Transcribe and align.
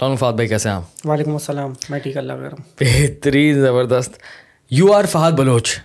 السلام 0.00 0.16
فہد 0.16 0.34
بھائی 0.34 0.48
کیسے 0.48 0.68
ہیں 0.68 0.76
آپ؟ 0.76 1.06
وعلیکم 1.06 1.32
السلام 1.32 1.72
میں 1.90 1.98
ٹھیک 1.98 2.16
اللہ 2.16 2.32
کرم۔ 2.32 2.62
بہترین 2.80 3.60
زبردست۔ 3.60 4.12
You 4.70 4.92
are 4.92 5.04
Fahad 5.04 5.38
Baloch. 5.38 5.76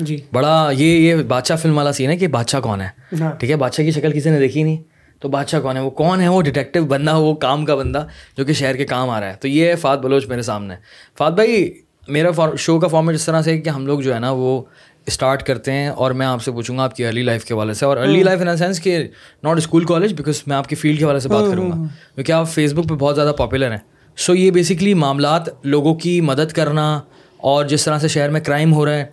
جی۔ 0.00 0.20
بڑا 0.32 0.70
یہ 0.72 0.86
یہ 0.86 1.22
بادشاہ 1.22 1.56
فلم 1.56 1.76
والا 1.76 1.92
سین 1.92 2.10
ہے 2.10 2.16
کہ 2.16 2.28
بادشاہ 2.28 2.60
کون 2.60 2.80
ہے؟ 2.80 2.88
ہاں۔ 3.20 3.32
ٹھیک 3.32 3.50
ہے 3.50 3.56
بادشاہ 3.56 3.84
کی 3.84 3.90
شکل 3.90 4.12
کسی 4.12 4.30
نے 4.30 4.38
دیکھی 4.38 4.62
نہیں۔ 4.62 4.76
تو 5.20 5.28
بادشاہ 5.28 5.60
کون 5.60 5.76
ہے؟ 5.76 5.82
وہ 5.82 5.90
کون 5.90 6.20
ہے 6.20 6.28
وہ 6.28 6.42
ڈیٹیکٹیو 6.42 6.84
بندہ 6.84 7.16
وہ 7.16 7.34
کام 7.34 7.64
کا 7.64 7.74
بندہ 7.74 8.06
جو 8.36 8.44
کہ 8.44 8.52
شہر 8.52 8.76
کے 8.76 8.84
کام 8.84 9.10
آ 9.10 9.20
رہا 9.20 9.28
ہے۔ 9.28 9.36
تو 9.40 9.48
یہ 9.48 9.66
ہے 9.68 9.76
فہد 9.76 9.98
بلوچ 9.98 10.26
میرے 10.26 10.42
سامنے۔ 10.42 10.74
فہد 11.18 11.32
بھائی 11.32 11.80
میرا 12.08 12.28
شو 12.58 12.80
کا 12.80 12.88
فارمیٹ 12.88 13.14
اس 13.14 13.26
طرح 13.26 13.42
سے 13.42 13.60
کہ 13.60 13.68
ہم 13.68 13.86
لوگ 13.86 14.00
جو 14.00 14.14
ہے 14.14 14.18
نا 14.18 14.30
وہ 14.30 14.62
اسٹارٹ 15.08 15.42
کرتے 15.42 15.72
ہیں 15.72 15.88
اور 15.88 16.10
میں 16.10 16.26
آپ 16.26 16.42
سے 16.42 16.52
پوچھوں 16.52 16.78
گا 16.78 16.82
آپ 16.82 16.96
کی 16.96 17.06
ارلی 17.06 17.22
لائف 17.22 17.44
کے 17.44 17.54
حوالے 17.54 17.74
سے 17.74 17.84
اور 17.86 17.96
ارلی 17.96 18.22
لائف 18.22 18.40
ان 18.40 18.56
سینس 18.56 18.80
کہ 18.80 19.08
ناٹ 19.42 19.56
اسکول 19.56 19.84
کالج 19.84 20.14
بیکاز 20.14 20.42
میں 20.46 20.56
آپ 20.56 20.68
کی 20.68 20.76
فیلڈ 20.76 20.98
کے 20.98 21.04
حوالے 21.04 21.18
سے 21.18 21.28
بات 21.28 21.44
کروں 21.50 21.68
گا۔ 21.68 21.76
کیونکہ 22.14 22.32
آپ 22.32 22.48
فیس 22.48 22.72
بک 22.72 22.88
پہ 22.88 22.94
بہت 22.94 23.14
زیادہ 23.14 23.32
پاپولر 23.38 23.70
ہیں۔ 23.70 23.78
سو 24.16 24.34
یہ 24.34 24.50
بیسکلی 24.50 24.94
معاملات 24.94 25.66
لوگوں 25.66 25.94
کی 25.94 26.20
مدد 26.20 26.52
کرنا 26.52 27.00
اور 27.36 27.64
جس 27.64 27.84
طرح 27.84 27.98
سے 27.98 28.08
شہر 28.08 28.30
میں 28.30 28.40
کرائم 28.40 28.72
ہو 28.72 28.86
رہا 28.86 28.94
ہے 28.94 29.04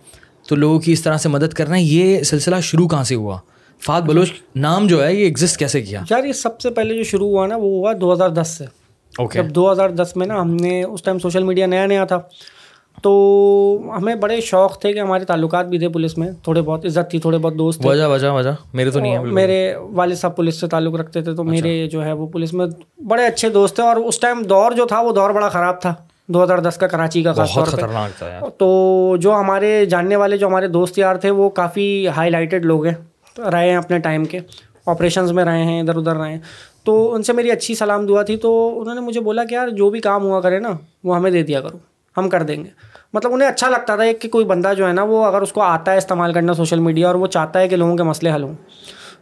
تو 0.48 0.56
لوگوں 0.56 0.80
کی 0.80 0.92
اس 0.92 1.02
طرح 1.02 1.16
سے 1.16 1.28
مدد 1.28 1.54
کرنا 1.54 1.76
یہ 1.76 2.22
سلسلہ 2.22 2.56
شروع 2.60 2.88
کہاں 2.88 3.04
سے 3.04 3.14
ہوا؟ 3.14 3.38
فات 3.84 4.02
بلوچ 4.02 4.32
نام 4.56 4.86
جو 4.86 5.04
ہے 5.04 5.14
یہ 5.14 5.24
ایگزسٹ 5.24 5.56
کیسے 5.56 5.82
کیا؟ 5.82 6.02
یار 6.10 6.24
یہ 6.24 6.32
سب 6.32 6.60
سے 6.60 6.70
پہلے 6.70 6.96
جو 6.96 7.02
شروع 7.02 7.28
ہوا 7.28 7.46
نا 7.46 7.56
وہ 7.56 7.62
ہوا 7.62 7.92
دو 8.00 8.12
ہزار 8.12 8.30
دس 8.30 8.54
سے۔ 8.58 8.64
اوکے 9.18 9.42
جب 9.42 9.48
دو 9.48 9.72
ہزار 9.72 9.90
دس 9.90 10.12
میں 10.16 10.26
نا 10.26 10.40
ہم 10.40 10.56
نے 10.56 10.82
اس 10.82 11.02
ٹائم 11.02 11.18
سوشل 11.18 11.42
میڈیا 11.42 11.66
نیا 11.66 11.86
نیا 11.86 12.04
تھا۔ 12.04 12.18
تو 13.02 13.92
ہمیں 13.96 14.14
بڑے 14.14 14.40
شوق 14.40 14.78
تھے 14.78 14.92
کہ 14.92 14.98
ہمارے 15.00 15.24
تعلقات 15.24 15.66
بھی 15.66 15.78
تھے 15.78 15.88
پولیس 15.88 16.18
میں۔ 16.18 16.30
تھوڑے 16.42 16.62
بہت 16.62 16.84
عزت 16.84 17.10
تھی 17.10 17.18
تھوڑے 17.18 17.38
بہت 17.38 17.58
دوست 17.58 17.86
وجہ 17.86 18.04
وجہ 18.04 18.28
وجہ۔ 18.28 18.50
میرے 18.72 18.90
تو 18.90 19.00
نہیں 19.00 19.12
ہے 19.12 19.18
میرے 19.18 19.74
والد 19.76 20.14
صاحب 20.14 20.36
پولیس 20.36 20.60
سے 20.60 20.66
تعلق 20.66 20.94
رکھتے 20.94 21.22
تھے 21.22 21.34
تو 21.34 21.44
میرے 21.44 21.86
جو 21.86 22.04
ہے 22.04 22.12
وہ 22.12 22.26
پولیس 22.26 22.52
میں 22.54 22.66
بڑے 23.06 23.26
اچھے 23.26 23.48
دوست 23.48 23.74
تھے 23.74 23.82
اور 23.82 23.96
اس 23.96 24.20
ٹائم 24.20 24.42
دور 24.42 24.72
جو 24.72 24.86
تھا 24.86 25.00
وہ 25.00 25.12
دور 25.12 25.30
بڑا 25.30 25.48
خراب 25.48 25.80
تھا۔ 25.80 25.94
دو 26.28 26.44
ہزار 26.44 26.58
دس 26.58 26.76
کا 26.76 26.86
کراچی 26.86 27.22
کا 27.22 27.32
خاص 27.32 27.54
طور 27.54 27.66
پہ۔ 27.66 27.80
تو 28.58 29.16
جو 29.20 29.34
ہمارے 29.34 29.86
جاننے 29.86 30.16
والے 30.16 30.36
جو 30.36 30.46
ہمارے 30.46 30.66
دوست 30.68 30.98
یار 30.98 31.16
تھے 31.16 31.30
وہ 31.30 31.50
کافی 31.50 32.08
ہائی 32.08 32.30
لائٹڈ 32.30 32.64
لوگ 32.64 32.86
ہیں۔ 32.86 33.40
رہے 33.52 33.70
ہیں 33.70 33.76
اپنے 33.76 33.98
ٹائم 33.98 34.24
کے۔ 34.24 34.38
آپریشنز 34.86 35.32
میں 35.32 35.44
رہے 35.44 35.62
ہیں 35.62 35.80
ادھر 35.80 35.96
ادھر 35.96 36.16
رہے 36.16 36.32
ہیں۔ 36.32 36.38
تو 36.84 37.14
ان 37.14 37.22
سے 37.22 37.32
میری 37.32 37.50
اچھی 37.50 37.74
سلام 37.74 38.06
دعا 38.06 38.22
تھی۔ 38.22 38.36
تو 38.36 38.80
انہوں 38.80 38.94
نے 38.94 39.00
مجھے 39.00 39.20
بولا 39.20 39.44
کہ 39.44 39.54
یار 39.54 39.68
جو 39.68 39.90
بھی 39.90 40.00
کام 40.00 40.22
ہوا 40.24 40.40
کرے 40.40 40.58
نا 40.58 40.72
وہ 41.04 41.16
ہمیں 41.16 41.30
دے 41.30 41.42
دیا 41.42 41.60
کرو۔ 41.60 41.78
ہم 42.16 42.28
کر 42.28 42.42
دیں 42.42 42.64
گے۔ 42.64 42.70
مطلب 43.12 43.34
انہیں 43.34 43.48
اچھا 43.48 43.68
لگتا 43.68 43.96
تھا 43.96 44.12
کہ 44.12 44.28
کوئی 44.28 44.44
بندہ 44.44 44.72
جو 44.76 44.88
ہے 44.88 44.92
نا 44.92 45.02
وہ 45.02 45.24
اگر 45.24 45.42
اس 45.42 45.52
کو 45.52 45.62
آتا 45.62 45.92
ہے 45.92 45.96
استعمال 45.96 46.32
کرنا 46.32 46.54
سوشل 46.54 46.78
میڈیا 46.78 47.06
اور 47.06 47.14
وہ 47.14 47.26
چاہتا 47.26 47.60
ہے 47.60 47.68
کہ 47.68 47.76
لوگوں 47.76 47.96
کے 47.96 48.02
مسئلے 48.02 48.32
حل 48.32 48.42
ہوں۔ 48.42 48.54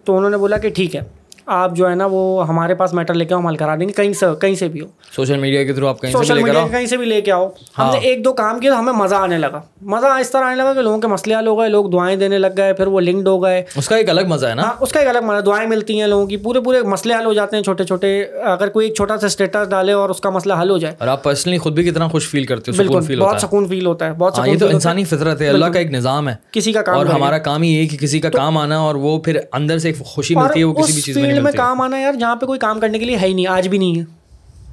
تو 0.04 0.16
انہوں 0.16 0.30
نے 0.30 0.36
بولا 0.36 0.58
کہ 0.58 0.70
ٹھیک 0.70 0.96
ہے۔ 0.96 1.00
آپ 1.46 1.76
جو 1.76 1.90
ہے 1.90 1.94
نا 1.94 2.06
وہ 2.10 2.48
ہمارے 2.48 2.74
پاس 2.74 2.92
میٹر 2.94 3.14
لے 3.14 3.24
کے 3.24 3.34
ہم 3.34 3.46
حل 3.46 3.56
کرا 3.56 3.76
دیں 3.76 3.88
گے 3.88 3.92
کہیں 3.92 4.12
سے 4.12 4.26
کہیں 4.40 4.54
سے 4.54 4.68
بھی 4.68 4.80
ہو۔ 4.80 4.86
سوشل 5.16 5.38
میڈیا 5.38 5.64
کے 5.64 5.72
تھرو 5.72 5.88
آپ 5.88 6.00
کہیں 6.00 6.12
سے 6.12 6.18
سوشل 6.18 6.42
میڈیا 6.42 6.66
کہیں 6.70 6.86
سے 6.86 6.96
بھی 6.96 7.06
لے 7.06 7.20
کے 7.20 7.32
آؤ۔ 7.32 7.48
ہم 7.78 7.90
نے 7.92 7.98
ایک 7.98 8.24
دو 8.24 8.32
کام 8.32 8.60
کیا 8.60 8.72
تو 8.72 8.78
ہمیں 8.80 8.92
مزہ 8.92 9.14
آنے 9.14 9.38
لگا۔ 9.38 9.60
مزہ 9.82 10.06
اس 10.06 10.30
طرح 10.30 10.44
آنے 10.44 10.56
لگا 10.56 10.74
کہ 10.74 10.80
لوگوں 10.80 10.98
کے 10.98 11.06
مسئلے 11.06 11.34
حل 11.34 11.46
ہو 11.46 11.58
گئے 11.58 11.68
لوگ 11.68 11.90
دعائیں 11.90 12.16
دینے 12.16 12.38
لگ 12.38 12.46
گئے 12.56 12.72
پھر 12.72 12.86
وہ 12.86 13.00
لنکڈ 13.00 13.28
ہو 13.28 13.42
گئے۔ 13.42 13.64
اس 13.76 13.88
کا 13.88 13.96
ایک 13.96 14.10
الگ 14.10 14.20
مزہ 14.26 14.46
ہے 14.46 14.54
نا۔ 14.54 14.62
ہاں 14.62 14.72
اس 14.80 14.92
کا 14.92 15.00
ایک 15.00 15.08
الگ 15.08 15.18
مزہ 15.24 15.40
دعائیں 15.40 15.68
ملتی 15.68 16.00
ہیں 16.00 16.06
لوگوں 16.06 16.26
کی 16.26 16.36
پورے 16.36 16.60
پورے 16.60 16.82
مسئلے 16.82 17.14
حل 17.14 17.26
ہو 17.26 17.32
جاتے 17.32 17.56
ہیں 17.56 17.62
چھوٹے 17.62 17.84
چھوٹے۔ 17.84 18.22
اگر 18.44 18.68
کوئی 18.68 18.86
ایک 18.86 18.96
چھوٹا 18.96 19.16
سا 19.16 19.26
اسٹیٹس 19.26 19.70
ڈالے 19.70 19.92
اور 19.92 20.10
اس 20.10 20.20
کا 20.20 20.30
مسئلہ 20.30 20.54
حل 20.62 20.70
ہو 20.70 20.78
جائے۔ 20.78 20.94
اور 20.98 21.08
آپ 21.08 21.24
پرسنلی 21.24 21.58
خود 21.58 21.72
بھی 21.72 21.90
کتنا 21.90 22.08
خوش 22.08 22.28
فیل 22.28 22.44
کرتے 22.44 22.70
ہو 22.70 22.76
بالکل 22.76 23.00
فیل 23.00 23.20
بہت 23.20 23.40
سکون 23.40 23.68
فیل 23.68 23.86
ہوتا 23.86 24.06
ہے 24.06 24.12
بہت 24.12 24.38
ہاں 24.38 24.48
یہ 24.48 24.58
تو 24.58 24.66
انسانی 24.66 25.04
فطرت 25.04 25.40
ہے 25.40 25.48
اللہ 25.48 25.66
کا 25.66 25.78
ایک 25.78 25.90
نظام 25.90 26.28
ہے۔ 26.28 26.34
کسی 26.52 26.72
کا 26.72 26.82
کام 26.82 26.96
اور۔ 26.96 27.06
ہمارا 27.06 27.38
کام 27.38 27.62
ہی 27.62 27.78
ہے 27.78 27.86
کہ 27.86 27.96
کسی 27.96 28.20
کا 28.20 28.30
کام 28.30 28.58
آنا 28.58 28.78
اور 28.78 28.94
وہ 28.94 29.18
پھر 29.18 29.38
اندر 29.52 29.78
سے 29.78 29.88
ایک 29.88 29.98
خوشی 29.98 30.34
ملتی 30.34 30.58
ہے 30.58 30.64
وہ 30.64 30.74
کسی 30.74 30.92
بھی 30.92 31.02
چیز 31.02 31.16
میں 31.16 31.33
فیلڈ 31.34 31.44
میں 31.44 31.52
کام 31.52 31.80
آنا 31.80 31.98
یار 31.98 32.12
جہاں 32.12 32.36
پہ 32.36 32.46
کوئی 32.46 32.58
کام 32.58 32.80
کرنے 32.80 32.98
کے 32.98 33.04
لیے 33.04 33.16
ہے 33.16 33.26
ہی 33.26 33.32
نہیں 33.32 33.46
آج 33.46 33.68
بھی 33.68 33.78
نہیں 33.78 33.98
ہے۔ 33.98 34.24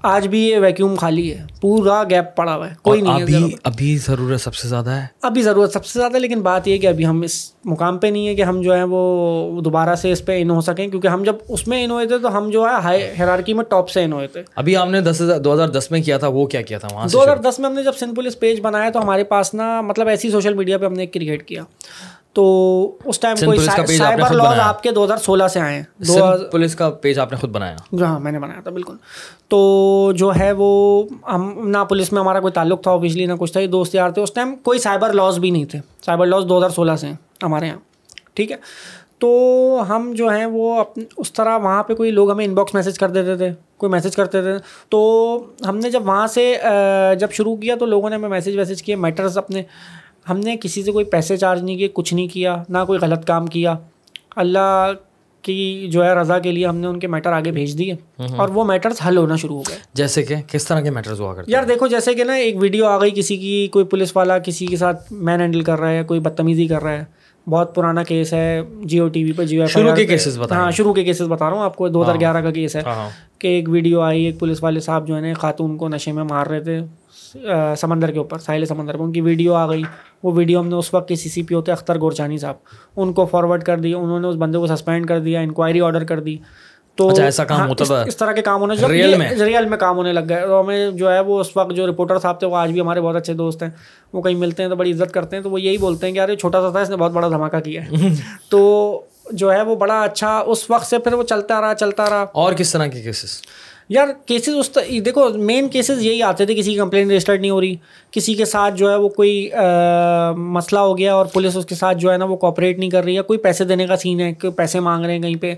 آج 0.04 0.28
بھی 0.28 0.40
یہ 0.40 0.58
ویکیوم 0.58 0.96
خالی 0.96 1.34
ہے 1.34 1.46
پورا 1.62 2.04
گیپ 2.10 2.36
پڑا 2.36 2.56
ہوا 2.56 2.70
ہے 2.70 2.76
کوئی 2.82 3.02
نہیں 3.02 3.18
ہے 3.18 3.22
ابھی 3.22 3.52
ابھی 3.64 3.98
ضرورت 3.98 4.42
سب 4.42 4.56
سے 4.56 4.68
زیادہ 4.68 4.90
ہے؟ 4.90 5.06
ابھی 5.22 5.42
ضرورت 5.42 5.74
سب 5.74 5.86
سے 5.86 6.00
زیادہ 6.00 6.18
لیکن 6.18 6.42
بات 6.42 6.68
یہ 6.68 6.74
ہے 6.74 6.78
کہ 6.78 6.88
ابھی 6.88 7.06
ہم 7.06 7.22
اس 7.22 7.52
مقام 7.66 7.98
پہ 7.98 8.08
نہیں 8.08 8.28
ہے 8.28 8.36
کہ 8.36 8.42
ہم 8.42 8.62
جو 8.62 8.76
ہے 8.76 8.84
وہ 8.84 9.62
دوبارہ 9.62 9.96
سے 9.96 10.12
اس 10.12 10.26
پہ 10.26 10.42
ان 10.42 10.50
ہو 10.50 10.62
سکیں 10.62 10.88
کیونکہ 10.88 11.08
ہم 11.08 11.24
جب 11.24 11.36
اس 11.48 11.68
میں 11.68 11.84
ان 11.84 11.92
ہوئے 11.92 12.06
تھے 12.06 12.18
تو 12.18 12.38
ہم 12.38 12.50
جو 12.50 12.64
ہے 12.64 12.82
ہائی 12.84 13.04
ہیرارکی 13.20 13.54
میں 13.54 13.64
ٹاپ 13.64 13.90
سے 13.90 14.04
ان 14.04 14.14
ہوئے 14.14 14.28
تھے۔ 14.28 14.44
ابھی 14.56 14.76
آپ 14.76 14.90
نے 14.90 15.02
دس 15.02 15.22
ہزار 15.22 15.40
دو 15.40 15.54
ہزار 15.54 15.68
دس 15.68 15.92
میں 15.92 16.02
کیا 16.02 16.18
تھا 16.18 16.28
وہ 16.28 16.46
کیا 16.46 16.62
کیا 16.62 16.78
تھا 16.78 16.88
وہاں 16.92 17.08
دو 17.14 17.24
ہزار 17.24 17.38
دس 17.38 17.60
میں 17.60 17.70
ہم 17.70 17.76
نے 17.76 17.84
جب 17.84 17.94
سندھ 17.96 18.16
پولیس 18.16 18.40
پیج 18.40 18.62
بنایا 18.62 18.90
تو 18.90 19.02
ہمارے 19.02 19.24
پاس 19.24 19.54
نا 19.54 19.82
مطلب 19.82 20.08
ایسی 20.08 20.32
سوشل 20.32 20.54
میڈیا 20.54 20.78
پہ 20.78 20.86
ہم 20.86 20.94
نے 20.94 21.04
ایک 21.04 21.14
کریٹ 21.14 21.48
کیا۔ 21.48 21.64
تو 22.34 22.96
اس 23.06 23.20
ٹائم 23.20 23.36
کوئی 23.46 23.58
سائبر 23.98 24.32
لاز؟ 24.34 24.60
آپ 24.60 24.84
کے 24.84 24.92
دو 24.92 25.04
ہزار 25.04 25.18
سولہ 25.18 25.48
سے 25.48 25.60
آئے 25.60 25.76
ہیں۔ 25.76 25.84
پولیس 26.52 26.76
کا 26.76 26.90
پیج 26.90 27.20
آپ 27.20 27.32
نے 27.32 27.38
خود 27.38 27.50
بنایا۔ 27.50 27.76
ہاں 28.02 28.20
میں 28.20 28.32
نے 28.32 28.40
بنایا 28.40 28.62
تھا 28.62 28.72
بالکل۔ 28.72 28.94
تو 29.48 30.12
جو 30.16 30.32
ہے 30.40 30.52
وہ 30.58 31.04
ہم 31.34 31.70
نہ 31.70 31.78
پولیس 31.78 32.12
میں 32.12 32.22
ہمارا 32.22 32.40
کوئی 32.40 32.54
تعلق 32.54 32.84
تھا 32.84 32.92
اوبیسلی 32.92 33.26
نہ 33.26 33.34
کچھ 33.40 33.52
تھا 33.52 33.60
یہ 33.60 33.68
دوست 33.68 33.96
یار 33.96 34.10
تھے۔ 34.10 34.22
اس 34.22 34.34
ٹائم 34.34 34.56
کوئی 34.56 34.80
سائبر 34.80 35.14
لاز 35.14 35.40
بھی 35.40 35.50
نہیں 35.50 35.66
تھے۔ 35.66 35.80
سائبر 36.06 36.26
لاز 36.26 36.44
دو 36.50 36.58
ہزار 36.58 36.70
سولہ 36.70 36.96
سے 36.96 37.08
ہیں 37.08 37.14
ہمارے 37.44 37.68
یہاں۔ 37.68 37.78
ٹھیک 38.34 38.52
ہے؟ 38.52 38.58
تو 39.20 39.84
ہم 39.90 40.12
جو 40.16 40.28
ہیں 40.28 40.46
وہ 40.46 40.80
اپنے 40.80 41.04
اس 41.18 41.34
طرح 41.34 41.58
وہاں 41.58 41.84
پہ 41.84 41.94
کوئی 41.94 42.12
لوگ 42.12 42.32
ہمیں 42.32 42.46
ان 42.46 42.54
باکس 42.56 42.74
میسج 42.74 43.00
کر 43.00 43.10
دیتے 43.10 43.36
تھے 43.38 43.52
کوئی 43.78 43.92
میسج 43.92 44.16
کرتے 44.16 44.42
تھے۔ 44.42 44.54
تو 44.90 45.00
ہم 45.68 45.78
نے 45.78 45.90
جب 45.90 46.08
وہاں 46.08 46.28
سے 46.28 46.58
جب 47.20 47.32
شروع 47.32 47.56
کیا 47.56 47.76
تو 47.76 47.86
لوگوں 47.86 48.10
نے 48.10 48.16
ہمیں 48.16 48.30
میسج 48.30 48.58
ویسج 48.58 48.84
کیے 48.84 48.96
میٹرز 48.96 49.38
اپنے۔ 49.38 49.64
ہم 50.30 50.38
نے 50.38 50.58
کسی 50.62 50.84
سے 50.84 50.92
کوئی 50.92 51.06
پیسے 51.06 51.38
چارج 51.38 51.64
نہیں 51.64 51.76
کیے 51.78 51.88
کچھ 51.94 52.14
نہیں 52.14 52.28
کیا 52.28 52.64
نہ 52.70 52.78
کوئی 52.88 53.00
غلط 53.02 53.26
کام 53.26 53.48
کیا۔ 53.48 53.76
اللہ 54.36 54.92
کی 55.42 55.88
جو 55.92 56.06
ہے 56.06 56.14
رضا 56.14 56.40
کے 56.40 56.52
لیے 56.52 56.66
ہم 56.68 56.76
نے 56.76 56.88
ان 56.88 57.00
کے 57.00 57.08
میٹر 57.08 57.32
آگے 57.32 57.52
بھیج 57.52 57.78
دیے۔ 57.78 57.96
اور 58.38 58.50
وہ 58.50 58.64
میٹرز 58.64 58.96
حل 59.08 59.18
ہونا 59.18 59.36
شروع 59.36 59.56
ہو 59.58 59.62
گئے۔ 59.62 59.78
جیسے 59.94 60.24
کہ 60.24 60.36
کس 60.48 60.66
طرح 60.68 60.82
کے 60.82 60.90
میٹرز 60.90 61.22
ہوا 61.22 61.34
کرتے 61.34 61.52
یار 61.52 61.64
دیکھو 61.64 61.88
جیسے 61.88 62.14
کہ 62.14 62.24
نا 62.24 62.34
ایک 62.34 62.56
ویڈیو 62.58 62.86
آ 62.86 63.02
گئی 63.02 63.12
کسی 63.12 63.38
کی 63.38 63.68
کوئی 63.72 63.86
پولیس 63.86 64.16
والا 64.16 64.40
کسی 64.40 64.66
کے 64.66 64.78
ساتھ 64.78 65.14
مین 65.14 65.42
ہینڈل 65.42 65.62
کر 65.62 65.80
رہا 65.80 65.90
ہے 65.90 66.04
کوئی 66.04 66.20
بدتمیزی 66.20 66.68
کر 66.68 66.84
رہا 66.84 66.92
ہے۔ 66.92 67.04
بہت 67.48 67.76
پرانا 67.76 68.04
کیس 68.04 68.34
ہے 68.34 68.62
جیو 68.84 69.08
ٹی 69.08 69.24
وی 69.24 69.32
پہ 69.32 69.44
جیو 69.44 69.68
شروع 69.68 69.96
کے 69.96 70.06
cases 70.06 70.38
بتا 70.38 70.56
ہاں 70.56 70.72
شروع 70.72 70.94
کے 70.94 71.04
کیسز 71.04 71.28
بتا 71.28 71.50
رہا 71.50 71.58
ہوں 71.58 71.64
آپ 71.64 71.76
کو 71.76 71.88
دو 71.88 72.04
ہزار 72.04 72.16
گیارہ 72.20 72.42
کا 72.42 72.52
کیس 72.52 72.76
ہے۔ 72.76 72.82
ہاں۔ 72.82 73.10
کہ 73.40 73.48
ایک 73.48 73.70
ویڈیو 73.70 74.02
آئی 74.02 74.24
ایک 74.26 74.40
پولیس 74.40 74.64
والے 74.64 74.80
صاحب 74.80 75.08
جو 75.08 75.16
ہے 75.16 75.22
نا 75.22 75.34
خاتون 75.34 75.78
کو 75.78 75.90
نشے 75.90 76.12
میں 76.12 76.24
مار 76.24 76.48
رہے 76.48 76.60
تھے۔ 76.60 76.80
سمندر 77.78 78.12
کے 78.12 78.18
اوپر 78.18 78.38
ساحل 78.38 78.66
سمندر 78.66 78.98
پہ۔ 78.98 79.04
ان 79.04 79.12
کی 79.12 79.22
ویڈیو 79.22 79.54
آ 79.54 79.70
گئی۔ 79.70 79.84
وہ 80.24 80.32
ویڈیو 80.36 80.60
ہم 80.60 80.68
نے 80.68 80.76
اس 80.76 80.94
وقت 80.94 81.08
کے 81.08 81.16
سی 81.16 81.30
سی 81.30 81.44
پی 81.44 81.56
ہوتے 81.56 81.72
اختر 81.72 82.00
گورچانی 82.00 82.38
صاحب 82.38 82.56
ان 82.96 83.14
کو 83.14 83.26
فارورڈ 83.26 83.64
کر 83.64 83.78
دیا 83.78 83.98
انہوں 83.98 84.20
نے 84.20 84.28
اس 84.28 84.36
بندے 84.36 84.58
کو 84.58 84.68
سسپینڈ 84.68 85.08
کر 85.08 85.20
دیا 85.20 85.40
انکوائری 85.40 85.82
آرڈر 85.82 86.04
کر 86.04 86.20
دی۔ 86.20 86.38
تو 86.96 87.10
اچھا، 87.10 87.24
ایسا 87.24 87.44
کام 87.44 87.60
ہاں، 87.60 87.68
ہوتا 87.68 87.86
تھا؟ 87.86 88.02
اس 88.02 88.18
طرح 88.18 88.32
کے 88.32 88.42
کام 88.42 88.62
ہونے 88.62 88.88
ریئل 88.88 89.18
میں؟ 89.18 89.30
ریئل 89.30 89.66
میں 89.66 89.78
کام 89.78 89.98
ہونے 89.98 90.14
لگ 90.14 90.20
گئے۔ 90.30 90.48
تو 90.48 90.62
ہمیں 90.62 90.92
جو 90.92 91.12
ہے 91.12 91.20
وہ 91.20 91.40
اس 91.40 91.58
وقت 91.58 91.76
جو 91.76 91.88
رپورٹر 91.88 92.20
صاحب 92.20 92.40
تھے 92.40 92.48
وہ 92.48 92.56
آج 92.56 92.72
بھی 92.72 92.82
ہمارے 92.82 93.02
بہت 93.02 93.16
اچھے 93.16 93.34
دوست 93.34 93.64
ہیں۔ 93.64 93.70
وہ 94.14 94.22
کہیں 94.22 94.36
ملتے 94.36 94.64
ہیں 94.64 94.70
تو 94.70 94.76
بڑی 94.76 94.92
عزت 94.92 95.14
کرتے 95.14 95.36
ہیں 95.36 95.44
تو 95.44 95.50
وہ 95.50 95.62
یہی 95.62 95.78
بولتے 95.78 96.08
ہیں 96.08 96.14
کہ 96.14 96.18
یار 96.18 96.36
چھوٹا 96.36 96.62
سا 96.62 96.70
تھا 96.70 96.80
اس 96.80 96.90
نے 96.90 96.96
بہت 96.96 97.12
بڑا 97.12 97.28
دھماکہ 97.28 97.60
کیا 97.60 97.84
ہے۔ 97.84 97.90
تو 98.50 99.02
جو 99.32 99.54
ہے 99.54 99.62
وہ 99.62 99.76
بڑا 99.76 100.02
اچھا 100.02 100.44
اس 100.48 100.70
وقت 100.70 100.86
سے 100.86 101.00
پھر 101.00 101.14
وہ 101.14 101.24
چلتا 101.24 101.62
رہا 101.62 101.76
چلتا 101.76 102.10
رہا۔ 102.10 102.26
اور 102.32 102.54
کس 102.54 102.72
طرح 102.72 102.88
کے 102.88 103.02
کیسز 103.02 103.42
یار 103.92 104.08
کیسز 104.26 104.56
اس 104.58 104.76
دیکھو 105.06 105.28
مین 105.36 105.68
کیسز 105.70 106.02
یہی 106.02 106.22
آتے 106.24 106.46
تھے، 106.46 106.56
کسی 106.56 106.72
کی 106.72 106.78
کمپلین 106.78 107.12
رجسٹرڈ 107.12 107.42
نہیں 107.42 107.52
ہو 107.52 107.60
رہی، 107.62 107.76
کسی 108.12 108.34
کے 108.34 108.46
ساتھ 108.46 108.76
جو 108.76 108.90
ہے 108.92 108.96
وہ 108.96 109.10
کوئی 109.10 109.50
مسئلہ 110.38 110.80
ہو 110.80 110.98
گیا 110.98 111.14
اور 111.16 111.26
پولیس 111.26 111.58
اس 111.58 111.66
کے 111.66 111.76
ساتھ 111.76 111.98
جو 111.98 112.12
ہے 112.12 112.18
نا 112.18 112.26
وہ 112.26 112.36
کوپریٹ 112.36 112.80
نہیں 112.80 112.90
کر 112.90 113.04
رہی 113.04 113.18
ہے 113.18 113.22
کوئی 113.22 113.40
پیسے 113.40 113.64
دینے 113.64 113.88
کا 113.88 113.96
سین 113.96 114.20
ہے 114.20 114.34
کہ 114.34 114.50
پیسے 114.50 114.80
مانگ 114.80 115.06
رہے 115.06 115.14
ہیں 115.14 115.22
کہیں 115.22 115.36
پہ، 115.36 115.54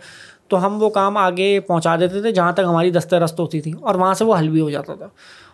تو 0.47 0.65
ہم 0.65 0.81
وہ 0.83 0.89
کام 0.89 1.17
آگے 1.17 1.59
پہنچا 1.59 1.95
دیتے 1.95 2.21
تھے 2.21 2.31
جہاں 2.31 2.51
تک 2.51 2.61
ہماری 2.67 2.91
دست 2.91 3.13
رست 3.13 3.39
ہوتی 3.39 3.61
تھی 3.61 3.71
اور 3.81 3.95
وہاں 3.95 4.13
سے 4.13 4.25
وہ 4.25 4.35
حل 4.39 4.49
بھی 4.49 4.61
ہو 4.61 4.69
جاتا 4.69 4.95
تھا۔ 4.95 5.07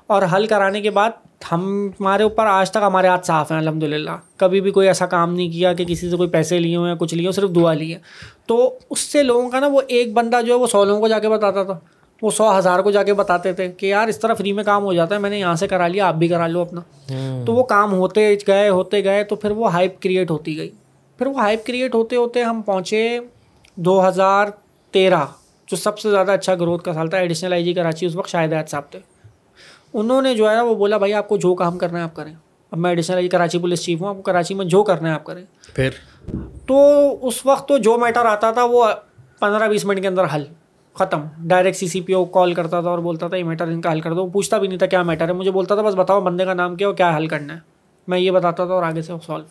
اور 0.07 0.21
حل 0.33 0.45
کرانے 0.47 0.81
کے 0.81 0.89
بعد 0.89 1.09
ہم، 1.51 1.89
ہمارے 1.99 2.23
اوپر 2.23 2.45
آج 2.45 2.71
تک 2.71 2.79
ہمارے 2.81 3.07
ہاتھ 3.07 3.25
صاف 3.25 3.51
ہیں 3.51 3.59
الحمد 3.59 3.83
للہ 3.83 4.17
کبھی 4.37 4.61
بھی 4.61 4.71
کوئی 4.71 4.87
ایسا 4.87 5.05
کام 5.05 5.33
نہیں 5.33 5.51
کیا 5.51 5.73
کہ 5.73 5.85
کسی 5.85 6.09
سے 6.09 6.17
کوئی 6.17 6.29
پیسے 6.29 6.59
لیے 6.59 6.75
ہوئے 6.75 6.91
ہیں، 6.91 6.97
کچھ 6.97 7.13
لیے 7.13 7.27
ہو، 7.27 7.31
صرف 7.31 7.49
دعا 7.55 7.73
لی 7.73 7.93
ہے۔ 7.93 7.99
تو 8.47 8.77
اس 8.89 8.99
سے 8.99 9.23
لوگوں 9.23 9.49
کا 9.49 9.59
نا 9.59 9.67
وہ 9.67 9.81
ایک 9.87 10.13
بندہ 10.13 10.41
جو 10.45 10.53
ہے 10.53 10.57
وہ 10.59 10.67
سو 10.67 10.83
لوگوں 10.85 10.99
کو 11.01 11.07
جا 11.07 11.19
کے 11.19 11.29
بتاتا 11.29 11.63
تھا۔ 11.63 11.79
وہ 12.21 12.31
سو 12.31 12.57
ہزار 12.57 12.79
کو 12.79 12.91
جا 12.91 13.03
کے 13.03 13.13
بتاتے 13.13 13.53
تھے 13.53 13.71
کہ 13.71 13.85
یار 13.85 14.07
اس 14.07 14.19
طرح 14.19 14.33
فری 14.33 14.53
میں 14.53 14.63
کام 14.63 14.83
ہو 14.83 14.93
جاتا 14.93 15.15
ہے 15.15 15.19
میں 15.19 15.29
نے 15.29 15.39
یہاں 15.39 15.55
سے 15.55 15.67
کرا 15.67 15.87
لیا 15.87 16.07
آپ 16.07 16.15
بھی 16.15 16.27
کرا 16.27 16.47
لو 16.47 16.61
اپنا۔ 16.61 16.81
تو 17.45 17.53
وہ 17.53 17.63
کام 17.63 17.93
ہوتے 17.93 18.35
گئے 18.47 18.69
ہوتے 18.69 19.03
گئے 19.03 19.23
تو 19.23 19.35
پھر 19.35 19.51
وہ 19.51 19.71
ہائپ 19.71 20.01
کریٹ 20.01 20.31
ہوتی 20.31 20.57
گئی۔ 20.57 20.69
پھر 21.17 21.27
وہ 21.27 21.39
ہائپ 21.39 21.65
کریٹ 21.65 21.95
ہوتے 21.95 22.15
ہوتے 22.15 22.43
ہم 22.43 22.61
پہنچے 22.61 23.19
دو 23.75 24.07
ہزار 24.07 24.47
تیرہ 24.91 25.25
جو 25.67 25.77
سب 25.77 25.99
سے 25.99 26.11
زیادہ 26.11 26.31
اچھا 26.31 26.55
گروتھ 26.55 26.83
کا 26.83 26.93
سال 26.93 27.07
تھا۔ 27.07 27.17
ایڈیشنل 27.17 27.53
آئی 27.53 27.63
جی 27.63 27.73
کراچی 27.73 28.05
اس 28.05 28.15
وقت 28.15 28.29
شاہد 28.29 28.69
صاحب 28.69 28.83
تھے۔ 28.91 28.99
انہوں 29.93 30.21
نے 30.21 30.35
جو 30.35 30.49
ہے 30.49 30.61
وہ 30.61 30.75
بولا 30.75 30.97
بھائی 30.97 31.13
آپ 31.13 31.29
کو 31.29 31.37
جو 31.37 31.55
کام 31.55 31.77
کرنا 31.77 31.97
ہے 31.97 32.03
آپ 32.03 32.15
کریں۔ 32.15 32.33
اب 32.71 32.79
میں 32.79 32.89
additional 32.89 33.15
I 33.15 33.25
G 33.25 33.29
Karachi 33.29 33.57
police 33.57 33.83
chief 33.83 34.01
ہوں 34.01 34.09
آپ 34.09 34.15
کو 34.15 34.21
کراچی 34.21 34.53
میں 34.53 34.65
جو 34.65 34.83
کرنا 34.83 35.09
ہے 35.09 35.13
آپ 35.13 35.23
کریں۔ 35.23 35.45
پھر؟ 35.75 35.89
تو 36.67 36.77
اس 37.27 37.45
وقت 37.45 37.67
تو 37.67 37.77
جو 37.77 37.97
میٹر 37.97 38.25
آتا 38.25 38.51
تھا 38.51 38.63
وہ 38.63 38.85
پندرہ 39.39 39.67
بیس 39.67 39.85
منٹ 39.85 40.01
کے 40.01 40.07
اندر 40.07 40.23
حل۔ 40.35 40.43
ختم. 40.95 41.21
ڈائریکٹ 41.37 41.77
سی 41.77 41.87
سی 41.87 42.01
پی 42.01 42.13
او 42.13 42.25
کال 42.25 42.53
کرتا 42.53 42.81
تھا 42.81 42.89
اور 42.89 42.99
بولتا 42.99 43.27
تھا، 43.27 43.37
یہ 43.37 43.43
میٹر 43.43 43.67
ان 43.67 43.81
کا 43.81 43.91
حل 43.91 44.01
کر 44.01 44.13
دو. 44.13 44.23
وہ 44.23 44.29
پوچھتا 44.29 44.57
بھی 44.57 44.67
نہیں 44.67 44.79
تھا 44.79 44.85
کیا 44.85 45.03
میٹر 45.03 45.27
ہے، 45.27 45.33
مجھے 45.33 45.51
بولتا 45.51 45.75
تھا 45.75 45.83
بس 45.83 45.95
بتاؤ 45.95 46.21
بندے 46.21 46.45
کا 46.45 46.53
نام 46.53 46.75
کیا 46.75 46.87
اور 46.87 46.95
کیا 46.95 47.15
حل 47.17 47.27
کرنا 47.27 47.53
ہے۔ 47.53 47.59
میں 48.07 48.19
یہ 48.19 48.31
بتاتا 48.31 48.65
تھا 48.65 48.73
اور 48.73 48.83
آگے 48.83 49.01
سے 49.01 49.13
سالو 49.25 49.43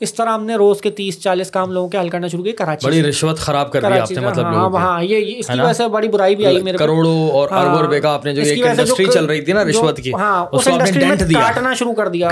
اس 0.00 0.12
طرح 0.14 0.28
ہم 0.28 0.44
نے 0.44 0.54
روز 0.56 0.80
کے 0.80 0.90
تیس 0.90 1.18
چالیس 1.20 1.50
کام 1.50 1.70
لوگوں 1.72 1.88
کے 1.88 1.98
حل 1.98 2.08
کرنا 2.08 2.26
شروع 2.26 2.42
کیے 2.44 2.52
کراچی 2.52 2.86
بڑی 2.86 3.02
رشوت 3.02 3.38
خراب 3.38 3.70
کر 3.72 3.80
دی 3.82 3.98
آپ 3.98 4.10
نے 4.10 4.20
مطلب 4.20 4.44
ہاں 4.46 4.68
ہاں 4.74 5.02
یہ 5.02 5.34
اس 5.36 5.46
کی 5.46 5.60
وجہ 5.60 5.72
سے 5.72 5.86
بڑی 5.88 6.08
برائی 6.08 6.34
بھی 6.36 6.46
آئی 6.46 6.60
میرے 6.62 6.78
کروڑوں 6.78 7.28
اور 7.30 7.48
اربوں 7.52 7.78
روپے 7.78 8.00
کا 8.00 8.12
آپ 8.14 8.24
نے 8.24 8.32
جو 8.34 8.42
ایک 8.42 8.66
انڈسٹری 8.66 9.06
چل 9.06 9.24
رہی 9.24 9.40
تھی 9.40 9.52
نا 9.52 9.64
رشوت 9.64 9.96
کی 9.98 10.12
ہاں 10.14 10.44
اس 10.52 10.68
انڈسٹری 10.68 11.04
میں 11.04 11.16
کاٹنا 11.34 11.72
شروع 11.74 11.92
کر 11.92 12.08
دیا۔ 12.08 12.28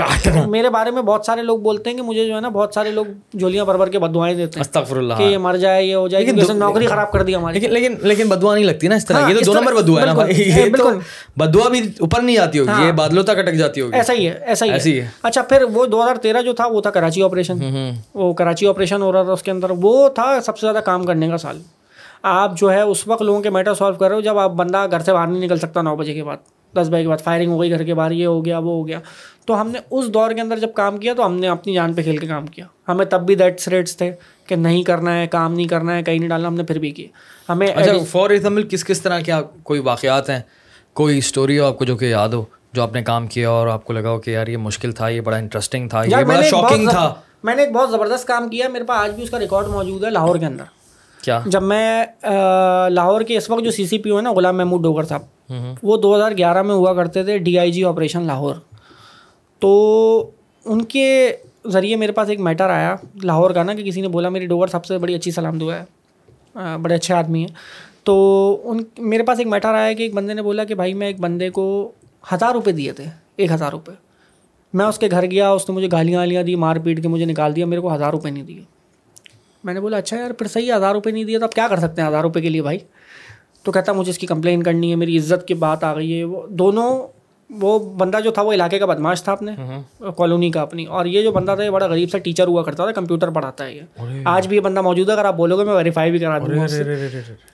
میرے 0.47 0.69
بارے 0.69 0.91
میں 0.91 1.01
بہت 1.01 1.25
سارے 1.25 1.41
لوگ 1.41 1.59
بولتے 1.59 1.89
ہیں 1.89 1.97
کہ 1.97 2.03
مجھے 2.03 2.25
جو 2.27 2.35
ہے 2.35 2.41
نا 2.41 2.49
بہت 2.49 2.73
سارے 2.73 2.91
لوگ 2.91 3.05
جولیاں 3.35 3.65
بھر 3.65 3.77
بھر 3.77 3.89
کے 3.89 3.99
بدوائیں 3.99 4.35
دیتے 4.35 4.59
ہیں 4.59 4.61
استغفر 4.61 4.97
اللہ 4.97 5.13
کہ 5.13 5.23
یہ 5.23 5.37
مر 5.37 5.57
جائے 5.57 5.83
یہ 5.85 5.95
ہو 5.95 6.07
جائے 6.07 6.25
کیونکہ 6.25 6.53
نوکری 6.55 6.87
خراب 6.87 7.11
کر 7.11 7.23
دی 7.23 7.35
ہماری۔ 7.35 7.59
لیکن 7.59 7.95
لیکن 8.03 8.29
بدوا 8.29 8.53
نہیں 8.55 8.65
لگتی 8.65 8.87
نا 8.87 8.95
اس 8.95 9.05
طرح 9.05 9.29
یہ 9.29 9.35
تو 9.35 9.45
دو 9.45 9.53
نمبر 9.53 9.73
بدوا 9.73 10.01
ہے 10.01 10.05
نا۔ 10.05 10.13
بھائی 10.13 10.49
یہ 10.49 10.75
تو 10.77 10.89
بدوا 11.37 11.69
بھی 11.69 11.81
اوپر 11.99 12.21
نہیں 12.21 12.37
آتی 12.37 12.59
ہوگی 12.59 12.85
یہ 12.85 12.91
بادلوں 12.93 13.23
تک 13.23 13.37
اٹک 13.37 13.53
جاتی 13.55 13.81
ہوگی۔ 13.81 13.95
ایسا 13.95 14.13
ہی 14.13 14.27
ہے 14.27 14.37
ایسا 14.43 14.65
ہی 14.65 14.99
ہے۔ 14.99 15.07
اچھا 15.23 15.41
پھر 15.43 15.63
وہ 15.73 15.85
دو 15.85 16.03
ہزار 16.03 16.15
تیرہ 16.21 16.41
جو 16.41 16.53
تھا 16.53 16.67
وہ 16.67 16.81
تھا 16.81 16.89
کراچی 16.91 17.23
آپریشن 17.23 17.51
وہ 18.13 18.33
کراچی 18.33 18.67
آپریشن 18.67 19.01
ہو 19.01 19.11
رہا 19.13 19.23
تھا 19.23 19.31
اس 19.31 19.43
کے 19.43 19.51
اندر 19.51 19.71
وہ 19.81 20.09
تھا 20.09 20.39
سب 20.41 20.57
سے 20.57 20.65
زیادہ 20.65 20.83
کام 20.83 21.03
کرنے 21.03 21.27
کا 21.27 21.37
سال۔ 21.37 21.61
آپ 22.23 22.57
جو 22.57 22.71
ہے 22.71 22.81
اس 22.81 23.07
وقت 23.07 23.21
لوگوں 23.21 23.41
کے 23.41 23.49
میٹر 23.49 23.73
سالو 23.73 23.95
کر 23.95 24.07
رہے 24.07 24.15
ہو 24.15 24.21
جب 24.21 24.37
آپ 24.37 24.51
بندہ 24.51 24.85
گھر 24.91 24.99
سے 24.99 25.13
باہر 25.13 25.27
نہیں 25.27 25.41
نکل 25.41 25.57
سکتا 25.57 25.81
نو 25.81 25.95
بجے 25.95 26.13
کے 26.13 26.23
بعد 26.23 26.37
دس 26.73 26.89
بجے 26.89 27.01
کے 27.01 27.07
بعد 27.07 27.23
فائرنگ 27.23 27.51
ہو 27.51 27.61
گئی 27.61 27.69
گھر 27.71 27.83
کے 27.83 27.93
باہر 27.93 28.11
یہ 28.11 28.25
ہو 28.25 28.45
گیا 28.45 28.57
وہ 28.57 28.71
ہو 28.73 28.87
گیا۔ 28.87 28.99
تو 29.45 29.59
ہم 29.61 29.69
نے 29.69 29.79
اس 29.91 30.07
دور 30.07 30.31
کے 30.31 30.41
اندر 30.41 30.57
جب 30.57 30.73
کام 30.73 30.97
کیا 30.97 31.13
تو 31.13 31.25
ہم 31.25 31.33
نے 31.33 31.47
اپنی 31.47 31.73
جان 31.73 31.93
پہ 31.93 32.03
کھیل 32.03 32.17
کے 32.17 32.27
کام 32.27 32.47
کیا۔ 32.47 32.65
ہمیں 32.87 33.05
تب 33.05 33.21
بھی 33.21 33.35
دیٹس 33.35 33.67
ریٹس 33.67 33.97
تھے 33.97 34.11
کہ 34.47 34.55
نہیں 34.55 34.83
کرنا 34.83 35.17
ہے 35.19 35.27
کام 35.27 35.53
نہیں 35.53 35.67
کرنا 35.67 35.95
ہے 35.95 36.03
کہیں 36.03 36.19
نہیں 36.19 36.29
ڈالنا 36.29 36.47
ہم 36.47 36.55
نے 36.55 36.63
پھر 36.63 36.79
بھی 36.79 36.91
کیے 36.91 37.07
ہمیں 37.49 37.67
اچھا 37.67 37.93
فار 38.11 38.29
ایگزامپل 38.29 38.67
کس 38.67 38.85
کس 38.85 39.01
طرح 39.01 39.19
کیا 39.19 39.41
کوئی 39.63 39.79
واقعات 39.79 40.29
ہیں؟ 40.29 40.39
کوئی 40.93 41.17
اسٹوری 41.17 41.59
ہو 41.59 41.65
آپ 41.65 41.77
کو 41.77 41.85
جو 41.85 41.97
کہ 41.97 42.05
یاد 42.05 42.29
ہو 42.29 42.43
جو 42.73 42.81
آپ 42.83 42.93
نے 42.93 43.01
کام 43.03 43.27
کیا 43.27 43.49
اور 43.49 43.67
آپ 43.67 43.85
کو 43.85 43.93
لگا 43.93 44.09
ہو 44.09 44.19
کہ 44.19 44.31
یار 44.31 44.47
یہ 44.47 44.57
مشکل 44.57 44.91
تھا 44.91 45.09
یہ 45.09 45.21
بڑا 45.21 45.37
انٹرسٹنگ 45.37 45.89
تھا 45.89 46.03
یہ 46.03 46.23
بڑا 46.23 46.41
شاکنگ 46.41 46.89
تھا۔ 46.89 47.13
میں 47.43 47.55
نے 47.55 47.63
ایک 47.63 47.71
بہت 47.71 47.91
زبردست 47.91 48.27
کام 48.27 48.47
کیا 48.49 48.67
میرے 48.67 48.83
پاس 48.83 49.03
آج 49.03 49.11
بھی 49.15 49.23
اس 49.23 49.29
کا 49.29 49.39
ریکارڈ 49.39 49.67
موجود 49.67 50.03
ہے 50.03 50.09
لاہور 50.09 50.35
کے 50.35 50.45
اندر۔ 50.45 50.63
کیا؟ 51.21 51.39
جب 51.45 51.63
میں 51.63 52.05
لاہور 52.89 53.21
کے 53.21 53.37
اس 53.37 53.49
وقت 53.49 53.63
جو 53.63 53.71
سی 53.71 53.85
سی 53.87 53.97
پی 53.97 54.09
او 54.09 54.17
ہے 54.17 54.21
نا 54.21 54.31
غلام 54.33 54.57
محمود 54.57 54.81
ڈوگر 54.83 55.03
صاحب 55.03 55.81
وہ 55.83 55.97
دو 55.97 56.15
ہزار 56.15 56.31
گیارہ 56.37 56.61
میں 56.61 56.75
ہوا 56.75 56.93
کرتے 56.93 57.23
تھے 57.23 57.37
D 57.37 57.57
I 57.59 57.71
G 57.71 57.83
operation 57.85 58.25
Lahore. 58.27 58.55
تو 59.61 60.29
ان 60.65 60.83
کے 60.85 61.35
ذریعے 61.67 61.95
میرے 61.95 62.11
پاس 62.11 62.29
ایک 62.29 62.39
میٹر 62.39 62.69
آیا 62.69 62.95
لاہور 63.23 63.51
کا 63.51 63.63
نا 63.63 63.73
کہ 63.73 63.83
کسی 63.83 64.01
نے 64.01 64.07
بولا 64.07 64.29
میری 64.29 64.45
ڈوگر 64.45 64.67
صاحب 64.67 64.85
سے 64.85 64.97
بڑی 64.97 65.15
اچھی 65.15 65.31
سلام 65.31 65.57
دعا 65.59 65.79
ہے 65.79 66.77
بڑے 66.77 66.95
اچھے 66.95 67.13
آدمی 67.13 67.39
ہیں۔ 67.39 67.53
تو 68.03 68.15
ان 68.63 68.83
میرے 68.97 69.23
پاس 69.23 69.39
ایک 69.39 69.47
میٹر 69.47 69.73
آیا 69.73 69.93
کہ 69.93 70.03
ایک 70.03 70.13
بندے 70.13 70.33
نے 70.33 70.41
بولا 70.41 70.63
کہ 70.63 70.75
بھائی 70.75 70.93
میں 70.93 71.07
ایک 71.07 71.19
بندے 71.19 71.49
کو 71.49 71.91
ہزار 72.33 72.51
روپے 72.53 72.71
دیے 72.71 72.91
تھے 72.91 73.03
ایک 73.35 73.51
ہزار 73.51 73.71
روپے۔ 73.71 73.91
میں 74.73 74.85
اس 74.85 74.97
کے 74.97 75.07
گھر 75.11 75.31
گیا 75.31 75.49
اس 75.49 75.69
نے 75.69 75.75
مجھے 75.75 75.87
گالیاں 75.91 76.19
والیاں 76.19 76.43
دی 76.43 76.55
مار 76.55 76.75
پیٹ 76.75 77.01
کے 77.01 77.07
مجھے 77.07 77.25
نکال 77.25 77.55
دیا 77.55 77.65
میرے 77.65 77.81
کو 77.81 77.95
ہزار 77.95 78.11
روپے 78.11 78.29
نہیں 78.29 78.43
دیے۔ 78.43 78.61
میں 79.63 79.73
نے 79.73 79.79
بولا 79.79 79.97
اچھا 79.97 80.17
یار 80.17 80.31
پھر 80.31 80.47
صحیح 80.47 80.73
ہزار 80.73 80.93
روپے 80.93 81.11
نہیں 81.11 81.23
دیے 81.23 81.39
تو 81.39 81.45
آپ 81.45 81.51
کیا 81.51 81.67
کر 81.69 81.79
سکتے 81.79 82.01
ہیں 82.01 82.09
ہزار 82.09 82.21
روپے 82.21 82.41
کے 82.41 82.49
لیے 82.49 82.61
بھائی؟ 82.61 82.77
تو 83.63 83.71
کہتا 83.71 83.93
مجھے 83.93 84.09
اس 84.09 84.17
کی 84.17 84.27
کمپلین 84.27 84.63
کرنی 84.63 84.91
ہے 84.91 84.95
میری 84.95 85.17
عزت 85.17 85.47
کی 85.47 85.53
بات 85.53 85.83
آ 85.83 85.95
گئی 85.95 86.19
ہے۔ 86.19 86.23
وہ 86.23 86.47
دونوں 86.47 87.07
وہ 87.49 87.79
بندہ 87.79 88.19
جو 88.19 88.31
تھا 88.31 88.41
وہ 88.41 88.53
علاقے 88.53 88.79
کا 88.79 88.85
بدماش 88.85 89.23
تھا 89.23 89.31
اپنے 89.31 89.51
کالونی 90.17 90.51
کا 90.51 90.61
اپنی۔ 90.61 90.85
اور 90.85 91.05
یہ 91.05 91.21
جو 91.23 91.31
بندہ 91.31 91.55
تھا 91.55 91.63
یہ 91.63 91.69
بڑا 91.69 91.85
غریب 91.85 92.09
سا 92.09 92.17
ٹیچر 92.17 92.47
ہوا 92.47 92.63
کرتا 92.63 92.83
تھا 92.83 92.91
کمپیوٹر 92.91 93.29
پڑھاتا 93.29 93.65
ہے 93.65 93.73
یہ۔ 93.73 93.81
آج 94.25 94.47
بھی 94.47 94.55
یہ 94.55 94.61
بندہ 94.61 94.81
موجود 94.81 95.07
ہے 95.07 95.13
اگر 95.13 95.25
آپ 95.25 95.35
بولو 95.35 95.57
گے 95.57 95.63
میں 95.63 95.73
ویریفائی 95.73 96.11
بھی 96.11 96.19
کرا 96.19 96.39
دوں 96.39 96.57
گا 96.57 96.65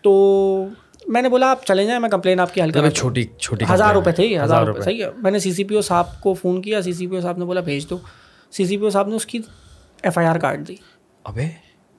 تو 0.02 0.66
میں 1.10 1.22
نے 1.22 1.30
بولا 1.30 1.52
آپ 1.52 1.66
چلے 1.66 1.86
جائیں 1.86 2.00
میں 2.00 2.10
کمپلین 2.10 2.40
آپ 2.40 2.54
کی 2.54 2.62
حل 2.62 2.72
کرا 2.72 2.90
چھوٹی 2.92 3.24
چھوٹی 3.40 3.66
ہزار 3.74 3.94
روپے 3.94 4.12
تھے 4.12 4.40
ہزار 4.40 4.66
روپے۔ 4.66 4.82
صحیح 4.82 5.06
ہے۔ 5.06 5.10
میں 5.18 5.32
نے 5.32 5.40
سی 5.40 5.54
سی 5.54 5.64
پی 5.64 5.76
او 5.76 5.82
صاحب 5.82 6.22
کو 6.22 6.34
فون 6.34 6.62
کیا 6.62 6.82
سی 6.82 6.94
سی 6.94 7.08
پی 7.08 7.16
او 7.16 7.22
صاحب 7.22 7.38
نے 7.38 7.46
بولا 7.46 7.62
بھیج 7.62 7.90
دو۔ 7.90 7.98
سی 8.52 8.66
سی 8.66 8.78
پی 8.78 8.84
او 8.84 8.90
صاحب 8.90 9.08
نے 9.08 9.16
اس 9.16 9.26
کی 9.26 9.40
ایف 10.04 10.18
آئی 10.18 10.28
آر 10.28 10.36
کاٹ 10.36 10.60
دی۔ 10.68 10.76
ابے؟ 11.24 11.48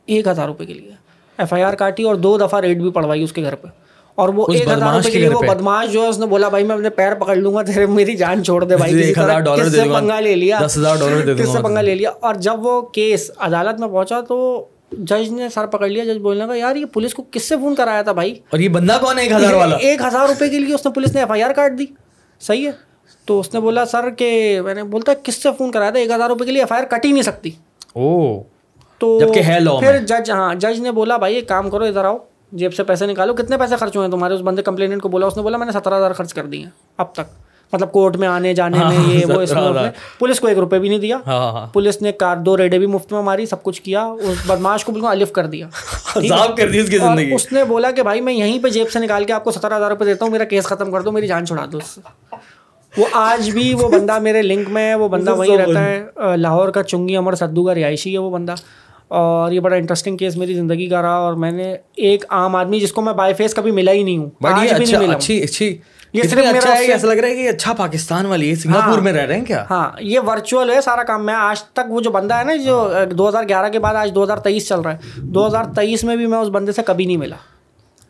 ایک 0.06 0.26
ہزار 0.26 0.46
روپے 0.46 0.64
کے 0.64 0.74
لیے۔ 0.74 0.90
ایف 1.38 1.52
آئی 1.52 1.62
آر 1.62 1.74
کاٹی 1.74 2.02
اور 2.02 2.14
دو 2.14 2.38
دفعہ 2.38 2.60
ریٹ 2.60 2.76
بھی 2.76 2.90
پڑوائی 2.90 3.22
اس 3.22 3.32
کے 3.32 3.42
گھر 3.42 3.54
پہ۔ 3.54 3.68
اور 4.14 4.28
وہ 4.28 4.46
ایک 4.52 4.62
ہزار 4.62 4.94
روپے 4.96 5.10
کے 5.10 5.18
لیے 5.18 5.28
وہ 5.28 5.40
بدماش 5.54 5.92
جو 5.92 6.02
ہے 6.02 6.08
اس 6.08 6.18
نے 6.18 6.26
بولا 6.26 6.48
بھائی 6.48 6.64
میں 6.64 6.74
اپنے 6.74 6.90
پیر 6.90 7.14
پکڑ 7.14 7.36
لوں 7.36 7.54
گا 7.54 7.62
تیرے 7.62 7.86
میری 7.86 8.16
جان 8.16 8.44
چھوڑ 8.44 8.64
دے 8.64 8.76
بھائی۔ 8.76 8.92
کس 9.66 9.72
سے 9.72 9.82
پنگا 10.00 10.20
لے 10.20 10.34
لیا۔ 10.36 10.58
کس 11.42 11.48
سے 11.52 11.58
پنگا 11.62 11.80
لے 11.80 11.94
لیا۔ 11.94 12.10
اور 12.20 12.34
جب 12.34 12.66
وہ 12.66 12.80
کیس 12.80 13.30
عدالت 13.38 13.80
میں 13.80 13.88
پہنچا 13.88 14.20
تو 14.20 14.68
جج 14.92 15.28
نے 15.32 15.48
سر 15.48 15.66
پکڑ 15.66 15.88
لیا 15.88 16.04
جج 16.04 16.18
بولنے 16.18 16.46
کا 16.46 16.54
یار 16.54 16.76
یہ 16.76 16.84
پولیس 16.84 17.14
کو 17.14 17.24
کس 17.30 17.48
سے 17.48 17.56
فون 17.56 17.74
کرایا 17.74 18.02
تھا 18.02 18.12
بھائی؟ 18.12 18.30
اور 18.50 18.58
یہ 18.58 18.68
بندہ 18.68 18.98
کون 19.00 19.18
ہے 19.18 19.22
ایک 19.22 19.32
ہزار 19.32 19.54
والا؟ 19.54 19.76
ایک 19.76 20.00
ہزار 20.00 20.28
روپے 20.28 20.48
کے 20.48 20.58
لیے 20.58 20.74
اس 20.74 20.86
نے 20.86 20.92
پولیس 20.92 21.14
نے 21.14 21.20
ایف 21.20 21.30
آئی 21.30 21.42
آر 21.42 21.52
کاٹ 21.52 21.78
دی۔ 21.78 21.86
صحیح 22.40 22.66
ہے؟ 22.66 22.72
تو 23.24 23.40
اس 23.40 23.54
نے 23.54 23.60
بولا 23.60 23.84
سر 23.84 24.10
کہ 24.10 24.60
میں 24.64 24.74
نے 24.74 24.82
بولتا 24.82 25.12
کس 25.22 25.42
سے 25.42 25.48
فون 25.58 25.70
کرایا 25.70 25.90
تھا؟ 25.90 25.98
ایک 25.98 26.10
ہزار 26.10 26.28
روپے 26.28 26.44
کے 26.44 26.50
لیے 26.50 26.62
ایف 26.62 26.72
آئی 26.72 26.82
آر 26.82 26.88
کٹ 26.88 27.04
ہی 27.04 27.12
نہیں 27.12 27.22
سکتی۔ 27.22 27.50
او 27.94 28.42
تو 28.98 29.18
پھر 29.80 29.98
جج 30.06 30.30
ہاں 30.30 30.54
جج 30.54 30.80
نے 30.80 30.90
بولا 30.92 31.16
بھائی 31.16 31.34
ایک 31.34 31.48
کام 31.48 31.70
کرو 31.70 31.84
ادھر 31.84 32.04
آؤ 32.04 32.18
جیب 32.52 32.74
سے 32.74 32.84
پیسے 32.84 33.06
نکالو۔ 33.06 33.34
کتنے 33.34 33.58
پیسے 33.58 33.76
خرچ 33.76 33.96
ہوئے 33.96 34.06
ہیں 34.06 34.12
تمہارے؟ 34.12 34.34
اس 34.34 34.40
بندے 34.40 34.62
کمپلیننٹ 34.62 35.02
کو 35.02 35.08
بولا 35.08 35.26
اس 35.26 35.36
نے 35.36 35.42
بولا 35.42 35.56
میں 35.56 35.66
نے 35.66 35.72
سترہ 35.72 35.96
ہزار 35.96 36.12
خرچ 36.12 36.34
کر 36.34 36.46
دیے 36.46 36.64
اب 36.96 37.12
تک۔ 37.12 37.49
مطلب 37.72 37.92
کورٹ 37.92 38.16
میں 38.16 38.28
آنے 38.28 38.54
جانے 38.54 38.78
میں 38.78 39.14
یہ 39.14 39.26
وہ 39.26 39.40
اس 39.40 39.52
میں 39.52 39.60
پولیس 40.18 40.40
کو 40.40 40.46
ایک 40.46 40.58
روپے 40.58 40.78
بھی 40.78 40.88
نہیں 40.88 40.98
دیا۔ 40.98 41.18
پولیس 41.72 42.02
نے 42.02 42.12
کار 42.12 42.36
دو 42.36 42.56
ریڈے 42.56 42.78
بھی 42.78 42.86
مفت 42.86 43.12
میں 43.12 43.22
ماری 43.22 43.46
سب 43.46 43.62
کچھ 43.62 43.82
کیا 43.82 44.04
اس 44.04 44.38
بدماش 44.46 44.84
کو 44.84 44.92
بالکل 44.92 45.08
الف 45.08 45.32
کر 45.32 45.46
دیا۔ 45.46 45.68
اس 47.34 47.52
نے 47.52 47.64
بولا 47.64 47.90
کہ 47.90 48.02
بھائی 48.02 48.20
میں 48.20 48.32
یہیں 48.32 48.58
پہ 48.62 48.68
جیب 48.68 48.90
سے 48.90 48.98
نکال 48.98 49.24
کے 49.24 49.32
آپ 49.32 49.44
کو 49.44 49.50
سترہ 49.50 49.76
ہزار 49.76 49.90
روپے 49.90 50.04
دیتا 50.04 50.24
ہوں 50.24 50.32
میرا 50.32 50.44
کیس 50.44 50.64
ختم 50.64 50.92
کر 50.92 51.00
دو 51.00 51.12
میری 51.12 51.26
جان 51.26 51.46
چھڑا 51.46 51.66
دو 51.72 51.78
اس 51.78 51.86
سے۔ 51.86 52.00
وہ 52.96 53.04
آج 53.12 53.50
بھی 53.50 53.74
وہ 53.74 53.88
بندہ 53.88 54.18
میرے 54.18 54.42
لنک 54.42 54.68
میں 54.68 54.88
ہے 54.88 54.94
وہ 54.94 55.08
بندہ 55.08 55.30
وہیں 55.36 55.56
رہتا 55.56 55.84
ہے 55.84 56.04
لاہور 56.36 56.68
کا 56.68 56.82
چنگی 56.82 57.16
امر 57.16 57.34
سدو 57.34 57.64
کا 57.64 57.74
رہائشی 57.74 58.12
ہے 58.12 58.18
وہ 58.18 58.30
بندہ۔ 58.30 58.54
اور 59.08 59.52
یہ 59.52 59.60
بڑا 59.60 59.76
انٹرسٹنگ 59.76 60.16
کیس 60.16 60.36
میری 60.36 60.54
زندگی 60.54 60.86
کا 60.86 61.02
رہا 61.02 61.14
اور 61.14 61.34
میں 61.34 61.50
نے 61.50 61.76
ایک 61.96 62.24
عام 62.28 62.56
آدمی 62.56 62.80
جس 62.80 62.92
کو 62.92 63.02
میں 63.02 63.12
بائی 63.12 63.34
فیس 63.34 63.54
کبھی 63.54 63.70
ملا 63.70 63.92
ہی 63.92 64.02
نہیں 64.02 64.18
ہوں۔ 64.18 64.30
یہ 66.12 66.22
صرف 66.22 66.38
اچھا 66.56 66.72
ایسا 66.72 67.06
لگ 67.06 67.12
رہا 67.12 67.28
ہے 67.28 67.34
کہ 67.34 67.48
اچھا 67.48 67.72
پاکستان 67.72 68.26
والی 68.26 68.50
ہے 68.50 68.54
سنگاپور 68.54 68.98
میں 68.98 69.12
رہ 69.12 69.26
رہے 69.26 69.38
ہیں 69.38 69.44
کیا؟ 69.44 69.64
ہاں 69.70 69.90
یہ 70.00 70.20
ورچوئل 70.26 70.70
ہے 70.70 70.80
سارا 70.80 71.02
کام۔ 71.02 71.26
میں 71.26 71.34
آج 71.34 71.62
تک 71.62 71.80
وہ 71.88 72.00
جو 72.00 72.10
بندہ 72.10 72.34
ہے 72.34 72.44
نا 72.44 72.56
جو 72.56 72.90
دو 73.18 73.28
ہزار 73.28 73.44
گیارہ 73.48 73.68
کے 73.68 73.78
بعد 73.78 73.94
آج 73.94 74.14
دو 74.14 74.24
ہزار 74.24 74.36
تیئیس 74.36 74.68
چل 74.68 74.80
رہا 74.80 74.92
ہے۔ 74.92 74.98
دو 75.16 75.46
ہزار 75.46 75.64
تیئیس 75.76 76.04
میں 76.04 76.16
بھی 76.16 76.26
میں 76.26 76.38
اس 76.38 76.48
بندے 76.48 76.72
سے 76.72 76.82
کبھی 76.86 77.04
نہیں 77.06 77.16
ملا۔ 77.16 77.36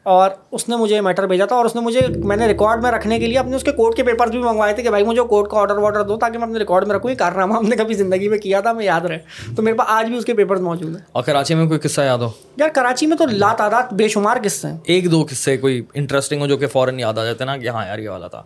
اور 0.03 0.31
اس 0.51 0.69
نے 0.69 0.77
مجھے 0.77 1.01
میٹر 1.01 1.27
بھیجا 1.27 1.45
تھا 1.45 1.57
اور 1.57 1.65
اس 1.65 1.75
نے 1.75 1.81
مجھے 1.81 2.01
میں 2.17 2.37
نے 2.37 2.47
ریکارڈ 2.47 2.83
میں 2.83 2.91
رکھنے 2.91 3.19
کے 3.19 3.27
لیے 3.27 3.39
اپنے 3.39 3.57
اس 3.57 3.63
کے 3.63 3.73
کورٹ 3.73 3.97
کے 3.97 4.03
پیپرز 4.03 4.31
بھی 4.31 4.39
منگوائے 4.39 4.75
تھے 4.75 4.83
کہ 4.83 4.91
بھائی 4.91 5.05
مجھے 5.05 5.23
کورٹ 5.23 5.51
کا 5.51 5.57
آرڈر 5.57 5.77
واڈر 5.77 6.03
دو 6.03 6.17
تاکہ 6.17 6.39
میں 6.39 6.47
اپنے 6.47 6.59
ریکارڈ 6.59 6.87
میں 6.89 6.97
رکھوں 6.97 7.11
یہ 7.11 7.17
کارنامہ 7.17 7.55
ہم 7.55 7.67
نے 7.67 7.77
کبھی 7.77 7.95
زندگی 7.95 8.29
میں 8.29 8.39
کیا 8.39 8.61
تھا 8.61 8.73
میں 8.73 8.85
یاد 8.85 9.01
رہے۔ 9.01 9.19
تو 9.57 9.63
میرے 9.63 9.77
پاس 9.77 9.87
آج 9.91 10.07
بھی 10.07 10.17
اس 10.17 10.25
کے 10.25 10.35
پیپرز 10.35 10.61
موجود 10.61 10.97
ہیں۔ 10.97 11.03
اور 11.13 11.23
کراچی 11.23 11.55
میں 11.55 11.67
کوئی 11.67 11.81
قصہ 11.81 12.01
یاد 12.01 12.19
ہو؟ 12.19 12.31
یار 12.57 12.69
کراچی 12.69 13.07
میں 13.07 13.17
تو 13.17 13.25
لا 13.31 13.53
تعداد 13.53 13.83
بے 13.93 14.09
شمار 14.09 14.37
قصے 14.45 14.69
ہیں۔ 14.69 14.79
ایک 14.85 15.11
دو 15.11 15.27
قصے 15.31 15.57
کوئی 15.57 15.83
انٹرسٹنگ 15.95 16.41
ہو 16.41 16.47
جو 16.47 16.57
کہ 16.57 16.67
فوراً 16.67 16.99
یاد 16.99 17.19
آ 17.19 17.25
جاتے 17.25 17.45
نا 17.45 17.57
کہ 17.57 17.69
ہاں 17.69 17.87
یار 17.87 17.99
یہ 17.99 18.09
والا 18.09 18.27
تھا۔ 18.27 18.43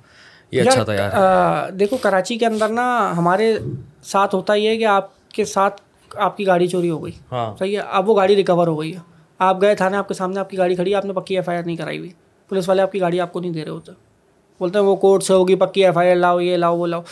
یہ 0.51 0.63
اچھا 0.63 0.85
تھا 0.85 0.95
یار۔ 0.95 1.71
دیکھو 1.71 1.97
کراچی 1.97 2.37
کے 2.37 2.47
اندر 2.47 2.69
نا 2.69 3.13
ہمارے 3.17 3.59
ساتھ 4.03 4.35
ہوتا 4.35 4.55
یہ 4.55 4.69
ہے 4.69 4.77
کہ 4.77 4.85
آپ 4.85 5.29
کے 5.29 5.45
ساتھ 5.45 5.81
آپ 6.17 6.37
کی 6.37 6.47
گاڑی 6.47 6.67
چوری 6.67 6.91
ہو 6.91 7.05
گئی۔ 7.05 7.13
صحیح 7.59 7.77
ہے 7.77 7.83
اب 7.91 8.11
وہ 8.11 8.17
گاڑی 8.17 8.37
ریکور 8.37 8.67
ہو 8.67 8.81
گئی 8.81 8.95
ہے۔ 8.95 9.14
آپ 9.45 9.61
گئے 9.63 9.75
تھانے 9.75 9.97
آپ 9.97 10.09
کے 10.09 10.15
سامنے 10.15 10.41
آپ 10.41 10.51
کی 10.51 10.59
گاڑی 10.59 10.75
کھڑی 10.75 10.91
ہے 10.91 10.97
آپ 10.97 11.05
نے 11.05 11.13
پکی 11.13 11.37
ایف 11.37 11.49
آئی 11.49 11.59
آر 11.59 11.65
نہیں 11.65 11.77
کرائی 11.77 11.99
ہوئی۔ 11.99 12.11
پولیس 12.51 12.69
والے 12.69 12.83
آپ 12.83 12.93
کی 12.93 13.01
گاڑی 13.01 13.21
آپ 13.21 13.33
کو 13.33 13.41
نہیں 13.41 13.53
دے 13.53 13.63
رہے 13.65 13.71
ہوتے۔ 13.71 13.93
بولتے 14.61 14.79
ہیں 14.79 14.87
وہ 14.87 14.97
کورٹ 14.97 15.23
سے 15.23 15.33
ہوگی 15.35 15.55
پکی 15.55 15.85
ایف 15.85 15.99
آئی 15.99 16.11
آر 16.11 16.17
لاؤ 16.17 16.41
یہ 16.41 16.57
لاؤ 16.57 16.77
وہ 16.77 16.87
لاؤ۔ 16.87 17.03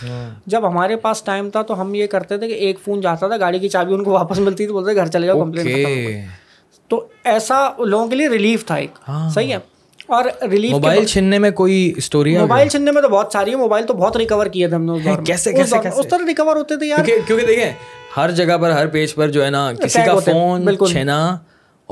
جب 0.46 0.68
ہمارے 0.68 0.96
پاس 0.96 1.22
ٹائم 1.22 1.50
تھا 1.50 1.62
تو 1.62 1.80
ہم 1.80 1.94
یہ 1.94 2.06
کرتے 2.06 2.38
تھے 2.38 2.48
کہ 2.48 2.54
ایک 2.54 2.78
فون 2.84 3.00
جاتا 3.00 3.28
تھا 3.28 3.36
گاڑی 3.36 3.58
کی 3.58 3.68
چابی 3.68 3.94
ان 3.94 4.04
کو 4.04 4.10
واپس 4.10 4.38
ملتی 4.38 4.66
تھی 4.66 4.72
بولتے 4.72 4.96
گھر 4.96 5.06
چلے 5.06 5.26
جاؤ 5.26 5.38
کمپلین 5.38 6.20
تو 6.90 7.04
ایسا 7.24 7.56
لوگوں 7.78 8.06
کے 8.06 8.16
لیے 8.16 8.28
ریلیف 8.28 8.64
تھا 8.66 8.74
ایک۔ 8.74 9.10
صحیح 9.34 9.52
ہے۔ 9.52 9.58
اور 10.08 10.24
ریلیف 10.50 10.72
موبائل 10.72 11.04
چھننے 11.04 11.38
میں 11.38 11.50
کوئی 11.50 11.92
اسٹوری 11.96 12.36
موبائل 12.38 12.68
چھننے 12.68 12.90
میں 12.90 13.02
تو 13.02 13.08
بہت 13.08 13.32
ساری 13.32 13.50
ہے 13.50 13.56
موبائل 13.56 13.84
تو 13.86 13.94
بہت 13.94 14.16
ریکور 14.16 14.46
کیے 14.46 14.68
تھے 14.68 14.74
ہم 14.76 14.84
نے 14.84 15.16
کیسے 15.26 15.52
کیسے 15.52 15.76
اس 15.88 16.06
طرح 16.10 16.26
ریکور 16.26 16.56
ہوتے 16.56 16.76
تھے 16.76 16.86
یار۔ 16.86 17.04
کیونکہ 17.26 17.46
دیکھیں 17.46 17.72
ہر 18.16 18.30
جگہ 18.30 18.56
پر 18.56 18.70
ہر 18.70 18.86
پیج 18.86 19.14
پر 19.14 19.28
جو 19.28 19.44
ہے 19.44 19.50
نا 19.50 19.72
کسی 19.72 19.98
کا 20.06 20.18
فون 20.18 20.76
چھینا 20.88 21.18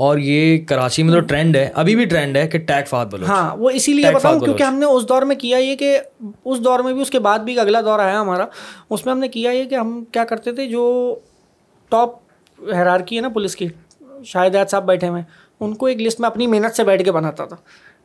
اور 0.01 0.17
یہ 0.19 0.57
کراچی 0.65 1.03
میں 1.03 1.13
تو 1.13 1.19
ٹرینڈ 1.19 1.55
ہے 1.55 1.69
ابھی 1.75 1.95
بھی 1.95 2.05
ٹرینڈ 2.05 2.37
ہے 2.37 2.47
کہ 2.47 2.57
ٹیگ 2.57 2.83
فات 2.89 3.07
بولو 3.07 3.25
ہاں 3.25 3.55
وہ 3.57 3.69
اسی 3.69 3.93
لیے 3.93 4.11
بتاؤں 4.11 4.39
کیونکہ 4.39 4.63
ہم 4.63 4.75
نے 4.75 4.85
اس 4.87 5.07
دور 5.09 5.21
میں 5.21 5.35
کیا 5.35 5.57
یہ 5.57 5.75
کہ 5.75 5.97
اس 6.45 6.59
دور 6.59 6.79
میں 6.79 6.93
بھی 6.93 7.01
اس 7.01 7.09
کے 7.09 7.19
بعد 7.19 7.39
بھی 7.39 7.57
اگلا 7.59 7.81
دور 7.81 7.99
آیا 7.99 8.21
ہمارا 8.21 8.45
اس 8.89 9.05
میں 9.05 9.13
ہم 9.13 9.19
نے 9.19 9.27
کیا 9.27 9.51
یہ 9.51 9.63
کہ 9.63 9.75
ہم 9.75 10.03
کیا 10.11 10.23
کرتے 10.25 10.51
تھے 10.51 10.65
جو 10.67 10.83
ٹاپ 11.91 12.15
حیرارکی 12.59 13.15
ہے 13.15 13.21
نا 13.21 13.29
پولیس 13.29 13.55
کی 13.55 13.67
شاہد 14.25 14.55
صاحب 14.69 14.85
بیٹھے 14.85 15.07
ہوئے 15.07 15.21
ان 15.61 15.73
کو 15.75 15.85
ایک 15.85 16.01
لسٹ 16.01 16.19
میں 16.19 16.29
اپنی 16.29 16.47
محنت 16.47 16.75
سے 16.75 16.83
بیٹھ 16.83 17.03
کے 17.03 17.11
بناتا 17.11 17.45
تھا۔ 17.45 17.55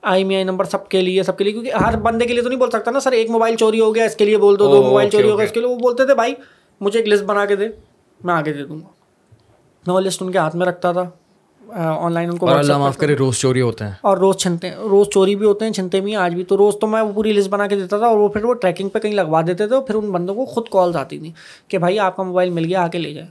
آئی 0.02 0.24
می 0.24 0.34
آئی 0.34 0.44
نمبر 0.44 0.64
سب 0.64 0.88
کے 0.88 1.00
لیے 1.00 1.22
سب 1.22 1.36
کے 1.38 1.44
لیے 1.44 1.52
کیونکہ 1.52 1.72
ہر 1.74 1.96
بندے 2.00 2.26
کے 2.26 2.34
لیے 2.34 2.42
تو 2.42 2.48
نہیں 2.48 2.58
بول 2.58 2.70
سکتا 2.70 2.90
نا 2.90 3.00
سر 3.00 3.12
ایک 3.12 3.30
موبائل 3.30 3.56
چوری 3.56 3.80
ہو 3.80 3.94
گیا 3.94 4.04
اس 4.04 4.16
کے 4.16 4.24
لیے 4.24 4.36
بول 4.36 4.58
دو 4.58 4.66
دو 4.66 4.82
موبائل 4.82 5.10
چوری 5.10 5.30
ہو 5.30 5.36
گیا 5.36 5.44
اس 5.44 5.52
کے 5.52 5.60
لیے 5.60 5.68
وہ 5.68 5.76
بولتے 5.78 6.06
تھے 6.06 6.14
بھائی 6.14 6.34
مجھے 6.80 6.98
ایک 7.00 7.08
لسٹ 7.08 7.24
بنا 7.24 7.44
کے 7.44 7.56
دے 7.56 7.68
میں 8.20 8.34
آگے 8.34 8.52
دے 8.52 8.64
دوں 8.64 8.76
گا۔ 8.76 8.86
میں 9.84 9.94
وہ 9.94 10.00
لسٹ 10.00 10.22
ان 10.22 10.32
کے 10.32 10.38
ہاتھ 10.38 10.56
میں 10.56 10.66
رکھتا 10.66 10.92
تھا۔ 10.92 11.04
آن 11.72 12.12
لائن 12.12 12.30
ان 12.30 12.36
کو 12.38 12.48
اللہ 12.50 12.78
معاف 12.78 12.96
کرے 12.96 13.14
روز 13.16 13.38
چوری 13.38 13.60
ہوتے 13.60 13.84
ہیں۔ 13.84 13.92
اور 14.00 14.16
روز 14.18 14.36
چھنتے 14.36 14.70
روز 14.74 15.06
چوری 15.08 15.36
بھی 15.36 15.46
ہوتے 15.46 15.64
ہیں 15.64 15.72
چھنتے 15.72 16.00
بھی 16.00 16.10
ہیں۔ 16.10 16.18
آج 16.18 16.34
بھی 16.34 16.44
تو 16.44 16.56
روز 16.56 16.74
تو 16.80 16.86
میں 16.86 17.02
وہ 17.02 17.12
پوری 17.12 17.32
لسٹ 17.32 17.48
بنا 17.48 17.66
کے 17.66 17.76
دیتا 17.76 17.98
تھا 17.98 18.06
اور 18.06 18.18
وہ 18.18 18.28
پھر 18.28 18.44
وہ 18.44 18.54
ٹریکنگ 18.54 18.88
پہ 18.88 18.98
کہیں 18.98 19.12
لگوا 19.12 19.40
دیتے 19.46 19.66
تھے 19.66 19.80
پھر 19.86 19.94
ان 19.94 20.10
بندوں 20.10 20.34
کو 20.34 20.44
خود 20.44 20.68
کالز 20.70 20.96
آتی 20.96 21.18
تھیں 21.18 21.30
کہ 21.68 21.78
بھائی 21.78 21.98
آپ 21.98 22.16
کا 22.16 22.22
موبائل 22.22 22.50
مل 22.50 22.64
گیا 22.64 22.82
آ 22.82 22.88
کے 22.88 22.98
لے 22.98 23.12
جائے 23.12 23.26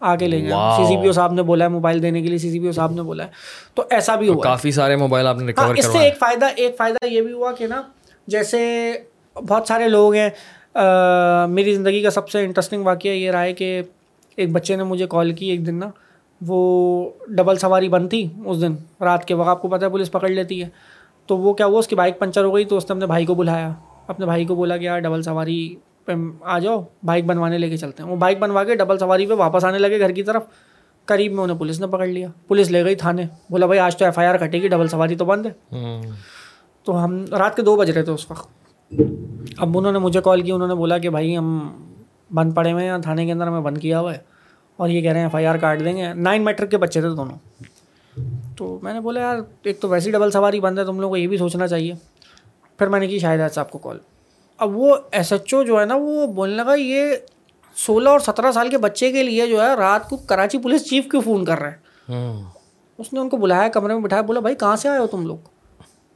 آ 0.00 0.16
کے 0.16 0.28
لے 0.28 0.40
جائیں۔ 0.40 0.76
سی 0.76 0.94
سی 0.94 1.00
پی 1.00 1.06
او 1.06 1.12
صاحب 1.12 1.32
نے 1.32 1.42
بولا 1.42 1.64
ہے 1.64 1.70
موبائل 1.70 2.02
دینے 2.02 2.22
کے 2.22 2.28
لیے 2.28 2.38
سی 2.38 2.50
سی 2.50 2.60
پی 2.60 2.66
او 2.66 2.72
صاحب 2.72 2.92
نے 2.92 3.02
بولا 3.02 3.24
ہے۔ 3.24 3.28
تو 3.74 3.82
ایسا 3.90 4.14
بھی 4.14 4.28
ہوا 4.28 4.42
کافی 4.42 4.70
سارے 4.70 4.96
موبائل 4.96 5.26
آپ 5.26 5.36
نے 5.36 5.40
ہاں 5.42 5.46
ریکور 5.46 5.74
اس 5.76 5.84
سے 5.84 5.98
ایک 5.98 6.18
فائدہ 6.18 6.46
ایک 6.56 6.76
فائدہ 6.76 7.06
یہ 7.06 7.20
بھی 7.20 7.32
ہوا 7.32 7.52
کہ 7.52 7.66
نا 7.66 7.82
جیسے 8.26 8.92
بہت 9.36 9.68
سارے 9.68 9.88
لوگ 9.88 10.14
ہیں۔ 10.14 10.30
میری 11.48 11.74
زندگی 11.74 12.02
کا 12.02 12.10
سب 12.10 12.28
سے 12.30 12.44
انٹرسٹنگ 12.44 12.82
واقعہ 12.84 13.10
یہ 13.10 13.30
رہا 13.30 13.42
ہے 13.42 13.52
کہ 13.52 13.82
ایک 14.36 14.52
بچے 14.52 14.76
نے 14.76 14.82
مجھے 14.82 15.06
کال 15.06 15.32
کی 15.32 15.46
ایک 15.46 15.66
دن 15.66 15.74
نا۔ 15.74 15.90
وہ 16.46 17.10
ڈبل 17.28 17.56
سواری 17.56 17.88
بند 17.88 18.10
تھی 18.10 18.28
اس 18.44 18.60
دن 18.60 18.74
رات 19.00 19.24
کے 19.24 19.34
وقت 19.34 19.48
آپ 19.48 19.62
کو 19.62 19.68
پتہ 19.68 19.84
ہے 19.84 19.90
پولیس 19.90 20.12
پکڑ 20.12 20.28
لیتی 20.28 20.64
ہے۔ 20.64 20.68
تو 21.26 21.38
وہ 21.38 21.54
کیا 21.54 21.66
ہوا 21.66 21.78
اس 21.78 21.88
کی 21.88 21.94
بائک 21.94 22.18
پنچر 22.18 22.44
ہو 22.44 22.54
گئی 22.54 22.64
تو 22.64 22.76
اس 22.76 22.84
نے 22.84 22.92
اپنے 22.92 23.06
بھائی 23.06 23.26
کو 23.26 23.34
بلایا۔ 23.34 23.72
اپنے 24.06 24.26
بھائی 24.26 24.44
کو 24.44 24.54
بولا 24.54 24.76
کہ 24.76 24.84
یار 24.84 24.98
ڈبل 25.00 25.22
سواری 25.22 25.76
پہ 26.04 26.12
آ 26.42 26.58
جاؤ 26.58 26.82
بائک 27.04 27.24
بنوانے 27.24 27.58
لے 27.58 27.68
کے 27.70 27.76
چلتے 27.76 28.02
ہیں۔ 28.02 28.10
وہ 28.10 28.16
بائک 28.16 28.38
بنوا 28.38 28.64
کے 28.64 28.74
ڈبل 28.74 28.98
سواری 28.98 29.26
پہ 29.26 29.32
واپس 29.32 29.64
آنے 29.64 29.78
لگے 29.78 30.00
گھر 30.00 30.10
کی 30.10 30.22
طرف۔ 30.22 30.42
قریب 31.04 31.32
میں 31.32 31.42
انہیں 31.42 31.58
پولیس 31.58 31.80
نے 31.80 31.86
پکڑ 31.86 32.06
لیا۔ 32.06 32.28
پولیس 32.48 32.70
لے 32.70 32.84
گئی 32.84 32.94
تھانے۔ 32.94 33.24
بولا 33.50 33.66
بھائی 33.66 33.80
آج 33.80 33.96
تو 33.96 34.04
ایف 34.04 34.18
آئی 34.18 34.28
آر 34.28 34.36
کٹے 34.36 34.62
گی 34.62 34.68
ڈبل 34.68 34.88
سواری 34.88 35.16
تو 35.16 35.24
بند 35.24 35.46
ہے۔ 35.46 35.76
تو 36.84 37.04
ہم 37.04 37.24
رات 37.24 37.56
کے 37.56 37.62
دو 37.62 37.76
بج 37.76 37.90
رہے 37.90 38.02
تھے 38.02 38.12
اس 38.12 38.30
وقت۔ 38.30 38.48
اب 39.58 39.78
انہوں 39.78 39.92
نے 39.92 39.98
مجھے 39.98 40.20
کال 40.20 40.40
کی 40.40 40.52
انہوں 40.52 40.68
نے 40.68 40.74
بولا 40.74 40.98
کہ 40.98 41.10
بھائی 41.10 41.36
ہم 41.36 41.68
بند 42.34 42.54
پڑے 42.54 42.72
ہوئے 42.72 42.90
ہیں 42.90 42.98
تھانے 42.98 43.26
کے 43.26 43.32
اندر 43.32 43.46
ہمیں 43.46 43.60
بند 43.60 43.78
کیا 43.78 44.00
ہوا 44.00 44.14
ہے۔ 44.14 44.37
اور 44.78 44.88
یہ 44.88 45.00
کہہ 45.00 45.10
رہے 45.10 45.18
ہیں 45.18 45.26
ایف 45.26 45.34
آئی 45.34 45.46
آر 45.46 45.56
کاٹ 45.56 45.84
دیں 45.84 45.96
گے۔ 45.96 46.14
نائن 46.14 46.44
میٹرک 46.44 46.70
کے 46.70 46.76
بچے 46.76 47.00
تھے 47.00 47.08
دونوں۔ 47.08 47.36
تو 48.56 48.78
میں 48.82 48.92
نے 48.92 49.00
بولا 49.00 49.20
یار 49.20 49.36
ایک 49.62 49.80
تو 49.80 49.88
ویسی 49.88 50.10
ڈبل 50.10 50.30
سواری 50.30 50.60
بند 50.60 50.78
ہے 50.78 50.84
تم 50.84 51.00
لوگوں 51.00 51.12
کو 51.12 51.16
یہ 51.16 51.26
بھی 51.26 51.36
سوچنا 51.36 51.66
چاہیے۔ 51.66 51.94
پھر 52.78 52.86
میں 52.86 53.00
نے 53.00 53.06
کی 53.06 53.18
شاہد 53.18 53.54
صاحب 53.54 53.70
کو 53.70 53.78
کال 53.78 53.98
اب 54.58 54.76
وہ 54.76 54.96
ایس 55.10 55.32
ایچ 55.32 55.54
او 55.54 55.62
جو 55.62 55.80
ہے 55.80 55.84
نا 55.84 55.94
وہ 55.96 56.26
بولنے 56.26 56.56
لگا 56.56 56.74
یہ 56.74 57.12
سولہ 57.76 58.08
اور 58.08 58.20
سترہ 58.20 58.52
سال 58.52 58.68
کے 58.68 58.78
بچے 58.78 59.12
کے 59.12 59.22
لیے 59.22 59.46
جو 59.46 59.62
ہے 59.62 59.74
رات 59.74 60.08
کو 60.08 60.16
کراچی 60.16 60.58
پولیس 60.58 60.90
چیف 60.90 61.10
کیوں 61.10 61.22
فون 61.22 61.44
کر 61.44 61.58
رہے 61.58 61.70
ہیں 61.70 62.42
اس 62.98 63.12
نے 63.12 63.20
ان 63.20 63.28
کو 63.28 63.36
بلایا 63.36 63.68
کمرے 63.68 63.94
میں 63.94 64.02
بٹھایا 64.02 64.22
بولا 64.22 64.40
بھائی 64.40 64.54
کہاں 64.54 64.76
سے 64.76 64.88
آئے 64.88 64.98
ہو 64.98 65.06
تم 65.06 65.26
لوگ؟ 65.26 65.36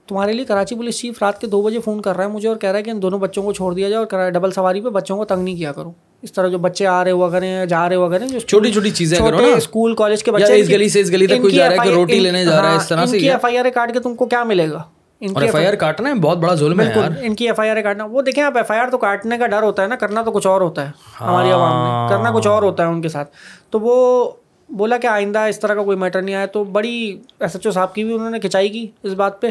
تمہارے 0.09 0.33
لیے 0.33 0.45
کراچی 0.45 0.75
پولیس 0.75 1.01
چیف 1.01 1.23
رات 1.23 1.41
کے 1.41 1.47
دو 1.47 1.63
بجے 1.63 1.81
فون 1.81 2.03
کر 2.03 2.17
رہا 2.17 2.25
ہے 2.25 2.29
مجھے 2.29 2.49
اور 2.49 2.57
کہہ 2.57 2.71
رہا 2.71 2.79
ہے 2.79 2.83
کہ 2.83 2.91
ان 2.91 3.03
دونوں 3.03 3.19
بچوں 3.19 3.43
کو 3.43 3.53
چھوڑ 3.53 3.75
دیا 3.75 3.89
جائے 3.89 4.05
اور 4.05 4.31
ڈبل 4.31 4.51
سواری 4.51 4.81
پہ 4.81 4.89
بچوں 4.89 5.17
کو 5.17 5.25
تنگ 5.25 5.45
نہیں 5.45 5.57
کیا 5.57 5.73
کرو 5.73 5.93
اس 6.23 6.33
طرح 6.33 6.49
جو 6.49 6.59
بچے 6.59 6.87
آ 6.87 7.03
رہے 7.05 7.11
ہوا 7.11 7.29
کریں 7.31 7.67
جا 7.67 7.89
رہے 7.89 7.97
ہوا 7.97 8.09
کریں 8.11 8.27
جو 8.29 8.39
چھوٹی 8.41 8.73
چھوٹی 8.73 8.91
چیزیں 8.91 9.19
کرو 9.19 9.41
نا۔ 9.41 9.47
اسکول 9.57 9.95
کالج 9.95 10.23
کے 10.25 10.33
بچے 10.33 10.55
اس 10.55 10.69
گلی 10.69 10.89
سے 10.89 11.01
اس 11.01 11.11
گلی 11.11 11.27
تک 11.27 11.41
کوئی 11.41 11.55
جا 11.55 11.67
رہا 11.67 11.75
ہے 11.75 11.89
کہ 11.89 11.95
روٹی 11.95 12.19
لینے 12.19 12.45
جا 12.45 12.61
رہا 12.63 12.71
ہے 12.71 12.77
اس 12.77 12.89
طرح 12.89 13.07
سے 13.07 13.19
ایف 13.21 13.45
آئی 13.45 13.59
آر 13.59 13.65
کاٹ 13.75 13.93
کے 13.93 14.01
تم 14.01 14.15
کو 14.15 14.27
کیا 14.27 14.43
ملے 14.45 14.71
گا؟ 14.71 14.83
اور 15.21 15.43
ایف 15.43 15.55
آئی 15.55 15.67
آر 15.67 15.75
کاٹنا 15.75 16.09
ہے 16.09 16.15
بہت 16.15 16.39
بڑا 16.39 16.55
ظلم 16.55 16.81
ہے 16.81 16.87
یار۔ 16.97 17.11
ان 17.21 17.35
کی 17.35 17.47
ایف 17.47 17.61
آئی 17.61 17.71
آر 17.71 17.81
کاٹنا 17.81 18.05
وہ 18.05 18.23
دیکھیں 18.23 18.43
آپ 18.45 18.57
ایف 18.57 18.71
آئی 18.71 18.81
آر 18.81 18.89
تو 18.89 18.99
کاٹنے 18.99 19.39
کا 19.39 19.47
ڈر 19.47 19.63
ہوتا 19.63 19.83
ہے 19.83 19.89
نا 19.89 19.97
کرنا 19.97 20.23
تو 20.23 20.31
کچھ 20.31 20.47
اور 20.47 20.61
ہوتا 20.61 20.87
ہے 20.87 20.91
ہماری 21.21 21.51
عوام 21.51 21.77
میں 21.83 22.09
کرنا 22.09 22.31
کچھ 22.31 22.47
اور 22.47 22.63
ہوتا 22.63 22.83
ہے 22.83 22.89
ان 22.89 23.03
کے 23.03 23.09
ساتھ۔ 23.09 23.31
تو 23.71 23.81
وہ 23.81 24.31
بولا 24.71 24.97
کہ 24.97 25.07
آئندہ 25.07 25.39
اس 25.39 25.61
طرح 25.61 25.75
کا 25.75 25.83
کوئی 25.83 25.97
میٹر 25.97 26.23
نہیں 26.23 26.35
آیا 26.35 26.47
تو 26.47 26.65
بڑی 26.65 26.95
ایس 27.41 27.55
ایچ 27.55 27.67
او 27.67 27.73
صاحب 27.73 27.95
کی 27.95 28.05
بھی 28.05 28.15
انہوں 28.15 28.31
نے 28.31 28.41
کھنچائی 28.41 28.69
کی 28.69 28.87
اس 29.03 29.13
بات 29.13 29.41
پہ 29.43 29.51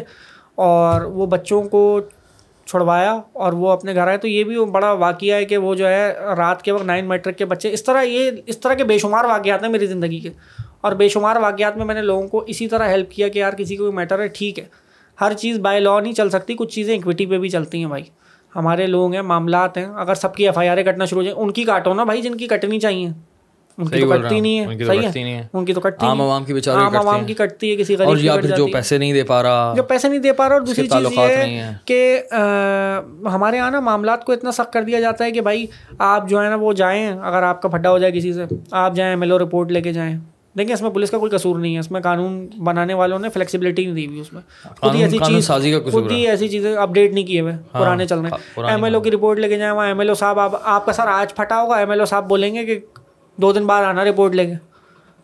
اور 0.56 1.02
وہ 1.02 1.26
بچوں 1.26 1.62
کو 1.64 2.00
چھڑوایا 2.66 3.22
اور 3.34 3.54
وہ 3.54 3.72
اپنے 3.72 3.96
گھر 3.96 4.08
آئے 4.08 4.18
تو 4.18 4.28
یہ 4.28 4.44
بھی 4.44 4.66
بڑا 4.66 4.92
واقعہ 4.92 5.34
ہے 5.34 5.46
کہ 5.46 5.58
وہ 5.58 5.76
جو 5.76 5.88
ہے 5.88 6.14
رات 6.38 6.62
کے 6.62 6.72
وقت 6.72 6.86
نائن 6.86 7.06
میٹرک 7.06 7.38
کے 7.38 7.46
بچے، 7.46 7.74
اس 7.74 7.84
طرح 7.84 8.02
یہ، 8.02 8.32
اس 8.46 8.58
طرح 8.58 8.74
کے 8.74 8.84
بے 8.84 8.98
شمار 8.98 9.26
واقعات 9.26 9.64
ہیں 9.64 9.70
میری 9.70 9.86
زندگی 9.86 10.20
کے۔ 10.20 10.30
اور 10.82 10.92
بے 10.92 11.10
شمار 11.10 11.36
واقعات 11.36 11.78
میں 11.78 11.86
میں 11.86 11.96
نے 11.96 12.02
لوگوں 12.02 12.28
کو 12.28 12.44
اسی 12.48 12.68
طرح 12.68 12.90
ہیلپ 12.90 13.12
کیا 13.12 13.28
کہ 13.28 13.40
یار 13.40 13.54
کسی 13.54 13.76
کو 13.76 13.92
میٹر 13.92 14.20
ہے، 14.20 14.28
ٹھیک 14.28 14.60
ہے۔ 14.60 14.66
ہر 15.22 15.34
چیز 15.34 15.60
بائی 15.60 15.80
لا 15.80 16.00
نہیں 16.00 16.14
چل 16.14 16.30
سکتی، 16.30 16.54
کچھ 16.54 16.76
چیزیں 16.76 16.98
اکویٹی 16.98 17.26
پہ 17.26 17.38
بھی 17.38 17.50
چلتی 17.50 17.78
ہیں 17.78 17.86
بھائی۔ 17.86 18.04
ہمارے 18.56 18.88
لوگ 18.88 19.14
ہیں، 19.14 19.22
معاملات 19.22 19.78
ہیں۔ 19.78 19.86
اگر 19.86 20.16
سب 20.16 20.36
کی 20.36 20.46
ایف 20.46 20.58
آئی 20.58 20.70
آریں 20.70 20.84
کٹنا 20.84 21.06
شروع 21.06 21.22
ہو 21.22 21.26
جائیں 21.26 21.40
ان 21.40 21.52
کی 21.52 21.64
کاٹو 21.64 21.94
نا 21.94 22.04
بھائی، 22.04 22.22
جن 22.22 22.36
کی 22.36 22.48
کٹنی 22.48 22.80
چاہیے۔ 22.80 23.10
ان 23.82 23.88
کی 23.90 24.02
تو 24.02 24.10
کٹتی 24.10 24.40
نہیں 24.40 24.60
ہے 25.34 25.48
ان 25.54 25.66
کی 25.66 25.74
تو 25.74 25.82
کٹتی 25.82 26.06
عام 26.06 26.22
عوام 26.22 26.44
کی 26.44 26.54
بیچارے 26.54 26.78
عام 26.78 26.98
عوام 26.98 27.26
کی 27.26 27.34
کٹتی 27.34 27.72
ہے 27.72 27.76
کسی 27.76 27.96
اور 27.96 28.06
غریب 28.06 28.26
یا 28.26 28.36
کی 28.36 28.48
پھر 28.48 28.56
جو 28.56 28.68
پیسے 28.68 28.98
نہیں 28.98 29.14
دے 29.14 29.24
پا 29.24 29.44
رہا 29.44 29.74
جو 29.76 29.84
پیسے 29.84 30.08
نہیں 30.08 30.20
دے 30.20 30.34
پا 30.34 30.50
رہا 30.50 30.56
اور 30.56 30.62
دوسری 30.62 30.88
چیز 30.88 31.18
یہ 31.18 31.62
کہ 31.86 32.20
ہمارے 33.26 33.58
یہاں 33.58 33.72
نا 33.72 33.80
معاملات 33.80 34.26
کو 34.26 34.32
اتنا 34.32 34.52
سخت 34.52 34.74
کر 34.74 34.82
دیا 34.82 35.00
جاتا 35.00 35.26
ہے 35.26 35.32
کہ 35.32 35.42
بھائی 35.42 35.66
آپ 36.00 36.30
جو 36.30 36.44
ہے 36.44 36.50
نا 36.50 36.56
وہ 36.56 36.74
جائیں 36.74 37.08
اگر 37.10 37.44
آپ 37.44 37.62
کا 37.62 37.70
پھڈا 37.70 37.92
ہو 37.92 37.98
جائے 37.98 38.14
کسی 38.14 38.34
سے 38.34 38.46
آپ 38.72 38.96
جائیں 38.96 39.12
ایم 39.12 39.22
ایل 39.22 39.32
او 39.32 39.40
رپورٹ 39.40 39.72
لے 39.72 39.82
کے 39.82 39.94
جائیں۔ 39.94 40.20
دیکھیں 40.58 40.74
اس 40.74 40.82
میں 40.82 40.90
پولیس 40.90 41.12
کا 41.12 41.18
کوئی 41.18 41.32
قصور 41.32 41.60
نہیں 41.60 41.74
ہے۔ 41.74 41.80
اس 41.80 41.92
میں 41.92 42.02
قانون 42.02 42.48
بنانے 42.64 42.94
والوں 42.94 43.20
نے 43.20 43.30
فلیکسیبلٹی 43.30 43.86
نہیں 43.86 43.96
دی 43.96 44.08
ہوئی 44.08 44.20
اس 44.20 44.34
میں۔ 44.34 44.42
خود 44.82 44.96
ہی 44.96 45.04
ایسی 45.04 45.18
چیز 45.18 45.52
خود 45.92 46.12
ہی 46.12 46.28
ایسی 46.28 46.48
چیزیں 46.48 46.76
اپڈیٹ 46.76 47.14
نہیں 47.14 47.26
کیے 47.26 47.42
ہوئے 47.42 47.54
پرانے 47.72 48.06
چل 48.06 48.20
رہے 48.20 48.30
ہیں۔ 48.30 48.64
ایم 48.70 48.84
ایل 48.84 48.96
او 48.96 49.02
کی 49.02 49.12
رپورٹ 49.12 49.40
لے 49.40 49.50
کے 49.50 49.58
جائیں 49.58 49.74
وہاں 49.74 49.88
ایم 49.88 50.00
ایل 50.00 50.10
او 50.10 50.16
صاحب 50.16 50.40
آپ 50.40 50.52
آپ 50.64 50.86
کا 50.86 50.94
سر 50.94 51.08
آج 51.08 51.36
پھٹا 51.36 51.62
ہوگا 51.62 51.78
ایم 51.78 51.90
ایل 51.90 52.00
او 52.00 52.06
صاحب 52.06 52.28
بولیں 52.30 52.56
گے 52.56 52.66
کہ 52.66 52.80
دو 53.42 53.52
دن 53.52 53.66
بعد 53.66 53.84
آنا 53.84 54.06
رپورٹ 54.06 54.36
لے 54.36 54.46
کے۔ 54.46 54.54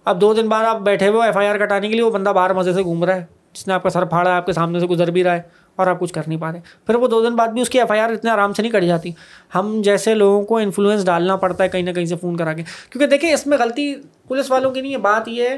اب 0.06 0.22
دو 0.22 0.34
دن 0.34 0.50
بعد 0.50 0.66
آپ 0.66 0.80
بیٹھے 0.80 1.08
ہوئے 1.08 1.26
ایف 1.26 1.38
آئی 1.38 1.48
آر 1.48 1.58
کٹانے 1.58 1.88
کے 1.88 1.94
لیے، 1.94 2.04
وہ 2.04 2.12
بندہ 2.12 2.30
باہر 2.30 2.54
مزے 2.54 2.74
سے 2.74 2.84
گھوم 2.84 3.04
رہا 3.04 3.16
ہے، 3.16 3.26
جس 3.54 3.68
نے 3.68 3.74
آپ 3.74 3.84
کا 3.84 3.90
سر 3.90 4.06
پھاڑا 4.06 4.32
ہے، 4.32 4.36
آپ 4.36 4.46
کے 4.46 4.54
سامنے 4.54 4.80
سے 4.80 4.86
گزر 4.86 5.12
بھی 5.12 5.24
رہا 5.24 5.36
ہے 5.36 5.42
اور 5.76 5.88
آپ 5.88 6.00
کچھ 6.00 6.14
کر 6.14 6.22
نہیں 6.28 6.42
پا 6.42 6.52
رہے۔ 6.52 6.60
پھر 6.86 6.96
وہ 6.96 7.08
دو 7.08 7.26
دن 7.26 7.36
بعد 7.36 7.48
بھی 7.48 7.62
اس 7.62 7.70
کی 7.70 7.80
ایف 7.80 7.92
آئی 7.92 8.00
آر 8.00 8.10
اتنے 8.10 8.30
آرام 8.30 8.54
سے 8.54 8.62
نہیں 8.62 8.72
کٹ 8.72 8.84
جاتی۔ 8.84 9.12
ہم 9.56 9.82
جیسے 9.84 10.14
لوگوں 10.14 10.44
کو 10.44 10.58
انفلوئنس 10.58 11.06
ڈالنا 11.06 11.36
پڑتا 11.36 11.64
ہے، 11.64 11.70
کہیں 11.70 11.82
نہ 11.82 11.92
کہیں 11.92 12.06
سے 12.06 12.16
فون 12.16 12.38
کرا 12.38 12.54
کے۔ 12.54 12.64
کیونکہ 12.90 13.08
دیکھیں، 13.08 13.34
اس 13.34 13.48
میں 13.48 13.58
غلطی 13.58 13.96
پولیس 14.28 14.52
والوں 14.52 14.72
کی 14.72 14.82
نہیں 14.82 14.92
ہے 14.92 14.98
بات 14.98 15.28
یہ 15.28 15.50
ہے 15.50 15.58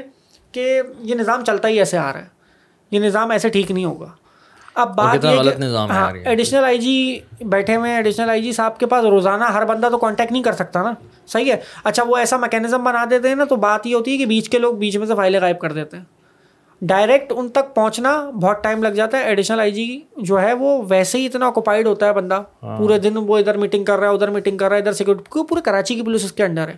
کہ 0.52 0.82
یہ 1.00 1.14
نظام 1.14 1.44
چلتا 1.44 1.68
ہی 1.68 1.78
ایسے 1.78 1.98
آ 1.98 2.12
رہا 2.12 2.20
ہے۔ 2.20 2.26
یہ 2.90 3.00
نظام 3.00 3.30
ایسے 3.30 3.48
ٹھیک 3.48 3.70
نہیں 3.70 3.84
ہوگا۔ 3.84 4.06
اب 4.74 4.96
بات 4.96 5.24
یہ 5.24 5.40
ایڈیشنل 6.24 6.64
آئی 6.64 6.78
جی 6.78 7.20
بیٹھے 7.40 7.76
ہوئے 7.76 7.90
ہیں 7.90 7.96
ایڈیشنل 7.96 8.30
آئی 8.30 8.42
جی 8.42 8.52
صاحب 8.52 8.78
کے 8.78 8.86
پاس 8.86 9.04
روزانہ 9.04 9.44
ہر 9.44 9.64
بندہ 9.64 9.88
تو 9.90 9.98
کانٹیکٹ 9.98 10.32
نہیں 10.32 10.42
کر 10.42 10.52
سکتا 10.52 10.82
نا۔ 10.82 10.92
صحیح 11.26 11.52
ہے۔ 11.52 11.60
اچھا 11.84 12.02
وہ 12.06 12.16
ایسا 12.16 12.36
میکینزم 12.36 12.84
بنا 12.84 13.04
دیتے 13.10 13.28
ہیں 13.28 13.34
نا 13.34 13.44
تو 13.44 13.56
بات 13.56 13.86
یہ 13.86 13.94
ہوتی 13.94 14.12
ہے 14.12 14.18
کہ 14.18 14.26
بیچ 14.26 14.48
کے 14.48 14.58
لوگ 14.58 14.74
بیچ 14.74 14.96
میں 14.96 15.06
سے 15.06 15.14
فائلیں 15.14 15.40
غائب 15.40 15.58
کر 15.58 15.72
دیتے 15.72 15.96
ہیں۔ 15.96 16.04
ڈائریکٹ 16.82 17.32
ان 17.36 17.48
تک 17.48 17.74
پہنچنا 17.74 18.30
بہت 18.30 18.62
ٹائم 18.64 18.82
لگ 18.82 18.88
جاتا 18.88 19.18
ہے۔ 19.18 19.22
ایڈیشنل 19.22 19.60
آئی 19.60 19.70
جی 19.70 20.00
جو 20.16 20.40
ہے 20.40 20.52
وہ 20.52 20.82
ویسے 20.88 21.18
ہی 21.18 21.26
اتنا 21.26 21.46
آکوپائڈ 21.46 21.86
ہوتا 21.86 22.06
ہے 22.06 22.12
بندہ۔ 22.12 22.42
پورے 22.60 22.98
دن 22.98 23.16
وہ 23.16 23.38
ادھر 23.38 23.56
میٹنگ 23.56 23.84
کر 23.84 23.98
رہا 23.98 24.08
ہے 24.08 24.14
ادھر 24.14 24.30
میٹنگ 24.30 24.58
کر 24.58 24.68
رہا 24.68 24.76
ہے 24.76 24.80
ادھر 24.80 24.92
سیکورٹی 24.92 25.46
پورے 25.48 25.60
کراچی 25.60 25.94
کی 25.94 26.02
پولیس 26.02 26.24
اس 26.24 26.32
کے 26.32 26.42
انڈر 26.44 26.68
ہے۔ 26.68 26.76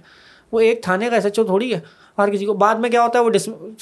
وہ 0.52 0.60
ایک 0.60 0.82
تھانے 0.82 1.08
کا 1.08 1.14
ایس 1.14 1.24
ایچ 1.24 1.38
او 1.38 1.44
تھوڑی 1.44 1.74
ہے۔ 1.74 1.80
ہر 2.18 2.30
کسی 2.30 2.46
کو۔ 2.46 2.54
بعد 2.54 2.74
میں 2.74 2.90
کیا 2.90 3.02
ہوتا 3.02 3.18
ہے 3.18 3.24
وہ 3.24 3.30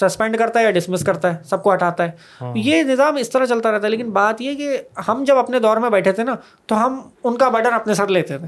سسپینڈ 0.01 0.39
کرتا 0.39 0.59
ہے 0.61 0.65
یا 0.65 0.71
ڈسمس 0.71 1.05
کرتا 1.05 1.33
ہے 1.33 1.43
سب 1.45 1.63
کو 1.63 1.75
ہٹاتا 1.75 2.07
ہے۔ 2.07 2.11
یہ 2.55 2.83
نظام 2.83 3.17
اس 3.17 3.31
طرح 3.31 3.47
چلتا 3.47 3.73
رہتا 3.73 3.85
ہے۔ 3.85 3.91
لیکن 3.91 4.11
بات 4.11 4.41
یہ 4.41 4.55
کہ 4.55 4.79
ہم 5.09 5.25
جب 5.27 5.37
اپنے 5.37 5.59
دور 5.59 5.77
میں 5.77 5.91
بیٹھے 5.91 6.13
تھے 6.13 6.25
نا 6.25 6.35
تو 6.67 6.87
ہم 6.87 7.01
ان 7.25 7.37
کا 7.37 7.49
برڈن 7.49 7.73
اپنے 7.73 7.95
سر 7.95 8.09
لیتے 8.09 8.39
تھے۔ 8.39 8.47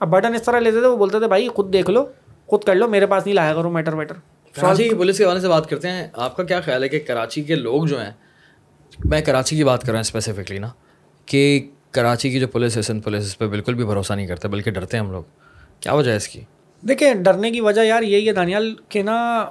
اب 0.00 0.08
برڈن 0.08 0.34
اس 0.34 0.42
طرح 0.42 0.58
لیتے 0.60 0.80
تھے 0.80 0.86
وہ 0.86 0.96
بولتے 0.96 1.18
تھے 1.18 1.28
بھائی 1.28 1.48
خود 1.48 1.72
دیکھ 1.72 1.90
لو 1.90 2.04
خود 2.46 2.64
کر 2.64 2.74
لو 2.74 2.88
میرے 2.88 3.06
پاس 3.06 3.26
نہیں 3.26 3.34
لایا 3.34 3.54
کرو 3.54 3.70
میٹر 3.70 3.94
ویٹر 3.94 4.14
کراچی 4.52 4.94
پولیس 4.94 5.18
کے 5.18 5.24
حوالے 5.24 5.40
سے 5.40 5.48
بات 5.48 5.70
کرتے 5.70 5.90
ہیں۔ 5.90 6.08
آپ 6.12 6.36
کا 6.36 6.44
کیا 6.44 6.60
خیال 6.60 6.82
ہے 6.82 6.88
کہ 6.88 7.00
کراچی 7.00 7.42
کے 7.42 7.54
لوگ 7.54 7.84
جو 7.84 8.00
ہیں 8.00 8.10
میں 9.04 9.20
کراچی 9.20 9.56
کی 9.56 9.64
بات 9.64 9.80
کر 9.80 9.86
رہا 9.86 9.94
ہوں 9.94 10.00
اسپیسیفکلی 10.00 10.58
نا 10.58 10.68
کہ 11.26 11.68
کراچی 11.90 12.30
کی 12.30 12.40
جو 12.40 12.48
پولیس 12.48 12.76
ہے 12.76 13.00
پولیس 13.00 13.24
اس 13.24 13.38
پہ 13.38 13.46
بالکل 13.46 13.74
بھی 13.74 13.84
بھروسہ 13.84 14.12
نہیں 14.12 14.26
کرتے 14.26 14.48
بلکہ 14.48 14.70
ڈرتے 14.70 14.96
ہیں 14.96 15.04
ہم 15.04 15.12
لوگ۔ 15.12 15.22
کیا 15.80 15.92
وجہ 15.92 16.10
ہے 16.10 16.16
اس 16.16 16.28
کی؟ 16.28 16.40
دیکھیں 16.88 17.14
ڈرنے 17.14 17.50
کی 17.50 17.60
وجہ 17.60 17.80
یار 17.80 18.02
یہی 18.02 18.28
ہے 18.28 18.32
دانیال 18.32 18.74
کہ 18.88 19.02
نا 19.02 19.46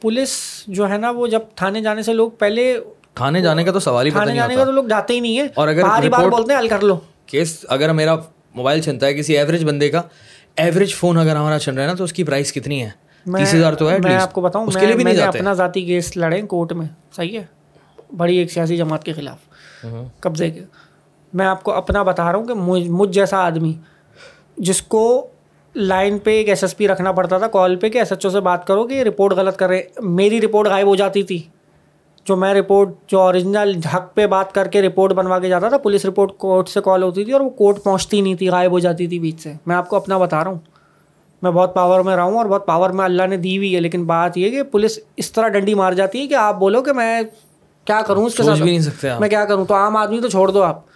پولیس 0.00 0.30
جو 0.66 0.90
ہے 0.90 0.96
نا 0.96 1.10
وہ 1.10 1.26
جب 1.26 1.40
تھانے 1.54 1.80
جانے 1.82 2.02
سے 2.02 2.12
لوگ 2.12 2.30
پہلے 2.30 2.80
تھانے 3.14 3.42
جانے 3.42 3.64
کا 3.64 3.72
تو 3.72 3.80
سوال 3.80 4.06
ہی 4.06 4.10
تھانے 4.10 4.34
جانے 4.34 4.54
کا 4.56 4.64
تو 4.64 4.70
لوگ 4.70 4.84
جاتے 4.84 5.14
ہی 5.14 5.20
نہیں 5.20 5.38
ہے 5.38 5.46
اور 5.54 5.68
اگر 5.68 5.82
بار 5.82 6.08
بار 6.08 6.28
بولتے 6.28 6.52
ہیں 6.52 6.60
حل 6.60 6.68
کر 6.68 6.80
لو۔ 6.80 6.98
کیس 7.26 7.64
اگر 7.68 7.92
میرا 7.92 8.16
موبائل 8.54 8.80
چلتا 8.80 9.06
ہے 9.06 9.14
کسی 9.14 9.38
ایوریج 9.38 9.64
بندے 9.64 9.88
کا 9.88 10.02
ایوریج 10.56 10.94
فون 10.94 11.18
اگر 11.18 11.36
ہمارا 11.36 11.58
چل 11.58 11.74
رہا 11.74 11.82
ہے 11.82 11.86
نا 11.86 11.94
تو 11.94 12.04
اس 12.04 12.12
کی 12.12 12.24
پرائس 12.24 12.52
کتنی 12.52 12.82
ہے؟ 12.82 12.90
تیس 13.36 13.54
ہزار 13.54 13.72
تو 13.72 13.90
ہے 13.90 13.98
میں 13.98 14.14
آپ 14.16 14.32
کو 14.32 14.40
بتاؤں 14.40 14.66
اس 14.66 14.76
کے 14.76 14.86
لیے 14.86 14.94
بھی 14.96 15.04
نہیں 15.04 15.18
اپنا 15.18 15.52
ذاتی 15.52 15.82
کیس 15.84 16.16
لڑے 16.16 16.42
کورٹ 16.42 16.72
میں 16.72 16.86
صحیح 17.16 17.38
ہے؟ 17.38 17.44
بڑی 18.16 18.36
ایک 18.36 18.52
سیاسی 18.52 18.76
جماعت 18.76 19.04
کے 19.04 19.12
خلاف 19.12 19.84
قبضے 20.20 20.50
کے۔ 20.50 20.60
میں 21.32 21.46
آپ 21.46 21.62
کو 21.62 21.72
اپنا 21.72 22.02
بتا 22.02 22.32
رہا 22.32 22.38
ہوں 22.38 22.46
کہ 22.46 22.54
مجھ 22.90 23.10
جیسا 23.12 23.36
آدمی 23.36 23.74
جس 24.56 24.82
کو 24.82 25.26
لائن 25.76 26.18
پہ 26.18 26.30
ایک 26.30 26.48
ایس 26.48 26.64
ایس 26.64 26.76
پی 26.76 26.88
رکھنا 26.88 27.12
پڑتا 27.12 27.38
تھا 27.38 27.46
کال 27.46 27.76
پہ 27.76 27.88
کہ 27.88 27.98
ایس 27.98 28.12
ایچ 28.12 28.26
او 28.26 28.30
سے 28.30 28.40
بات 28.40 28.66
کرو 28.66 28.86
کہ 28.86 28.94
یہ 28.94 29.02
رپورٹ 29.02 29.32
غلط 29.32 29.56
کر 29.56 29.68
رہے 29.68 29.82
میری 30.00 30.40
رپورٹ 30.40 30.68
غائب 30.68 30.86
ہو 30.86 30.96
جاتی 30.96 31.22
تھی۔ 31.22 31.42
جو 32.24 32.36
میں 32.36 32.54
رپورٹ 32.54 32.88
جو 33.06 33.20
اوریجنل 33.20 33.80
حق 33.94 34.14
پہ 34.14 34.26
بات 34.26 34.52
کر 34.52 34.66
کے 34.68 34.82
رپورٹ 34.82 35.12
بنوا 35.12 35.38
کے 35.38 35.48
جاتا 35.48 35.68
تھا 35.68 35.78
پولیس 35.78 36.04
رپورٹ 36.06 36.32
کورٹ 36.38 36.68
سے 36.68 36.80
کال 36.84 37.02
ہوتی 37.02 37.24
تھی 37.24 37.32
اور 37.32 37.40
وہ 37.40 37.50
کورٹ 37.50 37.82
پہنچتی 37.84 38.20
نہیں 38.20 38.34
تھی 38.34 38.48
غائب 38.48 38.70
ہو 38.70 38.78
جاتی 38.78 39.06
تھی 39.06 39.18
بیچ 39.18 39.40
سے۔ 39.40 39.52
میں 39.66 39.76
آپ 39.76 39.88
کو 39.88 39.96
اپنا 39.96 40.18
بتا 40.18 40.44
رہا 40.44 40.50
ہوں۔ 40.50 40.58
میں 41.42 41.50
بہت 41.50 41.74
پاور 41.74 42.00
میں 42.00 42.16
رہا 42.16 42.22
ہوں 42.22 42.36
اور 42.36 42.46
بہت 42.46 42.66
پاور 42.66 42.90
میں 42.90 43.04
اللہ 43.04 43.22
نے 43.26 43.36
دی 43.36 43.56
ہوئی 43.56 43.74
ہے۔ 43.74 43.80
لیکن 43.80 44.04
بات 44.04 44.38
یہ 44.38 44.50
کہ 44.50 44.62
پولیس 44.62 44.98
اس 45.16 45.32
طرح 45.32 45.48
ڈنڈی 45.48 45.74
مار 45.74 45.92
جاتی 45.92 46.20
ہے 46.20 46.26
کہ 46.26 46.34
آپ 46.34 46.58
بولو 46.58 46.82
کہ 46.82 46.92
میں 46.92 47.22
کیا 47.84 48.00
کروں 48.06 48.26
اس 48.26 48.34
کے 48.34 48.42
ساتھ۔ 48.42 48.58
میں 49.20 49.28
کیا 49.28 49.44
کروں؟ 49.44 49.64
تو 49.64 49.74
عام 49.74 49.96
آدمی 49.96 50.20
تو 50.20 50.28
چھوڑ 50.28 50.48
دو 50.48 50.62
آپ۔ 50.62 50.95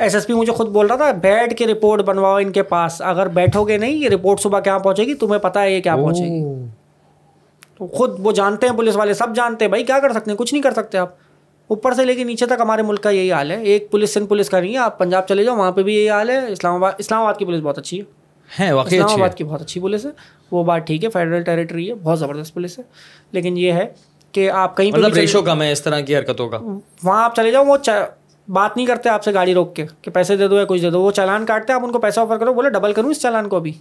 ایس 0.00 0.14
ایس 0.14 0.26
پی 0.26 0.32
مجھے 0.32 0.52
خود 0.52 0.68
بول 0.68 0.86
رہا 0.86 0.96
تھا 0.96 1.10
بیٹھ 1.12 1.54
کے 1.54 1.66
رپورٹ 1.66 2.00
بنواؤ 2.00 2.36
ان 2.36 2.52
کے 2.52 2.62
پاس 2.62 3.02
اگر 3.04 3.28
بیٹھو 3.28 3.64
گے 3.64 3.78
نہیں 3.78 3.90
یہ 3.90 4.08
رپورٹ 4.08 4.40
صبح 4.40 4.60
کہاں 4.60 4.78
پہنچے 4.78 5.04
گی 5.04 5.14
تمہیں 5.14 5.40
پتا 5.40 5.62
ہے 5.62 5.72
یہ 5.72 5.80
کیا 5.82 5.96
پہنچے 5.96 6.24
گی۔ 6.24 6.66
تو 7.78 7.86
خود 7.86 8.10
وہ 8.18 8.32
جانتے 8.32 8.68
ہیں 8.68 8.76
پولیس 8.76 8.96
والے 8.96 9.14
سب 9.14 9.36
جانتے 9.36 9.64
ہیں 9.64 9.68
بھائی 9.70 9.84
کیا 9.84 9.98
کر 9.98 10.12
سکتے 10.12 10.30
ہیں 10.30 10.38
کچھ 10.38 10.54
نہیں 10.54 10.62
کر 10.62 10.70
سکتے 10.70 10.98
آپ۔ 10.98 11.08
اوپر 11.68 11.92
سے 11.92 12.04
لے 12.04 12.14
کے 12.14 12.24
نیچے 12.24 12.46
تک 12.46 12.60
ہمارے 12.60 12.82
ملک 12.82 13.02
کا 13.02 13.10
یہی 13.10 13.32
حال 13.32 13.50
ہے 13.50 13.62
ایک 13.62 13.90
پولیس 13.90 14.14
سندھ 14.14 14.28
پولیس 14.28 14.50
کا 14.50 14.60
نہیں 14.60 14.72
ہے 14.72 14.78
آپ 14.78 14.98
پنجاب 14.98 15.26
چلے 15.26 15.44
جاؤ 15.44 15.56
وہاں 15.56 15.72
پہ 15.72 15.82
بھی 15.82 15.94
یہی 15.94 16.10
حال 16.10 16.30
ہے 16.30 16.52
اسلام 16.52 16.74
آباد 16.74 16.92
اسلام 16.98 17.20
آباد 17.20 17.34
کی 17.34 17.44
پولیس 17.44 17.60
بہت 17.60 17.78
اچھی 17.78 18.00
ہے۔ 18.00 18.04
اسلام 18.70 19.10
آباد 19.10 19.28
کی 19.34 19.44
بہت 19.44 19.60
اچھی 19.60 19.80
پولیس 19.80 20.06
ہے 20.06 20.10
وہ 20.50 20.64
بات 20.64 20.86
ٹھیک 20.86 21.04
ہے 21.04 21.10
فیڈرل 21.10 21.42
ٹیریٹری 21.42 21.88
ہے 21.88 21.94
بہت 21.94 22.18
زبردست 22.18 22.54
پولیس 22.54 22.78
ہے۔ 22.78 22.84
لیکن 23.32 23.56
یہ 23.56 23.72
ہے 23.72 23.92
کہ 24.32 24.50
آپ 24.50 24.76
کہیں 24.76 24.92
پہ 24.92 24.98
مطلب 24.98 25.44
کم 25.46 25.62
ہے 25.62 25.72
اس 25.72 25.82
طرح 25.82 26.00
کی 26.00 26.16
حرکتوں 26.16 26.48
کا۔ 26.48 26.58
وہاں 27.04 27.24
آپ 27.24 27.36
چلے 27.36 27.50
جاؤ 27.50 27.64
وہ 27.64 27.76
بات 28.50 28.76
نہیں 28.76 28.86
کرتے 28.86 29.08
آپ 29.08 29.24
سے 29.24 29.34
گاڑی 29.34 29.54
روک 29.54 29.76
کے 29.76 29.86
کہ 30.02 30.10
پیسے 30.10 30.36
دے 30.36 30.48
دو 30.48 30.56
یا 30.56 30.64
کچھ 30.64 30.82
دے 30.82 30.90
دو 30.90 31.02
وہ 31.02 31.10
چالان 31.10 31.46
کاٹتے 31.46 31.72
آپ 31.72 31.84
ان 31.84 31.92
کو 31.92 31.98
پیسہ 31.98 32.20
آفر 32.20 32.36
کرو 32.36 32.54
بولے 32.54 32.70
ڈبل 32.70 32.92
کروں 32.92 33.10
اس 33.10 33.20
چالان 33.20 33.48
کو 33.48 33.56
ابھی۔ 33.56 33.72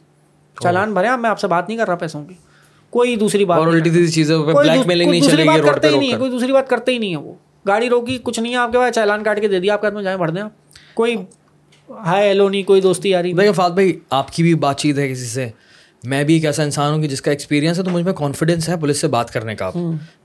چالان 0.58 0.94
بھرے 0.94 1.08
آپ 1.08 1.20
میں 1.20 1.30
آپ 1.30 1.40
سے 1.40 1.48
بات 1.48 1.68
نہیں 1.68 1.78
کر 1.78 1.88
رہا 1.88 1.96
پیسوں 1.96 2.26
کی۔ 2.26 2.34
کوئی 2.90 3.16
دوسری 3.16 3.46
بات 3.46 3.58
اور 3.60 3.68
نہیں 3.68 3.76
الٹی 3.76 3.90
سیدھی 3.92 4.12
چیزوں 4.12 4.46
پہ 4.46 4.52
کوئی 4.52 4.56
بلیک 4.58 4.78
دوس- 4.78 4.88
میلنگ 4.88 5.06
کوئی 5.06 5.20
نہیں 5.20 5.22
دوسری 5.22 5.36
چلے 5.36 5.44
گی 5.44 5.50
بات 5.50 5.60
روڈ 5.60 5.70
کرتے 5.70 5.88
پہ 5.88 5.94
ہی 5.94 6.00
نہیں 6.00 6.14
ہے 6.14 6.18
کوئی 6.18 6.32
دوسری 6.32 6.52
بات 6.52 6.70
کرتے 6.70 6.92
ہی 6.92 6.98
نہیں 6.98 7.12
ہے 7.12 7.18
وہ۔ 7.18 7.34
گاڑی 7.68 7.90
روکی 7.90 8.18
کچھ 8.24 8.40
نہیں 8.40 8.52
ہے 8.54 8.58
آپ 8.58 8.72
کے 8.72 8.78
پاس 8.78 8.96
چالان 8.96 9.24
کاٹ 9.24 9.42
کے 9.42 9.48
دے 9.48 9.60
دیا 9.60 9.74
آپ 9.74 9.82
کے 9.82 9.88
ہاتھ 9.88 9.96
میں 9.96 10.04
جائیں 10.04 10.18
بھر 10.18 10.30
دیں 10.30 10.42
آپ۔ 10.42 10.52
کوئی 10.94 11.16
ہائے 11.90 12.28
ہیلو 12.28 12.50
نہیں 12.50 12.64
کوئی 12.64 12.82
دوستی 12.82 13.16
آ 13.16 13.22
رہی 13.22 13.34
دیکھیں 13.34 13.52
فات 13.52 13.72
بھائی 13.72 14.00
آپ 14.10 14.32
کی 14.32 14.44
بھی 14.44 14.54
بات 14.56 14.78
چیت 14.78 14.98
ہے 14.98 15.10
کسی 15.10 15.26
سے۔ 15.26 15.50
میں 16.04 16.24
بھی 16.24 16.34
ایک 16.34 16.46
ایسا 16.46 16.64
انسان 16.64 16.94
ہوں 16.94 17.02
کہ 17.02 17.08
جس 17.08 17.22
کا 17.22 17.32
ایکسپیرینس 17.32 17.80
ہے 17.80 17.84
تو 17.84 17.90
مجھ 17.92 18.04
میں 18.04 18.14
کانفیڈینس 18.14 18.70
ہے 18.70 18.78
پولیس 18.78 18.98
سے 19.02 19.08
بات 19.08 19.32
کرنے 19.32 19.56
کا 19.56 19.72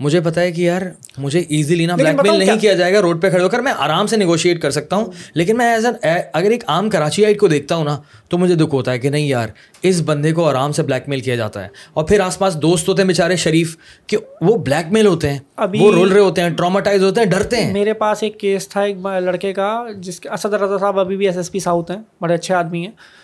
مجھے 0.00 0.20
پتا 0.20 0.40
ہے 0.40 0.52
کہ 0.52 0.62
یار 0.62 0.82
مجھے 1.18 1.42
ایزیلی 1.48 1.86
نا 1.86 1.94
بلیک 1.94 2.20
میل 2.20 2.38
نہیں 2.38 2.58
کیا؟ 2.58 2.72
جائے 2.72 2.94
گا 2.94 3.00
روڈ 3.00 3.22
پہ 3.22 3.30
کھڑے 3.30 3.42
ہو 3.44 3.48
کر 3.48 3.58
میں 3.58 3.72
آرام 3.78 4.06
سے 4.06 4.16
نیگوشیٹ 4.16 4.62
کر 4.62 4.70
سکتا 4.70 4.96
ہوں۔ 4.96 5.04
لیکن 5.34 5.56
میں 5.56 5.66
ایز 5.74 5.86
این 5.86 5.94
اگر 6.32 6.50
ایک 6.50 6.64
عام 6.66 6.90
کراچی 6.90 7.24
آئٹ 7.24 7.38
کو 7.38 7.48
دیکھتا 7.48 7.74
ہوں 7.74 7.84
نا 7.84 7.98
تو 8.28 8.38
مجھے 8.38 8.54
دکھ 8.54 8.74
ہوتا 8.74 8.92
ہے 8.92 8.98
کہ 8.98 9.10
نہیں 9.10 9.26
یار 9.26 9.48
اس 9.82 10.02
بندے 10.04 10.32
کو 10.32 10.48
آرام 10.48 10.72
سے 10.72 10.82
بلیک 10.82 11.08
میل 11.08 11.20
کیا 11.20 11.36
جاتا 11.36 11.62
ہے۔ 11.62 11.68
اور 11.92 12.04
پھر 12.04 12.20
آس 12.20 12.38
پاس 12.38 12.54
دوست 12.54 12.88
ہوتے 12.88 13.02
ہیں 13.02 13.06
بیچارے 13.06 13.36
شریف 13.36 13.76
کہ 14.06 14.16
وہ 14.40 14.56
بلیک 14.56 14.92
میل 14.92 15.06
ہوتے 15.06 15.30
ہیں۔ 15.30 15.38
وہ 15.80 15.92
رول 15.92 16.12
رہے 16.12 16.20
ہوتے 16.20 16.40
ہیں 16.42 16.50
ٹراماٹائز 16.50 17.02
ہوتے 17.02 17.20
ہیں 17.20 17.28
ڈرتے 17.28 17.56
ہیں۔ 17.56 17.72
میرے 17.72 17.92
پاس 17.92 18.22
ایک 18.22 18.40
کیس 18.40 18.68
تھا 18.68 18.82
ایک 18.82 18.96
لڑکے 18.96 19.52
کا 19.52 19.84
جس 19.98 20.20
کے 20.20 20.28
اسد 20.28 20.54
رضا 20.54 20.78
صاحب 20.78 20.98
ابھی 21.00 21.16
بھی 21.16 21.26
ایس 21.26 21.36
ایس 21.36 21.52
پی 21.52 21.58
ساؤتھ 21.58 21.90
ہیں 21.90 21.98
بڑے 22.20 22.34
اچھے 22.34 22.54
آدمی 22.54 22.84
ہیں۔ 22.84 23.23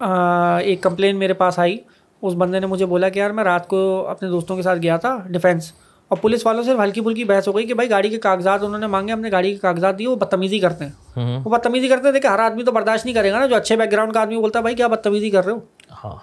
ایک 0.00 0.82
کمپلین 0.82 1.16
میرے 1.18 1.32
پاس 1.32 1.58
آئی۔ 1.58 1.76
اس 2.22 2.34
بندے 2.36 2.60
نے 2.60 2.66
مجھے 2.66 2.86
بولا 2.86 3.08
کہ 3.08 3.18
یار 3.18 3.30
میں 3.30 3.44
رات 3.44 3.68
کو 3.68 4.06
اپنے 4.08 4.28
دوستوں 4.28 4.56
کے 4.56 4.62
ساتھ 4.62 4.82
گیا 4.82 4.96
تھا 4.96 5.18
ڈیفینس 5.26 5.72
اور 6.08 6.18
پولیس 6.18 6.46
والوں 6.46 6.62
سے 6.62 6.70
ہلکی 6.82 7.00
پھلکی 7.00 7.24
بحث 7.24 7.48
ہو 7.48 7.56
گئی 7.56 7.66
کہ 7.66 7.74
بھائی 7.74 7.90
گاڑی 7.90 8.08
کے 8.08 8.18
کاغذات 8.18 8.62
انہوں 8.62 8.78
نے 8.78 8.86
مانگے 8.86 9.12
ہم 9.12 9.20
نے 9.20 9.30
گاڑی 9.30 9.50
کے 9.50 9.56
کاغذات 9.56 9.98
دیے 9.98 10.08
وہ 10.08 10.16
بدتمیزی 10.16 10.58
کرتے 10.58 10.84
ہیں۔ 10.84 11.38
وہ 11.44 11.50
بدتمیزی 11.50 11.88
کرتے 11.88 12.06
ہیں۔ 12.06 12.12
دیکھیں 12.12 12.30
ہر 12.30 12.38
آدمی 12.38 12.62
تو 12.62 12.72
برداشت 12.72 13.04
نہیں 13.04 13.14
کرے 13.14 13.32
گا 13.32 13.38
نا 13.38 13.46
جو 13.46 13.56
اچھے 13.56 13.76
بیک 13.76 13.92
گراؤنڈ 13.92 14.12
کا 14.12 14.20
آدمی 14.20 14.36
بولتا 14.36 14.58
ہے 14.58 14.62
بھائی 14.62 14.76
کیا 14.76 14.86
بدتمیزی 14.86 15.30
کر 15.30 15.44
رہے 15.44 15.52
ہو؟ 15.52 15.58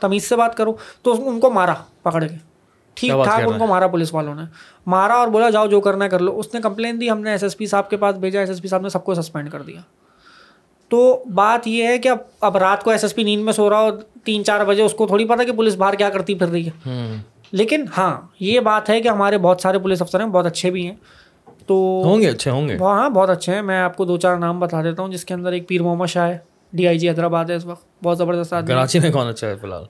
تمیز 0.02 0.24
سے 0.30 0.36
بات 0.36 0.58
کرو۔ 0.58 0.74
تو 1.02 1.30
ان 1.30 1.40
کو 1.40 1.52
مارا 1.52 1.74
پکڑ 2.04 2.22
کے۔ 2.22 2.36
ٹھیک 2.94 3.12
ٹھاک 3.24 3.42
ان 3.46 3.60
کو 3.60 3.68
مارا 3.68 3.88
پولیس 3.88 4.14
والوں 4.14 4.36
نے۔ 4.36 4.42
مارا 4.86 5.14
اور 5.14 5.28
بولا 5.28 5.50
جاؤ 5.50 5.68
جو 5.68 5.82
کرنا 5.82 6.06
ہے 6.06 6.10
کر 6.10 6.20
لو۔ 6.20 6.40
اس 6.40 6.54
نے 6.54 6.62
کمپلین 6.62 7.02
دی 7.02 7.12
ہم 7.12 7.20
نے 7.20 7.32
ایس 7.32 7.44
ایس 7.44 7.58
پی 7.58 7.66
صاحب 7.66 7.90
کے 7.90 7.98
پاس 7.98 8.16
بھیجا۔ 8.16 8.40
ایس 8.40 8.50
ایس 8.50 8.62
پی 8.62 8.68
صاحب 8.68 8.82
نے 8.82 8.90
سب 8.90 9.04
کو 9.04 9.14
سسپینڈ 9.14 9.52
کر 9.52 9.62
دیا۔ 9.62 9.82
تو 10.90 11.24
بات 11.34 11.68
یہ 11.68 11.88
ہے 11.88 11.98
کہ 11.98 12.10
اب 12.10 12.18
اب 12.42 12.58
رات 12.58 12.84
کو 12.84 12.92
ایس 12.92 13.04
ایس 13.04 13.16
پی 13.16 13.24
نیند 13.24 13.44
میں 13.44 13.54
سو 13.54 13.70
رہا 13.70 13.82
ہو 13.82 13.90
تین 14.24 14.44
چار 14.44 14.66
بجے 14.66 14.82
اس 14.82 14.94
کو 14.94 15.08
تھوڑی 15.08 15.26
پتا 15.26 15.44
کہ 15.44 15.52
پولیس 15.52 15.76
باہر 15.76 15.94
کیا 15.94 16.10
کرتی 16.10 16.36
پھر 16.36 16.48
رہی 16.48 16.68
ہے۔ 16.68 17.16
لیکن 17.52 17.86
ہاں 17.98 18.22
یہ 18.40 18.60
بات 18.60 18.90
ہے 18.90 19.02
کہ 19.02 19.08
ہمارے 19.08 19.38
بہت 19.38 19.62
سارے 19.62 19.80
پولیس 19.80 20.02
افسر 20.02 20.20
ہیں 20.20 20.28
بہت 20.28 20.46
اچھے 20.46 20.72
بھی 20.72 20.88
ہیں۔ 20.88 20.96
تو 21.68 22.02
ہوں 22.06 22.22
گے 22.22 22.28
اچھے 22.28 22.52
ہوں 22.52 22.68
گے۔ 22.70 22.78
ہاں 22.82 23.10
بہت 23.10 23.30
اچھے 23.30 23.56
ہیں۔ 23.56 23.62
میں 23.62 23.80
آپ 23.80 23.98
کو 23.98 24.06
دو 24.06 24.18
چار 24.18 24.38
نام 24.38 24.60
بتا 24.60 24.84
دیتا 24.84 25.02
ہوں 25.02 25.12
جس 25.12 25.26
کے 25.26 25.34
اندر 25.34 25.52
ایک 25.52 25.68
پیر 25.68 25.84
محمد 25.84 26.08
شاہ 26.08 26.30
ہے 26.30 26.38
ڈی 26.74 26.88
آئی 26.88 27.00
جی 27.00 27.10
حیدرآباد 27.10 27.46
ہے 27.46 27.56
اس 27.56 27.66
وقت۔ 27.66 27.86
بہت 28.04 28.18
زبردست 28.18 28.54
آدمی 28.54 28.74
کراچی 28.74 29.00
میں 29.00 29.12
کون 29.12 29.28
اچھا 29.28 29.48
ہے 29.48 29.56
فی 29.56 29.68
الحال؟ 29.68 29.84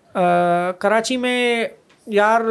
کراچی 0.80 1.18
میں 1.18 1.66
یار 2.08 2.42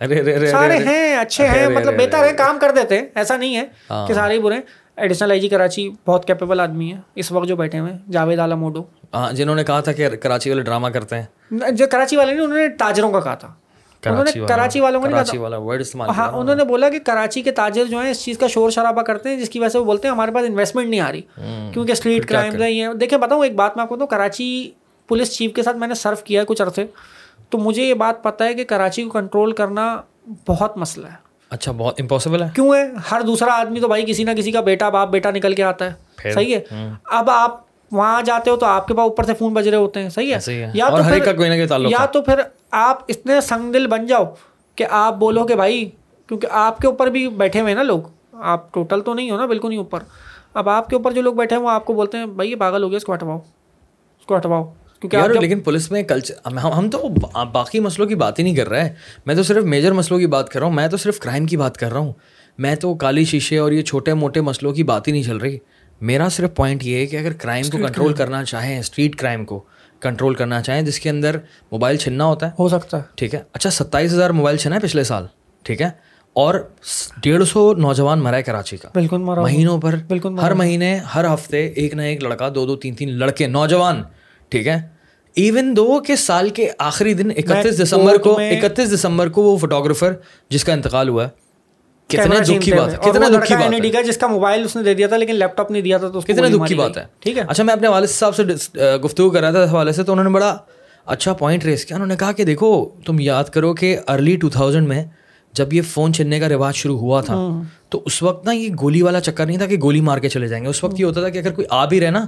ارے 0.00 0.20
ارے 0.34 0.46
سارے 0.46 0.76
ہیں 0.76 1.16
اچھے 1.16 1.46
ہیں 1.46 1.68
مطلب 1.68 1.94
بہتر 1.98 2.24
ہے 2.24 2.32
کام 2.32 2.58
کر 2.58 2.70
دیتے 2.76 2.98
ہیں 2.98 3.06
ایسا 3.14 3.36
نہیں 3.36 3.56
ہے 3.56 3.64
کہ 4.08 4.14
سارے 4.14 4.34
ہی 4.34 4.38
برے 4.38 4.54
ہیں۔ 4.54 4.62
ایڈیشنل 4.96 5.30
آئی 5.30 5.40
جی 5.40 5.48
کراچی 5.48 5.90
بہت 6.06 6.26
کیپیبل 6.26 6.60
آدمی 6.60 6.92
ہے۔ 6.92 6.98
اس 7.14 7.32
وقت 7.32 7.48
جو 7.48 7.56
بیٹھے 7.56 7.78
ہوئے 7.78 7.92
ہیں 7.92 7.98
جاوید 8.12 8.38
عالم 8.38 8.60
موڈو۔ 8.60 8.82
ہاں 9.14 9.32
جنہوں 9.32 9.56
نے 9.56 9.64
کہا 9.64 9.80
تھا 9.80 9.92
کہ 9.92 10.08
کراچی 10.08 10.50
والے 10.50 10.62
ڈرامہ 10.62 10.88
کرتے 10.88 11.16
ہیں۔ 11.16 11.60
جو 11.70 11.86
کراچی 11.90 12.16
والے 12.16 12.32
نہیں 12.34 12.44
انہوں 12.44 12.58
نے 12.58 12.68
تاجروں 12.68 13.12
کا 13.12 13.20
کہا 13.20 13.34
تھا۔ 13.34 13.54
انہوں 14.06 14.24
نے 14.24 14.40
کراچی 14.48 14.80
والوں 14.80 15.00
کو 15.00 15.06
ہاں 16.16 16.32
انہوں 16.32 16.54
نے 16.54 16.64
بولا 16.64 16.88
کہ 16.88 16.98
کراچی 16.98 17.42
کے 17.42 17.50
تاجر 17.50 17.84
جو 17.84 17.98
ہیں 17.98 18.10
اس 18.10 18.24
چیز 18.24 18.38
کا 18.38 18.46
شور 18.46 18.70
شرابہ 18.70 19.02
کرتے 19.02 19.28
ہیں 19.28 19.36
جس 19.36 19.48
کی 19.48 19.58
وجہ 19.58 19.68
سے 19.68 19.78
وہ 19.78 19.84
بولتے 19.84 20.08
ہیں 20.08 20.14
ہمارے 20.14 20.32
پاس 20.32 20.44
انویسٹمنٹ 20.48 20.88
نہیں 20.88 21.00
آ 21.00 21.12
رہی۔ 21.12 21.20
کیونکہ 21.72 21.92
اسٹریٹ 21.92 22.26
کرائم 22.26 22.62
یہ 22.62 22.88
دیکھیں 23.00 23.18
بتاؤں 23.18 23.44
ایک 23.44 23.54
بات 23.54 23.76
میں 23.76 23.82
آپ 23.82 23.88
کو 23.88 23.96
تو 23.96 24.06
کراچی 24.06 24.70
پولیس 25.08 25.36
چیف 25.36 25.54
کے 25.54 25.62
ساتھ 25.62 25.76
میں 25.76 25.88
نے 25.88 25.94
سرو 25.94 26.16
کیا 26.24 26.40
ہے 26.40 26.46
کچھ 26.46 26.62
عرصے۔ 26.62 26.86
تو 27.50 27.58
مجھے 27.58 27.82
یہ 27.82 27.94
بات 27.94 28.22
پتہ 28.22 28.44
ہے 28.44 28.54
کہ 28.54 28.64
کراچی 28.64 29.04
کو 29.04 29.10
کنٹرول 29.10 29.52
کرنا 29.52 30.00
بہت 30.46 30.76
مسئلہ 30.76 31.06
ہے۔ 31.06 31.25
اچھا 31.50 31.72
بہت 31.72 32.00
امپاسبل 32.00 32.42
ہے۔ 32.42 32.48
کیوں 32.54 32.74
ہے؟ 32.74 32.82
ہر 33.10 33.20
دوسرا 33.20 33.52
آدمی 33.52 33.80
تو 33.80 33.88
بھائی 33.88 34.04
کسی 34.06 34.24
نہ 34.24 34.30
کسی 34.36 34.52
کا 34.52 34.60
بیٹا 34.60 34.88
باپ 34.88 35.08
بیٹا 35.08 35.30
نکل 35.30 35.54
کے 35.54 35.62
آتا 35.62 35.84
ہے۔ 35.84 35.92
صحیح 36.32 36.56
ہے؟ 36.56 36.88
اب 37.04 37.30
آپ 37.30 37.60
وہاں 37.92 38.22
جاتے 38.22 38.50
ہو 38.50 38.56
تو 38.56 38.66
آپ 38.66 38.88
کے 38.88 38.94
پاس 38.94 39.02
اوپر 39.02 39.24
سے 39.24 39.34
فون 39.34 39.54
بج 39.54 39.68
رہے 39.68 39.76
ہوتے 39.76 40.02
ہیں۔ 40.02 40.08
صحیح 40.08 40.34
ہے؟ 40.34 40.40
یا 40.74 40.88
تو 40.88 40.96
پھر 41.08 41.24
یا 41.90 42.06
تو 42.06 42.22
پھر 42.22 42.40
آپ 42.70 43.02
اتنے 43.08 43.40
سنگ 43.40 43.72
دل 43.72 43.86
بن 43.86 44.06
جاؤ 44.06 44.24
کہ 44.74 44.86
آپ 44.90 45.14
بولو 45.14 45.46
کہ 45.46 45.54
بھائی 45.54 45.90
کیونکہ 46.26 46.48
آپ 46.50 46.78
کے 46.78 46.86
اوپر 46.86 47.06
بھی 47.06 47.28
بیٹھے 47.28 47.60
ہوئے 47.60 47.70
ہیں 47.70 47.76
نا 47.76 47.82
لوگ۔ 47.82 48.00
آپ 48.32 48.74
ٹوٹل 48.74 49.00
تو 49.00 49.14
نہیں 49.14 49.30
ہو 49.30 49.36
نا 49.36 49.46
بالکل 49.46 49.68
نہیں 49.68 49.78
اوپر۔ 49.78 49.98
اب 50.54 50.68
آپ 50.68 50.88
کے 50.88 50.96
اوپر 50.96 51.12
جو 51.12 51.22
لوگ 51.22 51.34
بیٹھے 51.34 51.56
ہیں 51.56 51.62
وہ 51.62 51.70
آپ 51.70 51.84
کو 51.84 51.92
بولتے 51.92 52.18
ہیں 52.18 52.26
بھائی 52.26 52.50
یہ 52.50 52.56
پاگل 52.56 52.82
ہو 52.82 52.90
گیا 52.90 52.96
اس 52.96 53.04
کو 53.04 53.14
ہٹواؤ۔ 53.14 53.38
اس 54.20 54.26
کو 54.26 54.36
ہٹواؤ۔ 54.36 54.72
کیونکہ 55.00 55.40
لیکن 55.40 55.60
پولیس 55.60 55.90
میں 55.90 56.02
کلچر 56.02 56.48
ہم 56.56 56.90
تو 56.90 57.08
باقی 57.52 57.80
مسئلوں 57.80 58.08
کی 58.08 58.14
بات 58.14 58.38
ہی 58.38 58.44
نہیں 58.44 58.54
کر 58.54 58.68
رہے 58.68 58.84
ہیں۔ 58.84 58.92
میں 59.26 59.34
تو 59.34 59.42
صرف 59.42 59.64
میجر 59.64 59.92
مسئلوں 59.92 60.18
کی 60.18 60.26
بات 60.26 60.48
کر 60.48 60.60
رہا 60.60 60.66
ہوں۔ 60.66 60.74
میں 60.74 60.88
تو 60.88 60.96
صرف 60.96 61.18
کرائم 61.18 61.46
کی 61.46 61.56
بات 61.56 61.76
کر 61.76 61.92
رہا 61.92 62.00
ہوں۔ 62.00 62.12
میں 62.58 62.74
تو 62.76 62.94
کالی 62.94 63.24
شیشے 63.24 63.58
اور 63.58 63.72
یہ 63.72 63.82
چھوٹے 63.82 64.14
موٹے 64.14 64.40
مسئلوں 64.40 64.72
کی 64.72 64.82
بات 64.82 65.08
ہی 65.08 65.12
نہیں 65.12 65.22
چل 65.22 65.36
رہی۔ 65.36 65.58
میرا 66.00 66.28
صرف 66.28 66.54
پوائنٹ 66.54 66.84
یہ 66.84 66.96
ہے 66.96 67.06
کہ 67.06 67.16
اگر 67.16 67.32
کرائم 67.32 67.70
کو 67.70 67.78
کنٹرول 67.78 68.12
کرنا 68.12 68.44
چاہیں 68.44 68.78
اسٹریٹ 68.78 69.16
کرائم 69.16 69.44
کو 69.44 69.64
کنٹرول 70.00 70.34
کرنا 70.34 70.62
چاہیں 70.62 70.82
جس 70.82 71.00
کے 71.00 71.10
اندر 71.10 71.36
موبائل 71.72 71.96
چھننا 71.96 72.24
ہوتا 72.24 72.46
ہے۔ 72.46 72.50
ہو 72.58 72.68
سکتا 72.68 72.96
ہے۔ 72.96 73.02
ٹھیک 73.14 73.34
ہے۔ 73.34 73.42
اچھا 73.52 73.70
ستائیس 73.70 74.12
ہزار 74.12 74.30
موبائل 74.30 74.56
چھنا 74.56 74.76
ہے 74.76 74.80
پچھلے 74.80 75.04
سال۔ 75.04 75.26
ٹھیک 75.62 75.82
ہے۔ 75.82 75.90
اور 76.32 76.54
ڈیڑھ 77.22 77.44
سو 77.44 77.74
نوجوان 77.74 78.18
مرا 78.18 78.36
ہے 78.36 78.42
کراچی 78.42 78.76
کا۔ 78.76 78.88
بالکل 78.94 79.18
مہینوں 79.18 79.78
پر 79.78 79.94
ہر 80.42 80.54
مہینے 80.54 80.98
ہر 81.14 81.34
ہفتے 81.34 81.66
ایک 81.66 81.94
نہ 81.94 82.02
ایک 82.02 82.22
لڑکا 82.22 82.48
دو 82.54 82.66
دو 82.66 82.76
تین 82.76 82.94
تین 82.94 83.08
لڑکے 83.12 83.46
نوجوان 83.46 84.02
ٹھیک 84.48 84.66
ہے؟ 84.66 84.80
ایون 85.36 85.76
دو 85.76 86.00
کہ 86.06 86.16
سال 86.16 86.48
کے 86.48 86.70
آخری 86.78 87.14
دن 87.14 87.30
اکتیس 87.30 87.82
دسمبر 87.82 88.16
کو 88.18 88.38
اکتیس 88.38 88.94
دسمبر 88.94 89.28
کو 89.28 89.42
وہ 89.42 89.56
فوٹوگرافر 89.56 90.12
جس 90.48 90.64
کا 90.64 90.72
انتقال 90.72 91.08
ہوا 91.08 91.24
ہے 91.24 91.28
کتنے 92.08 92.36
دکھ 92.40 92.64
کی 92.64 92.72
بات 92.72 92.92
ہے 92.92 93.10
کتنے 93.10 93.26
دکھ 93.36 93.46
کی 93.48 93.54
بات 93.54 93.96
ہے۔ 93.96 94.02
جس 94.02 94.16
کا 94.16 94.26
موبائل 94.26 94.64
اس 94.64 94.76
نے 94.76 94.82
دے 94.82 94.94
دیا 94.94 95.06
تھا 95.06 95.16
لیکن 95.16 95.34
لیپ 95.34 95.56
ٹاپ 95.56 95.70
نہیں 95.70 95.82
دیا 95.82 95.98
تھا 95.98 96.08
تو 96.08 96.20
کتنے 96.20 96.48
دکھ 96.48 96.68
کی 96.68 96.74
بات 96.74 96.98
ہے۔ 96.98 97.04
ٹھیک 97.18 97.38
ہے۔ 97.38 97.42
اچھا 97.48 97.64
میں 97.64 97.74
اپنے 97.74 97.88
والد 97.88 98.06
صاحب 98.06 98.34
سے 98.36 98.42
گفتگو 99.04 99.30
کر 99.30 99.40
رہا 99.40 99.50
تھا 99.50 99.62
اس 99.62 99.70
حوالے 99.70 99.92
سے 99.92 100.02
تو 100.02 100.12
انہوں 100.12 100.24
نے 100.24 100.30
بڑا 100.30 100.56
اچھا 101.06 101.32
پوائنٹ 101.32 101.64
ریس 101.64 101.84
کیا۔ 101.84 101.96
انہوں 101.96 102.08
نے 102.08 102.16
کہا 102.16 102.32
کہ 102.32 102.44
دیکھو 102.44 102.88
تم 103.06 103.20
یاد 103.20 103.44
کرو 103.44 103.74
کہ 103.74 103.96
ارلی 104.08 104.36
ٹو 104.36 104.48
تھاؤزینڈ 104.48 104.88
میں 104.88 105.04
جب 105.52 105.72
یہ 105.72 105.82
فون 105.82 106.12
چھننے 106.12 106.40
کا 106.40 106.48
رواج 106.48 106.74
شروع 106.74 106.98
ہوا 106.98 107.20
تھا 107.20 107.36
تو 107.90 108.02
اس 108.06 108.22
وقت 108.22 108.44
نا 108.44 108.52
یہ 108.52 108.68
گولی 108.80 109.02
والا 109.02 109.20
چکر 109.20 109.46
نہیں 109.46 109.58
تھا 109.58 109.66
کہ 109.66 109.76
گولی 109.82 110.00
مار 110.00 110.18
کے 110.18 110.28
چلے 110.28 110.48
جائیں 110.48 110.64
گے۔ 110.64 110.70
اس 110.70 110.84
وقت 110.84 111.00
یہ 111.00 111.04
ہوتا 111.04 111.20
تھا 111.20 111.28
کہ 111.28 111.38
اگر 111.38 111.52
کوئی 111.52 111.66
آ 111.70 111.84
بھی 111.84 112.00
رہے 112.00 112.10
نا 112.10 112.26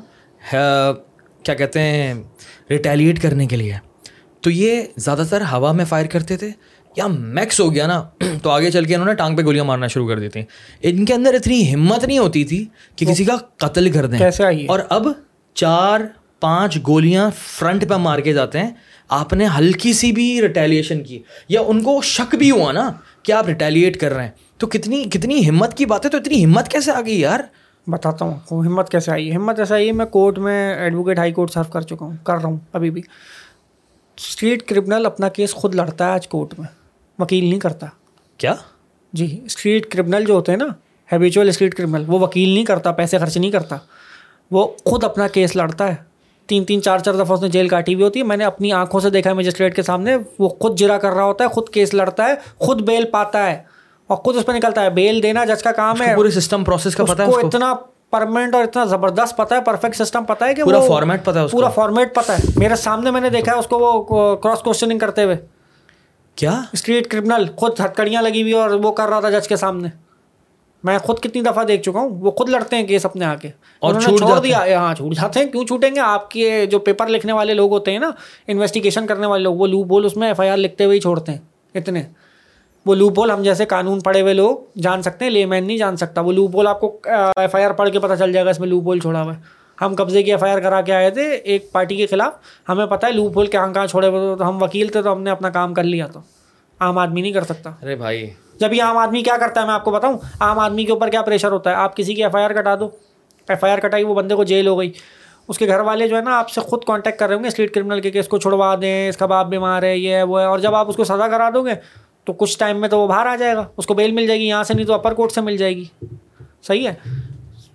کیا 1.42 1.54
کہتے 1.54 1.80
ہیں 1.80 2.14
ریٹیلیٹ 2.70 3.22
کرنے 3.22 3.46
کے 3.46 3.56
لیے۔ 3.56 3.74
تو 4.40 4.50
یہ 4.50 4.82
زیادہ 4.96 5.22
تر 5.30 5.40
ہوا 5.40 5.72
میں 5.72 5.84
فائر 5.84 6.06
کرتے 6.06 6.36
تھے 6.36 6.50
یا 6.96 7.06
میکس 7.06 7.60
ہو 7.60 7.74
گیا 7.74 7.86
نا۔ 7.86 8.04
تو 8.42 8.50
آگے 8.50 8.70
چل 8.70 8.84
کے 8.84 8.94
انہوں 8.94 9.08
نے 9.08 9.14
ٹانگ 9.14 9.36
پہ 9.36 9.42
گولیاں 9.42 9.64
مارنا 9.64 9.86
شروع 9.86 10.08
کر 10.08 10.18
دی 10.18 10.28
تھیں 10.28 10.42
ان 10.82 11.04
کے 11.04 11.14
اندر 11.14 11.34
اتنی 11.34 11.74
ہمت 11.74 12.04
نہیں 12.04 12.18
ہوتی 12.18 12.44
تھی 12.44 12.66
کہ 12.96 13.06
کسی 13.06 13.24
کا 13.24 13.36
قتل 13.56 13.92
کر 13.92 14.06
دیں۔ 14.06 14.18
اور 14.66 14.80
اب 14.88 15.06
چار 15.54 16.00
پانچ 16.40 16.78
گولیاں 16.86 17.30
فرنٹ 17.36 17.88
پہ 17.88 17.94
مار 17.94 18.18
کے 18.18 18.32
جاتے 18.32 18.58
ہیں۔ 18.58 18.70
آپ 19.08 19.32
نے 19.32 19.46
ہلکی 19.58 19.92
سی 19.92 20.12
بھی 20.12 20.42
ریٹیلیشن 20.42 21.02
کی 21.02 21.22
یا 21.48 21.60
ان 21.66 21.82
کو 21.82 22.00
شک 22.02 22.34
بھی 22.34 22.50
ہوا 22.50 22.72
نا 22.72 22.92
کہ 23.22 23.32
آپ 23.32 23.48
ریٹیلیٹ 23.48 24.00
کر 24.00 24.12
رہے 24.12 24.24
ہیں۔ 24.24 24.30
تو 24.58 24.66
کتنی 24.66 25.04
کتنی 25.04 25.48
ہمت 25.48 25.76
کی 25.76 25.86
بات 25.86 26.04
ہے 26.04 26.10
تو 26.10 26.18
اتنی 26.18 26.44
ہمت 26.44 26.68
کیسے 26.68 26.90
آ 26.90 27.00
گئی 27.00 27.20
یار؟ 27.20 27.40
بتاتا 27.90 28.24
ہوں۔ 28.24 28.64
ہمت 28.64 28.90
کیسے 28.90 29.10
آئی؟ 29.10 29.36
ہمت 29.36 29.58
ایسا 29.58 29.74
آئی 29.74 29.92
میں 29.92 30.06
کورٹ 30.06 30.38
میں 30.38 30.74
ایڈوکیٹ 30.74 31.18
ہائی 31.18 31.32
کورٹ 31.32 31.50
سرو 31.50 31.70
کر 31.72 31.80
چکا 31.80 32.04
ہوں 32.04 32.16
کر 32.24 32.34
رہا 32.34 32.48
ہوں 32.48 32.56
ابھی 32.72 32.90
بھی۔ 32.90 33.02
اسٹریٹ 34.16 34.62
کرمنل 34.62 35.06
اپنا 35.06 35.28
کیس 35.28 35.54
خود 35.54 35.74
لڑتا 35.74 36.06
ہے 36.06 36.10
آج 36.10 36.28
کورٹ 36.28 36.58
میں۔ 36.58 36.68
وکیل 37.18 37.44
نہیں 37.44 37.60
کرتا۔ 37.60 37.86
کیا؟ 38.36 38.54
جی 39.12 39.40
اسٹریٹ 39.44 39.86
کرمنل 39.86 40.24
جو 40.24 40.34
ہوتے 40.34 40.52
ہیں 40.52 40.58
نا 40.58 40.66
ہیبیچول 41.12 41.48
اسٹریٹ 41.48 41.74
کرمنل 41.74 42.04
وہ 42.06 42.18
وکیل 42.18 42.48
نہیں 42.48 42.64
کرتا 42.64 42.92
پیسے 42.92 43.18
خرچ 43.18 43.36
نہیں 43.36 43.50
کرتا۔ 43.50 43.76
وہ 44.50 44.66
خود 44.84 45.04
اپنا 45.04 45.28
کیس 45.28 45.56
لڑتا 45.56 45.88
ہے۔ 45.88 45.94
تین 46.46 46.64
تین 46.64 46.82
چار 46.82 46.98
چار 46.98 47.14
دفعہ 47.14 47.32
اس 47.32 47.42
نے 47.42 47.48
جیل 47.48 47.68
کاٹی 47.68 47.94
ہوئی 47.94 48.04
ہوتی 48.04 48.20
ہے۔ 48.20 48.24
میں 48.24 48.36
نے 48.36 48.44
اپنی 48.44 48.72
آنکھوں 48.72 49.00
سے 49.00 49.10
دیکھا 49.10 49.30
ہے 49.30 49.34
مجسٹریٹ 49.34 49.76
کے 49.76 49.82
سامنے 49.82 50.16
وہ 50.38 50.48
خود 50.48 50.78
جرا 50.78 50.98
کر 50.98 51.10
رہا 51.10 51.24
ہوتا 51.24 51.44
ہے 51.44 51.48
خود 51.48 51.68
کیس 51.68 51.94
لڑتا 51.94 52.24
ہے 52.24 52.34
خود 52.58 52.82
بیل 52.82 53.04
پاتا 53.10 53.46
ہے۔ 53.46 53.62
اور 54.08 54.16
خود 54.16 54.36
اس 54.36 54.46
پہ 54.46 54.52
نکلتا 54.52 54.82
ہے۔ 54.82 54.90
بیل 54.90 55.22
دینا 55.22 55.44
جج 55.44 55.62
کا 55.62 55.72
کام 55.72 56.02
ہے۔ 56.02 56.14
پورے 56.16 56.30
سسٹم 56.30 56.64
پروسیس 56.64 56.96
کا 56.96 57.04
پتا 57.04 57.26
ہے 57.26 57.46
اتنا 57.46 57.74
پرماننٹ 58.10 58.54
اور 58.54 58.62
اتنا 58.62 58.84
زبردست 58.84 59.36
پتا 59.36 59.56
ہے 59.56 59.60
پرفیکٹ 59.60 59.96
سسٹم 59.96 60.24
پتا 60.24 60.46
ہے 60.46 60.54
کہ 60.54 60.64
پورا 60.64 60.80
فارمیٹ 60.80 61.24
پتا 61.24 61.42
ہے 61.42 61.46
پورا 61.48 61.68
فارمیٹ 61.68 62.14
پتا 62.14 62.38
ہے۔ 62.38 62.42
میرے 62.56 62.76
سامنے 62.76 63.10
میں 63.10 63.20
نے 63.20 63.30
دیکھا 63.30 63.52
ہے 63.52 63.58
اس 63.58 63.66
کو 63.66 63.78
وہ 63.78 64.36
کراس 64.36 64.60
کوشچننگ 64.60 64.98
کرتے 64.98 65.24
ہوئے۔ 65.24 65.36
کیا؟ 66.34 66.60
اسٹریٹ 66.72 67.06
کرمنل 67.06 67.46
خود 67.56 67.80
ہتکڑیاں 67.80 68.22
لگی 68.22 68.42
ہوئی 68.42 68.52
اور 68.52 68.70
وہ 68.70 68.92
کر 68.92 69.08
رہا 69.08 69.20
تھا 69.20 69.30
جج 69.30 69.48
کے 69.48 69.56
سامنے۔ 69.56 69.88
میں 70.84 70.98
خود 70.98 71.18
کتنی 71.18 71.42
دفعہ 71.42 71.64
دیکھ 71.64 71.82
چکا 71.82 71.98
ہوں۔ 71.98 72.08
وہ 72.08 72.30
خود 72.30 72.48
لڑتے 72.48 72.76
ہیں 72.76 72.86
کیس 72.86 73.04
اپنے 73.06 73.24
آ 73.24 73.34
کے 73.34 73.48
اور 73.78 73.94
چھوڑ 74.00 74.40
دیا۔ 74.40 74.78
ہاں 74.78 74.94
چھوٹ 74.94 75.14
جاتے 75.14 75.40
ہیں۔ 75.40 75.46
کیوں 75.46 75.66
چھوٹیں 75.66 75.94
گے؟ 75.94 76.00
آپ 76.00 76.30
کے 76.30 76.66
جو 76.66 76.78
پیپر 76.78 77.06
لکھنے 77.06 77.32
والے 77.32 77.54
لوگ 77.54 77.70
ہوتے 77.70 77.90
ہیں 77.90 77.98
نا 77.98 78.10
انویسٹیگیشن 78.46 79.06
کرنے 79.06 79.26
والے 79.26 79.42
لوگ 79.42 79.54
وہ 79.54 79.66
لوپ 79.66 79.86
بول 79.86 80.04
اس 80.04 80.16
میں 80.16 80.28
ایف 80.28 80.40
آئی 80.40 80.50
آر 80.50 80.56
لکھتے 80.56 80.84
ہوئے 80.84 80.96
ہی 80.96 81.00
چھوڑتے 81.00 81.32
ہیں۔ 81.32 81.38
اتنے۔ 81.74 82.02
وہ 82.88 82.94
لوپ 82.94 83.14
بول 83.14 83.30
ہم 83.30 83.42
جیسے 83.42 83.64
قانون 83.64 84.00
پڑھے 84.00 84.20
ہوئے 84.20 84.34
لوگ 84.34 84.56
جان 84.78 85.02
سکتے 85.02 85.24
ہیں 85.24 85.32
لے 85.32 85.46
مین 85.46 85.66
نہیں 85.66 85.78
جان 85.78 85.96
سکتا۔ 85.96 86.20
وہ 86.20 86.32
لوپ 86.32 86.50
بول 86.50 86.66
آپ 86.66 86.80
کو 86.80 86.98
ایف 87.36 87.54
آئی 87.54 87.64
آر 87.64 87.70
پڑھ 87.70 87.90
کے 87.90 87.98
پتہ 87.98 88.14
چل 88.18 88.32
جائے 88.32 88.44
گا 88.46 88.50
اس 88.50 88.60
میں 88.60 88.68
لوپ 88.68 88.82
بول 88.82 88.98
چھوڑا 88.98 89.22
ہوا 89.22 89.34
ہے۔ 89.34 89.40
ہم 89.80 89.94
قبضے 89.98 90.22
کی 90.22 90.30
ایف 90.30 90.42
آئی 90.42 90.52
آر 90.52 90.60
کرا 90.60 90.80
کے 90.80 90.92
آئے 90.92 91.10
تھے 91.10 91.30
ایک 91.30 91.72
پارٹی 91.72 91.96
کے 91.96 92.06
خلاف۔ 92.06 92.32
ہمیں 92.68 92.86
پتہ 92.86 93.06
ہے 93.06 93.12
لوپ 93.12 93.32
بول 93.32 93.46
کہاں 93.46 93.72
کہاں 93.72 93.86
چھوڑے 93.86 94.08
ہوئے 94.08 94.36
تو 94.36 94.48
ہم 94.48 94.62
وکیل 94.62 94.88
تھے 94.88 95.02
تو 95.02 95.12
ہم 95.12 95.22
نے 95.22 95.30
اپنا 95.30 95.50
کام 95.50 95.74
کر 95.74 95.84
لیا 95.84 96.06
تو۔ 96.06 96.20
عام 96.80 96.98
آدمی 96.98 97.20
نہیں 97.20 97.32
کر 97.32 97.42
سکتا۔ 97.42 97.70
ارے 97.82 97.96
بھائی۔ 97.96 98.30
جب 98.60 98.72
یہ 98.72 98.82
عام 98.82 98.98
آدمی 98.98 99.22
کیا 99.22 99.36
کرتا 99.40 99.60
ہے 99.60 99.66
میں 99.66 99.74
آپ 99.74 99.84
کو 99.84 99.90
بتاؤں؟ 99.90 100.18
عام 100.40 100.58
آدمی 100.58 100.84
کے 100.84 100.92
اوپر 100.92 101.08
کیا 101.08 101.22
پریشر 101.22 101.52
ہوتا 101.52 101.70
ہے؟ 101.70 101.74
آپ 101.74 101.96
کسی 101.96 102.14
کی 102.14 102.24
ایف 102.24 102.34
آئی 102.34 102.44
آر 102.44 102.50
کٹا 102.50 102.74
دو۔ 102.80 102.88
ایف 103.48 103.64
آئی 103.64 103.72
آر 103.72 103.78
کٹائی 103.78 104.04
وہ 104.04 104.14
بندے 104.14 104.34
کو 104.34 104.44
جیل 104.44 104.66
ہو 104.66 104.78
گئی۔ 104.78 104.92
اس 105.48 105.58
کے 105.58 105.66
گھر 105.66 105.80
والے 105.80 106.08
جو 106.08 106.16
ہے 106.16 106.20
نا 106.20 106.38
آپ 106.38 106.50
سے 106.50 106.60
خود 106.60 106.84
کانٹیکٹ 106.84 107.18
کر 107.18 107.28
رہے 107.28 107.36
ہوں 107.36 107.42
گے۔ 107.42 107.48
اسٹریٹ 107.48 107.74
کرمنل 107.74 108.00
کے 108.00 108.10
کہ 108.10 108.18
اس 108.18 108.28
کو 108.28 108.38
چھڑوا 108.38 108.74
دیں 108.80 109.08
اس 109.08 109.16
کا 109.16 109.26
باپ 109.26 109.46
بیمار 109.46 109.82
ہے 109.82 109.98
یہ 109.98 110.14
ہے 110.14 110.22
وہ 110.22 110.40
ہے۔ 110.40 110.44
اور 110.44 110.58
جب 110.58 110.74
آپ 110.74 110.88
اس 110.88 110.96
کو 110.96 111.04
سزا 111.04 111.28
کرا 111.28 111.50
دو 111.54 111.64
گے 111.64 111.70
تو 112.28 112.32
کچھ 112.32 112.58
ٹائم 112.58 112.80
میں 112.80 112.88
تو 112.88 113.00
وہ 113.00 113.06
باہر 113.06 113.26
آ 113.26 113.36
جائے 113.36 113.56
گا۔ 113.56 113.64
اس 113.76 113.86
کو 113.86 113.94
بیل 113.94 114.12
مل 114.12 114.26
جائے 114.26 114.38
گی 114.38 114.44
یہاں 114.44 114.64
سے 114.64 114.74
نہیں 114.74 114.86
تو 114.86 114.92
اپر 114.92 115.14
کورٹ 115.14 115.32
سے 115.32 115.40
مل 115.40 115.56
جائے 115.56 115.76
گی۔ 115.76 115.84
صحیح 116.62 116.88
ہے۔ 116.88 116.94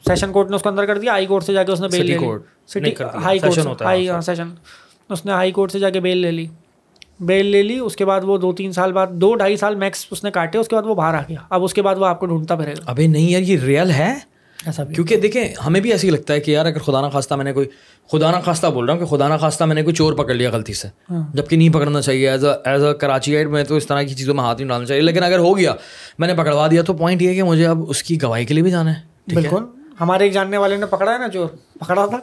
سیشن 0.08 0.32
کورٹ 0.32 0.50
نے 0.50 0.56
اس 0.56 0.62
کو 0.62 0.70
اندر 0.70 0.86
کر 0.86 0.98
دیا 0.98 1.12
ہائی 1.12 1.26
کورٹ 1.26 1.44
سے 1.44 1.54
جا 1.54 1.64
کے 1.64 1.72
اس 1.72 1.82
نے 1.82 1.88
بیل 1.88 2.06
لے 2.06 2.18
لی۔ 2.18 2.28
City 2.68 2.92
high 3.24 3.40
court 3.40 3.82
high 3.82 4.10
session 4.22 4.50
اس 5.10 5.26
نے 5.26 5.32
ہائی 5.32 5.52
کورٹ 5.52 5.72
سے 5.72 5.80
جا 5.80 5.90
کے 5.90 6.00
بیل 6.00 6.18
لے 6.18 6.32
لی۔ 6.32 6.48
بیل 7.20 7.46
لے 7.46 7.64
لی 7.64 7.80
اس 7.80 7.96
کے 7.96 8.06
بعد 8.06 8.22
وہ 8.24 8.38
دو 8.38 8.54
تین 8.54 8.72
سال 8.72 8.92
بعد 8.92 9.08
دو 9.08 9.36
ڈھائی 9.36 9.58
سال 9.58 9.76
میکس 9.76 10.08
اس 10.12 10.24
نے 10.24 10.32
کاٹے 10.32 10.58
اس 10.58 10.68
کے 10.68 10.76
بعد 10.76 10.84
وہ 10.84 10.96
باہر 10.96 11.16
آ 11.16 11.22
گیا۔ 11.22 11.40
اب 11.50 11.64
اس 11.64 11.74
کے 11.74 11.82
بعد 11.82 11.96
وہ 11.96 12.06
آپ 12.06 12.20
کو 12.20 12.26
ڈھونڈتا 12.26 12.56
پھرے 12.56 12.72
گا۔ 12.72 12.84
ابھی 12.86 13.08
نہیں 13.08 13.32
یار 13.32 13.42
یہ 13.42 13.58
ریئل 13.60 13.92
ہے؟ 13.92 14.20
ایسا 14.66 14.84
بھی 14.84 14.96
کیونکہ 14.96 15.16
دیکھیں 15.18 15.54
ہمیں 15.68 15.80
بھی 15.80 15.92
ایسے 15.92 16.08
ہی 16.08 16.12
لگتا 16.12 16.34
ہے 16.34 16.40
کہ 16.40 16.52
یار 16.52 16.66
اگر 16.66 16.80
خدا 16.80 17.02
نہ 17.02 17.08
خواستہ 17.08 17.34
میں 17.34 17.44
نے 17.44 17.54
کوئی 17.54 17.68
خدا 18.12 18.32
نہ 18.32 18.36
خواستہ 18.46 18.68
بول 18.68 18.86
رہا 18.86 18.94
ہوں 18.94 19.00
کہ 19.00 19.06
خدا 19.06 19.28
نہ 19.28 19.34
خواستہ 19.34 19.64
میں 19.64 19.76
نے 19.76 19.84
کوئی 19.84 19.96
چور 19.96 20.14
پکڑ 20.14 20.34
لیا 20.34 20.50
غلطی 20.50 20.74
سے 20.74 20.88
جبکہ 21.34 21.58
نہیں 21.58 21.70
پکڑنا 21.70 22.02
چاہیے۔ 22.02 22.30
As 22.30 22.46
a 22.46 22.52
as 22.66 22.84
a 22.84 22.94
Karachi 22.94 23.36
add 23.36 23.48
میں 23.48 23.64
تو 23.64 23.76
اس 23.76 23.88
طرح 23.88 24.02
کی 24.02 24.14
چیزوں 24.16 24.34
میں 24.36 24.44
ہاتھ 24.44 24.58
نہیں 24.60 24.70
ڈالنا 24.70 24.86
چاہیے۔ 24.86 25.02
لیکن 25.02 25.24
اگر 25.24 25.40
ہو 25.40 25.58
گیا 25.58 25.74
میں 26.20 26.28
نے 26.28 26.34
پکڑوا 26.34 26.68
دیا 26.72 26.82
تو 26.82 26.94
پوائنٹ 26.94 27.22
یہ 27.22 27.30
ہے 27.30 27.36
کہ 27.36 27.44
مجھے 27.44 27.68
اب 27.68 27.84
اس 27.88 28.04
کی 28.04 28.22
گواہی 28.22 28.46
کے 28.46 28.54
لیے 28.54 28.64
بھی 28.64 28.72
جانا 28.72 28.94
ہے؟ 28.94 29.36
بالکل۔ 29.36 29.64
ہمارے 30.02 30.24
ایک 30.24 30.34
جاننے 30.34 30.58
والے 30.58 30.76
نے 30.78 30.86
پکڑا 30.86 31.14
ہے 31.14 31.18
نا 31.18 31.30
چور 31.30 31.48
پکڑا 31.80 32.06
تھا۔ 32.06 32.18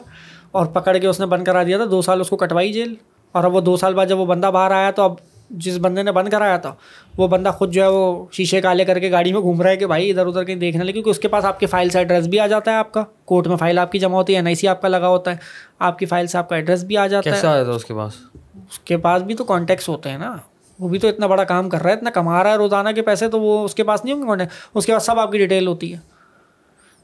اور 0.51 0.65
پکڑ 0.65 0.97
کے 0.97 1.07
اس 1.07 1.19
نے 1.19 1.25
بند 1.25 1.43
کرا 1.43 1.63
دیا 1.63 1.77
تھا۔ 1.77 1.85
دو 1.91 2.01
سال 2.01 2.21
اس 2.21 2.29
کو 2.29 2.37
کٹوائی 2.37 2.73
جیل۔ 2.73 2.93
اور 3.31 3.43
اب 3.43 3.55
وہ 3.55 3.61
دو 3.61 3.77
سال 3.77 3.93
بعد 3.93 4.05
جب 4.05 4.19
وہ 4.19 4.25
بندہ 4.25 4.47
باہر 4.47 4.71
آیا 4.71 4.91
تو 4.91 5.01
اب 5.01 5.13
جس 5.53 5.77
بندے 5.81 6.03
نے 6.03 6.11
بند 6.11 6.29
کرایا 6.29 6.57
تھا 6.57 6.75
وہ 7.17 7.27
بندہ 7.27 7.49
خود 7.49 7.73
جو 7.73 7.81
ہے 7.83 7.87
وہ 7.87 8.25
شیشے 8.31 8.61
کالے 8.61 8.85
کر 8.85 8.99
کے 8.99 9.11
گاڑی 9.11 9.33
میں 9.33 9.41
گھوم 9.41 9.61
رہا 9.61 9.69
ہے 9.69 9.77
کہ 9.77 9.87
بھائی 9.87 10.09
ادھر 10.09 10.25
ادھر 10.25 10.43
کہیں 10.43 10.55
دیکھنے 10.55 10.83
لگے 10.83 10.93
کیونکہ 10.93 11.09
اس 11.09 11.19
کے 11.19 11.27
پاس 11.27 11.45
آپ 11.45 11.59
کے 11.59 11.65
فائل 11.65 11.89
سے 11.89 11.97
ایڈریس 11.97 12.27
بھی 12.27 12.39
آ 12.39 12.47
جاتا 12.47 12.71
ہے 12.71 12.75
آپ 12.75 12.91
کا۔ 12.91 13.03
کورٹ 13.25 13.47
میں 13.47 13.57
فائل 13.57 13.79
آپ 13.79 13.91
کی 13.91 13.99
جمع 13.99 14.17
ہوتی 14.17 14.33
ہے 14.33 14.37
این 14.37 14.45
آئی 14.45 14.55
سی 14.55 14.67
آپ 14.67 14.81
کا 14.81 14.87
لگا 14.87 15.07
ہوتا 15.07 15.31
ہے۔ 15.31 15.35
آپ 15.79 15.99
کی 15.99 16.05
فائل 16.05 16.27
سے 16.27 16.37
آپ 16.37 16.49
کا 16.49 16.55
ایڈریس 16.55 16.83
بھی 16.83 16.97
آ 16.97 17.07
جاتا 17.07 17.29
ہے۔ 17.29 17.35
کیسا 17.35 17.51
آیا 17.51 17.63
تھا 17.63 17.71
اس 17.71 17.85
کے 17.85 17.93
پاس؟ 17.93 18.13
اس 18.55 18.79
کے 18.79 18.97
پاس 18.97 19.21
بھی 19.21 19.35
تو 19.35 19.43
کانٹیکٹس 19.43 19.89
ہوتے 19.89 20.09
ہیں 20.09 20.17
نا۔ 20.17 20.35
وہ 20.79 20.89
بھی 20.89 20.99
تو 20.99 21.07
اتنا 21.07 21.27
بڑا 21.27 21.43
کام 21.43 21.69
کر 21.69 21.81
رہا 21.81 21.89
ہے 21.89 21.95
اتنا 21.95 22.09
کما 22.09 22.43
رہا 22.43 22.51
ہے 22.51 22.55
روزانہ 22.55 22.89
کے 22.89 23.01
پیسے 23.01 23.29
تو 23.29 23.39
وہ 23.41 23.65
اس 23.65 23.75
کے 23.75 23.83
پاس 23.83 24.05
نہیں 24.05 24.15
ہوں 24.15 24.21
گے 24.21 24.27
کانٹیکٹ 24.27 24.51
اس 24.73 24.85
کے 24.85 24.93
پاس 24.93 25.05
سب 25.05 25.19
آپ 25.19 25.31
کی 25.31 25.37
ڈیٹیل 25.37 25.67
ہوتی 25.67 25.93
ہے۔ 25.93 25.97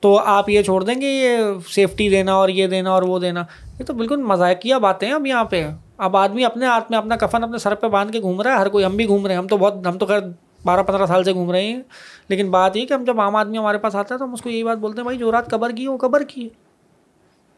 تو 0.02 0.18
آپ 0.18 0.50
یہ 0.50 0.62
چھوڑ 0.62 0.84
دیں 0.84 1.02
گے 1.02 1.08
یہ 1.08 1.38
سیفٹی 1.70 2.10
دینا 2.10 2.34
اور 2.34 2.50
یہ 2.50 2.68
دینا 2.68 2.92
اور 2.92 3.04
وہ 3.04 3.20
دینا۔ 3.20 3.44
یہ 3.80 3.86
تو 3.86 3.94
بالکل 3.94 4.16
مذاقیہ 4.16 4.76
باتیں 4.76 5.08
ہیں 5.08 5.16
اب 5.16 5.26
یہاں 5.26 5.44
پہ۔ 5.44 5.68
اب 5.98 6.18
آدمی 6.18 6.46
اپنے 6.46 6.66
ہاتھ 6.66 6.92
میں 6.92 6.98
اپنا 6.98 7.16
کفن 7.16 7.44
اپنے 7.44 7.58
سر 7.58 7.76
پہ 7.76 7.88
باندھ 7.88 8.12
کے 8.12 8.22
گھوم 8.22 8.42
رہا 8.42 8.52
ہے، 8.52 8.58
ہر 8.58 8.70
کوئی 8.70 8.86
ہم 8.86 8.96
بھی 8.96 9.08
گھوم 9.08 9.26
رہے 9.26 9.34
ہیں۔ 9.34 9.42
ہم 9.42 9.48
تو 9.48 9.58
بہت 9.58 9.74
ہم 9.88 9.98
تو 9.98 10.06
خیر 10.06 10.20
بارہ 10.66 10.84
پندرہ 10.84 11.06
سال 11.06 11.24
سے 11.24 11.34
گھوم 11.34 11.52
رہے 11.52 11.62
ہیں۔ 11.62 11.82
لیکن 12.28 12.52
بات 12.52 12.78
یہ 12.78 12.86
کہ 12.86 12.94
ہم 12.94 13.04
جب 13.04 13.22
عام 13.22 13.36
آدمی 13.36 13.58
ہمارے 13.58 13.78
پاس 13.78 13.96
آتا 13.96 14.14
ہے 14.14 14.20
تو 14.20 14.26
ہم 14.26 14.34
اس 14.34 14.42
کو 14.42 14.50
یہی 14.50 14.64
بات 14.64 14.78
بولتے 14.78 14.98
ہیں، 14.98 15.04
بھائی، 15.04 15.18
جو 15.18 15.32
رات 15.32 15.50
قبر 15.50 15.70
کی 15.70 15.84
ہے، 15.84 15.88
وہ 15.88 15.98
قبر 15.98 16.24
کی 16.24 16.44
ہے۔ 16.44 16.50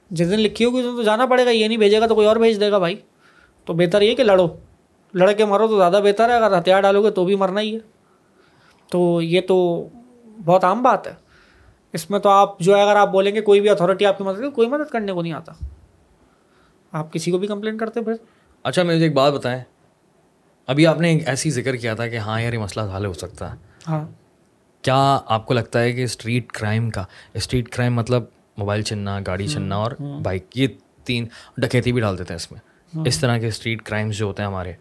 جس 0.09 0.31
دن 0.31 0.39
لکھی 0.39 0.65
ہوگی، 0.65 0.79
اس 0.79 0.85
دن 0.85 0.95
تو 0.95 1.03
جانا 1.03 1.25
پڑے 1.25 1.45
گا، 1.45 1.49
یہ 1.49 1.67
نہیں 1.67 1.77
بھیجے 1.77 1.99
گا 1.99 2.07
تو 2.07 2.15
کوئی 2.15 2.27
اور 2.27 2.35
بھیج 2.35 2.59
دے 2.59 2.71
گا 2.71 2.77
بھائی۔ 2.77 2.95
تو 3.65 3.73
بہتر 3.73 4.01
یہ 4.01 4.15
کہ 4.15 4.23
لڑو۔ 4.23 4.47
لڑ 5.13 5.31
کے 5.31 5.45
مرو 5.45 5.67
تو 5.67 5.77
زیادہ 5.77 5.99
بہتر 6.03 6.29
ہے، 6.29 6.35
اگر 6.35 6.59
ہتھیار 6.59 6.81
ڈالو 6.81 7.03
گے 7.03 7.09
تو 7.09 7.25
بھی 7.25 7.35
مرنا 7.35 7.61
ہی 7.61 7.73
ہے۔ 7.73 7.79
تو 8.91 9.21
یہ 9.21 9.41
تو 9.41 9.87
بہت 10.45 10.63
عام 10.63 10.83
بات 10.83 11.07
ہے۔ 11.07 11.13
اس 11.93 12.09
میں 12.09 12.19
تو 12.19 12.29
آپ 12.29 12.59
جو 12.59 12.75
ہے، 12.75 12.81
اگر 12.81 12.95
آپ 12.95 13.11
بولیں 13.11 13.35
گے، 13.35 13.41
کوئی 13.41 13.61
بھی 13.61 13.69
اتھارٹی 13.69 14.05
آپ 14.05 14.17
کی 14.17 14.23
مدد 14.23 14.55
کوئی 14.55 14.67
مدد 14.67 14.91
کرنے 14.91 15.11
کو 15.11 15.21
نہیں 15.21 15.33
آتا۔ 15.33 15.53
آپ 16.91 17.13
کسی 17.13 17.31
کو 17.31 17.37
بھی 17.37 17.47
کمپلین 17.47 17.77
کرتے 17.77 18.01
پھر؟ 18.01 18.13
اچھا 18.63 18.83
مجھے 18.83 19.03
ایک 19.03 19.13
بات 19.13 19.33
بتائیں۔ 19.33 19.63
ابھی 20.67 20.87
آپ 20.87 21.01
نے 21.01 21.09
ایک 21.09 21.27
ایسی 21.27 21.51
ذکر 21.51 21.75
کیا 21.75 21.93
تھا 21.95 22.07
کہ 22.07 22.17
ہاں 22.17 22.41
یار 22.41 22.53
یہ 22.53 22.57
مسئلہ 22.57 22.97
حل 22.97 23.05
ہو 23.05 23.13
سکتا 23.13 23.51
ہے۔ 23.51 23.57
ہاں۔ 23.87 24.07
کیا 24.81 25.19
آپ 25.25 25.45
کو 25.45 25.53
لگتا 25.53 25.81
ہے 25.81 25.91
کہ 25.91 26.03
اسٹریٹ 26.03 26.51
کرائم 26.51 26.89
کا 26.89 27.03
اسٹریٹ 27.33 27.69
کرائم 27.69 27.93
مطلب 27.93 28.23
موبائل 28.57 28.81
چھننا 28.81 29.19
گاڑی 29.27 29.47
چھننا 29.47 29.75
اور 29.75 29.91
بائک 30.23 30.57
یہ 30.57 30.67
تین 31.03 31.27
ڈکیتی 31.57 31.91
بھی 31.91 32.01
ڈال 32.01 32.17
دیتے 32.17 32.33
ہیں 32.33 32.35
اس 32.35 32.51
میں۔ 32.51 32.59
اس 33.05 33.19
طرح 33.19 33.37
کے 33.37 33.47
اسٹریٹ 33.47 33.81
کرائمس 33.81 34.17
جو 34.17 34.25
ہوتے 34.25 34.41
ہیں 34.41 34.47
ہمارے 34.47 34.73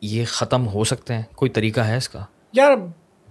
یہ 0.00 0.24
ختم 0.24 0.68
ہو 0.68 0.84
سکتے 0.84 1.14
ہیں؟ 1.14 1.22
کوئی 1.34 1.50
طریقہ 1.50 1.80
ہے 1.80 1.96
اس 1.96 2.08
کا؟ 2.08 2.24
یار 2.52 2.70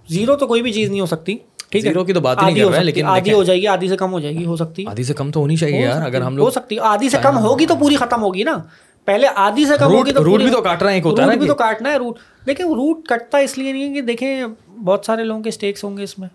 زیرو 0.10 0.36
تو 0.36 0.47
کوئی 0.47 0.62
بھی 0.62 0.73
چیز 0.73 0.89
نہیں 0.89 1.01
ہو 1.01 1.06
سکتی۔ 1.06 1.38
ٹھیک 1.73 1.86
ہے 1.86 2.03
کی 2.03 2.13
تو 2.13 2.19
بات 2.19 2.38
ہی 2.41 2.45
نہیں 2.45 2.63
کر 2.63 2.69
رہے 2.69 2.77
ہیں 2.77 2.86
لیکن 2.86 3.05
آدھی 3.05 3.33
ہو 3.33 3.43
جائے 3.43 3.62
گی 3.62 3.67
آدھی 3.67 3.88
سے 3.88 3.97
کم 3.97 4.12
ہو 4.12 4.19
جائے 4.19 4.33
گی 4.33 4.45
ہو 4.45 4.55
سکتی۔ 4.55 4.86
آدھی 4.88 5.03
سے 5.03 5.13
کم 5.13 5.31
تو 5.31 5.39
ہونی 5.39 5.55
چاہیے 5.55 5.81
یار 5.81 6.01
اگر 6.01 6.21
ہم 6.21 6.33
ہو 6.33 6.38
لوگ 6.38 6.49
سکتی 6.49 6.79
آدھی 6.79 7.09
سے 7.09 7.17
کم 7.23 7.38
ہوگی 7.38 7.65
تو 7.65 7.75
پوری 7.75 7.95
ختم 7.95 8.23
ہوگی 8.23 8.43
نا۔ 8.43 8.57
پہلے 9.05 9.27
آدھی 9.36 9.65
سے 9.65 9.73
کم 9.79 9.91
ہوگی 9.93 10.12
تو 10.12 10.23
روٹ 10.23 10.41
بھی 10.41 10.51
تو 10.51 10.62
کاٹنا 10.62 10.89
ایک 10.89 11.05
ہوتا 11.05 11.21
ہے 11.23 11.27
نا 11.27 11.33
بھی 11.36 11.47
تو 11.47 11.55
کاٹنا 11.55 11.91
ہے 11.91 11.97
روٹ۔ 11.97 12.17
لیکن 12.45 12.63
روٹ 12.63 13.07
کٹتا 13.07 13.38
اس 13.38 13.57
لیے 13.57 13.71
نہیں 13.71 13.89
ہے 13.89 13.93
کہ 13.93 14.01
دیکھیں 14.01 14.43
بہت 14.86 15.05
سارے 15.05 15.23
لوگوں 15.23 15.43
کے 15.43 15.49
اسٹیکس 15.49 15.83
ہوں 15.83 15.97
گے 15.97 16.03
اس 16.03 16.19
میں۔ 16.19 16.29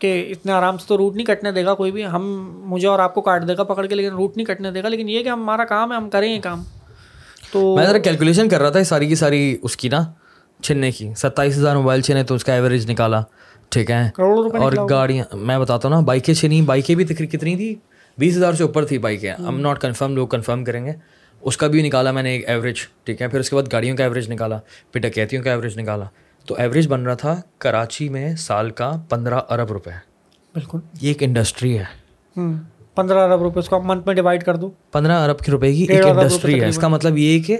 کہ 0.00 0.26
اتنے 0.30 0.52
آرام 0.52 0.76
سے 0.76 0.84
تو 0.88 0.96
روٹ 0.96 1.16
نہیں 1.16 1.26
کٹنے 1.26 1.52
دے 1.52 1.64
گا 1.64 1.74
کوئی 1.74 1.92
بھی۔ 1.92 2.06
ہم 2.06 2.52
مجھے 2.66 2.88
اور 2.88 2.98
آپ 2.98 3.14
کو 3.14 3.20
کاٹ 3.20 3.48
دے 3.48 3.56
گا 3.56 3.62
پکڑ 3.62 3.86
کے 3.86 3.94
لیکن 3.94 4.10
روٹ 4.10 4.36
نہیں 4.36 4.46
کٹنے 4.46 4.70
دے 4.70 4.82
گا۔ 4.82 4.88
لیکن 4.88 5.08
یہ 5.08 5.22
کہ 5.22 5.28
ہمارا 5.28 5.64
کام 5.64 5.92
ہے 5.92 5.96
ہم 5.96 6.10
کریں 6.10 6.34
یہ 6.34 6.40
کام۔ 6.40 6.62
تو 7.52 7.76
میں 7.76 7.86
ذرا 7.86 7.98
کیلکولیشن 7.98 8.48
کر 8.48 8.60
رہا 8.60 8.70
تھا 8.70 8.84
ساری 8.84 9.06
کی 9.06 9.14
ساری 9.14 9.56
اس 9.62 9.76
کی 9.76 9.88
نا 9.88 10.00
چھننے 10.62 10.90
کی۔ 10.90 11.12
ستائیس 11.16 11.56
ہزار 11.56 11.76
موبائل 11.76 12.00
چھنے 12.00 12.22
تو 12.22 12.34
اس 12.34 12.44
کا 12.44 12.52
ایوریج 12.52 12.90
نکالا۔ 12.90 13.22
ٹھیک 13.68 13.90
ہے؟ 13.90 14.10
اور 14.18 14.72
گاڑیاں 14.90 15.36
میں 15.36 15.58
بتاتا 15.58 15.88
ہوں 15.88 15.94
نا 15.94 16.00
بائکیں 16.00 16.34
چھنی 16.34 16.62
بائکیں 16.62 16.94
بھی 16.94 17.04
کتنی 17.04 17.56
تھی 17.56 17.74
بیس 18.18 18.36
ہزار 18.36 18.52
سے 18.52 18.62
اوپر 18.62 18.84
تھی 18.84 18.98
بائکیں۔ 18.98 19.32
ہم۔ 19.32 19.60
ناٹ 19.60 19.80
کنفرم 19.80 20.14
لوگ 20.14 20.28
کنفرم 20.28 20.64
کریں 20.64 20.84
گے۔ 20.84 20.92
اس 21.40 21.56
کا 21.56 21.66
بھی 21.66 21.82
نکالا 21.82 22.12
میں 22.12 22.22
نے 22.22 22.30
ایک 22.30 22.48
ایوریج 22.48 22.76
ٹھیک 23.04 23.22
ہے؟ 23.22 23.28
پھر 23.28 23.40
اس 23.40 23.50
کے 23.50 23.56
بعد 23.56 23.72
گاڑیوں 23.72 23.96
کا 23.96 24.04
ایوریج 24.04 24.30
نکالا 24.32 24.58
پھر 24.92 25.00
ڈکیتیوں 25.00 25.42
کا 25.42 25.50
ایوریج 25.50 25.78
نکالا۔ 25.78 26.04
تو 26.46 26.54
ایوریج 26.58 26.88
بن 26.88 27.02
رہا 27.02 27.14
تھا 27.14 27.40
کراچی 27.58 28.08
میں 28.08 28.36
سال 28.36 28.70
کا 28.70 28.92
پندرہ 29.08 29.40
ارب 29.50 29.72
روپے۔ 29.72 29.90
بالکل۔ 30.54 30.78
یہ 31.00 31.08
ایک 31.08 31.22
انڈسٹری 31.22 31.78
ہے۔ 31.78 31.84
پندرہ 32.94 33.18
ارب 33.18 33.42
روپے 33.42 33.58
اس 33.58 33.68
کو 33.68 33.82
منتھ 33.82 34.06
میں 34.06 34.14
ڈیوائڈ 34.14 34.42
کر 34.44 34.56
دو۔ 34.56 34.70
پندرہ 34.92 35.12
ارب 35.12 35.38
کی 35.38 35.50
روپے 35.50 35.74
کی 35.74 35.86
ایک 35.88 36.06
انڈسٹری 36.06 36.62
ہے۔ 36.62 36.68
اس 36.68 36.78
کا 36.78 36.88
مطلب 36.88 37.18
یہ 37.18 37.42
کہ 37.42 37.56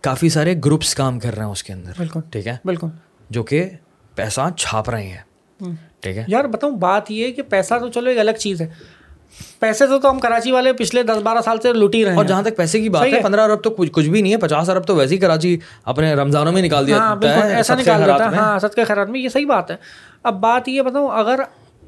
کافی 0.00 0.28
سارے 0.28 0.54
گروپس 0.64 0.94
کام 0.94 1.18
کر 1.18 1.34
رہے 1.36 1.44
ہیں 1.44 1.52
اس 1.52 1.64
کے 1.64 1.72
اندر۔ 1.72 1.92
بالکل۔ 1.98 2.20
ٹھیک 2.30 2.46
ہے؟ 2.46 2.56
بالکل۔ 2.64 2.86
جو 3.30 3.42
کہ 3.42 3.70
پیسہ 4.14 4.40
چھاپ 4.56 4.90
رہے 4.90 5.06
ہیں۔ 5.06 5.31
ٹھیک 6.00 6.16
ہے؟ 6.16 6.24
یار 6.28 6.44
بتاؤں 6.44 6.72
بات 6.72 7.10
یہ 7.10 7.26
ہے 7.26 7.32
کہ 7.32 7.42
پیسہ 7.42 7.74
تو 7.80 7.88
چلو 7.88 8.08
ایک 8.08 8.18
الگ 8.18 8.30
چیز 8.30 8.60
ہے۔ 8.60 8.68
پیسے 9.60 9.86
تو 9.86 10.10
ہم 10.10 10.18
کراچی 10.18 10.52
والے 10.52 10.72
پچھلے 10.72 11.02
دس 11.02 11.16
بارہ 11.22 11.40
سال 11.40 11.60
سے 11.60 11.72
لوٹ 11.72 11.94
ہی 11.94 12.04
رہے 12.04 12.14
اور 12.14 12.24
ہیں۔ 12.24 12.28
جہاں 12.28 12.42
تک 12.42 12.56
پیسے 12.56 12.80
کی 12.80 12.88
بات 12.88 13.06
ہے 13.12 13.22
پندرہ 13.22 13.40
ارب 13.40 13.62
تو 13.64 13.70
کچھ 13.70 13.90
کچھ 13.92 14.08
بھی 14.08 14.22
نہیں 14.22 14.32
ہے 14.32 14.38
پچاس 14.38 14.68
ارب 14.68 14.86
تو 14.86 14.96
ویسے 14.96 15.14
ہی 15.14 15.20
کراچی 15.20 15.58
اپنے 15.84 16.14
رمضانوں 16.14 16.52
میں 16.52 16.62
نکال 16.62 16.86
دیا۔ 16.86 16.96
ہاں 16.96 17.16
ایسا 17.50 17.74
نکال 17.74 18.00
دیتا۔ 18.00 18.24
ہاں 18.36 18.58
سچ 18.58 18.74
کے 18.74 18.84
خیرات 18.84 19.08
میں 19.08 19.20
یہ 19.20 19.28
صحیح 19.28 19.46
بات 19.46 19.70
ہے۔ 19.70 19.76
اب 20.22 20.40
بات 20.40 20.68
یہ 20.68 20.82
بتاؤں 20.82 21.10
اگر 21.10 21.40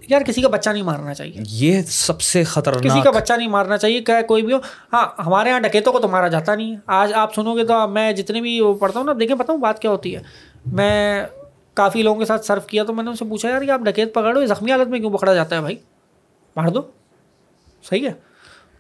یار 0.08 0.20
کسی 0.20 0.42
کا 0.42 0.48
بچہ 0.48 0.70
نہیں 0.70 0.82
مارنا 0.82 1.14
چاہیے۔ 1.14 1.42
یہ 1.46 1.82
سب 1.86 2.20
سے 2.20 2.40
کسی 2.40 2.50
خطرناک 2.50 3.04
کا 3.04 3.10
بچہ 3.10 3.32
نہیں 3.32 3.48
مارنا 3.48 3.76
چاہیے 3.76 4.00
کہ 4.00 4.12
کوئی 4.28 4.42
بھی 4.42 4.52
ہو۔ 4.52 4.58
ہاں 4.92 5.06
ہمارے 5.26 5.48
یہاں 5.48 5.60
ڈکیتوں 5.60 5.92
کو 5.92 5.98
تو 5.98 6.08
مارا 6.08 6.28
جاتا 6.28 6.54
نہیں۔ 6.54 6.72
ہے 6.72 6.80
آج 6.86 7.12
آپ 7.14 7.34
سنو 7.34 7.56
گے 7.56 7.64
تو 7.64 7.88
میں 7.88 8.12
جتنے 8.12 8.40
بھی 8.40 8.60
وہ 8.60 8.74
پڑھتا 8.74 8.98
ہوں 8.98 9.06
نا 9.06 9.12
دیکھیں 9.20 9.36
بتاؤں 9.36 9.58
بات 9.58 9.78
کیا 9.78 9.90
ہوتی 9.90 10.16
ہے۔ 10.16 10.20
میں 10.66 11.22
کافی 11.74 12.02
لوگوں 12.02 12.18
کے 12.18 12.24
ساتھ 12.24 12.46
سرو 12.46 12.60
کیا 12.60 12.84
تو 12.84 12.94
میں 12.94 13.04
نے 13.04 13.10
ان 13.10 13.16
سے 13.16 13.24
پوچھا، 13.24 13.48
یار 13.48 13.62
کہ 13.62 13.70
آپ 13.70 13.80
ڈکیت 13.80 14.14
پکڑو 14.14 14.40
یہ 14.40 14.46
زخمی 14.46 14.72
حالت 14.72 14.88
میں 14.88 14.98
کیوں 14.98 15.10
پکڑا 15.10 15.34
جاتا 15.34 15.56
ہے 15.56 15.60
بھائی؟ 15.60 15.76
مار 16.56 16.68
دو۔ 16.68 16.82
صحیح 17.82 18.08
ہے۔ 18.08 18.12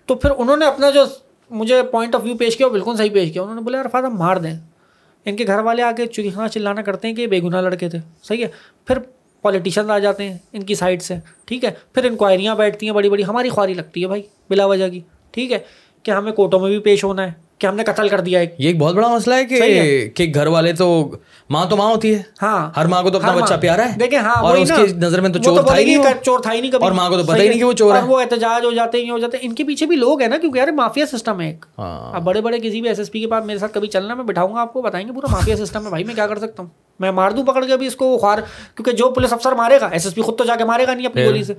تو 0.06 0.14
پھر 0.14 0.30
انہوں 0.38 0.56
نے 0.56 0.66
اپنا 0.66 0.90
جو 0.90 1.04
مجھے 1.50 1.82
پوائنٹ 1.82 2.14
آف 2.14 2.20
ویو 2.24 2.36
پیش 2.36 2.56
کیا، 2.56 2.66
وہ 2.66 2.72
بالکل 2.72 2.96
صحیح 2.96 3.10
پیش 3.12 3.32
کیا۔ 3.32 3.42
انہوں 3.42 3.54
نے 3.54 3.60
بولا، 3.60 3.78
یار، 3.78 3.86
فادر، 3.92 4.06
مار 4.06 4.36
دیں۔ 4.36 4.60
ان 5.24 5.36
کے 5.36 5.46
گھر 5.46 5.58
والے 5.58 5.82
آ 5.82 5.92
کے 5.92 6.06
چیخنا 6.06 6.42
ہاں 6.42 6.48
چلانا 6.48 6.82
کرتے 6.82 7.08
ہیں 7.08 7.14
کہ 7.14 7.22
یہ 7.22 7.26
بے 7.26 7.40
گناہ 7.40 7.60
لڑکے 7.60 7.88
تھے۔ 7.88 7.98
صحیح 8.22 8.44
ہے۔ 8.44 8.50
پھر 8.86 8.98
پولیٹیشین 9.42 9.90
آ 9.90 9.98
جاتے 9.98 10.28
ہیں 10.28 10.38
ان 10.52 10.62
کی 10.62 10.74
سائڈ 10.74 11.02
سے۔ 11.02 11.14
ٹھیک 11.44 11.64
ہے۔ 11.64 11.70
پھر 11.94 12.04
انکوائریاں 12.04 12.54
بیٹھتی 12.54 12.86
ہیں 12.86 12.94
بڑی 12.94 13.08
بڑی۔ 13.08 13.24
ہماری 13.24 13.48
خواری 13.48 13.74
لگتی 13.74 14.02
ہے 14.02 14.06
بھائی، 14.06 14.22
بلا 14.50 14.66
وجہ 14.66 14.88
کی۔ 14.88 15.00
ٹھیک 15.30 15.52
ہے۔ 15.52 15.58
کہ 16.02 16.10
ہمیں 16.10 16.32
کورٹوں 16.32 16.60
میں 16.60 16.70
بھی 16.70 16.78
پیش 16.78 17.04
ہونا 17.04 17.26
ہے۔ 17.26 17.43
کہ 17.58 17.66
ہم 17.66 17.76
نے 17.76 17.84
قتل 17.84 18.08
کر 18.08 18.20
دیا 18.20 18.38
ایک۔ 18.38 18.54
یہ 18.58 18.66
ایک 18.66 18.78
بہت 18.78 18.94
بڑا 18.94 19.08
مسئلہ 19.08 19.34
ہے 19.34 19.44
کہ 19.44 20.08
کہ 20.08 20.32
گھر 20.34 20.46
والے 20.46 20.72
تو 20.72 21.10
ماں 21.50 21.66
تو 21.66 21.76
ماں 21.76 21.86
ہوتی 21.86 22.14
ہے۔ 22.14 22.22
ہاں۔ 22.42 22.70
ہر 22.76 22.86
ماں 22.86 23.02
کو 23.02 23.10
تو 23.10 23.18
اپنا 23.18 23.32
بچہ 23.32 23.54
پیارا 23.60 23.92
ہے۔ 23.92 23.98
دیکھیں 23.98 24.18
ہاں 24.18 24.42
اور 24.42 24.56
اس 24.56 24.72
کی 24.76 24.92
نظر 24.92 25.20
میں 25.20 25.30
تو 25.30 25.38
چور 25.38 25.62
تھا 25.62 25.78
ہی 25.78 25.84
نہیں 25.84 26.02
چور 26.22 26.38
تھا 26.38 26.52
ہی 26.52 26.60
نہیں 26.60 26.70
کبھی۔ 26.70 26.84
اور 26.84 26.92
ماں 26.92 27.10
کو 27.10 27.16
تو 27.16 27.24
پتہ 27.24 27.42
ہی 27.42 27.48
نہیں 27.48 27.58
کہ 27.58 27.64
وہ 27.64 27.72
چور 27.72 27.94
ہے۔ 27.94 28.00
وہ 28.02 28.20
احتجاج 28.20 28.64
ہو 28.64 28.70
جاتے 28.70 29.02
ہیں 29.02 29.10
ہو 29.10 29.18
جاتے 29.18 29.36
ہیں۔ 29.36 29.48
ان 29.48 29.54
کے 29.54 29.64
پیچھے 29.64 29.86
بھی 29.86 29.96
لوگ 29.96 30.20
ہیں 30.20 30.28
نا 30.28 30.36
کیونکہ 30.38 30.58
یار 30.58 30.68
مافیا 30.68 31.06
سسٹم 31.06 31.40
ہے 31.40 31.46
ایک۔ 31.46 31.64
ہاں۔ 31.78 32.16
اب 32.16 32.22
بڑے 32.22 32.40
بڑے 32.40 32.58
کسی 32.58 32.80
بھی 32.80 32.88
ایس 32.88 32.98
ایس 32.98 33.12
پی 33.12 33.20
کے 33.20 33.26
پاس 33.26 33.44
میرے 33.44 33.58
ساتھ 33.58 33.74
کبھی 33.74 33.88
چلنا 33.88 34.14
میں 34.14 34.24
بٹھاؤں 34.24 34.54
گا 34.54 34.60
آپ 34.60 34.72
کو 34.72 34.82
بتائیں 34.82 35.08
گے 35.08 35.12
پورا 35.12 35.26
مافیا 35.30 35.56
سسٹم 35.56 35.84
ہے۔ 35.84 35.88
بھائی 35.88 36.04
میں 36.04 36.14
کیا 36.14 36.26
کر 36.26 36.38
سکتا 36.38 36.62
ہوں؟ 36.62 36.70
میں 37.00 37.10
مار 37.10 37.30
دوں 37.30 37.44
پکڑ 37.44 37.64
کے 37.64 37.76
بھی 37.76 37.86
اس 37.86 37.96
کو 37.96 38.18
خوار 38.18 38.38
کیونکہ 38.76 38.92
جو 38.92 39.10
پولیس 39.10 39.32
افسر 39.32 39.52
مارے 39.52 39.78
گا 39.80 39.88
ایس 39.92 40.06
ایس 40.06 40.14
پی 40.14 40.22
خود 40.22 40.38
تو 40.38 40.44
جا 40.44 40.56
کے 40.56 40.64
مارے 40.64 40.86
گا 40.86 40.94
نہیں 40.94 41.06
اپنی 41.06 41.24
گولی 41.24 41.44
سے۔ 41.44 41.54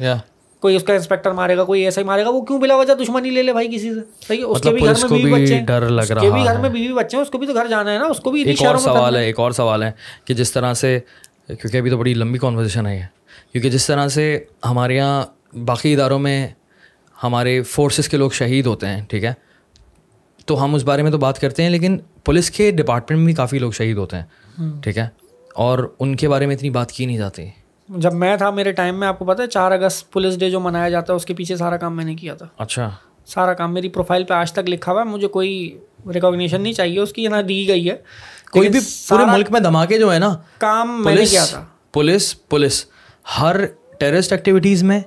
کوئی 0.60 0.76
اس 0.76 0.84
کا 0.84 0.94
انسپیکٹر 0.94 1.32
مارے 1.32 1.58
گا 1.58 1.64
کوئی 1.64 1.84
ایسا 1.86 2.02
ہی 2.02 2.06
مارے 2.06 2.24
گا 2.26 2.30
وہ 2.30 2.42
کیوں 2.42 2.60
بلا 2.60 2.76
وجہ 2.76 2.94
دشمنی 2.94 3.30
لے 3.30 3.44
لے 3.44 3.54
بھائی 3.54 3.68
کسی 3.68 3.94
سے؟ 3.94 4.00
صحیح 4.28 4.46
اس 4.48 4.62
کے 4.62 4.70
بھی 4.70 4.80
گھر 4.80 4.94
میں 5.10 5.10
بیوی 5.10 5.32
بچے 5.34 5.60
ڈر 5.60 5.90
لگ 5.90 6.02
اس 6.02 6.08
کے 6.08 6.30
بھی 6.32 6.44
گھر 6.44 6.58
میں 6.58 6.70
بیوی 6.70 6.94
بچے 6.94 7.18
ہیں 7.18 7.22
اس 7.24 7.30
کو 7.30 7.38
بھی 7.38 7.48
تو 7.48 7.54
گھر 7.54 7.68
جانا 7.68 7.94
ہے 7.94 7.98
نا 7.98 8.06
اس 8.06 8.20
کو 8.20 8.32
بھی 8.32 8.44
ایک 8.44 8.64
اور 8.66 8.78
سوال 8.78 9.16
ہے 9.16 9.26
ایک 9.26 9.40
اور 9.40 9.52
سوال 9.52 9.84
ہے 9.84 9.92
کہ 10.26 10.34
جس 10.34 10.52
طرح 10.52 10.74
سے 10.74 11.00
کیونکہ 11.48 11.78
ابھی 11.78 11.90
تو 11.90 11.98
بڑی 11.98 12.14
لمبی 12.14 12.40
کانورزیشن 12.40 12.88
ہے 12.88 13.06
کیونکہ 13.52 13.70
جس 13.70 13.88
طرح 13.88 14.08
سے 14.08 14.46
ہمارے 14.66 14.96
یہاں 14.96 15.26
باقی 15.66 15.94
اداروں 15.94 16.20
میں 16.20 16.48
ہمارے 17.24 17.62
فورسز 17.62 18.10
کے 18.10 18.18
لوگ 18.18 18.30
شہید 18.30 18.66
ہوتے 18.66 18.88
ہیں 18.88 19.02
ٹھیک 19.06 19.24
ہے؟ 19.24 19.34
تو 20.46 20.64
ہم 20.64 20.76
اس 20.76 20.84
بارے 20.84 21.02
میں 21.02 21.12
تو 21.12 21.18
بات 21.18 21.42
کرتے 21.42 21.64
ہیں 21.64 21.70
لیکن 21.70 21.98
پولیس 22.24 22.52
کے 22.52 22.72
ڈپارٹمنٹ 22.72 23.18
میں 23.18 23.26
بھی 23.26 23.34
کافی 23.34 23.60
لوگ 23.60 23.72
شہید 23.72 23.98
ہوتے 23.98 24.18
ہیں 24.18 24.24
ٹھیک 24.82 24.98
ہے؟ 24.98 25.08
اور 25.56 25.80
ان 26.00 26.16
کے 26.16 26.30
بارے 26.30 26.46
میں 26.46 26.56
اتنی 26.56 26.70
بات 26.70 26.92
کی 26.92 27.06
نہیں 27.06 27.18
جاتی۔ 27.18 27.46
جب 27.90 28.14
میں 28.14 28.38
تھا 28.38 28.50
میرے 28.50 28.72
ٹائم 28.72 29.00
میں 29.00 29.08
آپ 29.08 29.20
کو 29.20 29.26
پتا 29.26 29.44
ہے 29.44 29.48
چار 29.48 29.72
اگست 29.72 30.12
پولیس 30.12 30.40
ڈے 30.40 30.50
جو 30.50 30.60
منایا 30.60 30.90
جاتا 30.90 31.14
ہے 31.14 31.16
اس 31.16 31.26
کے 31.26 31.34
پیچھے 31.34 31.56
سارا 31.56 31.78
کام 31.78 31.96
میں 31.96 32.06
نے 32.06 32.16
کیا 32.16 32.36
تھا۔ 32.36 32.46
اچھا۔ 32.58 32.90
سارا 33.26 33.54
کام 33.54 33.74
میری 33.74 33.90
پروفائل 33.90 34.24
پہ 34.24 34.34
آج 34.34 34.52
تک 34.52 34.60
لکھا 34.68 34.92
ہوا 34.92 35.02
ہے 35.02 35.06
مجھے 35.06 35.28
کوئی 35.28 35.78
ریکاگنیشن 36.14 36.62
نہیں 36.62 36.74
چاہیے 36.74 37.00
اس 37.00 37.14
کی 37.14 37.28
نہ 37.28 37.36
دی 37.36 37.68
گئی 37.68 37.90
ہے۔ 37.90 37.96
کوئی 38.52 38.70
بھی 38.70 38.80
پورے 39.10 39.26
ملک 39.26 39.52
میں 39.52 39.60
دھماکے 39.60 39.98
جو 39.98 40.14
ہے 40.14 40.20
نا 40.20 40.36
کام 40.58 41.04
میں 41.06 41.16
نے 41.16 41.26
کیا 41.26 41.46
تھا۔ 41.46 41.66
Police 41.92 42.48
police. 42.50 42.86
ہر 43.42 43.66
ٹیررسٹ 44.00 44.32
ایکٹیویٹیز 44.32 44.84
میں 44.84 45.00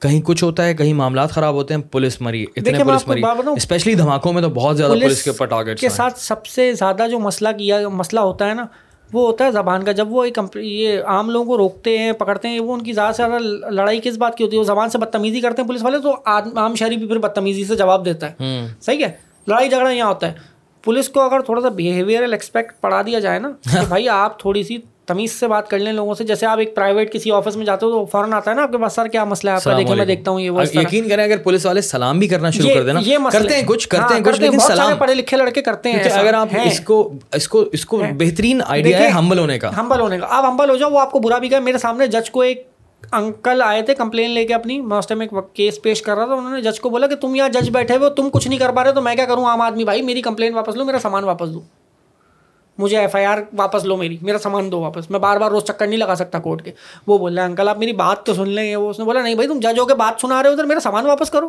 کہیں 0.00 0.20
کچھ 0.24 0.44
ہوتا 0.44 0.64
ہے 0.64 0.74
کہیں 0.74 0.94
معاملات 0.94 1.30
خراب 1.30 1.54
ہوتے 1.54 1.74
ہیں 1.74 1.82
پولیس 1.82 2.20
مری 2.20 2.44
اتنے 2.56 2.84
پولیس 2.84 3.08
مری۔ 3.08 3.22
اسپیشلی 3.56 3.94
دھماکوں 3.94 4.32
میں 4.32 4.42
تو 4.42 4.48
بہت 4.48 4.76
زیادہ 4.76 4.92
پولیس 4.92 5.22
کے 5.22 5.30
اوپر 5.30 5.46
ٹارگیٹ 5.46 5.80
کے 5.80 5.88
ساتھ 5.88 6.20
سب 6.20 6.46
سے 6.46 6.72
زیادہ 6.72 7.02
جو 7.10 7.18
مسئلہ 7.18 7.48
کیا 7.58 7.88
مسئلہ 7.88 8.20
ہوتا 8.20 8.48
ہے 8.48 8.54
نا 8.54 8.66
وہ 9.12 9.26
ہوتا 9.26 9.44
ہے 9.44 9.50
زبان 9.50 9.84
کا 9.84 9.92
جب 9.92 10.12
وہ 10.12 10.24
ایک 10.24 10.38
یہ 10.54 11.02
عام 11.02 11.30
لوگوں 11.30 11.46
کو 11.46 11.58
روکتے 11.58 11.98
ہیں 11.98 12.12
پکڑتے 12.12 12.48
ہیں 12.48 12.60
وہ 12.60 12.74
ان 12.74 12.82
کی 12.82 12.92
زیادہ 12.92 13.12
سے 13.12 13.22
زیادہ 13.22 13.42
لڑائی 13.70 14.00
کس 14.04 14.18
بات 14.18 14.36
کی 14.36 14.44
ہوتی 14.44 14.56
ہے؟ 14.56 14.58
وہ 14.58 14.64
زبان 14.64 14.90
سے 14.90 14.98
بدتمیزی 14.98 15.40
کرتے 15.40 15.62
ہیں 15.62 15.66
پولیس 15.66 15.82
والے 15.82 15.98
تو 15.98 16.16
عام 16.56 16.74
شہری 16.74 16.96
بھی 16.96 17.06
پھر 17.06 17.18
بدتمیزی 17.18 17.64
سے 17.64 17.76
جواب 17.76 18.04
دیتا 18.04 18.30
ہے۔ 18.30 18.66
صحیح 18.80 19.04
ہے؟ 19.04 19.12
لڑائی 19.46 19.68
جھگڑا 19.68 19.90
یہاں 19.90 20.08
ہوتا 20.08 20.28
ہے۔ 20.28 20.52
پولیس 20.84 21.08
کو 21.08 21.20
اگر 21.20 21.40
تھوڑا 21.40 21.62
سا 21.62 21.68
بیہیویئرل 21.68 22.32
ایکسپیکٹ 22.32 22.80
پڑھا 22.80 23.02
دیا 23.02 23.18
جائے 23.18 23.38
نا 23.38 23.50
کہ 23.72 23.86
بھائی 23.88 24.08
آپ 24.08 24.40
تھوڑی 24.40 24.62
سی 24.62 24.78
تمیز 25.08 25.32
سے 25.32 25.48
بات 25.48 25.68
کر 25.68 25.78
لیں 25.78 25.92
لوگوں 25.92 26.14
سے۔ 26.14 26.24
جیسے 26.24 26.46
آپ 26.46 26.58
ایک 26.58 26.74
پرائیویٹ 26.74 27.12
کسی 27.12 27.30
آفس 27.30 27.56
میں 27.56 27.66
جاتے 27.66 27.86
ہو 27.86 27.90
تو 27.90 28.04
فوراً 28.06 28.32
آتا 28.32 28.50
ہے 28.50 28.56
نا 28.56 28.62
آپ 28.62 28.72
کے 28.72 28.78
پاس 28.78 28.92
سر 28.92 29.06
کیا 29.06 29.24
مسئلہ 29.24 29.50
ہے؟ 29.50 29.54
آپ 29.56 29.64
کا 29.64 29.76
دیکھیں 29.78 29.94
میں 29.96 30.04
دیکھتا 30.04 30.30
ہوں 30.30 30.40
یہ 30.40 30.50
وہ 30.50 30.62
یقین 30.74 31.08
کریں 31.08 31.24
اگر 31.24 31.38
پولیس 31.38 31.66
والے 31.66 31.80
سلام 31.80 32.18
بھی 32.18 32.28
کرنا 32.28 32.50
شروع 32.50 32.70
کر 32.74 32.84
دینا 32.84 33.00
یہ 33.02 33.18
کرتے 33.32 33.54
ہیں 33.54 33.62
کچھ 33.66 33.88
کرتے 33.88 34.14
ہیں 34.14 34.20
ہاں، 34.20 34.30
کچھ 34.32 34.40
لیکن 34.40 34.58
سلام 34.58 34.96
پڑھے 34.98 35.14
لکھے 35.14 35.36
لڑکے 35.36 35.62
کرتے 35.62 35.92
ہیں 35.92 36.02
اگر 36.12 36.34
آپ 36.34 36.48
اس 36.64 36.80
کو 36.80 36.98
اس 37.32 37.48
کو 37.48 37.64
اس 37.72 37.86
کو 37.86 38.02
بہترین 38.18 38.60
آئیڈیا 38.66 38.98
ہے 38.98 39.08
ہمبل 39.08 39.38
ہونے 39.38 39.58
کا۔ 39.58 39.70
ہمبل 39.76 40.00
ہونے 40.00 40.18
کا۔ 40.18 40.26
آپ 40.28 40.44
ہمبل 40.44 40.70
ہو 40.70 40.76
جاؤ 40.76 40.90
وہ 40.90 41.00
آپ 41.00 41.10
کو 41.10 41.18
برا 41.18 41.38
بھی 41.38 41.48
کہا 41.48 41.58
میرے 41.60 41.78
سامنے 41.78 42.06
جج 42.06 42.30
کو 42.30 42.40
ایک 42.40 42.66
انکل 43.12 43.62
آئے 43.64 43.82
تھے 43.82 43.94
کمپلین 43.94 44.30
لے 44.30 44.44
کے 44.44 44.54
اپنی۔ 44.54 44.80
میں 44.80 44.98
اس 44.98 45.06
ٹائم 45.06 45.20
ایک 45.20 45.30
کیس 45.54 45.82
پیش 45.82 46.02
کر 46.02 46.16
رہا 46.16 46.24
تھا 46.24 46.34
انہوں 46.34 46.52
نے 46.52 46.62
جج 46.62 46.80
کو 46.80 46.90
بولا 46.90 47.06
کہ 47.06 47.14
تم 47.14 47.34
یہاں 47.34 47.48
جج 47.48 47.70
بیٹھے 47.70 47.96
ہوئے 47.96 48.10
تم 48.10 48.28
کچھ 48.32 48.48
نہیں 48.48 48.58
کر 48.58 48.70
پا 48.70 48.84
رہے 48.84 48.92
تو 48.92 49.02
میں 49.02 49.14
کیا 49.14 49.24
کروں؟ 49.24 49.44
عام 49.44 49.60
آدمی 49.60 49.84
بھائی 49.84 50.02
میری 50.02 50.22
کمپلین 50.22 50.54
واپس 50.54 50.76
لو 50.76 50.84
میرا 50.84 50.98
سامان 50.98 51.24
واپس 51.24 51.48
دو۔ 51.48 51.60
مجھے 52.78 52.98
ایف 52.98 53.16
آئی 53.16 53.24
آر 53.24 53.38
واپس 53.56 53.84
لو 53.84 53.96
میری، 53.96 54.16
میرا 54.22 54.38
سامان 54.38 54.72
دو 54.72 54.80
واپس۔ 54.80 55.10
میں 55.10 55.18
بار 55.18 55.36
بار 55.36 55.50
روز 55.50 55.64
چکر 55.64 55.86
نہیں 55.86 55.98
لگا 55.98 56.14
سکتا 56.14 56.38
کورٹ 56.38 56.64
کے۔ 56.64 56.72
وہ 57.06 57.18
بول 57.18 57.34
رہے 57.34 57.42
ہیں 57.42 57.50
انکل، 57.50 57.68
آپ 57.68 57.78
میری 57.78 57.92
بات 57.92 58.26
تو 58.26 58.34
سن 58.34 58.48
لیں 58.48 58.70
گے۔ 58.70 58.76
وہ 58.76 58.90
اس 58.90 58.98
نے 58.98 59.04
بولا، 59.04 59.22
نہیں 59.22 59.34
بھائی، 59.34 59.48
تم 59.48 59.58
جج 59.58 59.78
ہو 59.78 59.84
کے 59.84 59.94
بات 59.94 60.20
سنا 60.20 60.42
رہے 60.42 60.48
ہو، 60.48 60.52
ادھر 60.52 60.64
میرا 60.64 60.80
سامان 60.80 61.06
واپس 61.06 61.30
کرو۔ 61.30 61.48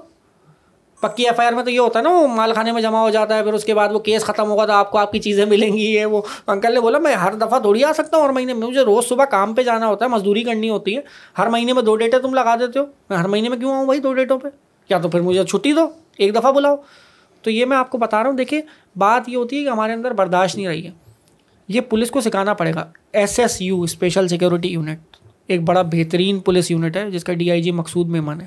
پکی 1.01 1.23
ایف 1.25 1.39
آئی 1.39 1.47
آر 1.47 1.53
میں 1.53 1.63
تو 1.63 1.69
یہ 1.69 1.79
ہوتا 1.79 1.99
ہے 1.99 2.03
نا، 2.03 2.09
وہ 2.09 2.27
مال 2.27 2.53
خانے 2.53 2.71
میں 2.71 2.81
جمع 2.81 2.99
ہو 2.99 3.09
جاتا 3.09 3.37
ہے، 3.37 3.43
پھر 3.43 3.53
اس 3.53 3.63
کے 3.63 3.73
بعد 3.73 3.89
وہ 3.89 3.99
کیس 3.99 4.23
ختم 4.23 4.49
ہوگا 4.49 4.65
تو 4.65 4.71
آپ 4.71 4.91
کو 4.91 4.97
آپ 4.97 5.11
کی 5.11 5.19
چیزیں 5.19 5.45
ملیں 5.45 5.73
گی۔ 5.73 5.93
یہ 5.93 6.05
وہ۔ 6.05 6.21
انکل 6.47 6.73
نے 6.73 6.79
بولا، 6.79 6.99
میں 6.99 7.15
ہر 7.15 7.33
دفعہ 7.33 7.59
تھوڑی 7.59 7.83
آ 7.83 7.93
سکتا 7.93 8.17
ہوں 8.17 8.23
ہر 8.23 8.29
مہینے۔ 8.29 8.53
میں 8.53 8.67
مجھے 8.67 8.81
روز 8.81 9.07
صبح 9.07 9.25
کام 9.25 9.53
پہ 9.53 9.63
جانا 9.63 9.87
ہوتا 9.87 10.05
ہے، 10.05 10.09
مزدوری 10.09 10.43
کرنی 10.43 10.69
ہوتی 10.69 10.97
ہے۔ 10.97 11.01
ہر 11.37 11.47
مہینے 11.47 11.73
میں 11.73 11.81
دو 11.81 11.95
ڈیٹیں 11.95 12.19
تم 12.19 12.33
لگا 12.33 12.55
دیتے 12.55 12.79
ہو۔ 12.79 12.85
میں 13.09 13.17
ہر 13.17 13.27
مہینے 13.27 13.49
میں 13.49 13.57
کیوں 13.57 13.73
آؤں 13.73 13.85
بھائی 13.85 13.99
دو 13.99 14.13
ڈیٹوں 14.13 14.39
پہ؟ 14.39 14.47
یا 14.89 14.97
تو 14.99 15.09
پھر 15.09 15.21
مجھے 15.21 15.43
چھٹی 15.43 15.73
دو، 15.73 15.87
ایک 16.17 16.35
دفعہ 16.35 16.51
بلاؤ۔ 16.51 16.75
تو 17.41 17.51
یہ 17.51 17.65
میں 17.65 17.77
آپ 17.77 17.89
کو 17.89 17.97
بتا 17.97 18.23
رہا 18.23 18.29
ہوں۔ 18.29 18.37
دیکھیے، 18.37 18.61
بات 18.95 19.29
یہ 19.29 19.37
ہوتی 19.37 19.59
ہے 19.59 19.63
کہ 19.63 19.69
ہمارے 19.69 19.93
اندر 19.93 20.11
برداشت 20.13 20.55
نہیں 20.55 20.67
رہی 20.67 20.85
ہے۔ 20.85 21.02
یہ 21.67 21.81
پولیس 21.81 22.11
کو 22.11 22.21
سکھانا 22.21 22.53
پڑے 22.53 22.73
گا۔ 22.73 22.85
S 23.13 23.39
S 23.39 23.61
U 23.61 23.81
special 23.81 24.27
security 24.27 24.67
unit 24.67 25.17
ایک 25.47 25.61
بڑا 25.61 25.81
بہترین 25.81 26.39
پولیس 26.39 26.71
یونٹ 26.71 26.97
ہے 26.97 27.11
جس 27.11 27.23
کا 27.23 27.33
ڈی 27.33 27.51
آئی 27.51 27.61
جی 27.61 27.71
مقصود 27.71 28.07
مہمان 28.07 28.41
ہے۔ 28.41 28.45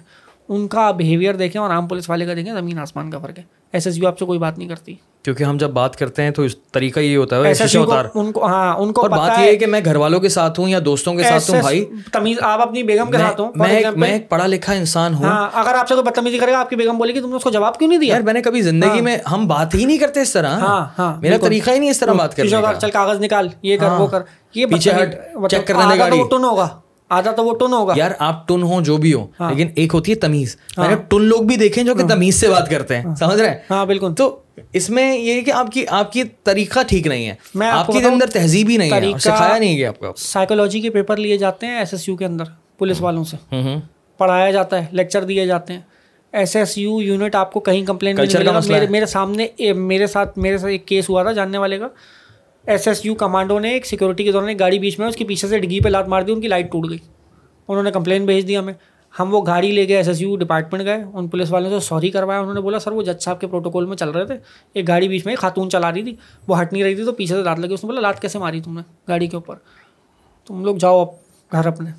ان 0.48 0.68
کا 0.68 0.90
بیہیویئر 0.90 1.34
دیکھیں 1.34 1.62
اور 1.62 1.70
عام 1.70 1.88
پولیس 1.88 2.10
والے 2.10 2.26
کا 2.26 2.34
دیکھیں، 2.34 2.54
زمین 2.54 2.78
آسمان 2.78 3.10
کا 3.10 3.18
فرق 3.18 3.38
ہے۔ 3.38 3.44
ایس 3.72 3.86
ایس 3.86 3.98
یو 3.98 4.06
آپ 4.06 4.18
سے 4.18 4.24
کوئی 4.24 4.38
بات 4.38 4.58
نہیں 4.58 4.68
کرتی۔ 4.68 4.94
کیونکہ 5.22 5.44
ہم 5.44 5.56
جب 5.56 5.70
بات 5.70 5.96
کرتے 5.96 6.22
ہیں 6.22 6.30
تو 6.30 6.42
اس 6.42 6.56
طریقہ 6.72 7.00
یہ 7.00 7.16
ہوتا 7.16 7.36
ہے 7.36 7.52
ان 8.14 8.32
کو 8.32 8.46
ہاں 8.46 8.74
ان 8.76 8.92
کو 8.92 9.08
بات 9.08 9.30
یہ 9.38 9.44
ہے 9.44 9.56
کہ 9.56 9.66
میں 9.66 9.80
گھر 9.84 9.96
والوں 9.96 10.20
کے 10.20 10.28
ساتھ 10.28 10.60
ہوں 10.60 10.68
یا 10.68 10.78
دوستوں 10.84 11.14
کے 11.14 11.22
ساتھ 11.22 11.50
ہوں 11.50 11.60
بھائی۔ 11.60 11.84
تمیز 12.12 12.38
آپ 12.42 12.60
اپنی 12.60 12.82
بیگم 12.82 13.10
کے 13.10 13.18
ساتھ 13.18 13.40
ہوں 13.40 13.52
میں 13.96 14.08
ایک 14.12 14.28
پڑھا 14.28 14.46
لکھا 14.46 14.72
انسان 14.72 15.14
ہوں۔ 15.14 15.24
ہاں، 15.24 15.50
اگر 15.54 15.74
آپ 15.74 15.88
سے 15.88 15.94
کوئی 15.94 16.04
بدتمیزی 16.04 16.38
کرے 16.38 16.52
گا 16.52 16.58
آپ 16.58 16.70
کی 16.70 16.76
بیگم 16.76 16.98
بولے 16.98 17.14
گی 17.14 17.20
تم 17.20 17.30
نے 17.30 17.36
اس 17.36 17.42
کو 17.42 17.50
جواب 17.50 17.78
کیوں 17.78 17.88
نہیں 17.88 17.98
دیا؟ 17.98 18.14
یار 18.14 18.22
میں 18.22 18.32
نے 18.32 18.42
کبھی 18.42 18.62
زندگی 18.62 18.88
ہاں۔ 18.88 19.02
میں 19.02 19.18
ہم 19.32 19.46
بات 19.46 19.74
ہی 19.74 19.84
نہیں 19.84 19.98
کرتے 19.98 20.20
اس 20.20 20.32
طرح۔ 20.32 20.58
ہاں، 20.98 21.20
میرا 21.20 21.36
طریقہ 21.36 21.70
ہی 21.70 21.78
نہیں 21.78 21.90
اس 21.90 21.98
طرح 21.98 22.12
بات 22.12 22.36
کرنے 22.36 22.50
کا۔ 22.50 22.72
چل 22.80 22.90
کاغذ 22.90 23.20
نکال 23.20 23.48
یہ 23.62 23.76
کر 23.76 23.88
وہ 23.90 24.06
کر۔ 24.06 24.22
یہ 24.54 24.66
پیچھے 24.66 24.92
ہٹ 24.92 25.14
چیک 25.50 25.66
کرنے 25.66 25.98
گاڑی۔ 25.98 26.20
ہوگا۔ 26.20 26.68
آدھا 27.10 27.30
تو 27.30 27.44
وہ 27.44 27.54
ٹن 27.58 27.72
ہوگا۔ 27.72 27.92
یار 27.96 28.10
آپ 28.18 28.48
ٹن 28.48 28.62
ہو 28.62 28.80
جو 28.80 28.96
بھی 28.96 29.14
ہو 29.14 29.26
لیکن 29.40 29.68
ایک 29.76 29.94
ہوتی 29.94 30.12
ہے 30.12 30.16
تمیز۔ 30.16 30.56
میں 30.76 30.88
نے 30.88 30.94
ٹن 31.08 31.22
لوگ 31.22 31.42
بھی 31.42 31.56
دیکھے 31.56 31.82
جو 31.84 31.94
کہ 31.94 32.06
تمیز 32.06 32.34
سے 32.34 32.48
بات 32.48 32.70
کرتے 32.70 32.96
ہیں 32.96 33.14
سمجھ 33.18 33.38
رہے 33.38 33.50
ہیں؟ 33.50 33.58
ہاں 33.70 33.86
بالکل۔ 33.86 34.14
تو 34.16 34.36
اس 34.72 34.90
میں 34.90 35.18
یہ 35.18 35.32
ہے 35.34 35.40
کہ 35.40 35.50
آپ 35.50 35.70
کی 35.72 35.84
آپ 35.90 36.12
کی 36.12 36.22
طریقہ 36.44 36.80
ٹھیک 36.86 37.06
نہیں 37.06 37.26
ہے۔ 37.26 37.34
آپ 37.70 37.86
کے 37.86 38.04
اندر 38.04 38.26
تہذیب 38.26 38.68
ہی 38.70 38.76
نہیں 38.76 38.90
ہے 38.92 39.18
سکھایا 39.18 39.58
نہیں 39.58 39.76
گیا 39.76 39.88
آپ 39.88 39.98
کو۔ 39.98 40.12
سائیکولوجی 40.16 40.80
کے 40.80 40.90
پیپر 40.90 41.16
لیے 41.16 41.36
جاتے 41.38 41.66
ہیں 41.66 41.78
ایس 41.78 41.94
ایس 41.94 42.08
یو 42.08 42.16
کے 42.16 42.24
اندر 42.24 42.44
پولیس 42.78 43.00
والوں 43.00 43.24
سے۔ 43.24 43.36
پڑھایا 44.18 44.50
جاتا 44.50 44.80
ہے 44.80 44.86
لیکچر 44.90 45.24
دیے 45.24 45.46
جاتے 45.46 45.72
ہیں۔ 45.72 45.80
ایس 46.32 46.56
ایس 46.56 46.78
یو 46.78 47.02
یونٹ 47.02 47.34
آپ 47.34 47.52
کو 47.52 47.60
کہیں 47.60 47.86
کمپلین 47.86 48.16
میرے 48.90 49.06
سامنے 49.06 49.46
میرے 49.72 50.06
ساتھ 50.06 50.38
میرے 50.38 50.58
ساتھ 50.58 50.70
ایک 50.72 50.86
کیس 50.86 51.08
ہوا 51.08 51.22
تھا 51.22 51.32
جاننے 51.32 51.58
والے 51.58 51.78
کا۔ 51.78 51.88
ایس 52.66 52.88
ایس 52.88 53.06
یو 53.06 53.14
کمانڈو 53.14 53.58
نے 53.58 53.72
ایک 53.72 53.86
سیکورٹی 53.86 54.24
کے 54.24 54.32
دوران 54.32 54.48
ایک 54.48 54.60
گاڑی 54.60 54.78
بیچ 54.78 54.98
میں 54.98 55.06
اس 55.08 55.16
کے 55.16 55.24
پیچھے 55.24 55.48
سے 55.48 55.58
ڈگی 55.58 55.80
پہ 55.80 55.88
لات 55.88 56.08
مار 56.08 56.22
دی 56.22 56.32
ان 56.32 56.40
کی 56.40 56.48
لائٹ 56.48 56.72
ٹوٹ 56.72 56.90
گئی۔ 56.90 56.98
انہوں 57.68 57.82
نے 57.82 57.90
کمپلین 57.90 58.26
بھیج 58.26 58.48
دیا 58.48 58.60
ہمیں۔ 58.60 58.74
ہم 59.18 59.34
وہ 59.34 59.46
گاڑی 59.46 59.72
لے 59.72 59.86
کے 59.86 59.96
ایس 59.96 60.08
ایس 60.08 60.22
یو 60.22 60.36
ڈپارٹمنٹ 60.36 60.84
گئے۔ 60.84 61.04
ان 61.14 61.28
پولیس 61.28 61.52
والوں 61.52 61.70
سے 61.70 61.86
سوری 61.86 62.10
کروایا۔ 62.10 62.40
انہوں 62.40 62.54
نے 62.54 62.60
بولا 62.60 62.78
سر 62.78 62.92
وہ 62.92 63.02
جج 63.02 63.22
صاحب 63.22 63.40
کے 63.40 63.46
پروٹوکول 63.46 63.86
میں 63.86 63.96
چل 63.96 64.10
رہے 64.10 64.24
تھے۔ 64.24 64.34
ایک 64.72 64.88
گاڑی 64.88 65.08
بیچ 65.08 65.26
میں 65.26 65.36
خاتون 65.36 65.70
چلا 65.70 65.92
رہی 65.92 66.02
تھی۔ 66.02 66.16
وہ 66.48 66.60
ہٹ 66.60 66.72
نہیں 66.72 66.84
رہی 66.84 66.94
تھی 66.94 67.04
تو 67.04 67.12
پیچھے 67.12 67.34
سے 67.34 67.42
لات 67.42 67.58
لگی۔ 67.58 67.74
اس 67.74 67.84
نے 67.84 67.86
بولا 67.86 68.00
لات 68.00 68.22
کیسے 68.22 68.38
ماری 68.38 68.60
تم 68.60 68.74
نے 68.74 68.82
گاڑی 69.08 69.26
کے 69.26 69.36
اوپر؟ 69.36 69.54
تم 70.46 70.64
لوگ 70.64 70.76
جاؤ 70.76 71.00
اب 71.00 71.08
گھر 71.52 71.66
اپنے۔ 71.66 71.90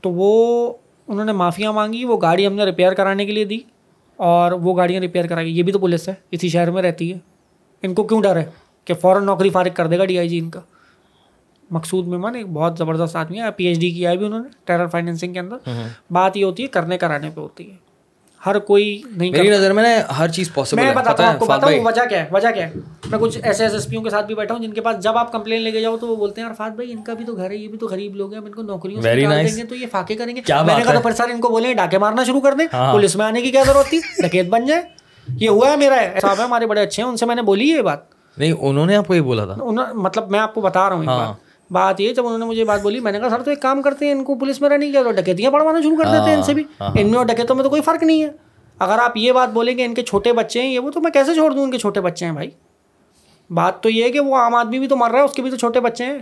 تو 0.00 0.10
وہ 0.10 0.72
انہوں 1.08 1.24
نے 1.24 1.32
معافیاں 1.32 1.72
مانگی۔ 1.72 2.04
وہ 2.04 2.16
گاڑی 2.22 2.46
ہم 2.46 2.52
نے 2.52 2.64
ریپیئر 2.64 2.92
کرانے 2.94 3.26
کے 3.26 3.32
لیے 3.32 3.44
دی 3.44 3.58
اور 4.16 4.52
وہ 4.52 4.76
گاڑیاں 4.76 5.00
ریپیئر 5.00 5.26
کرائی۔ 5.26 5.58
یہ 5.58 5.62
بھی 5.62 5.72
تو 5.72 5.78
پولیس 5.78 6.08
ہے 6.08 6.14
اسی 6.30 6.48
شہر 6.48 6.70
میں 6.70 6.82
رہتی 6.82 7.12
ہے۔ 7.12 7.18
ان 7.82 7.94
کو 7.94 8.04
کیوں 8.04 8.22
ڈر 8.22 8.36
ہے؟ 8.36 8.44
کہ 8.84 8.94
فوراً 8.94 9.24
نوکری 9.24 9.50
فارغ 9.50 9.68
کر 9.74 9.86
دے 9.86 9.98
گا 9.98 10.04
ڈی 10.04 10.18
آئی 10.18 10.28
جی 10.28 10.38
ان 10.38 10.50
کا۔ 10.50 10.60
مقصود 11.70 12.06
مہمان 12.06 12.34
ایک 12.34 12.46
بہت 12.46 12.78
زبردست 12.78 13.16
آدمی 13.16 13.40
ہے 13.40 13.50
پی 13.50 13.64
ایچ 13.64 13.78
ڈی 13.78 13.90
کیا 13.90 14.10
ہے 14.10 14.16
بھی 14.16 14.26
انہوں 14.26 14.40
نے 14.40 14.48
ٹیرر 14.64 14.86
فائنینسنگ 14.86 15.32
کے 15.32 15.38
اندر۔ 15.38 15.56
بات 16.10 16.36
یہ 16.36 16.44
ہوتی 16.44 16.62
ہے 16.62 16.68
کرنے 16.68 16.98
کرانے 16.98 17.30
پہ 17.34 17.40
ہوتی 17.40 17.70
ہے۔ 17.70 17.76
ہر 18.46 18.58
کوئی 18.58 19.02
نہیں 19.16 19.30
میری 19.30 19.50
نظر 19.50 19.72
میں 19.72 19.98
ہر 20.18 20.28
چیز 20.28 20.54
پاسبل 20.54 20.82
میں 20.82 20.94
بتاتا 20.94 21.22
ہوں 21.22 21.32
آپ 21.32 21.38
کو 21.38 21.46
بتاؤں 21.46 21.80
وجہ 21.84 22.08
کیا 22.08 22.22
ہے 22.22 22.28
وجہ 22.30 22.48
کیا 22.54 22.68
ہے؟ 22.68 22.72
میں 23.10 23.18
کچھ 23.18 23.38
ایسے 23.42 23.64
ایس 23.64 23.72
ایس 23.72 23.88
پیوں 23.88 24.02
کے 24.02 24.10
ساتھ 24.10 24.26
بھی 24.26 24.34
بیٹھا 24.34 24.54
ہوں 24.54 24.62
جن 24.62 24.72
کے 24.72 24.80
پاس 24.80 25.02
جب 25.02 25.16
آپ 25.16 25.32
کمپلین 25.32 25.62
لے 25.62 25.70
کے 25.70 25.80
جاؤ 25.80 25.96
تو 25.96 26.08
وہ 26.08 26.16
بولتے 26.16 26.40
ہیں 26.40 26.48
عرفات 26.48 26.72
بھائی 26.72 26.92
ان 26.92 27.02
کا 27.02 27.14
بھی 27.14 27.24
تو 27.24 27.34
گھر 27.34 27.50
ہے 27.50 27.56
یہ 27.56 27.68
بھی 27.68 27.78
تو 27.78 27.86
غریب 27.86 28.16
لوگ 28.16 28.34
ہیں 28.34 28.40
ان 28.40 28.54
کو 28.54 28.62
نوکریوں 28.62 29.02
سے 29.02 29.14
دیں 29.14 29.56
گے 29.56 29.64
تو 29.64 29.74
یہ 29.74 29.86
فاقے 29.90 30.14
کریں 30.14 30.36
گے۔ 30.36 30.40
میں 30.48 30.78
نے 30.78 30.84
کہا 30.84 30.94
تو 30.94 31.00
پھر 31.00 31.12
سر 31.12 31.24
ان 31.24 31.40
کو 31.40 31.48
بولے 31.48 31.74
ڈاکے 31.74 31.98
مارنا 31.98 32.24
شروع 32.24 32.40
کر 32.40 32.54
دیں۔ 32.54 32.66
پولیس 32.92 33.16
میں 33.16 33.26
آنے 33.26 33.42
کی 33.42 33.50
کیا 33.50 33.62
ضرورت 33.66 33.86
تھی؟ 33.86 34.00
ڈکیت 34.22 34.46
بن 34.46 34.66
جائے۔ 34.66 34.82
یہ 35.28 35.48
ہوا 35.48 35.70
ہے 35.70 35.76
میرا 35.76 35.94
صاحب 36.20 36.38
ہے 36.38 36.44
ہمارے 36.44 36.66
بڑے 36.66 36.80
اچھے 36.82 37.02
ہیں 37.02 37.10
ان 37.10 37.16
سے 37.16 37.26
میں 37.26 37.34
نے 37.34 37.42
بولی 37.42 37.68
یہ 37.68 37.82
بات۔ 37.82 38.11
نہیں 38.36 38.52
انہوں 38.52 38.86
نے 38.86 38.96
آپ 38.96 39.06
کو 39.06 39.14
یہ 39.14 39.20
بولا 39.20 39.44
تھا۔ 39.44 39.54
مطلب 39.94 40.30
میں 40.30 40.40
آپ 40.40 40.54
کو 40.54 40.60
بتا 40.60 40.88
رہا 40.88 40.96
ہوں 40.96 41.34
بات۔ 41.70 42.00
یہ 42.00 42.14
جب 42.14 42.26
انہوں 42.26 42.38
نے 42.38 42.44
مجھے 42.44 42.64
بات 42.64 42.82
بولی 42.82 43.00
میں 43.00 43.12
نے 43.12 43.20
کہا 43.20 43.28
سر 43.30 43.42
تو 43.42 43.50
ایک 43.50 43.62
کام 43.62 43.82
کرتے 43.82 44.04
ہیں 44.04 44.12
ان 44.12 44.24
کو 44.24 44.34
پولیس 44.34 44.60
میں 44.60 44.68
رہنے 44.68 44.90
کیا 44.90 45.02
تو 45.02 45.10
ڈکیتیاں 45.12 45.50
پڑھوانا 45.50 45.80
شروع 45.80 45.96
کر 45.96 46.04
دیتے 46.04 46.30
ہیں 46.30 46.36
ان 46.36 46.42
سے 46.42 46.54
بھی۔ 46.54 46.62
ان 47.00 47.08
میں 47.08 47.18
اور 47.18 47.26
ڈکیتوں 47.26 47.56
میں 47.56 47.64
تو 47.64 47.70
کوئی 47.70 47.82
فرق 47.82 48.02
نہیں 48.02 48.22
ہے۔ 48.22 48.30
اگر 48.78 48.98
آپ 48.98 49.16
یہ 49.16 49.32
بات 49.32 49.48
بولیں 49.48 49.74
کہ 49.74 49.84
ان 49.84 49.94
کے 49.94 50.02
چھوٹے 50.02 50.32
بچے 50.32 50.62
ہیں 50.62 50.68
یہ 50.68 50.78
وہ 50.78 50.90
تو 50.90 51.00
میں 51.00 51.10
کیسے 51.10 51.34
چھوڑ 51.34 51.52
دوں 51.52 51.62
ان 51.62 51.70
کے 51.70 51.78
چھوٹے 51.78 52.00
بچے 52.00 52.24
ہیں 52.26 52.32
بھائی؟ 52.32 52.50
بات 53.50 53.82
تو 53.82 53.88
یہ 53.90 54.04
ہے 54.04 54.10
کہ 54.10 54.20
وہ 54.20 54.36
عام 54.36 54.54
آدمی 54.54 54.78
بھی 54.78 54.86
تو 54.86 54.96
مر 54.96 55.10
رہا 55.10 55.18
ہے 55.18 55.24
اس 55.24 55.32
کے 55.32 55.42
بھی 55.42 55.50
تو 55.50 55.56
چھوٹے 55.56 55.80
بچے 55.80 56.04
ہیں۔ 56.04 56.18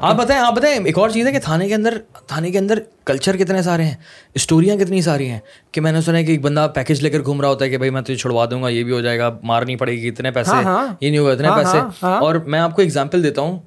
آپ 0.00 0.16
بتائیں 0.16 0.42
آپ 0.42 0.54
بتائیں 0.54 0.78
ایک 0.84 0.98
اور 0.98 1.10
چیز 1.10 1.26
ہے 1.26 1.32
کہ 1.32 1.38
تھانے 1.38 1.68
کے 1.68 1.74
اندر 1.74 1.98
تھانے 2.26 2.50
کے 2.50 2.58
اندر 2.58 2.78
کلچر 3.04 3.36
کتنے 3.36 3.62
سارے 3.62 3.84
ہیں 3.84 3.94
اسٹوریاں 4.34 4.76
کتنی 4.76 5.02
ساری 5.02 5.30
ہیں 5.30 5.38
کہ 5.72 5.80
میں 5.80 5.92
نے 5.92 6.00
سنا 6.00 6.18
ہے 6.18 6.24
کہ 6.24 6.32
ایک 6.32 6.40
بندہ 6.40 6.68
پیکج 6.74 7.00
لے 7.02 7.10
کر 7.10 7.24
گھوم 7.24 7.40
رہا 7.40 7.48
ہوتا 7.48 7.64
ہے 7.64 7.70
کہ 7.70 7.76
بھائی 7.78 7.90
میں 7.90 8.02
تجھے 8.02 8.16
چھڑوا 8.16 8.44
دوں 8.50 8.62
گا 8.62 8.68
یہ 8.68 8.84
بھی 8.84 8.92
ہو 8.92 9.00
جائے 9.00 9.18
گا 9.18 9.38
مارنی 9.42 9.76
پڑے 9.76 9.92
گی 9.92 10.08
اتنے 10.08 10.30
پیسے 10.30 10.56
یہ 11.00 11.10
نہیں 11.10 11.18
ہوگا 11.18 11.32
اتنے 11.32 11.48
پیسے۔ 11.56 12.06
اور 12.06 12.34
میں 12.34 12.60
آپ 12.60 12.76
کو 12.76 12.82
اگزامپل 12.82 13.22
دیتا 13.22 13.40
ہوں 13.40 13.60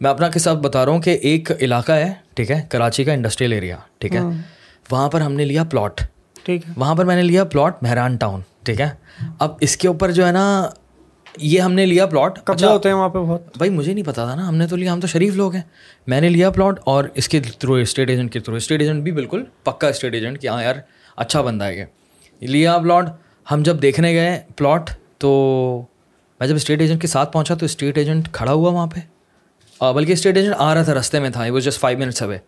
میں 0.00 0.10
اپنا 0.10 0.28
کے 0.28 0.38
ساتھ 0.38 0.58
بتا 0.58 0.84
رہا 0.84 0.92
ہوں 0.92 1.00
کہ 1.00 1.10
ایک 1.10 1.50
علاقہ 1.60 1.92
ہے 1.92 2.12
ٹھیک 2.34 2.50
ہے 2.50 2.62
کراچی 2.68 3.04
کا 3.04 3.12
انڈسٹریل 3.12 3.52
ایریا 3.52 3.76
ٹھیک 3.98 4.14
ہے 4.14 4.20
وہاں 4.90 5.08
پر 5.08 5.20
ہم 5.20 5.32
نے 5.32 5.44
لیا 5.44 5.64
پلاٹ 5.64 6.00
ٹھیک 6.42 6.68
ہے۔ 6.68 6.72
وہاں 6.76 6.94
پر 6.94 7.04
میں 7.04 7.16
نے 7.16 7.22
لیا 7.22 7.44
پلاٹ 7.44 7.82
مہران 7.82 8.16
ٹاؤن 8.16 8.40
ٹھیک 8.62 8.80
ہے۔ 8.80 8.88
اب 9.38 9.54
اس 9.60 9.76
کے 9.76 9.88
اوپر 9.88 10.10
جو 10.10 10.26
ہے 10.26 10.32
نا 10.32 10.68
یہ 11.40 11.60
ہم 11.60 11.72
نے 11.72 11.86
لیا 11.86 12.06
پلاٹ 12.06 12.44
قبضہ 12.44 12.66
ہوتے 12.66 12.88
ہیں 12.88 12.96
وہاں 12.96 13.08
پہ 13.08 13.18
بہت۔ 13.18 13.56
بھائی 13.56 13.70
مجھے 13.70 13.94
نہیں 13.94 14.04
پتا 14.04 14.24
تھا 14.24 14.34
نا 14.34 14.48
ہم 14.48 14.56
نے 14.56 14.66
تو 14.66 14.76
لیا 14.76 14.92
ہم 14.92 15.00
تو 15.00 15.06
شریف 15.06 15.34
لوگ 15.34 15.54
ہیں۔ 15.54 15.62
میں 16.06 16.20
نے 16.20 16.28
لیا 16.28 16.50
پلاٹ 16.50 16.80
اور 16.84 17.04
اس 17.14 17.28
کے 17.28 17.40
تھرو 17.40 17.72
اسٹیٹ 17.72 18.10
ایجنٹ 18.10 18.32
کے 18.32 18.40
تھرو 18.40 18.56
اسٹیٹ 18.56 18.80
ایجنٹ 18.80 19.02
بھی 19.02 19.12
بالکل 19.12 19.44
پکا 19.64 19.88
اسٹیٹ 19.88 20.14
ایجنٹ 20.14 20.40
کہ 20.40 20.48
ہاں 20.48 20.62
یار 20.62 20.74
اچھا 21.16 21.40
بندہ 21.40 21.64
ہے 21.64 21.76
یہ۔ 21.76 21.84
لیا 22.40 22.78
پلاٹ 22.78 23.08
ہم 23.52 23.62
جب 23.62 23.82
دیکھنے 23.82 24.14
گئے 24.14 24.40
پلاٹ 24.56 24.90
تو 25.18 25.30
میں 26.40 26.48
جب 26.48 26.54
اسٹیٹ 26.54 26.80
ایجنٹ 26.80 27.00
کے 27.00 27.06
ساتھ 27.06 27.32
پہنچا 27.32 27.54
تو 27.54 27.64
اسٹیٹ 27.64 27.98
ایجنٹ 27.98 28.28
کھڑا 28.32 28.52
ہوا 28.52 28.70
وہاں 28.70 28.86
پہ۔ 28.86 29.00
بلکہ 29.94 30.12
اسٹیٹ 30.12 30.36
ایجنٹ 30.36 30.54
آ 30.58 30.74
رہا 30.74 30.82
تھا 30.82 30.94
رستے 30.94 31.20
میں 31.20 31.30
تھا 31.30 31.44
وہ 31.50 31.60
جسٹ 31.60 31.80
فائیو 31.80 31.98
منٹس 31.98 32.22
اوے 32.22 32.38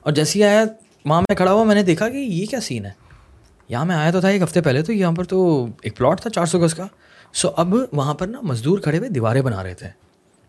اور 0.00 0.12
جیسے 0.12 0.38
ہی 0.38 0.44
آیا 0.44 0.64
وہاں 1.04 1.20
میں 1.20 1.36
کھڑا 1.36 1.52
ہوا 1.52 1.64
میں 1.64 1.74
نے 1.74 1.82
دیکھا 1.82 2.08
کہ 2.08 2.16
یہ 2.16 2.46
کیا 2.46 2.60
سین 2.60 2.86
ہے۔ 2.86 2.90
یہاں 3.68 3.84
میں 3.84 3.96
آیا 3.96 4.10
تو 4.10 4.20
تھا 4.20 4.28
ایک 4.28 4.42
ہفتے 4.42 4.60
پہلے 4.60 4.82
تو 4.82 4.92
یہاں 4.92 5.12
پر 5.12 5.24
تو 5.24 5.66
ایک 5.82 5.96
پلاٹ 5.96 6.20
تھا 6.20 6.30
چار 6.30 6.46
سو 6.46 6.58
گز 6.58 6.74
کا۔ 6.74 6.86
سو 7.36 7.50
اب 7.56 7.74
وہاں 7.92 8.14
پر 8.14 8.26
نا 8.26 8.38
مزدور 8.42 8.78
کھڑے 8.78 8.98
ہوئے 8.98 9.08
دیواریں 9.08 9.42
بنا 9.42 9.62
رہے 9.62 9.74
تھے۔ 9.74 9.86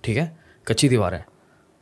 ٹھیک 0.01 0.17
ہے؟ 0.17 0.25
کچی 0.63 0.87
دیواریں 0.87 1.19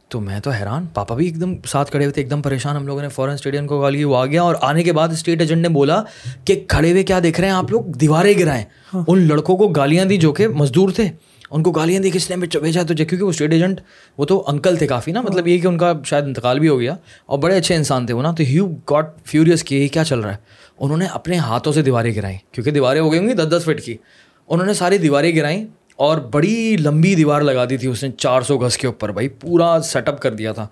تو 0.07 0.19
میں 0.19 0.39
تو 0.39 0.49
حیران 0.49 0.85
پاپا 0.85 1.15
بھی 1.15 1.25
ایک 1.25 1.41
دم 1.41 1.55
ساتھ 1.65 1.91
کھڑے 1.91 2.05
ہوئے 2.05 2.13
تھے 2.13 2.21
ایک 2.21 2.31
دم 2.31 2.41
پریشان۔ 2.41 2.75
ہم 2.75 2.87
لوگوں 2.87 3.01
نے 3.01 3.09
فوراً 3.09 3.35
اسٹیڈیم 3.35 3.67
کو 3.67 3.81
کال 3.81 3.95
کی 3.95 4.03
وہ 4.03 4.17
آ 4.17 4.25
گیا 4.25 4.41
اور 4.41 4.55
آنے 4.61 4.83
کے 4.83 4.93
بعد 4.93 5.09
اسٹیٹ 5.09 5.41
ایجنٹ 5.41 5.61
نے 5.61 5.69
بولا 5.69 6.03
کہ 6.45 6.65
کھڑے 6.67 6.91
ہوئے 6.91 7.03
کیا 7.03 7.19
دیکھ 7.23 7.39
رہے 7.39 7.47
ہیں؟ 7.47 7.55
آپ 7.55 7.71
لوگ 7.71 7.81
دیواریں 7.81 8.33
گرائیں۔ 8.39 8.63
ہاں۔ 8.93 9.03
ان 9.07 9.27
لڑکوں 9.27 9.57
کو 9.57 9.67
گالیاں 9.67 10.05
دی 10.05 10.17
جو 10.17 10.33
کہ 10.33 10.47
مزدور 10.47 10.89
تھے۔ 10.89 11.07
ان 11.51 11.63
کو 11.63 11.71
گالیاں 11.71 12.01
دی 12.01 12.09
کس 12.09 12.29
نے؟ 12.29 12.35
بھیجا 12.59 12.83
تو 12.83 12.93
کیونکہ 12.95 13.21
وہ 13.21 13.29
اسٹیٹ 13.29 13.53
ایجنٹ 13.53 13.81
وہ 14.17 14.25
تو 14.25 14.43
انکل 14.47 14.75
تھے 14.75 14.87
کافی 14.87 15.11
نا۔ 15.11 15.21
مطلب 15.21 15.47
یہ 15.47 15.59
کہ 15.59 15.67
ان 15.67 15.77
کا 15.77 15.93
شاید 16.05 16.23
انتقال 16.23 16.59
بھی 16.59 16.67
ہو 16.67 16.79
گیا 16.79 16.95
اور 17.25 17.39
بڑے 17.39 17.57
اچھے 17.57 17.75
انسان 17.75 18.05
تھے 18.05 18.13
وہ 18.13 18.21
نا۔ 18.21 18.31
تو 18.31 18.43
ہیو 18.43 18.67
گاٹ 18.67 19.05
فیوریس 19.25 19.63
کی 19.63 19.83
یہ 19.83 19.87
کیا 19.87 20.03
چل 20.03 20.19
رہا 20.19 20.31
ہے۔ 20.31 20.37
انہوں 20.79 20.97
نے 20.97 21.05
اپنے 21.05 21.37
ہاتھوں 21.37 21.73
سے 21.73 21.81
دیواریں 21.81 22.15
گرائیں 22.15 22.37
کیونکہ 22.51 22.71
دیواریں 22.71 23.01
ہو 23.01 23.11
گئی 23.11 23.19
ہوں 23.19 23.27
گی 23.27 23.33
دس 23.33 23.51
دس 23.51 23.63
فٹ 23.65 23.81
کی۔ 23.81 23.97
انہوں 24.49 24.67
نے 24.67 24.73
ساری 24.73 24.97
دیواریں 24.97 25.35
گرائیں 25.35 25.65
اور 25.95 26.17
بڑی 26.17 26.77
لمبی 26.79 27.15
دیوار 27.15 27.41
لگا 27.41 27.65
دی 27.65 27.77
تھی 27.77 27.87
اس 27.87 28.03
نے 28.03 28.11
چار 28.11 28.41
سو 28.41 28.57
گز 28.57 28.77
کے 28.77 28.87
اوپر 28.87 29.11
بھائی 29.11 29.27
پورا 29.27 29.81
سیٹ 29.83 30.07
اپ 30.07 30.21
کر 30.21 30.33
دیا 30.33 30.51
تھا۔ 30.51 30.67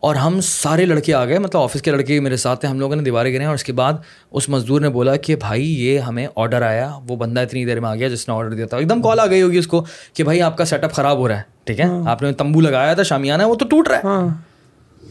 اور 0.00 0.14
ہم 0.14 0.40
سارے 0.40 0.86
لڑکے 0.86 1.14
آ 1.14 1.24
گئے 1.24 1.38
مطلب 1.38 1.62
آفس 1.62 1.82
کے 1.82 1.90
لڑکے 1.90 2.20
میرے 2.20 2.36
ساتھ 2.36 2.60
تھے 2.60 2.68
ہم 2.68 2.80
لوگوں 2.80 2.96
نے 2.96 3.02
دیواریں 3.02 3.34
گریں 3.34 3.46
اور 3.46 3.54
اس 3.54 3.64
کے 3.64 3.72
بعد 3.72 3.92
اس 4.30 4.48
مزدور 4.48 4.80
نے 4.80 4.88
بولا 4.88 5.16
کہ 5.16 5.36
بھائی 5.36 5.86
یہ 5.86 5.98
ہمیں 5.98 6.26
آڈر 6.36 6.62
آیا 6.62 6.98
وہ 7.08 7.16
بندہ 7.16 7.40
اتنی 7.40 7.64
دیر 7.64 7.80
میں 7.80 7.90
آ 7.90 7.94
گیا 7.94 8.08
جس 8.08 8.28
نے 8.28 8.34
آڈر 8.34 8.52
دیا 8.52 8.66
تھا۔ 8.66 8.76
ایک 8.76 8.90
دم 8.90 9.02
کال 9.02 9.20
آ 9.20 9.26
گئی 9.26 9.42
ہوگی 9.42 9.58
اس 9.58 9.66
کو 9.66 9.84
کہ 10.14 10.24
بھائی 10.24 10.42
آپ 10.42 10.56
کا 10.56 10.64
سیٹ 10.64 10.84
اپ 10.84 10.92
خراب 10.92 11.18
ہو 11.18 11.28
رہا 11.28 11.36
ہے 11.36 11.42
ٹھیک 11.64 11.80
ہے؟ 11.80 11.84
ہاں۔ 11.84 12.02
آپ 12.06 12.22
نے 12.22 12.32
تمبو 12.32 12.60
لگایا 12.60 12.94
تھا 12.94 13.02
شامیانہ 13.02 13.42
وہ 13.42 13.54
تو 13.54 13.64
ٹوٹ 13.68 13.88
رہا 13.88 13.96
ہے۔ 13.96 14.00
ہاں۔ 14.04 14.28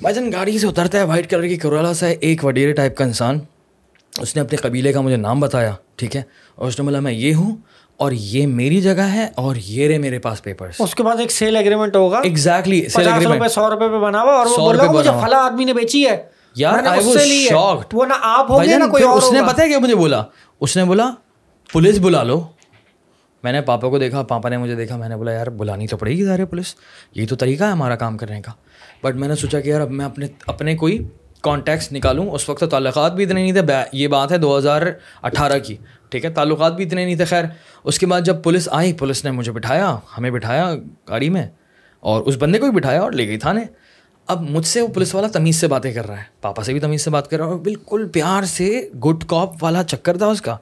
بھائی 0.02 0.16
جان 0.16 0.32
گاڑی 0.32 0.60
سے 0.60 0.68
اترتا 0.68 0.98
ہے 0.98 1.04
وائٹ 1.04 1.30
کلر 1.30 1.48
کی 1.48 1.58
کرولا 1.58 1.94
سا 1.94 2.08
ہے 2.08 2.12
ایک 2.12 2.46
وڈیرے 2.46 2.74
ٹائپ 2.74 2.98
کا 2.98 3.04
انسان۔ 3.04 3.40
اس 4.20 4.36
نے 4.36 4.42
اپنے 4.42 4.58
قبیلے 4.58 4.94
کا 4.94 5.02
مجھے 5.02 5.18
نام 5.18 5.40
بتایا 5.40 5.72
ٹھیک 5.96 6.16
ہے؟ 6.16 6.22
اور 6.56 6.68
اس 6.68 6.80
نے 6.80 6.86
بولا 6.86 7.00
میں 7.00 7.14
یہ 7.14 7.36
ہوں 7.36 7.56
اور 8.04 8.12
یہ 8.12 8.48
میری 8.48 8.82
جگہ 8.82 9.02
ہے 9.02 9.28
اور 9.36 9.56
یہ 9.66 9.88
رہے 9.88 9.98
میرے 9.98 10.20
پاس 10.20 10.44
پیپر 10.44 10.70
اس 10.80 10.96
کے 10.96 11.04
بعد 11.04 11.20
ایک 11.20 11.32
سیل 11.32 11.56
اگریمنٹ 11.56 11.96
ہوگا۔ 11.96 12.20
ایگزیکٹلی 12.24 12.88
سو 12.88 13.70
روپے 13.70 13.88
پہ 13.90 14.00
بنا 14.00 14.22
ہوا 14.22 14.34
اور 14.34 14.46
وہ 14.46 14.58
بولا 14.58 14.92
مجھے 14.92 15.12
فلاں 15.22 15.46
آدمی 15.46 15.64
نے 15.64 15.74
بیچی 15.74 16.06
ہے۔ 16.06 16.24
یار 16.56 16.80
وہ 17.94 18.06
نہ 18.06 18.14
آپ 18.22 18.52
ہو 18.52 18.62
گیا 18.62 18.78
نہ 18.78 18.84
کوئی 18.92 19.04
اور 19.04 19.18
اس 19.18 19.32
نے 19.34 19.42
پتا 19.48 19.64
ہے 19.64 19.68
کیا 19.68 19.80
مجھے 19.80 19.96
بولا؟ 19.96 20.24
اس 20.60 20.78
نے 20.78 20.86
بولا 20.86 21.10
پولیس 21.74 22.00
بلا 22.00 22.24
لو۔ 22.24 22.44
میں 23.44 23.52
نے 23.52 23.62
پاپا 23.62 23.90
کو 23.90 23.98
دیکھا 24.00 24.24
پاپا 24.24 24.50
نے 24.50 24.58
مجھے 24.58 24.76
دیکھا 24.76 24.98
میں 24.98 25.10
نے 25.10 25.18
بولا 25.18 25.32
یار 25.32 25.48
بلانی 25.48 25.88
تو 25.88 25.98
پڑے 25.98 26.12
گی 26.12 26.26
ظاہر 26.26 26.46
پولیس۔ 26.46 26.76
یہی 27.16 27.26
تو 27.26 27.36
طریقہ 27.36 27.64
ہے 27.64 27.70
ہمارا 27.70 27.96
کام 27.96 28.18
کرنے 28.18 28.42
کا۔ 28.42 28.52
بٹ 29.04 29.16
میں 29.16 29.28
نے 29.28 29.36
سوچا 29.36 29.60
کہ 29.60 29.70
یار 29.70 29.82
اب 29.82 29.92
میں 29.92 30.06
اپنے 30.06 30.26
اپنے 30.48 30.76
کوئی 30.76 31.08
کانٹیکٹس 31.42 31.92
نکالوں۔ 31.92 32.32
اس 32.32 32.50
وقت 32.50 32.64
تعلقات 32.72 33.14
بھی 33.14 33.24
اتنے 33.24 33.42
نہیں 33.42 33.54
تھے۔ 33.54 33.74
یہ 33.94 34.08
بات 34.08 34.32
ہے 34.32 34.38
دو 34.38 34.58
ہزار 34.58 34.82
اٹھارہ 35.22 35.60
کی۔ 35.60 35.76
ٹھیک 36.14 36.26
ہے 36.26 36.30
تعلقات 36.30 36.74
بھی 36.76 36.86
اتنے 36.86 37.06
نہیں 37.06 37.16
تھے 37.16 37.26
خیر۔ 37.26 37.44
اس 37.84 38.00
کے 38.00 38.06
بعد 38.06 38.22
جب 38.22 38.44
پولیس 38.44 38.70
آئی 38.72 38.94
پولیس 38.94 39.26
نے 39.26 39.32
مجھے 39.32 39.52
بٹھایا 39.52 39.98
ہمیں 40.18 40.32
بٹھایا 40.32 40.76
گاڑی 41.10 41.30
میں 41.30 41.48
اور 42.00 42.22
اس 42.22 42.36
بندے 42.40 42.60
کو 42.60 42.66
بھی 42.66 42.74
بٹھایا 42.74 43.02
اور 43.02 43.12
لے 43.12 43.28
گئی 43.28 43.38
تھانے۔ 43.38 43.62
اب 44.28 44.42
مجھ 44.50 44.66
سے 44.66 44.82
وہ 44.82 44.88
پولیس 44.88 45.16
والا 45.16 45.28
تمیز 45.28 45.56
سے 45.56 45.68
باتیں 45.68 45.94
کر 45.94 46.08
رہا 46.08 46.18
ہے۔ 46.18 46.24
پاپا 46.42 46.64
سے 46.64 46.74
بھی 46.74 46.80
تمیز 46.80 47.02
سے 47.02 47.10
بات 47.10 47.30
کر 47.30 47.38
رہا 47.38 47.46
ہے 47.46 47.52
اور 47.52 47.60
بالکل 47.60 48.08
پیار 48.14 48.44
سے 48.44 48.90
گڈ 49.06 49.24
کاپ 49.28 49.64
والا 49.64 49.84
چکر 49.84 50.18
تھا 50.18 50.28
اس 50.28 50.42
کا۔ 50.42 50.58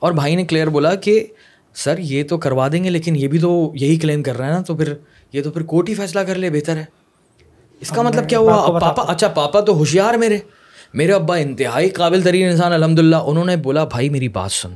اور 0.00 0.12
بھائی 0.12 0.36
نے 0.36 0.44
کلیئر 0.44 0.66
بولا 0.66 0.94
کہ 0.94 1.26
سر 1.74 1.98
یہ 1.98 2.24
تو 2.24 2.38
کروا 2.38 2.68
دیں 2.72 2.84
گے 2.84 2.90
لیکن 2.90 3.16
یہ 3.16 3.28
بھی 3.28 3.38
تو 3.38 3.72
یہی 3.74 3.96
کلیم 3.96 4.22
کر 4.22 4.38
رہا 4.38 4.46
ہے 4.46 4.52
نا 4.52 4.60
تو 4.60 4.76
پھر 4.76 4.94
یہ 5.32 5.42
تو 5.42 5.50
پھر 5.50 5.62
کورٹ 5.62 5.88
ہی 5.88 5.94
فیصلہ 5.94 6.20
کر 6.20 6.34
لے 6.34 6.50
بہتر 6.50 6.76
ہے۔ 6.76 6.84
اس 7.80 7.88
کا 7.88 8.02
مطلب 8.02 8.28
کیا 8.28 8.38
ہوا؟ 8.38 8.78
پاپا 8.80 9.02
اچھا 9.02 9.28
پاپا 9.28 9.60
تو 9.60 9.74
ہوشیار 9.74 10.14
میرے۔ 10.14 10.38
میرے 10.94 11.12
ابا 11.12 11.36
انتہائی 11.36 11.88
قابل 11.90 12.22
ترین 12.22 12.50
انسان 12.50 12.72
الحمد 12.72 12.98
للہ 12.98 13.16
انہوں 13.16 13.44
نے 13.44 13.56
بولا 13.56 13.84
بھائی 13.84 14.08
میری 14.08 14.28
بات 14.28 14.52
سن۔ 14.52 14.74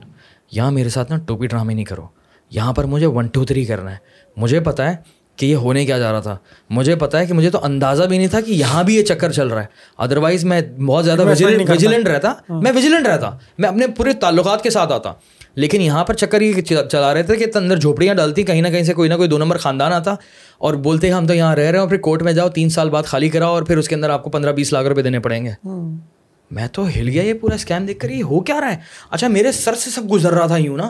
یہاں 0.55 0.71
میرے 0.71 0.88
ساتھ 0.88 1.12
نا 1.12 1.19
ٹوپی 1.27 1.47
ڈرامے 1.47 1.75
نہیں 1.75 1.85
کرو۔ 1.85 2.07
یہاں 2.51 2.73
پر 2.73 2.85
مجھے 2.85 3.07
ون 3.07 3.27
ٹو 3.27 3.45
تھری 3.45 3.64
کرنا 3.64 3.90
ہے۔ 3.90 3.97
مجھے 4.37 4.61
پتہ 4.61 4.83
ہے 4.83 4.97
کہ 5.37 5.47
یہ 5.47 5.57
ہونے 5.57 5.87
کیا 5.87 5.99
جا 5.99 6.12
رہا 6.12 6.21
تھا۔ 6.21 6.37
مجھے 6.71 6.97
پتا 6.97 7.19
ہے 7.19 7.27
کہ 7.27 7.35
مجھے 7.35 7.51
تو 7.51 7.59
اندازہ 7.62 8.05
بھی 8.05 8.17
نہیں 8.17 8.29
تھا 8.29 8.40
کہ 8.40 8.51
یہاں 8.51 8.83
بھی 8.83 8.95
یہ 8.97 9.03
چکر 9.03 9.33
چل 9.33 9.49
رہا 9.49 9.61
ہے۔ 9.61 9.67
ادروائز 9.99 10.45
میں 10.45 10.61
بہت 10.62 11.05
زیادہ 11.05 11.23
ویجیلنٹ 11.69 12.09
رہتا۔ 12.09 12.33
ہاں۔ 12.51 12.62
میں 12.62 12.73
ویجیلنٹ 12.73 13.07
رہتا۔ 13.07 13.31
میں 13.59 13.69
اپنے 13.69 13.87
پورے 13.87 14.12
تعلقات 14.12 14.62
کے 14.62 14.71
ساتھ 14.71 14.93
آتا۔ 14.93 15.12
لیکن 15.55 15.81
یہاں 15.81 16.05
پر 16.05 16.14
چکر 16.14 16.40
یہ 16.40 16.61
چلا 16.90 17.14
رہے 17.14 17.23
تھے 17.23 17.37
کہ 17.37 17.47
اندر 17.55 17.77
جھوپڑیاں 17.77 18.14
ڈالتی 18.14 18.43
کہیں 18.43 18.62
نہ 18.62 18.69
کہیں 18.69 18.83
سے 18.83 18.95
کوئی 18.95 19.09
نہ 19.09 19.14
کوئی 19.14 19.29
دو 19.29 19.38
نمبر 19.38 19.57
خاندان 19.57 19.93
آتا۔ 19.93 20.14
اور 20.59 20.75
بولتے 20.75 21.11
ہم 21.11 21.27
تو 21.27 21.35
یہاں 21.35 21.55
رہ 21.57 21.62
رہے 21.62 21.73
ہیں 21.73 21.79
اور 21.79 21.88
پھر 21.88 21.99
کورٹ 21.99 22.23
میں 22.23 22.33
جاؤ 22.33 22.49
تین 22.49 22.69
سال 22.69 22.90
بعد 22.90 23.03
خالی 23.03 23.29
کراؤ 23.29 23.55
اور 23.55 23.62
پھر 23.62 23.79
اس 23.79 23.88
کے 23.88 23.95
اندر 23.95 24.11
آپ 24.11 24.25
کو 24.25 24.31
پندرہ 24.31 24.53
بیس 24.53 24.73
لاکھ 24.73 24.87
روپے 24.87 25.03
دینے 25.03 25.21
پڑیں 25.21 25.45
گے۔ 25.45 25.51
ہاں۔ 25.51 26.13
میں 26.51 26.67
تو 26.73 26.87
ہل 26.89 27.09
گیا 27.09 27.23
یہ 27.23 27.35
پورا 27.35 27.55
اسکیم 27.55 27.87
دیکھ 27.87 27.99
کر، 27.99 28.11
یہ 28.11 28.23
ہو 28.23 28.41
کیا 28.41 28.61
رہا 28.61 28.73
ہے؟ 28.73 28.77
اچھا 29.11 29.29
میرے 29.29 29.53
سر 29.53 29.75
سے 29.75 29.91
سب 29.91 30.11
گزر 30.13 30.33
رہا 30.33 30.47
تھا 30.47 30.57
یوں 30.57 30.77
نا؟ 30.77 30.89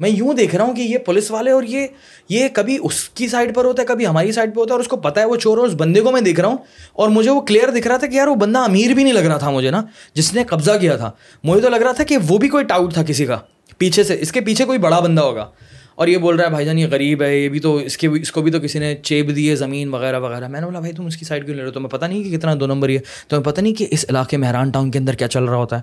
میں 0.00 0.10
یوں 0.10 0.32
دیکھ 0.34 0.54
رہا 0.54 0.64
ہوں 0.64 0.74
کہ 0.74 0.80
یہ 0.80 0.98
پولیس 0.98 1.30
والے 1.30 1.50
اور 1.50 1.62
یہ 1.62 1.86
یہ 2.28 2.48
کبھی 2.48 2.78
اس 2.82 3.08
کی 3.08 3.28
سائڈ 3.28 3.54
پر 3.54 3.64
ہوتا 3.64 3.82
ہے، 3.82 3.86
کبھی 3.86 4.06
ہماری 4.06 4.32
سائڈ 4.32 4.54
پہ 4.54 4.60
ہوتا 4.60 4.68
ہے 4.68 4.74
اور 4.74 4.80
اس 4.80 4.88
کو 4.88 4.96
پتا 4.96 5.20
ہے 5.20 5.26
وہ 5.26 5.36
چور 5.36 5.58
ہے، 5.58 5.62
اس 5.62 5.74
بندے 5.74 6.00
کو 6.00 6.12
میں 6.12 6.20
دیکھ 6.20 6.40
رہا 6.40 6.48
ہوں 6.48 6.56
اور 6.92 7.08
مجھے 7.08 7.30
وہ 7.30 7.40
کلیئر 7.40 7.70
دکھ 7.70 7.88
رہا 7.88 7.96
تھا 7.96 8.06
کہ 8.06 8.16
یار 8.16 8.26
وہ 8.26 8.34
بندہ 8.34 8.58
امیر 8.58 8.94
بھی 8.94 9.04
نہیں 9.04 9.14
لگ 9.14 9.18
رہا 9.18 9.36
تھا 9.36 9.50
مجھے 9.50 9.70
نا، 9.70 9.82
جس 10.14 10.34
نے 10.34 10.44
قبضہ 10.44 10.72
کیا 10.80 10.96
تھا۔ 10.96 11.10
مجھے 11.44 11.60
تو 11.60 11.68
لگ 11.68 11.76
رہا 11.76 11.92
تھا 11.92 12.04
کہ 12.04 12.16
وہ 12.28 12.38
بھی 12.38 12.48
کوئی 12.48 12.64
ٹاؤٹ 12.64 12.94
تھا 12.94 13.02
کسی 13.02 13.26
کا، 13.26 13.38
پیچھے 13.78 14.04
سے، 14.04 14.16
اس 14.20 14.32
کے 14.32 14.40
پیچھے 14.40 14.64
کوئی 14.64 14.78
بڑا 14.78 15.00
بندہ 15.00 15.20
ہوگا۔ 15.20 15.50
اور 15.94 16.08
یہ 16.08 16.18
بول 16.18 16.36
رہا 16.36 16.44
ہے، 16.44 16.50
بھائی 16.50 16.66
جان، 16.66 16.78
یہ 16.78 16.86
غریب 16.90 17.22
ہے، 17.22 17.38
یہ 17.38 17.48
بھی 17.48 17.60
تو 17.60 17.76
اس 17.76 17.96
کے 17.96 18.06
اس 18.06 18.32
کو 18.32 18.42
بھی 18.42 18.50
تو 18.50 18.60
کسی 18.60 18.78
نے 18.78 18.96
چیپ 19.02 19.36
دی 19.36 19.50
ہے، 19.50 19.56
زمین 19.56 19.88
وغیرہ 19.88 20.20
وغیرہ. 20.20 20.48
میں 20.48 20.60
نے 20.60 20.66
بولا، 20.66 20.80
بھائی، 20.80 20.92
تم 20.92 21.06
اس 21.06 21.16
کی 21.16 21.24
سائڈ 21.24 21.44
کیوں 21.44 21.56
لے 21.56 21.62
رہے 21.62 21.68
ہو؟ 21.68 21.72
تو 21.72 21.80
میں 21.80 21.90
پتہ 21.90 22.04
نہیں 22.04 22.22
کہ 22.22 22.36
کتنا 22.36 22.54
دو 22.60 22.66
نمبر 22.66 22.88
یہ 22.88 22.98
تو 23.28 23.36
میں 23.36 23.44
پتہ 23.44 23.60
نہیں 23.60 23.74
کہ 23.74 23.86
اس 23.90 24.04
علاقے 24.08 24.36
مہران 24.36 24.70
ٹاؤن 24.70 24.90
کے 24.90 24.98
اندر 24.98 25.14
کیا 25.14 25.28
چل 25.28 25.44
رہا 25.44 25.56
ہوتا 25.56 25.76
ہے؟ 25.76 25.82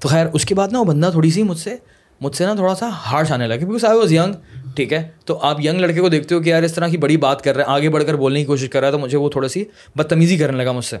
تو 0.00 0.08
خیر، 0.08 0.26
اس 0.32 0.44
کے 0.44 0.54
بعد 0.54 0.68
نا 0.72 0.78
وہ 0.78 0.84
بندہ 0.84 1.08
تھوڑی 1.12 1.30
سی 1.30 1.42
مجھ 1.42 1.58
سے 1.58 1.76
مجھ 2.20 2.36
سے 2.36 2.46
نا 2.46 2.54
تھوڑا 2.54 2.74
سا 2.74 2.88
ہارش 2.88 3.32
آنے 3.32 3.46
لگا 3.46 3.64
بیکاز 3.66 3.84
آئی 3.84 3.98
واز 3.98 4.12
ینگ 4.12 4.34
ٹھیک 4.76 4.92
ہے؟ 4.92 5.08
تو 5.24 5.38
آپ 5.42 5.60
ینگ 5.64 5.80
لڑکے 5.80 6.00
کو 6.00 6.08
دیکھتے 6.08 6.34
ہو 6.34 6.40
کہ 6.40 6.48
یار، 6.48 6.62
اس 6.62 6.72
طرح 6.72 6.88
کی 6.88 6.96
بڑی 6.96 7.16
بات 7.16 7.42
کر 7.42 7.56
رہے 7.56 7.64
ہیں، 7.64 7.72
آگے 7.72 7.88
بڑھ 7.88 8.04
کر 8.04 8.14
بولنے 8.14 8.40
کی 8.40 8.46
کوشش 8.46 8.68
کر 8.68 8.80
رہا 8.80 8.86
ہے، 8.86 8.92
تو 8.92 8.98
مجھے 8.98 9.18
وہ 9.18 9.28
تھوڑا 9.28 9.48
سی 9.48 9.64
بدتمیزی 9.96 10.36
کرنے 10.36 10.56
لگا 10.56 10.72
مجھ 10.72 10.84
سے۔ 10.84 10.96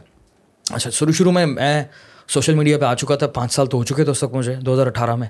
اچھا 0.70 0.90
شروع 0.90 1.12
شروع 1.12 1.32
میں 1.32 1.46
میں 1.46 1.84
سوشل 2.28 2.54
میڈیا 2.54 2.78
پہ 2.78 2.84
آ 2.84 2.94
چکا 2.94 3.16
تھا، 3.16 3.26
پانچ 3.26 3.52
سال 3.52 3.66
تو 3.66 3.78
ہو 3.78 3.84
چکے 3.84 4.04
تھے 4.04 4.10
اس 4.10 4.22
وقت 4.22 4.34
مجھے، 4.34 4.54
دو 4.54 4.74
ہزار 4.74 4.86
اٹھارہ 4.86 5.16
میں۔ 5.16 5.28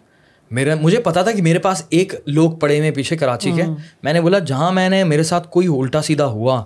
میرا 0.55 0.75
مجھے 0.75 0.99
پتا 0.99 1.23
تھا 1.23 1.33
کہ 1.33 1.43
میرے 1.43 1.59
پاس 1.59 1.83
ایک 1.88 2.14
لوگ 2.27 2.51
پڑے 2.51 2.79
ہوئے 2.79 2.90
پیچھے 2.90 3.17
کراچی 3.17 3.53
کے۔ 3.53 3.62
میں 4.03 4.12
نے 4.12 4.21
بولا 4.21 4.38
جہاں 4.38 4.73
میں 4.73 4.88
نے 4.88 5.05
میرے 5.05 5.23
ساتھ 5.23 5.49
کوئی 5.49 5.67
الٹا 5.67 6.03
سیدھا 6.03 6.27
ہوا 6.27 6.64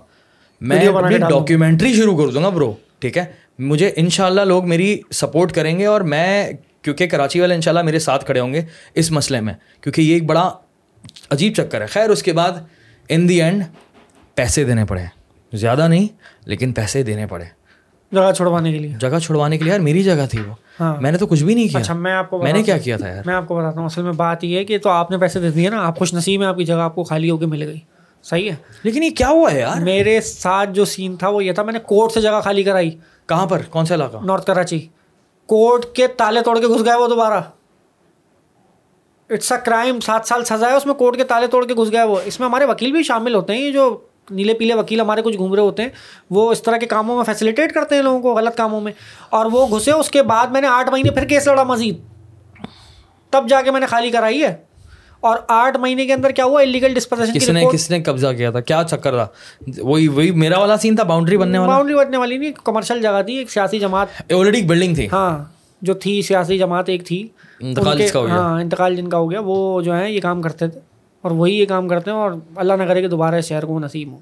میں 0.61 0.79
ڈاکیومنٹری 1.29 1.93
شروع 1.93 2.25
کر 2.25 2.33
دوں 2.33 2.43
گا 2.43 2.49
برو 2.49 2.73
ٹھیک 2.99 3.17
ہے؟ 3.17 3.25
مجھے 3.59 3.91
ان 3.95 4.09
شاء 4.09 4.25
اللہ 4.25 4.41
لوگ 4.41 4.69
میری 4.69 4.99
سپورٹ 5.11 5.51
کریں 5.51 5.79
گے 5.79 5.85
اور 5.85 6.01
میں 6.01 6.51
کیونکہ 6.81 7.07
کراچی 7.07 7.39
والے 7.39 7.55
ان 7.55 7.61
شاء 7.61 7.71
اللہ 7.71 7.81
میرے 7.81 7.99
ساتھ 7.99 8.25
کھڑے 8.25 8.39
ہوں 8.39 8.53
گے 8.53 8.61
اس 8.95 9.11
مسئلے 9.11 9.41
میں۔ 9.41 9.53
کیونکہ 9.81 10.01
یہ 10.01 10.13
ایک 10.13 10.25
بڑا 10.25 10.51
عجیب 11.29 11.53
چکر 11.53 11.81
ہے۔ 11.81 11.85
خیر 11.85 12.09
اس 12.09 12.23
کے 12.23 12.33
بعد 12.33 12.51
ان 13.09 13.29
دی 13.29 13.41
اینڈ 13.41 13.63
پیسے 14.35 14.63
دینے 14.63 14.85
پڑے۔ 14.85 15.03
زیادہ 15.53 15.87
نہیں 15.87 16.07
لیکن 16.45 16.71
پیسے 16.71 17.03
دینے 17.03 17.27
پڑے۔ 17.27 17.45
جگہ 18.11 18.31
چھڑوانے 18.31 18.71
کے 18.71 18.79
لیے۔ 18.79 18.95
جگہ 18.99 19.19
چھڑوانے 19.19 19.57
کے 19.57 19.63
لیے؟ 19.63 19.73
یار 19.73 19.79
میری 19.79 20.03
جگہ 20.03 20.25
تھی 20.31 20.39
وہ۔ 20.47 20.53
ہاں۔ 20.79 21.01
میں 21.01 21.11
نے 21.11 21.17
تو 21.17 21.27
کچھ 21.27 21.43
بھی 21.43 21.53
نہیں 21.55 21.67
کیا۔ 21.67 21.79
اچھا 21.79 21.93
میں 21.93 22.13
آپ 22.13 22.29
کو 22.29 22.43
میں 22.43 22.53
نے 22.53 22.63
کیا 22.63 22.77
کیا 22.77 22.97
تھا 22.97 23.07
یار؟ 23.09 23.23
میں 23.25 23.33
آپ 23.33 23.47
کو 23.47 23.55
بتاتا 23.55 23.79
ہوں 23.79 23.85
اصل 23.85 24.01
میں 24.01 24.11
بات 24.11 24.43
یہ 24.43 24.57
ہے 24.57 24.65
کہ 24.65 24.77
تو 24.77 24.89
آپ 24.89 25.11
نے 25.11 25.17
پیسے 25.17 25.39
دے 25.39 25.51
دیے 25.51 25.69
نا 25.69 25.87
آپ 25.87 25.97
خوش 25.99 26.13
نصیب 26.13 26.41
ہے 26.41 26.47
آپ 26.47 26.57
کی 26.57 26.63
جگہ 26.63 26.75
آپ 26.75 26.95
کو 26.95 27.03
خالی 27.03 27.29
ہو 27.29 27.37
کے 27.37 27.45
مل 27.45 27.63
گئی۔ 27.63 27.79
صحیح 28.23 28.51
ہے؟ 28.51 28.55
لیکن 28.83 29.03
یہ 29.03 29.09
کیا 29.09 29.29
ہوا 29.29 29.53
ہے 29.53 29.59
یار؟ 29.59 29.81
میرے 29.81 30.21
ساتھ 30.21 30.69
جو 30.69 30.85
سین 30.85 31.15
تھا 31.15 31.29
وہ 31.29 31.43
یہ 31.43 31.51
تھا 31.51 31.63
میں 31.63 31.73
نے 31.73 31.79
کورٹ 31.79 32.11
سے 32.11 32.21
جگہ 32.21 32.41
خالی 32.43 32.63
کرائی۔ 32.63 32.91
کہاں 33.25 33.45
پر؟ 33.45 33.61
کون 33.69 33.85
سا 33.85 33.95
علاقہ؟ 33.95 34.17
نارتھ 34.23 34.45
کراچی 34.45 34.87
کورٹ 35.45 35.85
کے 35.93 36.07
تالے 36.07 36.41
توڑ 36.41 36.59
کے 36.59 36.67
گھس 36.67 36.85
گئے 36.85 36.95
وہ 36.95 37.07
دوبارہ۔ 37.07 37.41
اٹس 39.29 39.51
اے 39.51 39.57
کرائم 39.65 39.99
سات 39.99 40.21
سال 40.25 40.43
سزا 40.43 40.69
ہے 40.69 40.75
اس 40.75 40.85
میں 40.85 40.93
کورٹ 40.93 41.17
کے 41.17 41.23
تالے 41.23 41.47
توڑ 41.47 41.65
کے 41.65 41.73
گھس 41.73 41.91
گیا 41.91 42.05
وہ۔ 42.05 42.15
اس 42.25 42.39
میں 42.39 42.47
ہمارے 42.47 42.65
وکیل 42.65 42.91
بھی 42.91 43.03
شامل 43.03 43.35
ہوتے 43.35 43.53
ہیں 43.53 43.61
یہ 43.61 43.71
جو 43.71 43.97
نیلے 44.31 44.53
پیلے 44.53 44.73
وکیل 44.73 45.01
ہمارے 45.01 45.21
کچھ 45.21 45.37
گھوم 45.37 45.53
رہے 45.53 45.61
ہوتے 45.61 45.83
ہیں 45.83 45.89
وہ 46.29 46.51
اس 46.51 46.63
طرح 46.63 46.77
کے 46.77 46.85
کاموں 46.85 47.15
میں 47.15 47.23
فیسلیٹیٹ 47.23 47.71
کرتے 47.73 47.95
ہیں 47.95 48.01
لوگوں 48.01 48.19
کو 48.19 48.33
غلط 48.35 48.55
کاموں 48.55 48.81
میں۔ 48.81 48.91
اور 49.29 49.45
وہ 49.45 49.77
گھسے 49.77 49.91
اس 49.91 50.09
کے 50.11 50.23
بعد 50.23 50.47
میں 50.47 50.61
نے 50.61 50.67
آٹھ 50.67 50.89
مہینے 50.89 51.11
پھر 51.11 51.25
کیس 51.25 51.47
لڑا 51.47 51.63
مزید۔ 51.63 51.97
تب 53.29 53.43
جا 53.49 53.61
کے 53.61 53.71
میں 53.71 53.79
نے 53.79 53.85
خالی 53.85 54.09
کرائی 54.09 54.43
ہے۔ 54.43 54.55
اور 55.19 55.37
آٹھ 55.47 55.77
مہینے 55.77 56.05
کے 56.05 56.13
اندر 56.13 56.29
کیا 56.31 56.45
ہوا؟ 56.45 56.61
انلیگل 56.61 56.93
ڈسپوزیشن 56.93 57.33
کس 57.33 57.49
نے 57.49 57.63
کس 57.73 57.91
نے 57.91 58.03
قبضہ 58.03 58.27
کیا 58.37 58.51
تھا؟ 58.51 58.59
کیا 58.59 58.83
چکر 58.87 59.11
تھا 59.11 59.27
وہی 59.77 60.07
وہی 60.07 60.31
میرا 60.31 60.59
والا 60.59 60.77
سین 60.77 60.95
تھا 60.95 61.03
باؤنڈری 61.03 61.37
بننے 61.37 61.57
والا؟ 61.57 61.71
باؤنڈری 61.73 61.95
بننے 61.95 62.17
والی 62.17 62.37
نہیں 62.37 62.51
کمرشل 62.63 63.01
جگہ 63.01 63.21
تھی 63.25 63.35
ایک 63.35 63.51
سیاسی 63.51 63.79
جماعت۔ 63.79 64.07
آلریڈی 64.33 64.57
ایک 64.57 64.67
بلڈنگ 64.67 64.95
تھی۔ 64.95 65.07
ہاں 65.11 65.43
جو 65.81 65.93
تھی 65.93 66.21
سیاسی 66.21 66.57
جماعت 66.57 66.89
ایک 66.89 67.07
تھی۔ 67.07 67.27
انتقال 67.59 67.97
جس 67.97 68.11
کا 68.11 68.19
ہو 68.19 68.27
گیا۔ 68.27 68.35
ہاں 68.35 68.61
انتقال 68.61 68.95
جن 68.95 69.09
کا 69.09 69.17
ہو 69.17 69.31
گیا 69.31 69.39
وہ 69.43 69.81
جو 69.81 69.97
ہے 69.97 70.11
یہ 70.11 70.21
کام 70.21 70.41
کرتے 70.41 70.67
تھے۔ 70.67 70.79
اور 71.21 71.31
وہی 71.31 71.59
یہ 71.59 71.65
کام 71.65 71.87
کرتے 71.87 72.11
ہیں 72.11 72.17
اور 72.17 72.31
اللہ 72.55 72.73
نہ 72.73 72.83
کرے 72.83 73.01
کہ 73.01 73.07
دوبارہ 73.07 73.35
اس 73.35 73.45
شہر 73.45 73.65
کو 73.65 73.73
وہ 73.73 73.79
نصیب 73.79 74.11
ہو۔ 74.11 74.17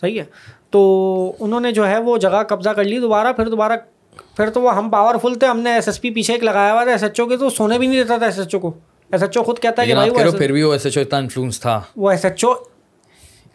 صحیح 0.00 0.20
ہے۔ 0.20 0.24
تو 0.70 1.32
انہوں 1.40 1.60
نے 1.60 1.72
جو 1.72 1.88
ہے 1.88 1.98
وہ 1.98 2.18
جگہ 2.18 2.42
قبضہ 2.48 2.70
کر 2.70 2.84
لی 2.84 2.98
دوبارہ 2.98 3.32
پھر 3.32 3.48
دوبارہ 3.48 3.72
پھر 4.36 4.50
تو 4.50 4.60
وہ 4.62 4.76
ہم 4.76 4.90
پاورفل 4.90 5.34
تھے 5.34 5.46
ہم 5.46 5.60
نے 5.60 5.72
ایس 5.72 5.88
ایس 5.88 6.00
پی 6.00 6.10
پیچھے 6.10 6.34
ایک 6.34 6.44
لگایا 6.44 6.72
ہوا 6.72 6.84
تھا 6.84 6.92
ایس 6.92 7.02
ایچ 7.02 7.20
او 7.20 7.26
کے 7.26 7.36
تو 7.36 7.50
سونے 7.50 7.78
بھی 7.78 7.86
نہیں 7.86 8.02
دیتا 8.02 8.16
تھا 8.16 8.26
ایس 8.26 8.38
ایچ 8.38 8.54
او 8.54 8.60
کو۔ 8.60 8.72
ایس 9.12 9.22
ایچ 9.22 9.36
او 9.36 9.42
خود 9.42 9.58
کہتا 9.58 9.82
ہے 9.82 9.86
کہ 9.86 9.94
بھائی 9.94 10.10
وہ 10.10 10.18
ایس- 10.24 10.38
پھر 10.38 10.52
بھی 10.52 10.62
وہ 10.62 10.72
ایسے 10.72 11.00
اتنا 11.00 11.18
انفلوئنس 11.18 11.60
تھا۔ 11.60 11.80
وہ 11.96 12.10
S 12.10 12.24
H 12.24 12.44
O 12.44 12.52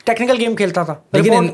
technical 0.06 0.40
game 0.40 0.56
کھیلتا 0.56 0.84
تھا۔ 0.84 0.96
لیکن 1.14 1.48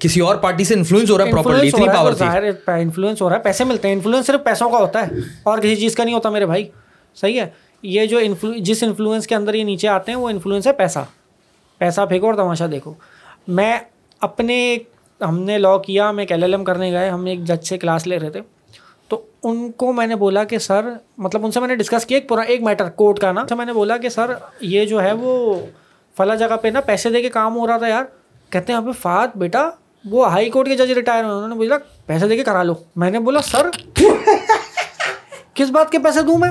کسی 0.00 0.20
اور 0.20 0.36
پارٹی 0.36 0.64
سے 0.64 0.74
انفلوئنس 0.74 1.10
ہو 1.10 1.18
رہا 1.18 1.24
ہے 1.24 1.32
پراپرلی 1.32 1.68
اتنی 1.68 1.86
پاور 1.86 2.12
تھی۔ 2.12 2.26
انفلوئنس 2.66 3.22
ہو 3.22 3.28
رہا 3.28 3.36
ہے 3.36 3.42
پیسے 3.42 3.64
ملتے 3.64 3.88
ہیں 3.88 3.94
انفلوئنس 3.94 4.26
صرف 4.26 4.44
پیسوں 4.44 4.70
کا 4.70 4.78
ہوتا 4.78 5.06
ہے۔ 5.06 5.12
اور 5.42 5.58
کسی 5.58 5.76
چیز 5.76 5.94
کا 5.94 6.04
نہیں 6.04 6.14
ہوتا 6.14 6.30
میرے 6.30 6.46
بھائی۔ 6.46 6.68
صحیح 7.14 7.40
ہے۔ 7.40 7.67
یہ 7.82 8.06
جو 8.06 8.18
influ- 8.18 8.58
جس 8.58 8.82
انفلوئنس 8.82 9.26
کے 9.26 9.34
اندر 9.34 9.54
یہ 9.54 9.64
نیچے 9.64 9.88
آتے 9.88 10.12
ہیں، 10.12 10.18
وہ 10.18 10.28
انفلوئنس 10.28 10.66
ہے 10.66 10.72
پیسہ۔ 10.72 10.98
پیسہ 11.78 12.00
پھینکو 12.08 12.26
اور 12.26 12.34
تماشا 12.34 12.66
دیکھو۔ 12.72 12.94
میں 13.48 13.78
اپنے 14.20 14.78
ہم 15.20 15.38
نے 15.38 15.58
لا 15.58 15.78
کیا 15.78 16.10
ہم 16.10 16.18
ایک 16.18 16.32
ایل 16.32 16.42
ایل 16.42 16.54
ایم 16.54 16.64
کرنے 16.64 16.92
گئے، 16.92 17.10
ہم 17.10 17.24
ایک 17.24 17.44
جج 17.44 17.66
سے 17.66 17.78
کلاس 17.78 18.06
لے 18.06 18.18
رہے 18.18 18.30
تھے۔ 18.30 18.40
تو 19.08 19.22
ان 19.42 19.72
کو 19.72 19.92
میں 19.92 20.06
نے 20.06 20.16
بولا 20.16 20.44
کہ 20.44 20.58
سر 20.58 20.80
مطلب 21.18 21.44
ان 21.44 21.50
سے 21.50 21.60
میں 21.60 21.68
نے 21.68 21.76
ڈسکس 21.76 22.06
کیا 22.06 22.16
ایک 22.18 22.28
پورا 22.28 22.42
ایک 22.42 22.62
میٹر 22.62 22.90
کورٹ 22.90 23.18
کا 23.18 23.32
نا۔ 23.32 23.44
تو 23.44 23.56
میں 23.56 23.66
نے 23.66 23.72
بولا 23.72 23.96
کہ 23.96 24.08
سر، 24.08 24.30
یہ 24.60 24.84
جو 24.84 25.02
ہے 25.02 25.12
وہ 25.12 25.56
فلاں 26.16 26.36
جگہ 26.36 26.56
پہ 26.62 26.68
نا 26.68 26.80
پیسے 26.80 27.10
دے 27.10 27.22
کے 27.22 27.28
کام 27.28 27.56
ہو 27.56 27.66
رہا 27.66 27.76
تھا 27.76 27.88
یار۔ 27.88 28.04
کہتے 28.50 28.72
ہیں، 28.72 28.80
ابھی 28.80 28.92
فات 28.92 29.36
بیٹا، 29.36 29.70
وہ 30.04 30.30
ہائی 30.30 30.50
کورٹ 30.50 30.68
کے 30.68 30.74
جج 30.74 30.92
ریٹائر 30.92 31.24
ہوئے، 31.24 31.34
انہوں 31.34 31.48
نے 31.48 31.54
بولا 31.54 31.76
پیسے 32.06 32.28
دے 32.28 32.36
کے 32.36 32.44
کرا 32.44 32.62
لو۔ 32.62 32.74
میں 32.96 33.10
نے 33.10 33.18
بولا، 33.18 33.42
سر 33.42 33.66
کس 35.58 35.70
بات 35.70 35.90
کے 35.90 35.98
پیسے 35.98 36.22
دوں 36.22 36.38
میں؟ 36.38 36.50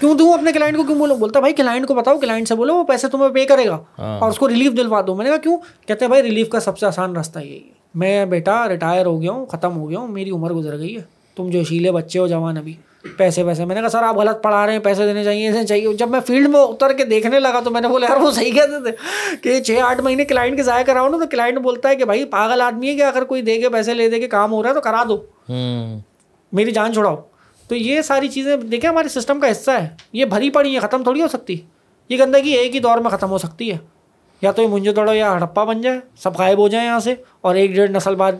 کیوں 0.00 0.14
دوں 0.14 0.32
اپنے 0.32 0.52
کلائنٹ 0.52 0.76
کو؟ 0.76 0.82
کیوں 0.82 0.98
بولوں؟ 0.98 1.16
بولتا 1.16 1.40
بھائی 1.40 1.54
کلائنٹ 1.54 1.86
کو 1.88 1.94
بتاؤ 1.94 2.18
کلائنٹ 2.18 2.48
سے 2.48 2.54
بولو 2.54 2.74
وہ 2.74 2.84
پیسے 2.84 3.08
تمہیں 3.08 3.28
پے 3.28 3.44
کرے 3.44 3.64
گا 3.64 3.78
اور 3.96 4.30
اس 4.30 4.38
کو 4.38 4.48
ریلیف 4.48 4.72
دلوا 4.76 5.00
دو۔ 5.06 5.14
میں 5.14 5.24
نے 5.24 5.30
کہا 5.30 5.38
کیوں؟ 5.38 5.56
کہتے 5.86 6.04
ہیں 6.04 6.08
بھائی 6.08 6.22
ریلیف 6.22 6.48
کا 6.48 6.60
سب 6.60 6.78
سے 6.78 6.86
آسان 6.86 7.16
راستہ 7.16 7.38
یہی 7.38 7.56
ہے۔ 7.56 7.72
میں 7.94 8.26
بیٹا 8.26 8.68
ریٹائر 8.68 9.06
ہو 9.06 9.20
گیا 9.22 9.32
ہوں 9.32 9.46
ختم 9.46 9.76
ہو 9.76 9.90
گیا 9.90 9.98
ہوں 9.98 10.08
میری 10.08 10.30
عمر 10.30 10.52
گزر 10.52 10.78
گئی 10.78 10.96
ہے۔ 10.96 11.02
تم 11.36 11.50
جو 11.50 11.64
شیلے 11.64 11.90
بچے 11.92 12.18
ہو 12.18 12.26
جوان 12.26 12.56
ابھی 12.56 12.74
پیسے 13.16 13.44
پیسے۔ 13.44 13.64
میں 13.64 13.74
نے 13.74 13.80
کہا 13.80 13.88
سر 13.88 14.02
آپ 14.02 14.16
غلط 14.16 14.42
پڑھا 14.42 14.64
رہے 14.66 14.72
ہیں 14.72 14.80
پیسے 14.80 15.06
دینے 15.06 15.24
چاہیے 15.24 15.46
ایسے 15.46 15.66
چاہیے۔ 15.66 15.92
جب 15.94 16.10
میں 16.10 16.20
فیلڈ 16.20 16.48
میں 16.48 16.60
اتر 16.60 16.92
کے 16.92 17.04
دیکھنے 17.04 17.40
لگا 17.40 17.60
تو 17.64 17.70
میں 17.70 17.80
نے 17.80 17.88
بولا 17.88 18.06
یار 18.10 18.20
وہ 18.20 18.30
صحیح 18.30 18.52
کہتے 18.52 18.82
تھے 18.82 18.90
کہ 19.42 19.60
چھ 19.60 19.80
آٹھ 19.82 20.00
مہینے 20.00 20.24
کلائنٹ 20.24 20.56
کے 20.56 20.62
ضائع 20.62 20.84
کراؤ 20.84 21.08
نا 21.08 21.18
تو 21.18 21.24
کلائنٹ 21.30 21.58
بولتا 21.58 21.88
ہے 21.88 21.96
کہ 21.96 22.04
بھائی 22.04 22.24
پاگل 22.24 22.60
آدمی 22.60 22.88
ہے 22.88 22.94
کہ 22.94 23.02
اگر 23.02 23.24
کوئی 23.24 23.42
دے 23.42 23.60
کے 23.60 23.68
پیسے 23.68 23.94
لے 23.94 24.08
دے 24.08 24.20
کے 24.20 24.28
کام 24.28 24.52
ہو 24.52 24.62
رہا 24.62 24.70
ہے 24.70 24.74
تو 24.74 24.80
کرا 24.80 25.04
دو۔ 25.08 25.22
میری 26.52 26.70
جان 26.70 26.92
چھوڑاؤ 26.92 27.16
تو 27.68 27.74
یہ 27.74 28.02
ساری 28.02 28.28
چیزیں 28.28 28.56
دیکھیں 28.56 28.90
ہمارے 28.90 29.08
سسٹم 29.08 29.40
کا 29.40 29.50
حصہ 29.50 29.70
ہے۔ 29.70 29.88
یہ 30.12 30.24
بھری 30.24 30.50
پڑی 30.50 30.74
ہے 30.74 30.80
ختم 30.80 31.02
تھوڑی 31.02 31.22
ہو 31.22 31.28
سکتی۔ 31.28 31.56
یہ 32.08 32.18
گندگی 32.18 32.50
ایک 32.50 32.74
ہی 32.74 32.80
دور 32.80 32.98
میں 32.98 33.10
ختم 33.10 33.30
ہو 33.30 33.38
سکتی 33.38 33.72
ہے۔ 33.72 33.78
یا 34.42 34.52
تو 34.52 34.62
یہ 34.62 34.68
منجو 34.68 34.92
توڑو 34.92 35.12
یا 35.12 35.32
ہڑپا 35.32 35.64
بن 35.64 35.80
جائے۔ 35.80 36.00
سب 36.18 36.38
غائب 36.38 36.58
ہو 36.58 36.68
جائیں 36.68 36.86
یہاں 36.86 37.00
سے 37.00 37.14
اور 37.40 37.54
ایک 37.54 37.70
ڈیڑھ 37.70 37.90
نسل 37.90 38.14
بعد 38.14 38.32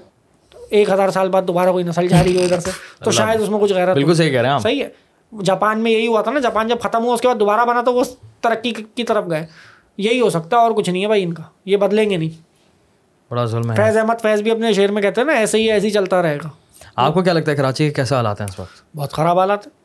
ایک 0.70 0.90
ہزار 0.90 1.08
سال 1.08 1.28
بعد 1.28 1.42
دوبارہ 1.42 1.70
کوئی 1.72 1.84
نسل 1.84 2.08
جاری 2.08 2.36
ہو 2.36 2.42
ادھر 2.42 2.60
سے۔ 2.60 2.70
تو 3.04 3.10
شاید 3.10 3.40
اس 3.40 3.48
میں 3.48 3.58
کچھ 3.58 3.72
غیرت 3.72 3.88
ہو۔ 3.88 3.94
بالکل 3.94 4.14
صحیح 4.14 4.30
کہہ 4.30 4.40
رہے 4.40 4.50
ہیں 4.50 4.58
صحیح 4.58 4.84
ہے۔ 4.84 4.88
جاپان 5.44 5.80
میں 5.80 5.92
یہی 5.92 6.06
ہوا 6.06 6.22
تھا 6.22 6.30
نا 6.32 6.38
جاپان 6.40 6.68
جب 6.68 6.80
ختم 6.80 7.04
ہوا 7.04 7.14
اس 7.14 7.20
کے 7.20 7.28
بعد 7.28 7.40
دوبارہ 7.40 7.64
بنا 7.64 7.82
تو 7.82 7.94
وہ 7.94 8.04
ترقی 8.40 8.72
کی 8.94 9.04
طرف 9.04 9.24
گئے۔ 9.30 9.46
یہی 9.98 10.20
ہو 10.20 10.30
سکتا 10.30 10.56
ہے 10.56 10.62
اور 10.62 10.70
کچھ 10.72 10.90
نہیں 10.90 11.02
ہے 11.02 11.06
بھائی 11.06 11.22
ان 11.22 11.34
کا۔ 11.34 11.42
یہ 11.64 11.76
بدلیں 11.76 12.10
گے 12.10 12.16
نہیں۔ 12.16 12.42
بڑا 13.30 13.44
ظلم 13.44 13.70
ہے۔ 13.70 13.76
فیض 13.76 13.96
احمد 13.96 14.14
فیض 14.22 14.42
بھی 14.42 14.50
اپنے 14.50 14.72
شعر 14.72 14.88
میں 14.88 15.02
کہتے 15.02 15.20
ہیں 15.20 15.26
نا 15.26 15.32
ایسے 15.32 15.58
ہی 15.58 15.72
ایسے 15.72 15.86
ہی 15.86 15.92
چلتا 15.92 16.22
رہے 16.22 16.36
گا۔ 16.36 16.48
آپ 16.96 17.14
کو 17.14 17.22
کیا 17.22 17.32
لگتا 17.32 17.50
ہے 17.50 17.56
کراچی 17.56 17.88
کے 17.88 17.94
کیسے 17.94 18.14
حالات 18.14 18.40
ہیں 18.40 18.48
اس 18.48 18.60
وقت؟ 18.60 18.96
بہت 18.96 19.12
خراب 19.12 19.38
حالات 19.38 19.66
ہیں۔ 19.66 19.84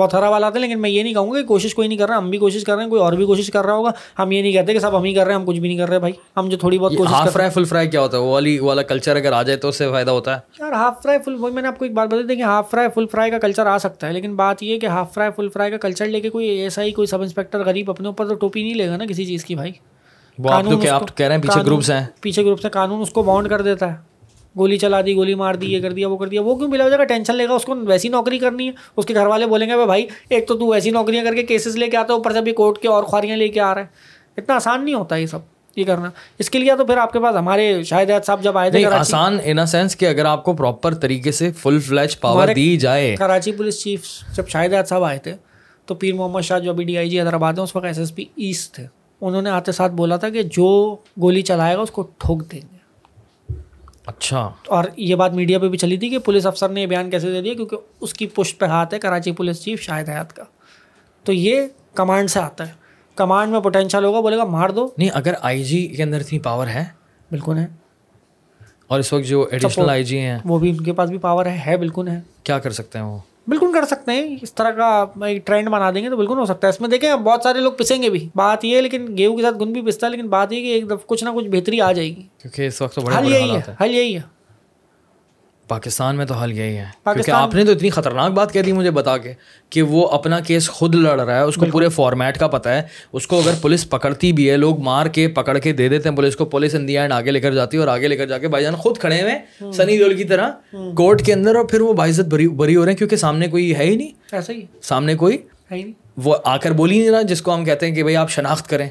بہت 0.00 0.12
خراب 0.12 0.32
حالات 0.32 0.54
ہیں 0.54 0.60
لیکن 0.62 0.80
میں 0.80 0.90
یہ 0.90 1.02
نہیں 1.02 1.12
کہوں 1.14 1.32
گا 1.32 1.40
کہ 1.40 1.46
کوشش 1.46 1.74
کوئی 1.74 1.88
نہیں 1.88 1.98
کر 1.98 2.08
رہا 2.08 2.18
ہم 2.18 2.30
بھی 2.30 2.38
کوشش 2.38 2.64
کر 2.64 2.74
رہے 2.74 2.82
ہیں 2.82 2.90
کوئی 2.90 3.02
اور 3.02 3.12
بھی 3.12 3.26
کوشش 3.26 3.50
کر 3.50 3.64
رہا 3.64 3.72
ہوگا۔ 3.72 3.90
ہم 4.18 4.32
یہ 4.32 4.42
نہیں 4.42 4.52
کہتے 4.52 4.72
کہ 4.72 4.78
سب 4.78 4.96
ہم 4.96 5.04
ہی 5.04 5.14
کر 5.14 5.24
رہے 5.24 5.32
ہیں 5.32 5.40
ہم 5.40 5.46
کچھ 5.46 5.58
بھی 5.58 5.68
نہیں 5.68 5.78
کر 5.78 5.88
رہے 5.88 5.98
بھائی۔ 5.98 6.12
ہم 6.36 6.48
جو 6.48 6.56
تھوڑی 6.56 6.78
بہت 6.78 6.92
کوشش 6.96 7.12
ہاف 7.12 7.32
فرائی 7.32 7.50
فل 7.50 7.64
فرائی 7.64 7.88
کیا 7.88 8.00
ہوتا 8.00 8.16
ہے؟ 8.16 8.22
وہ 8.22 8.28
والی 8.28 8.58
والا 8.58 8.82
کلچر 8.82 9.16
اگر 9.16 9.32
آ 9.32 9.42
جائے 9.42 9.56
تو 9.58 9.68
اس 9.68 9.76
سے 9.76 9.90
فائدہ 9.90 10.10
ہوتا 10.10 10.34
ہے۔ 10.36 10.40
یار 10.58 10.72
ہاف 10.72 11.02
فرائی 11.02 11.18
فل 11.24 11.34
وہی 11.34 11.52
میں 11.52 11.62
نے 11.62 11.68
آپ 11.68 11.78
کو 11.78 11.84
ایک 11.84 11.94
بات 11.94 12.08
بتا 12.08 12.16
دی 12.28 12.36
کہ 12.36 12.42
ہاف 12.42 12.70
فرائی 12.70 12.88
فل 12.94 13.06
فرائی 13.06 13.30
کا 13.30 13.38
کلچر 13.38 13.66
آ 13.66 13.78
سکتا 13.78 14.06
ہے 14.06 14.12
لیکن 14.12 14.36
بات 14.36 14.62
یہ 14.62 14.74
ہے 14.74 14.78
کہ 14.78 14.86
ہاف 14.86 15.14
فرائی 15.14 15.30
فل 15.36 15.48
فرائی 15.48 15.70
کا 15.70 15.76
کلچر 15.76 16.06
لے 16.06 16.20
کے 16.20 16.30
کوئی 16.30 16.48
ایسا 16.48 16.82
ہی 16.82 16.90
کوئی 16.90 17.06
سب 17.06 17.22
انسپیکٹر 17.22 17.64
غریب 17.64 17.90
اپنے 17.90 18.06
اوپر 18.08 18.28
تو 18.28 18.34
ٹوپی 18.34 18.62
نہیں 18.62 18.74
لے 18.74 18.88
گا 18.88 18.96
نا 18.96 19.06
کسی 19.06 19.24
چیز 19.24 19.44
کی 19.44 19.54
بھائی۔ 19.54 19.72
آپ 20.48 21.16
کہہ 21.16 21.26
رہے 21.26 21.34
ہیں 21.34 21.42
پیچھے 21.42 21.60
گروپس 21.66 21.90
ہیں۔ 21.90 22.06
پیچھے 22.20 22.44
گروپ 22.44 22.60
سے 22.60 22.68
قانون 22.68 23.00
اس 23.00 23.10
کو 23.10 23.22
باؤنڈ 23.22 23.48
کر 23.48 23.62
دیتا 23.62 23.92
ہے۔ 23.92 24.09
گولی 24.58 24.76
چلا 24.76 25.00
دی 25.06 25.14
گولی 25.14 25.34
مار 25.34 25.54
دی 25.54 25.72
یہ 25.72 25.80
کر 25.80 25.92
دیا 25.92 26.08
وہ 26.08 26.16
کر 26.16 26.26
دیا 26.26 26.42
وہ 26.42 26.56
کیوں 26.56 26.70
بلا 26.70 26.84
وجہ 26.84 26.96
کا 26.96 27.04
ٹینشن 27.04 27.36
لے 27.36 27.48
گا؟ 27.48 27.54
اس 27.54 27.64
کو 27.64 27.74
ویسی 27.76 28.08
نوکری 28.08 28.38
کرنی 28.38 28.66
ہے۔ 28.66 28.72
اس 28.96 29.06
کے 29.06 29.14
گھر 29.14 29.26
والے 29.26 29.46
بولیں 29.46 29.68
گے 29.68 29.86
بھائی 29.86 30.06
ایک 30.28 30.48
تو 30.48 30.58
تو 30.58 30.66
ویسی 30.66 30.90
نوکریاں 30.90 31.24
کر 31.24 31.34
کے 31.34 31.42
کیسز 31.42 31.76
لے 31.76 31.86
کے 31.86 31.96
آتا 31.96 32.12
ہے 32.12 32.16
اوپر 32.16 32.32
سے 32.32 32.40
بھی 32.40 32.52
کورٹ 32.52 32.78
کے 32.78 32.88
اور 32.88 33.04
خواریاں 33.04 33.36
لے 33.36 33.48
کے 33.48 33.60
آ 33.60 33.74
رہا 33.74 33.80
ہے۔ 33.80 33.86
اتنا 34.36 34.54
آسان 34.54 34.84
نہیں 34.84 34.94
ہوتا 34.94 35.16
یہ 35.16 35.26
سب 35.26 35.38
یہ 35.76 35.84
کرنا۔ 35.84 36.10
اس 36.38 36.50
کے 36.50 36.58
لیے 36.58 36.74
تو 36.78 36.84
پھر 36.84 36.96
آپ 36.96 37.12
کے 37.12 37.20
پاس 37.20 37.36
ہمارے 37.36 37.82
شاہد 37.82 38.10
صاحب 38.26 38.42
جب 38.42 38.58
آئے 38.58 38.70
تھے 38.70 38.84
آسان 38.86 39.38
ان 39.44 39.66
سینس 39.66 39.96
کہ 39.96 40.06
اگر 40.06 40.24
آپ 40.24 40.44
کو 40.44 40.52
پراپر 40.52 40.94
طریقے 40.94 41.32
سے 41.32 41.52
فل 41.52 41.78
فلیج 41.78 42.20
پاور 42.20 42.48
دی 42.56 42.76
جائے۔ 42.76 43.16
کراچی 43.16 43.52
پولیس 43.52 43.82
چیف 43.82 44.04
جب 44.36 44.48
شاہد 44.48 44.88
صاحب 44.88 45.04
آئے 45.04 45.18
تھے 45.18 45.34
تو 45.86 45.94
پیر 45.94 46.14
محمد 46.14 46.40
شاہ 46.40 46.58
جو 46.58 46.70
ابھی 46.70 46.84
ڈی 46.84 46.98
آئی 46.98 47.10
جی 47.10 47.20
حیدرآباد 47.20 47.52
ہیں 47.52 47.62
اس 47.62 47.76
وقت 47.76 47.84
ایس 47.84 47.98
ایس 47.98 48.14
پی 48.14 48.24
ایسٹ 48.36 48.74
تھے۔ 48.74 48.86
انہوں 49.20 49.42
نے 49.42 49.50
آتے 49.50 49.72
ساتھ 49.72 49.92
بولا 49.92 50.16
تھا 50.16 50.28
کہ 50.28 50.42
جو 50.42 50.96
گولی 51.22 51.42
چلائے 51.42 51.76
گا 51.76 51.80
اس 51.80 51.90
کو 51.90 52.02
ٹھوک 52.18 52.52
دیں 52.52 52.60
گے۔ 52.72 52.79
اچھا۔ 54.10 54.50
اور 54.66 54.84
یہ 54.96 55.14
بات 55.14 55.32
میڈیا 55.32 55.58
پہ 55.58 55.68
بھی 55.68 55.78
چلی 55.78 55.96
تھی 55.96 56.08
کہ 56.08 56.18
پولیس 56.18 56.46
افسر 56.46 56.68
نے 56.68 56.80
یہ 56.80 56.86
بیان 56.86 57.10
کیسے 57.10 57.32
دے 57.32 57.40
دیا 57.40 57.54
کیونکہ 57.54 57.76
اس 58.00 58.14
کی 58.14 58.26
پشت 58.26 58.58
پہ 58.58 58.66
ہاتھ 58.66 58.94
ہے 58.94 58.98
کراچی 58.98 59.32
پولیس 59.32 59.64
چیف 59.64 59.80
شاہد 59.80 60.08
حیات 60.08 60.36
کا۔ 60.36 60.42
تو 61.24 61.32
یہ 61.32 61.62
کمانڈ 61.94 62.30
سے 62.30 62.40
آتا 62.40 62.66
ہے۔ 62.68 62.72
کمانڈ 63.14 63.52
میں 63.52 63.60
پوٹینشیل 63.60 64.04
ہوگا 64.04 64.20
بولے 64.20 64.36
گا 64.36 64.44
مار 64.44 64.68
دو۔ 64.68 64.88
نہیں 64.98 65.10
اگر 65.14 65.34
آئی 65.40 65.64
جی 65.64 65.86
کے 65.88 66.02
اندر 66.02 66.20
اتنی 66.20 66.38
پاور 66.38 66.66
ہے۔ 66.66 66.84
بالکل 67.30 67.58
ہے۔ 67.58 67.66
اور 68.86 69.00
اس 69.00 69.12
وقت 69.12 69.24
جو 69.24 69.48
ایڈیشنل 69.50 69.90
آئی 69.90 70.04
جی 70.04 70.18
ہیں۔ 70.18 70.38
وہ 70.44 70.58
بھی 70.58 70.70
ان 70.70 70.76
کے 70.76 70.92
پاس 70.92 71.10
بھی 71.10 71.18
پاور 71.18 71.46
ہے 71.46 71.60
ہے 71.66 71.76
بالکل 71.76 72.08
ہے۔ 72.08 72.20
کیا 72.42 72.58
کر 72.58 72.70
سکتے 72.70 72.98
ہیں 72.98 73.06
وہ؟ 73.06 73.18
بالکل 73.48 73.72
کر 73.74 73.84
سکتے 73.84 74.12
ہیں 74.12 74.36
اس 74.42 74.54
طرح 74.54 74.70
کا 74.70 75.04
ایک 75.26 75.46
ٹرینڈ 75.46 75.68
بنا 75.68 75.90
دیں 75.90 76.02
گے 76.02 76.10
تو 76.10 76.16
بالکل 76.16 76.38
ہو 76.38 76.44
سکتا 76.44 76.66
ہے۔ 76.66 76.70
اس 76.70 76.80
میں 76.80 76.88
دیکھیں 76.88 77.16
بہت 77.16 77.42
سارے 77.42 77.60
لوگ 77.60 77.72
پسیں 77.72 78.02
گے 78.02 78.10
بھی۔ 78.10 78.28
بات 78.34 78.64
یہ 78.64 78.76
ہے 78.76 78.82
لیکن 78.82 79.06
گیہوں 79.18 79.36
کے 79.36 79.42
ساتھ 79.42 79.56
گن 79.60 79.72
بھی 79.72 79.82
پستا 79.82 80.06
ہے 80.06 80.10
لیکن 80.10 80.28
بات 80.28 80.52
یہ 80.52 80.60
کہ 80.60 80.72
ایک 80.72 80.86
دفعہ 80.86 80.96
کچھ 81.06 81.24
نہ 81.24 81.30
کچھ 81.30 81.48
بہتری 81.48 81.80
آ 81.80 81.92
جائے 81.92 82.08
گی۔ 82.08 82.22
کیونکہ 82.38 82.66
اس 82.66 82.82
وقت 82.82 82.94
تو 82.94 83.00
بڑے 83.00 83.16
حل 83.16 83.32
یہی 83.32 83.50
ہے 83.50 83.74
حل 83.80 83.94
یہی 83.94 84.16
ہے۔ 84.16 84.39
پاکستان 85.70 86.16
میں 86.16 86.24
تو 86.24 86.34
حل 86.34 86.52
یہی 86.52 86.76
ہے۔ 86.76 86.84
کیونکہ 87.04 87.30
آپ 87.30 87.54
نے 87.54 87.64
تو 87.64 87.72
اتنی 87.72 87.90
خطرناک 87.90 88.32
بات 88.32 88.52
کہہ 88.52 88.60
دی 88.60 88.72
مجھے 88.72 88.90
بتا 88.90 89.16
کے 89.18 89.32
کہ 89.70 89.82
وہ 89.82 90.08
اپنا 90.08 90.40
کیس 90.40 90.68
خود 90.70 90.94
لڑ 90.94 91.20
رہا 91.20 91.36
ہے 91.36 91.42
اس 91.42 91.54
کو 91.54 91.66
پورے 91.72 91.88
فارمیٹ 91.88 92.38
کا 92.38 92.48
پتہ 92.48 92.68
ہے۔ 92.68 92.82
اس 93.12 93.26
کو 93.26 93.38
اگر 93.38 93.54
پولیس 93.60 93.88
پکڑتی 93.90 94.32
بھی 94.32 94.50
ہے 94.50 94.56
لوگ 94.56 94.80
مار 94.80 95.06
کے 95.06 95.28
پکڑ 95.28 95.58
کے 95.58 95.72
دے 95.72 95.88
دیتے 95.88 96.08
ہیں 96.08 96.16
پولیس 96.16 96.36
کو۔ 96.36 96.44
پولیس 96.44 96.74
ان 96.74 96.88
دی 96.88 96.98
اینڈ 96.98 97.12
آگے 97.12 97.30
لے 97.30 97.40
کر 97.40 97.54
جاتی 97.54 97.76
ہے 97.76 97.80
اور 97.80 97.88
آگے 97.88 98.08
لے 98.08 98.16
کر 98.16 98.26
جا 98.26 98.38
کے 98.38 98.48
بھائی 98.48 98.64
جان 98.64 98.76
خود 98.76 98.98
کھڑے 98.98 99.22
ہوئے 99.22 99.72
سنی 99.72 99.98
دیول 99.98 100.16
کی 100.16 100.24
طرح 100.24 100.50
کورٹ 100.94 101.22
کے 101.26 101.32
اندر 101.32 101.54
اور 101.54 101.64
پھر 101.64 101.80
وہ 101.80 101.92
باعزت 101.92 102.34
بری 102.54 102.76
ہو 102.76 102.84
رہے 102.84 102.92
ہیں 102.92 102.98
کیونکہ 102.98 103.16
سامنے 103.16 103.48
کوئی 103.48 103.74
ہے 103.74 103.84
ہی 103.84 103.96
نہیں۔ 103.96 104.12
ایسا 104.32 104.52
ہی 104.52 104.60
سامنے 104.82 105.14
کوئی 105.14 105.36
ہے 105.70 105.76
ہی 105.76 105.82
نہیں۔ 105.82 105.92
وہ 106.16 106.36
آ 106.44 106.56
کر 106.56 106.70
بول 106.70 106.90
ہی 106.90 106.98
نہیں 106.98 107.10
رہا 107.10 107.22
جس 107.22 107.42
کو 107.42 107.54
ہم 107.54 107.64
کہتے 107.64 107.86
ہیں 107.86 107.94
کہ 107.94 108.02
بھائی 108.02 108.16
آپ 108.16 108.30
شناخت 108.30 108.68
کریں۔ 108.68 108.88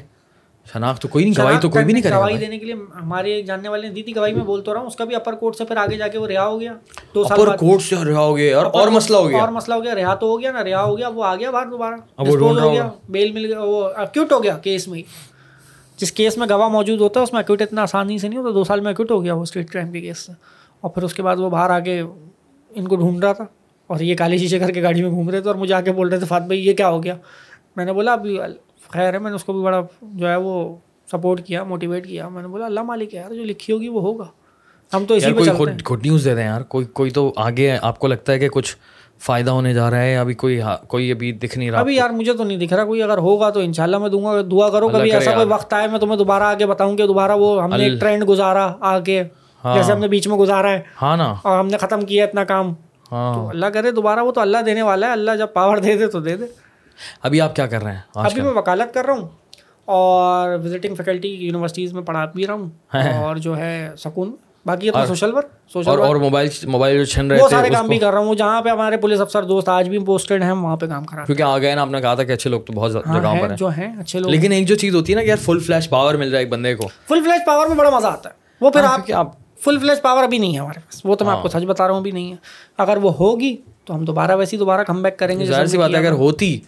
شناخت 0.72 1.02
تو 1.02 1.08
کوئی 1.08 1.24
نہیں 1.24 1.34
گواہی 1.42 1.56
تو 1.60 1.70
کوئی 1.70 1.84
بھی 1.84 1.92
نہیں 1.92 2.02
کرے 2.02 2.14
گواہی۔ 2.14 2.36
دینے 2.36 2.58
کے 2.58 2.64
لیے 2.64 2.74
ہمارے 2.74 3.42
جاننے 3.42 3.68
والے 3.68 3.88
نے 3.88 3.94
دی 3.94 4.02
تھی 4.02 4.16
گواہی 4.16 4.34
میں 4.34 4.44
بول 4.44 4.62
تو 4.62 4.74
رہا 4.74 4.80
ہوں 4.80 4.86
اس 4.86 4.96
کا 4.96 5.04
بھی 5.04 5.14
اپر 5.16 5.34
کورٹ 5.34 5.56
سے 5.56 5.64
پھر 5.64 5.76
آگے 5.76 5.96
جا 5.96 6.08
کے 6.08 6.18
وہ 6.18 6.26
رہا 6.26 6.46
ہو 6.46 6.60
گیا۔ 6.60 6.72
دو 7.14 7.24
سال 7.24 7.40
اپر 7.42 7.56
کورٹ 7.56 7.82
سے 7.82 7.96
رہا 7.96 8.20
ہو 8.20 8.36
گیا 8.36 8.58
اور 8.58 8.66
اور 8.72 8.88
مسئلہ 8.88 9.16
ہو 9.16 9.28
گیا۔ 9.28 9.38
اور 9.40 9.48
مسئلہ 9.48 9.74
ہو 9.74 9.84
گیا 9.84 9.94
رہا 9.94 10.14
تو 10.14 10.26
ہو 10.26 10.40
گیا 10.40 10.52
نا 10.52 10.64
رہا 10.64 10.82
ہو 10.84 10.98
گیا 10.98 11.08
وہ 11.08 11.24
آ 11.24 11.36
گیا 11.36 11.50
باہر 11.50 11.66
دوبارہ۔ 11.66 11.94
وہ 12.18 12.36
ڈھونڈ 12.36 12.58
رہا 12.58 12.64
ہو 12.66 12.72
گیا 12.72 12.88
بیل 13.08 13.32
مل 13.32 13.46
گیا 13.46 13.60
وہ 13.60 13.90
اکیوٹ 13.96 14.32
ہو 14.32 14.42
گیا 14.42 14.58
کیس 14.58 14.88
میں 14.88 15.02
جس 15.98 16.12
کیس 16.12 16.38
میں 16.38 16.46
گواہ 16.50 16.68
موجود 16.68 17.00
ہوتا 17.00 17.20
ہے 17.20 17.22
اس 17.22 17.32
میں 17.32 17.40
اکیوٹ 17.40 17.62
اتنا 17.62 17.82
آسانی 17.82 18.18
سے 18.18 18.28
نہیں 18.28 18.38
ہوتا 18.38 18.50
دو 18.54 18.64
سال 18.64 18.80
میں 18.80 18.92
اکیوٹ 18.92 19.10
ہو 19.10 19.24
گیا 19.24 19.34
وہ 19.34 19.42
اسٹریٹ 19.42 19.70
کرائم 19.70 19.92
کے 19.92 20.00
کیس 20.00 20.18
سے۔ 20.18 20.32
اور 20.80 20.90
پھر 20.90 21.02
اس 21.02 21.14
کے 21.14 21.22
بعد 21.22 21.36
وہ 21.36 21.50
باہر 21.50 21.70
آ 21.70 21.78
کے 21.78 22.00
ان 22.70 22.88
کو 22.88 22.96
ڈھونڈ 22.96 23.24
رہا 23.24 23.32
تھا۔ 23.32 23.44
اور 23.86 24.00
یہ 24.00 24.16
کالی 24.16 24.38
شیشے 24.38 24.58
کر 24.58 24.70
کے 24.70 24.82
گاڑی 24.82 25.02
میں 25.02 25.10
گھوم 25.10 25.30
رہے 25.30 25.40
تھے 25.40 25.50
اور 25.50 25.56
مجھے 25.56 25.74
آ 25.74 25.80
کے 25.80 25.92
بول 25.92 26.08
رہے 26.08 26.18
تھے 26.18 26.26
فات 26.26 26.42
بھائی 26.42 26.66
یہ 26.66 26.72
کیا 26.72 26.88
ہو 26.88 27.02
گیا؟ 27.02 27.16
میں 27.76 27.84
نے 27.84 27.92
بولا 27.92 28.12
ابھی 28.12 28.38
خیر 28.92 29.14
ہے 29.14 29.18
میں 29.18 29.30
نے 29.30 29.34
اس 29.34 29.44
کو 29.44 29.52
بھی 29.52 29.62
بڑا 29.62 29.80
جو 30.02 30.28
ہے 30.28 30.36
وہ 30.36 30.76
سپورٹ 31.12 31.46
کیا 31.46 31.64
موٹیویٹ 31.64 32.06
کیا۔ 32.06 32.28
میں 32.28 32.42
نے 32.42 32.48
بولا 32.48 32.66
اللہ 32.66 32.80
مالک 32.80 33.14
ہے 33.14 33.18
یار 33.18 33.34
جو 33.34 33.44
لکھی 33.44 33.74
ہوگی 33.74 33.88
وہ 33.88 34.00
ہوگا۔ 34.00 34.24
ہم 34.92 35.04
تو 35.04 35.14
اسی 35.14 35.32
پہ 35.32 35.42
ہیں۔ 35.42 35.78
گڈ 35.92 36.06
نیوز 36.06 36.24
دے 36.24 36.34
دیں 36.34 36.44
یار۔ 36.44 36.60
کوئی 36.60 36.86
کوئی 36.86 37.10
تو 37.10 37.32
آگے 37.36 37.78
آپ 37.82 37.98
کو 37.98 38.06
لگتا 38.06 38.32
ہے 38.32 38.38
کہ 38.38 38.48
کچھ 38.48 38.76
فائدہ 39.20 39.50
ہونے 39.50 39.74
جا 39.74 39.90
رہا 39.90 40.02
ہے 40.02 40.16
ابھی 40.16 40.34
کوئی 40.34 40.60
کوئی 40.88 41.12
ابھی 41.12 41.32
دکھ 41.32 41.58
نہیں 41.58 41.70
رہا۔ 41.70 41.80
ابھی 41.80 41.96
یار 41.96 42.10
مجھے 42.10 42.32
تو 42.32 42.44
نہیں 42.44 42.58
دکھ 42.58 42.74
رہا 42.74 42.84
کوئی 42.84 43.02
اگر 43.02 43.18
ہوگا 43.18 43.50
تو 43.50 43.60
انشاءاللہ 43.60 43.98
میں 43.98 44.08
دوں 44.08 44.24
گا۔ 44.24 44.40
دعا 44.50 44.68
کرو 44.68 44.88
کبھی 44.88 45.12
ایسا 45.12 45.32
کوئی 45.34 45.46
وقت 45.48 45.74
آئے 45.74 45.88
میں 45.88 45.98
تمہیں 45.98 46.16
دوبارہ 46.16 46.42
آگے 46.42 46.66
بتاؤں 46.66 46.96
کہ 46.96 47.06
دوبارہ 47.06 47.32
وہ 47.32 47.62
ہم 47.62 47.70
نے 47.70 47.84
ایک 47.84 48.00
ٹرینڈ 48.00 48.28
گزارا 48.28 48.72
آگے 48.80 49.24
جیسے 49.64 49.92
ہم 49.92 49.98
نے 49.98 50.08
بیچ 50.08 50.28
میں 50.28 50.36
گزارا 50.36 50.70
ہے۔ 50.70 50.80
ہاں 51.02 51.16
نا۔ 51.16 51.34
اور 51.42 51.58
ہم 51.58 51.66
نے 51.66 51.78
ختم 51.78 52.00
کیا 52.00 52.24
اتنا 52.24 52.44
کام۔ 52.44 52.74
ہاں۔ 53.12 53.34
تو 53.34 53.48
اللہ 53.48 53.66
کرے 53.66 53.90
دوبارہ 53.90 54.20
وہ 54.20 54.32
تو 54.32 54.40
اللہ 54.40 54.58
دینے 54.66 54.82
والا 54.82 55.06
ہے۔ 55.06 55.12
اللہ 55.12 55.30
جب 55.38 55.46
پاور 55.52 55.76
دے 55.76 55.96
دے 55.96 56.06
تو 56.06 56.20
دے 56.20 56.36
دے۔ 56.36 56.44
ابھی 57.22 57.40
آپ 57.40 57.56
کیا 57.56 57.66
کر 57.66 57.82
رہے 57.82 57.92
ہیں 57.92 58.00
ابھی 58.14 58.40
میں 58.42 58.52
وکالت 58.52 58.94
کر 58.94 59.04
رہا 59.04 59.12
ہوں 59.12 59.28
اور 59.84 60.50
وزٹنگ 60.64 60.94
فیکلٹی 60.94 61.28
یونیورسٹیز 61.28 61.92
میں 61.92 62.02
پڑھا 62.02 62.24
بھی 62.24 62.46
رہا 62.46 62.54
ہوں 62.54 62.68
اور 63.22 63.36
جو 63.36 63.56
ہے 63.56 63.90
سکون 63.98 64.34
باقی 64.66 64.88
اپنا 64.88 65.06
سوشل 65.06 65.34
ورک 65.34 65.46
سوشل 65.72 65.90
اور 65.90 65.98
اور 65.98 66.16
موبائل 66.16 66.48
موبائل 66.64 66.98
جو 66.98 67.04
چھن 67.04 67.30
رہے 67.30 67.42
وہ 67.42 67.48
سارے 67.48 67.68
کام 67.68 67.86
بھی 67.86 67.98
کر 67.98 68.10
رہا 68.10 68.18
ہوں. 68.18 68.34
جہاں 68.34 68.62
پہ 68.62 68.68
ہمارے 68.68 68.96
پولیس 68.96 69.20
افسر 69.20 69.42
دوست 69.42 69.68
آج 69.68 69.88
بھی 69.88 69.98
پوسٹڈ 69.98 70.42
ہیں 70.42 70.52
وہاں 70.52 70.76
پہ 70.76 70.86
کام 70.86 71.04
کرا 71.04 71.24
کیونکہ 71.24 71.42
آ 71.42 71.58
گئے 71.58 71.74
نا 71.74 71.82
آپ 71.82 71.90
نے 71.90 72.00
کہا 72.00 72.14
تھا 72.14 72.24
کہ 72.24 72.32
اچھے 72.32 72.50
لوگ 72.50 72.60
تو 72.60 72.72
بہت 72.72 72.92
جگہوں 72.92 73.12
پر 73.40 73.50
ہیں۔ 73.50 73.56
جو 73.56 73.68
ہیں 73.68 73.88
اچھے 74.00 74.18
لوگ 74.18 74.30
لیکن 74.30 74.52
ایک 74.52 74.66
جو 74.66 74.74
چیز 74.76 74.94
ہوتی 74.94 75.12
ہے 75.12 75.18
نا 75.18 75.24
کہ 75.24 75.28
یار 75.28 75.36
فل 75.36 75.58
فلیش 75.58 75.88
پاور 75.90 76.14
مل 76.14 76.30
جائے 76.30 76.44
ایک 76.44 76.52
بندے 76.52 76.74
کو۔ 76.74 76.88
فل 77.08 77.22
فلیش 77.24 77.46
پاور 77.46 77.66
میں 77.66 77.76
بڑا 77.76 77.90
مزہ 77.90 78.06
آتا 78.06 78.28
ہے۔ 78.28 78.34
وہ 78.60 78.70
پھر 78.70 78.84
آپ 78.84 78.94
کیونکہ 78.96 79.12
آپ 79.12 79.32
فل 79.60 79.78
فلیش 79.78 80.02
پاور 80.02 80.22
ابھی 80.22 80.38
نہیں 80.38 80.54
ہے 80.54 80.58
ہمارے 80.58 80.80
پاس۔ 80.80 81.00
وہ 81.04 81.14
تو 81.14 81.24
میں 81.24 81.32
آپ 81.32 81.42
کو 81.42 81.48
سچ 81.48 81.64
بتا 81.64 81.84
رہا 81.84 81.92
ہوں 81.92 82.00
ابھی 82.00 82.10
نہیں 82.10 82.30
ہے۔ 82.30 82.36
اگر 82.78 82.96
وہ 82.96 83.12
ہوگی 83.14 83.56
تو 83.84 83.94
ہم 83.94 84.04
دوبارہ 84.04 84.36
ویسی 84.36 84.56
دوبارہ 84.56 84.82
کم 84.84 85.02
بیک 85.02 85.18
کریں 85.18 85.38
گے 85.40 85.44
ظاہر 85.44 85.66
سی 85.66 85.78
بات 85.78 85.90
ہے 85.90 85.96
اگر 85.96 86.12
ہوتی 86.12 86.60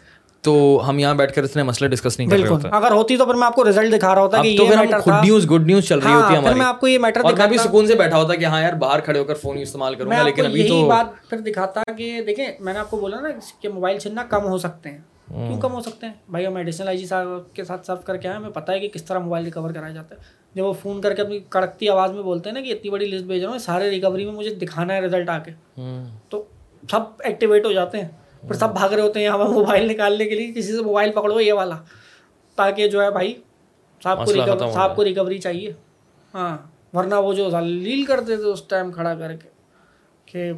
تو 0.44 0.52
ہم 0.88 0.98
یہاں 0.98 1.14
بیٹھ 1.14 1.32
کر 1.34 1.44
اتنے 1.44 1.62
مسئلے 1.62 1.88
ڈسکس 1.88 2.18
نہیں 2.18 2.28
کر 2.28 2.36
رہے 2.36 2.48
بالکل 2.48 2.68
اگر 2.72 2.90
ہوتی 2.90 3.16
تو 3.16 3.24
پھر 3.24 3.34
میں 3.34 3.46
آپ 3.46 3.54
کو 3.54 3.64
ریزلٹ 3.64 3.92
دکھا 3.92 4.14
رہا 4.14 4.22
ہوتا 4.22 4.36
کہ 4.36 4.56
تو 4.56 4.64
یہ 4.64 4.68
پھر 4.68 4.78
ہم 4.78 5.00
تھا۔ 5.02 5.20
نیوز 5.22 5.50
گڈ 5.50 5.66
نیوز 5.66 5.84
چل 5.84 5.98
رہی 5.98 6.12
ہوتی 6.12 6.22
ہے 6.24 6.28
ہاں، 6.28 6.36
ہماری۔ 6.38 6.58
میں 6.58 6.66
آپ 6.66 6.80
کو 6.80 6.88
یہ 6.88 6.98
میٹر 6.98 7.20
اور 7.20 7.32
میں 7.32 7.46
بھی 7.46 7.58
سکون 7.58 7.86
سے 7.86 7.94
بیٹھا 7.94 8.16
ہوتا 8.16 8.34
کہ 8.34 8.44
ہاں 8.44 8.60
یار 8.62 8.72
باہر 8.72 9.00
کھڑے 9.00 9.18
ہو 9.18 9.24
کر 9.24 9.34
فون 9.34 9.58
استعمال 9.58 9.94
کروں 9.94 10.10
گا 10.10 10.22
لیکن 10.22 10.46
ابھی 10.46 10.60
یہی 10.60 10.68
تو 10.68 10.86
بات 10.88 11.28
پھر 11.30 11.38
دکھاتا 11.38 11.82
کہ 11.98 12.20
دیکھیں 12.26 12.46
میں 12.60 12.72
نے 12.72 12.78
آپ 12.78 12.90
کو 12.90 12.96
بولا 12.96 13.20
نا 13.20 13.28
کہ 13.60 13.68
موبائل 13.68 13.98
چھننا 13.98 14.22
کم 14.24 14.46
ہو 14.46 14.58
سکتے 14.58 14.90
ہیں۔ 14.90 14.98
کیوں 15.28 15.60
کم 15.60 15.72
ہو 15.72 15.80
سکتے 15.80 16.06
ہیں؟ 16.06 16.12
بھائی 16.30 16.46
ہم 16.46 16.52
میڈیسن 16.52 16.88
آئی 16.88 16.98
جی 16.98 17.06
صاحب 17.06 17.26
کے 17.54 17.64
ساتھ 17.64 17.86
سرو 17.86 17.96
کر 18.04 18.16
کے 18.16 18.28
آئے 18.28 18.36
ہمیں 18.36 18.50
پتہ 18.50 18.72
ہے 18.72 18.80
کہ 18.80 18.88
کس 18.88 19.04
طرح 19.04 19.18
موبائل 19.18 19.44
ریکور 19.44 19.70
کرایا 19.70 19.92
جاتا 19.92 20.14
ہے۔ 20.14 20.20
جب 20.54 20.64
وہ 20.64 20.72
فون 20.72 21.00
کر 21.00 21.14
کے 21.14 21.22
اپنی 21.22 21.38
کڑکتی 21.48 21.88
آواز 21.88 22.12
میں 22.12 22.22
بولتے 22.22 22.50
ہیں 22.50 22.54
نا 22.54 22.64
کہ 22.64 22.72
اتنی 22.72 22.90
بڑی 22.90 23.06
لسٹ 23.06 23.24
بھیج 23.24 23.42
رہا 23.44 23.50
ہوں 23.50 23.58
سارے 23.58 23.90
ریکوری 23.90 24.24
میں 24.24 24.32
مجھے 24.32 24.54
دکھانا 24.54 24.94
ہے 24.94 25.00
رزلٹ 25.00 25.28
آ 25.28 25.38
کے۔ 25.38 25.50
تو 26.28 26.42
سب 26.90 27.00
ایکٹیویٹ 27.18 27.66
ہو 27.66 27.72
جاتے 27.72 28.00
ہیں۔ 28.00 28.08
پھر 28.42 28.52
سب 28.52 28.72
بھاگ 28.72 28.88
رہے 28.88 29.02
ہوتے 29.02 29.20
ہیں 29.20 29.28
ہمیں 29.28 29.44
موبائل 29.44 29.88
نکالنے 29.90 30.24
کے 30.24 30.34
لیے 30.34 30.52
کسی 30.52 30.76
سے 30.76 30.82
موبائل 30.82 31.12
پکڑو 31.12 31.40
یہ 31.40 31.52
والا۔ 31.52 31.76
تاکہ 32.56 32.88
جو 32.88 33.02
ہے 33.02 33.10
بھائی 33.10 33.34
صاحب 34.02 34.24
کو 34.26 34.32
ریکور 34.32 34.72
صاحب 34.72 34.96
کو 34.96 35.04
ریکوری 35.04 35.38
چاہیے۔ 35.38 35.72
ہاں 36.34 36.56
ورنہ 36.96 37.14
وہ 37.14 37.32
جو 37.34 37.50
ذلیل 37.50 38.04
کرتے 38.04 38.36
تھے 38.36 38.44
اس 38.44 38.62
ٹائم 38.62 38.92
کھڑا 38.92 39.14
کر 39.14 39.36
کے 39.36 39.48
کہ 40.26 40.52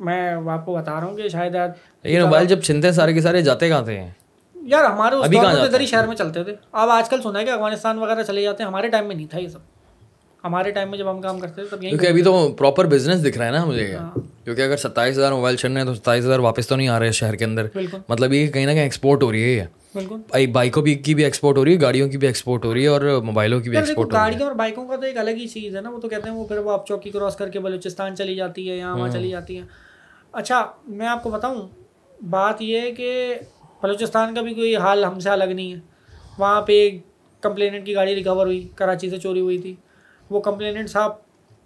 میں 0.00 0.32
آپ 0.52 0.64
کو 0.64 0.74
بتا 0.74 0.92
رہا 0.92 1.04
ہوں 1.04 1.16
کہ 1.16 1.28
شاید 1.28 1.56
یہ 2.04 2.22
موبائل 2.22 2.46
جب 2.46 2.62
چھنتے 2.62 2.86
ہیں 2.88 2.94
سارے 2.94 3.12
کے 3.12 3.20
سارے 3.20 3.42
جاتے 3.42 3.68
کہاں 3.68 3.82
تھے؟ 3.82 4.06
یار 4.54 4.84
ہمارے 4.84 5.16
اس 5.16 5.32
دور 5.32 5.42
میں 5.42 5.60
ادھر 5.62 5.80
ہی 5.80 5.86
شہر 5.86 6.06
میں 6.06 6.16
چلتے 6.16 6.44
تھے۔ 6.44 6.54
اب 6.72 6.90
آج 6.90 7.08
کل 7.08 7.22
سنا 7.22 7.38
ہے 7.38 7.44
کہ 7.44 7.50
افغانستان 7.50 7.98
وغیرہ 7.98 8.22
چلے 8.22 8.42
جاتے 8.42 8.62
ہیں 8.62 8.68
ہمارے 8.68 8.88
ٹائم 8.88 9.06
میں 9.06 9.16
نہیں 9.16 9.26
تھا 9.26 9.38
یہ 9.38 9.48
سب۔ 9.48 9.58
ہمارے 10.44 10.70
ٹائم 10.70 10.90
میں 10.90 10.98
جب 10.98 11.10
ہم 11.10 11.20
کام 11.20 11.40
کرتے 11.40 11.54
تھے 11.54 11.76
تب 11.76 11.80
کیونکہ 11.80 12.06
ابھی 12.06 12.22
تو 12.22 12.52
پراپر 12.52 12.84
بزنس 12.84 13.26
دکھ 13.26 13.38
رہا 13.38 13.46
ہے 13.46 13.50
نا 13.50 13.64
مجھے۔ 13.64 13.96
کیونکہ 14.44 14.62
اگر 14.62 14.76
ستائیس 14.76 15.16
ہزار 15.16 15.32
موبائل 15.32 15.56
چڑھ 15.56 15.70
رہے 15.70 15.80
ہیں 15.80 15.86
تو 15.86 15.94
ستائیس 15.94 16.24
ہزار 16.24 16.38
واپس 16.38 16.68
تو 16.68 16.76
نہیں 16.76 16.88
آ 16.88 16.98
رہے 17.00 17.12
شہر 17.12 17.34
کے 17.34 17.44
اندر۔ 17.44 17.66
مطلب 18.08 18.32
یہ 18.32 18.46
کہیں 18.46 18.66
نہ 18.66 18.70
کہیں 18.70 18.82
ایکسپورٹ 18.82 19.22
ہو 19.22 19.32
رہی 19.32 19.58
ہے 19.60 19.66
بالکل۔ 19.94 20.46
بائکوں 20.52 20.82
کی 20.82 21.14
بھی 21.14 21.24
ایکسپورٹ 21.24 21.56
ہو 21.56 21.64
رہی 21.64 21.76
ہے 21.76 21.80
گاڑیوں 21.80 22.08
کی 22.08 22.18
بھی 22.18 22.26
ایکسپورٹ 22.26 22.64
ہو 22.64 22.74
رہی 22.74 22.82
ہے 22.82 22.88
اور 22.88 23.00
موبائلوں 23.24 23.60
کی 23.60 23.70
بھی 23.70 23.78
ایکسپورٹ 23.78 24.12
گاڑیوں 24.12 24.42
اور 24.42 24.52
بائکوں 24.52 24.86
کا 24.88 24.96
تو 24.96 25.02
ایک 25.02 25.18
الگ 25.18 25.30
ہی 25.30 25.46
چیز 25.46 25.76
ہے 25.76 25.80
نا 25.80 25.90
وہ 25.90 26.00
تو 26.00 26.08
کہتے 26.08 26.28
ہیں 26.28 26.36
وہ 26.36 26.44
پھر 26.44 26.58
وہ 26.58 26.72
آپ 26.72 26.86
چوکی 26.86 27.10
کراس 27.10 27.36
کر 27.36 27.48
کے 27.48 27.60
بلوچستان 27.60 28.16
چلی 28.16 28.34
جاتی 28.34 28.70
ہے 28.70 28.76
یہاں 28.76 28.96
وہاں 28.98 29.08
چلی 29.08 29.30
جاتی 29.30 29.56
ہیں۔ 29.56 29.66
اچھا 30.32 30.64
میں 30.86 31.06
آپ 31.06 31.22
کو 31.22 31.30
بتاؤں 31.30 31.68
بات 32.30 32.62
یہ 32.62 32.80
ہے 32.80 32.92
کہ 32.92 33.34
بلوچستان 33.82 34.34
کا 34.34 34.40
بھی 34.40 34.54
کوئی 34.54 34.76
حال 34.76 35.04
ہم 35.04 35.20
سے 35.20 35.30
الگ 35.30 35.44
نہیں 35.44 35.72
ہے۔ 35.74 35.78
وہاں 36.38 36.62
پہ 36.62 36.88
کمپلیننٹ 37.40 37.86
کی 37.86 37.94
گاڑی 37.94 38.14
ریکور 38.14 38.46
ہوئی 38.46 38.68
کراچی 38.74 39.10
سے 39.10 39.16
چوری 39.16 39.40
ہوئی 39.40 39.58
تھی۔ 39.58 39.74
وہ 40.30 40.40
کمپلیننٹ 40.40 40.90
صاحب 40.90 41.12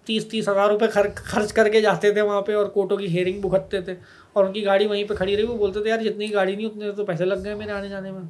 تیس 0.06 0.26
تیس 0.26 0.48
ہزار 0.48 0.68
روپے 0.68 0.86
خرچ 1.14 1.52
کر 1.52 1.68
کے 1.68 1.80
جاتے 1.80 2.12
تھے 2.12 2.20
وہاں 2.20 2.40
پہ 2.42 2.54
اور 2.54 2.66
کوٹوں 2.66 2.96
کی 2.96 3.06
ہیئرنگ 3.06 3.40
بھگتتے 3.40 3.80
تھے 3.80 3.94
اور 4.32 4.44
ان 4.44 4.52
کی 4.52 4.64
گاڑی 4.64 4.86
وہیں 4.86 5.04
پہ 5.04 5.14
کھڑی 5.14 5.36
رہی۔ 5.36 5.42
وہ 5.42 5.56
بولتے 5.56 5.80
تھے 5.80 5.90
یار 5.90 5.98
جتنی 5.98 6.32
گاڑی 6.32 6.56
نہیں 6.56 6.66
اتنے 6.66 6.92
تو 6.92 7.04
پیسے 7.04 7.24
لگ 7.24 7.34
گئے 7.44 7.54
میرے 7.54 7.70
آنے 7.70 7.88
جانے 7.88 8.10
میں۔ 8.10 8.22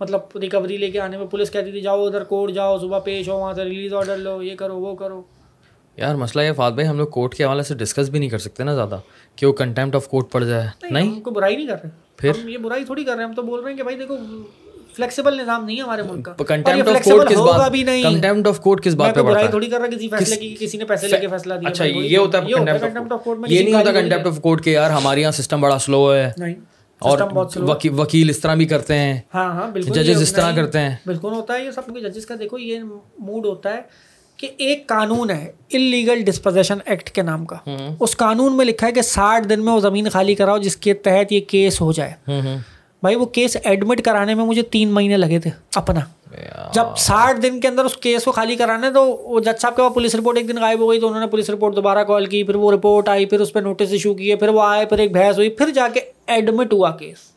مطلب 0.00 0.38
ریکوری 0.40 0.76
لے 0.76 0.90
کے 0.90 1.00
آنے 1.00 1.18
میں۔ 1.18 1.26
پولیس 1.26 1.50
کہتی 1.50 1.70
تھی 1.70 1.80
جاؤ 1.80 2.06
ادھر 2.06 2.24
کورٹ 2.24 2.52
جاؤ 2.52 2.78
صبح 2.78 2.98
پیش 2.98 3.28
ہو 3.28 3.38
وہاں 3.38 3.52
سے 3.52 3.64
ریلیز 3.64 3.94
آرڈر 3.94 4.16
لو 4.16 4.42
یہ 4.42 4.54
کرو 4.54 4.78
وہ 4.78 4.94
کرو۔ 4.94 5.22
یار 5.96 6.14
مسئلہ 6.14 6.42
یہ 6.42 6.52
فات 6.52 6.72
بھائی 6.72 6.88
ہم 6.88 6.98
لوگ 6.98 7.06
کورٹ 7.06 7.34
کے 7.34 7.44
حوالے 7.44 7.62
سے 7.62 7.74
ڈسکس 7.74 8.08
بھی 8.08 8.18
نہیں 8.18 8.30
کر 8.30 8.38
سکتے 8.38 8.64
نا 8.64 8.74
زیادہ 8.74 8.98
کہ 9.36 9.46
وہ 9.46 9.52
کنٹمپٹ 9.52 9.94
آف 9.94 10.08
کورٹ 10.08 10.32
پڑ 10.32 10.44
جائے۔ 10.44 10.66
نہیں 10.90 11.08
ہم 11.08 11.20
کو 11.20 11.30
برائی 11.30 11.56
نہیں 11.56 11.66
کر 11.66 11.76
رہے۔ 11.82 11.90
پھر؟ 12.16 12.48
یہ 12.48 12.58
برائی 12.58 12.84
تھوڑی 12.84 13.04
کر 13.04 13.12
رہے 13.12 13.22
ہیں۔ 13.22 13.28
ہم 13.28 13.34
تو 13.34 13.42
بول 13.42 13.60
رہے 13.60 13.70
ہیں 13.70 13.76
کہ 13.76 13.82
بھائی 13.82 13.96
دیکھو 13.98 14.16
فلیکسیبل 14.96 15.36
نظام 15.36 15.64
نہیں 15.64 15.76
ہے 15.76 15.82
ہمارے 15.82 16.02
ملک 16.02 16.24
کا۔ 16.24 16.32
آف 16.32 17.04
کورٹ 17.04 17.28
کس 17.28 17.38
بات 17.38 17.70
بھی 17.70 17.82
نہیں۔ 17.82 18.02
کنٹمپٹ 18.02 18.46
آف 18.48 18.60
کورٹ 18.60 18.82
کس 18.84 18.94
بات 18.94 19.14
پہ 19.14 19.22
برائی 19.22 19.48
تھوڑی 19.48 19.66
کر 19.66 19.80
رہا 19.80 19.86
کسی 19.86 20.08
فیصلے 20.08 20.36
کی 20.36 20.56
کسی 20.60 20.78
نے 20.78 20.84
پیسے 20.84 21.08
لے 21.08 21.18
کے 21.18 21.28
فیصلہ 21.28 21.54
دیا 21.54 21.68
اچھا 21.68 21.84
یہ 21.84 22.18
ہوتا 22.18 22.38
ہے 22.38 22.78
کنٹمپٹ 22.80 23.12
آف 23.12 23.24
کورٹ 23.24 23.38
یہ 23.48 23.62
نہیں 23.62 23.74
ہوتا 23.74 23.92
کنٹمپٹ 23.92 24.26
آف 24.26 24.40
کورٹ 24.40 24.64
کہ 24.64 24.70
یار 24.70 24.90
ہمارے 24.90 25.20
یہاں 25.20 25.32
سسٹم 25.32 25.60
بڑا 25.60 25.78
سلو 25.78 26.14
ہے۔ 26.14 26.30
نہیں 26.36 26.54
اور 27.02 27.18
وکیل 27.92 28.30
اس 28.30 28.38
طرح 28.38 28.54
بھی 28.54 28.64
کرتے 28.64 28.98
ہیں۔ 28.98 29.20
ہاں 29.34 29.52
ہاں 29.54 29.68
بالکل 29.68 29.92
ججز 29.92 30.22
اس 30.22 30.32
طرح 30.32 30.56
کرتے 30.56 30.78
ہیں۔ 30.78 30.96
بالکل 31.06 31.32
ہوتا 31.32 31.54
ہے 31.54 31.64
یہ 31.64 31.70
سب 31.70 31.96
ججز 32.00 32.26
کا 32.26 32.34
دیکھو 32.38 32.58
یہ 32.58 32.78
موڈ 33.18 33.46
ہوتا 33.46 33.72
ہے 33.72 33.80
کہ 34.36 34.48
ایک 34.56 34.86
قانون 34.86 35.30
ہے 35.30 35.52
انلیگل 35.70 36.22
ڈسپوزیشن 36.22 36.78
ایکٹ 36.84 37.10
کے 37.10 37.22
نام 37.22 37.44
کا۔ 37.46 37.56
اس 38.00 38.16
قانون 38.16 38.56
میں 38.56 38.64
لکھا 38.64 38.86
ہے 38.86 38.92
کہ 38.92 39.02
ساٹھ 39.02 39.48
دن 39.48 39.64
میں 39.64 39.72
وہ 39.72 39.80
زمین 39.80 40.08
خالی 40.08 40.34
کراؤ 40.34 40.58
جس 40.58 40.76
کے 40.76 40.94
تحت 40.94 41.32
یہ 41.32 41.40
کیس 41.40 41.80
ہو 41.80 41.92
جائے۔ 41.92 42.12
بھائی 43.04 43.16
وہ 43.16 43.24
کیس 43.26 43.56
ایڈمٹ 43.64 44.02
کرانے 44.02 44.34
میں 44.34 44.44
مجھے 44.44 44.62
تین 44.62 44.92
مہینے 44.92 45.16
لگے 45.16 45.38
تھے 45.38 45.50
اپنا۔ 45.76 46.00
جب 46.74 46.96
ساٹھ 46.96 47.40
دن 47.40 47.60
کے 47.60 47.68
اندر 47.68 47.84
اس 47.84 47.96
کیس 47.96 48.24
کو 48.24 48.32
خالی 48.32 48.56
کرانے 48.56 48.90
تو 48.90 49.04
وہ 49.06 49.40
جج 49.40 49.60
صاحب 49.60 49.76
کے 49.76 49.82
بعد 49.82 49.90
پولیس 49.94 50.14
رپورٹ 50.14 50.36
ایک 50.36 50.48
دن 50.48 50.58
غائب 50.58 50.80
ہو 50.80 50.90
گئی 50.90 51.00
تو 51.00 51.08
انہوں 51.08 51.20
نے 51.20 51.26
پولیس 51.26 51.50
رپورٹ 51.50 51.76
دوبارہ 51.76 52.04
کال 52.04 52.26
کی 52.26 52.42
پھر 52.42 52.54
وہ 52.54 52.72
رپورٹ 52.72 53.08
آئی 53.08 53.26
پھر 53.26 53.40
اس 53.40 53.52
پہ 53.52 53.58
نوٹس 53.58 53.92
ایشو 53.92 54.14
کیے 54.14 54.36
پھر 54.36 54.48
وہ 54.48 54.62
آئے 54.62 54.84
پھر 54.84 54.98
ایک 54.98 55.12
بحث 55.12 55.36
ہوئی 55.36 55.48
پھر 55.48 55.70
جا 55.70 55.88
کے 55.88 56.00
ایڈمٹ 56.26 56.72
ہوا 56.72 56.90
کیس 56.90 57.33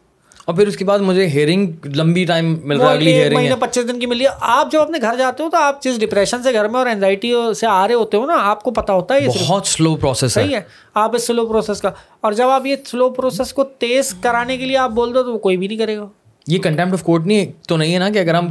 اور 0.48 0.56
پھر 0.56 0.68
اس 0.68 0.78
کے 0.78 0.86
بعد 0.86 1.00
مجھے 1.00 1.28
ہیئرنگ 1.28 1.72
لمبی 1.96 2.26
ٹائم 2.26 2.56
مل 2.64 2.78
رہا 2.78 2.90
ہے 2.90 2.94
اگلی 2.94 3.30
مہینے 3.36 3.56
پچیس 3.60 3.88
دن 3.88 4.00
کی 4.00 4.06
ملی 4.06 4.26
ہے۔ 4.26 4.30
آپ 4.42 4.72
جب 4.72 4.82
اپنے 4.82 4.98
گھر 5.02 5.16
جاتے 5.20 5.44
ہو 5.44 5.50
تو 5.50 5.58
آپ 5.58 5.82
جس 5.84 6.00
ڈپریشن 6.00 6.44
سے 6.44 6.54
گھر 6.54 6.68
میں 6.68 6.80
اور 6.80 6.88
اینزائٹی 6.88 7.34
سے 7.56 7.68
آ 7.68 7.88
رہے 7.88 7.94
ہوتے 7.94 8.18
ہو 8.18 8.26
نا 8.26 8.34
آپ 8.42 8.64
کو 8.64 8.72
پتا 8.72 8.94
ہوتا 8.94 9.16
ہے 9.16 9.28
بہت 9.28 9.68
سلو 9.68 9.96
پروسیس 9.96 10.34
صحیح 10.34 10.56
ہے۔ 10.56 10.62
آپ 10.94 11.16
اس 11.16 11.28
سلو 11.28 11.48
پروسیس 11.48 11.82
کا 11.82 11.92
اور 12.22 12.32
جب 12.32 12.50
آپ 12.50 12.66
یہ 12.66 12.76
سلو 12.86 13.10
پروسیس 13.10 13.54
کو 13.54 13.64
تیز 13.64 14.14
کرانے 14.22 14.58
کے 14.58 14.66
لیے 14.66 14.78
آپ 14.78 14.92
بول 14.92 15.14
دو 15.16 15.24
تو 15.24 15.34
وہ 15.34 15.40
کوئی 15.40 15.58
بھی 15.58 15.68
نہیں 15.68 15.78
کرے 15.78 15.98
گا۔ 15.98 16.08
یہ 16.48 16.60
کنٹمپٹ 16.60 16.94
آف 16.94 17.04
کورٹ 17.04 17.26
نہیں 17.26 17.52
تو 17.68 17.78
نہیں 17.78 17.94
ہے 17.94 18.00
نا 18.00 18.10
کہ 18.10 18.18
اگر 18.18 18.34
ہم 18.34 18.48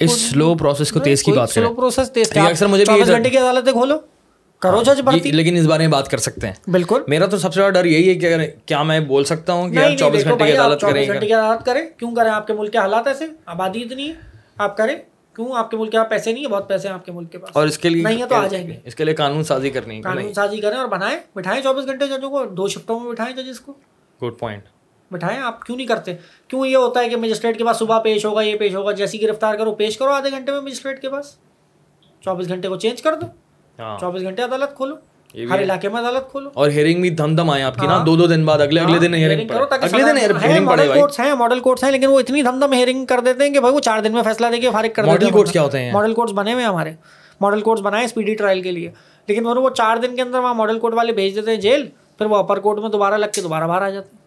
اس 0.00 0.12
سلو 0.12 0.54
پروسیس 0.54 0.92
کو 0.92 1.00
تیز 1.00 1.22
کی 1.22 1.32
بات 1.32 1.54
کریں۔ 1.54 1.66
سلو 1.66 1.74
پروسیس 1.74 2.10
تیز۔ 2.10 2.36
اکثر 2.36 2.66
مجھے 2.66 2.84
چوبیس 2.84 3.08
گھنٹے 3.08 3.30
کی 3.30 3.36
عدالتیں 3.36 3.72
کھولو۔ 3.72 3.98
کرو 4.60 4.82
جج 4.82 5.00
بھرتی 5.00 5.30
لیکن 5.30 5.56
اس 5.56 5.64
بارے 5.64 5.82
میں 5.82 5.92
بات 5.92 6.08
کر 6.08 6.18
سکتے 6.18 6.46
ہیں۔ 6.46 6.70
بالکل۔ 6.70 7.02
میرا 7.08 7.26
تو 7.26 7.38
سب 7.38 7.54
سے 7.54 7.60
بڑا 7.60 7.70
ڈر 7.70 7.84
یہی 7.84 8.08
ہے 8.08 8.14
کہ 8.14 8.36
کیا 8.66 8.82
میں 8.82 9.00
بول 9.00 9.24
سکتا 9.24 9.52
ہوں 9.52 9.68
کہ 9.68 9.78
آپ 9.78 9.98
چوبیس 9.98 10.24
گھنٹے 10.24 10.44
کی 10.44 10.52
عدالت 10.52 10.80
کریں 10.80 11.06
گھنٹے 11.06 11.26
کی 11.26 11.32
عدالت 11.32 11.66
کریں۔ 11.66 11.88
کیوں 11.96 12.14
کریں 12.14 12.30
آپ 12.30 12.46
کے 12.46 12.52
ملک 12.52 12.72
کے 12.72 12.78
حالات 12.78 13.06
ایسے؟ 13.06 13.24
آبادی 13.46 13.82
اتنی 13.82 14.08
ہے 14.08 14.14
آپ 14.58 14.76
کریں۔ 14.76 14.96
کیوں؟ 15.36 15.56
آپ 15.56 15.70
کے 15.70 15.76
ملک 15.76 15.92
کے 15.92 15.98
آپ 15.98 16.10
پیسے 16.10 16.32
نہیں 16.32 16.44
ہے 16.44 16.48
بہت 16.48 16.68
پیسے 16.68 16.88
ہیں 16.88 16.94
آپ 16.94 17.06
کے 17.06 17.12
ملک 17.12 17.32
کے 17.32 17.38
پاس۔ 17.38 17.50
اور 17.52 17.66
اس 17.66 17.78
کے 17.78 17.88
لیے 17.88 18.02
نہیں 18.02 18.22
ہے 18.22 18.28
تو 18.28 18.34
آ 18.34 18.46
جائیں 18.46 18.66
گے۔ 18.66 18.76
اس 18.84 18.94
کے 18.94 19.04
لیے 19.04 19.14
قانون 19.14 19.42
سازی 19.44 19.70
کرنی 19.70 20.02
قانون 20.02 20.34
سازی 20.34 20.56
کریں 20.56 20.76
اور 20.76 20.88
بنائیں۔ 20.88 21.18
بٹھائیں 21.34 21.62
چوبیس 21.62 21.86
گھنٹے 21.86 22.06
ججوں 22.06 22.30
کو 22.30 22.44
دو 22.44 22.68
شفٹوں 22.68 23.00
میں 23.00 23.12
بٹھائیں 23.12 23.36
ججز 23.36 23.60
کو۔ 23.60 23.72
گڈ 24.22 24.38
پوائنٹ 24.38 24.62
بٹھائیں 25.10 25.38
آپ 25.42 25.62
کیوں 25.64 25.76
نہیں 25.76 25.86
کرتے؟ 25.86 26.14
کیوں 26.48 26.66
یہ 26.66 26.76
ہوتا 26.76 27.00
ہے 27.00 27.08
کہ 27.08 27.16
مجسٹریٹ 27.16 27.58
کے 27.58 27.64
پاس 27.64 27.76
صبح 27.76 27.98
پیش 27.98 28.24
ہوگا 28.26 28.42
یہ 28.42 28.56
پیش 28.56 28.74
ہوگا 28.74 28.92
جیسی 28.92 29.22
گرفتار 29.22 29.54
کرو 29.54 29.74
پیش 29.74 29.96
کرو 29.96 30.10
آدھے 30.10 30.30
گھنٹے 30.30 30.52
میں 30.52 30.60
مجسٹریٹ 30.60 31.02
کے 31.02 31.10
پاس۔ 31.10 31.26
چوبیس 32.20 32.48
گھنٹے 32.48 32.68
کو 32.68 32.76
چینج 32.76 33.02
کر 33.02 33.14
دو۔ 33.14 33.26
چوبیس 34.00 34.22
گھنٹے 34.22 34.42
عدالت 34.42 34.76
کھولو۔ 34.76 34.94
ہر 35.50 35.62
علاقے 35.62 35.88
میں 35.88 36.00
عدالت 36.00 36.30
کھولو۔ 36.30 36.50
اور 36.54 36.68
ہیئرنگ 36.68 37.00
بھی 37.00 37.10
دھم 37.10 37.50
آئے۔ 37.50 37.62
آپ 37.62 37.74
کی 37.74 37.86
نا 37.86 38.02
دو 38.06 38.16
دو 38.16 38.26
دن 38.26 38.44
بعد 38.44 38.60
اگلے 38.60 38.80
اگلے 38.80 38.98
دن 38.98 39.14
ہیئرنگ 39.14 39.48
کرو 39.48 39.64
اگلے 39.70 40.02
دن 40.02 40.62
ماڈل 40.64 40.88
کورٹس 40.94 41.20
ہیں 41.20 41.34
ماڈل 41.34 41.60
کورٹس 41.60 41.84
ہیں 41.84 41.90
لیکن 41.90 42.06
وہ 42.06 42.20
اتنی 42.20 42.42
دھم 42.42 42.60
دھم 42.60 42.72
ہیئرنگ 42.72 43.06
کر 43.06 43.20
دیتے 43.20 43.44
ہیں 43.44 43.54
کہ 43.54 43.60
بھائی 43.60 43.74
وہ 43.74 43.80
چار 43.80 43.98
دن 43.98 44.12
میں 44.12 44.22
فیصلہ 44.22 44.46
دے 44.46 44.58
کے 44.58 44.70
فارغ 44.70 44.86
کر 44.94 45.02
دیتے 45.02 45.06
ماڈل 45.06 45.30
کورٹس 45.30 45.52
کیا 45.52 45.62
ہوتے 45.62 45.78
ہیں؟ 45.78 45.92
ماڈل 45.92 46.14
کورٹس 46.14 46.32
بنے 46.32 46.52
ہوئے 46.52 46.64
ہمارے۔ 46.64 46.92
ماڈل 47.40 47.60
کورٹس 47.60 47.82
بنائے 47.82 48.04
اسپیڈی 48.04 48.34
ٹرائل 48.34 48.62
کے 48.62 48.72
لیے۔ 48.72 48.90
لیکن 49.28 49.46
وہ 49.46 49.70
چار 49.70 49.96
دن 49.96 50.16
کے 50.16 50.22
اندر 50.22 50.38
وہاں 50.38 50.54
ماڈل 50.54 50.78
کورٹ 50.78 50.94
والے 50.94 51.12
بھیج 51.12 51.36
دیتے 51.36 51.50
ہیں 51.50 51.58
جیل 51.58 51.86
پھر 52.18 52.26
وہ 52.26 52.36
اپر 52.36 52.60
کورٹ 52.60 52.78
میں 52.78 52.88
دوبارہ 52.88 53.14
لگ 53.14 53.26
کے 53.34 53.40
دوبارہ 53.40 53.64
باہر 53.64 53.82
آ 53.82 53.90
جاتے 53.90 54.08
ہیں۔ 54.12 54.19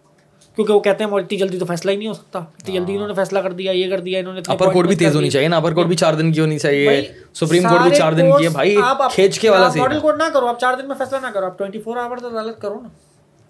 کیونکہ 0.55 0.73
وہ 0.73 0.79
کہتے 0.79 1.03
ہیں 1.03 1.11
اتنی 1.11 1.37
جلدی 1.37 1.59
تو 1.59 1.65
فیصلہ 1.65 1.91
ہی 1.91 1.95
نہیں 1.95 2.07
ہو 2.07 2.13
سکتا۔ 2.13 2.39
اتنی 2.39 2.75
جلدی 2.75 2.93
انہوں 2.95 3.07
نے 3.07 3.13
فیصلہ 3.13 3.39
کر 3.39 3.51
دیا 3.51 3.71
یہ 3.71 3.89
کر 3.89 3.99
دیا 3.99 4.19
انہوں 4.19 4.33
نے 4.33 4.41
اپر 4.47 4.73
کورٹ 4.73 4.87
بھی 4.87 4.95
تیز 4.95 5.15
ہونی 5.15 5.29
چاہیے 5.29 5.47
نا 5.47 5.57
اپر 5.57 5.73
کورٹ 5.73 5.87
بھی 5.87 5.95
چار 5.95 6.13
دن 6.13 6.31
کی 6.33 6.39
ہونی 6.39 6.59
چاہیے۔ 6.59 7.13
سپریم 7.33 7.63
کورٹ 7.63 7.81
بھی 7.81 7.95
چار 7.95 8.13
دن 8.13 8.31
کی 8.37 8.43
ہے۔ 8.43 8.49
بھائی 8.49 8.77
کھینچ 9.11 9.39
کے 9.39 9.49
والا 9.49 9.69
ماڈل 9.75 9.99
کورٹ 9.99 10.17
نہ 10.17 10.23
کرو 10.33 10.47
آپ 10.47 10.59
چار 10.59 10.73
دن 10.81 10.87
میں 10.87 10.95
فیصلہ 10.97 11.17
نہ 11.17 11.27
کرو 11.27 11.45
آپ 11.45 11.57
ٹوئنٹی 11.57 11.81
فور 11.81 11.97
آور 11.97 12.17
عدالت 12.17 12.61
کرو 12.61 12.79
نا۔ 12.81 12.87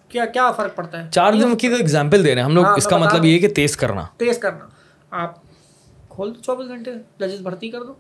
کیا 0.10 0.26
کیا 0.26 0.52
فرق 0.52 0.76
پڑتا 0.76 1.04
ہے؟ 1.04 1.10
چار 1.12 1.34
دن 1.34 1.56
کی 1.56 1.70
تو 1.70 1.76
ایگزامپل 1.76 2.26
دے 2.26 2.30
رہے 2.36 2.42
ہیں۔ 2.42 2.46
ہم 2.50 2.56
لوگ 2.56 2.66
اس 2.78 2.86
کا 2.86 2.98
مطلب 2.98 3.26
یہ 3.26 3.40
کہ 3.40 3.48
تیز 3.48 3.78
کرنا۔ 3.78 4.06
تیز 4.18 4.38
کرنا۔ 4.38 4.68
آپ 5.12 5.36
کھول 6.10 6.36
دو 6.36 6.42
چوبیس 6.42 6.68
گھنٹے 6.68 6.92
ججز 7.20 7.42
بھرتی 7.42 7.70
کر 7.70 7.84
دو۔ 7.84 7.94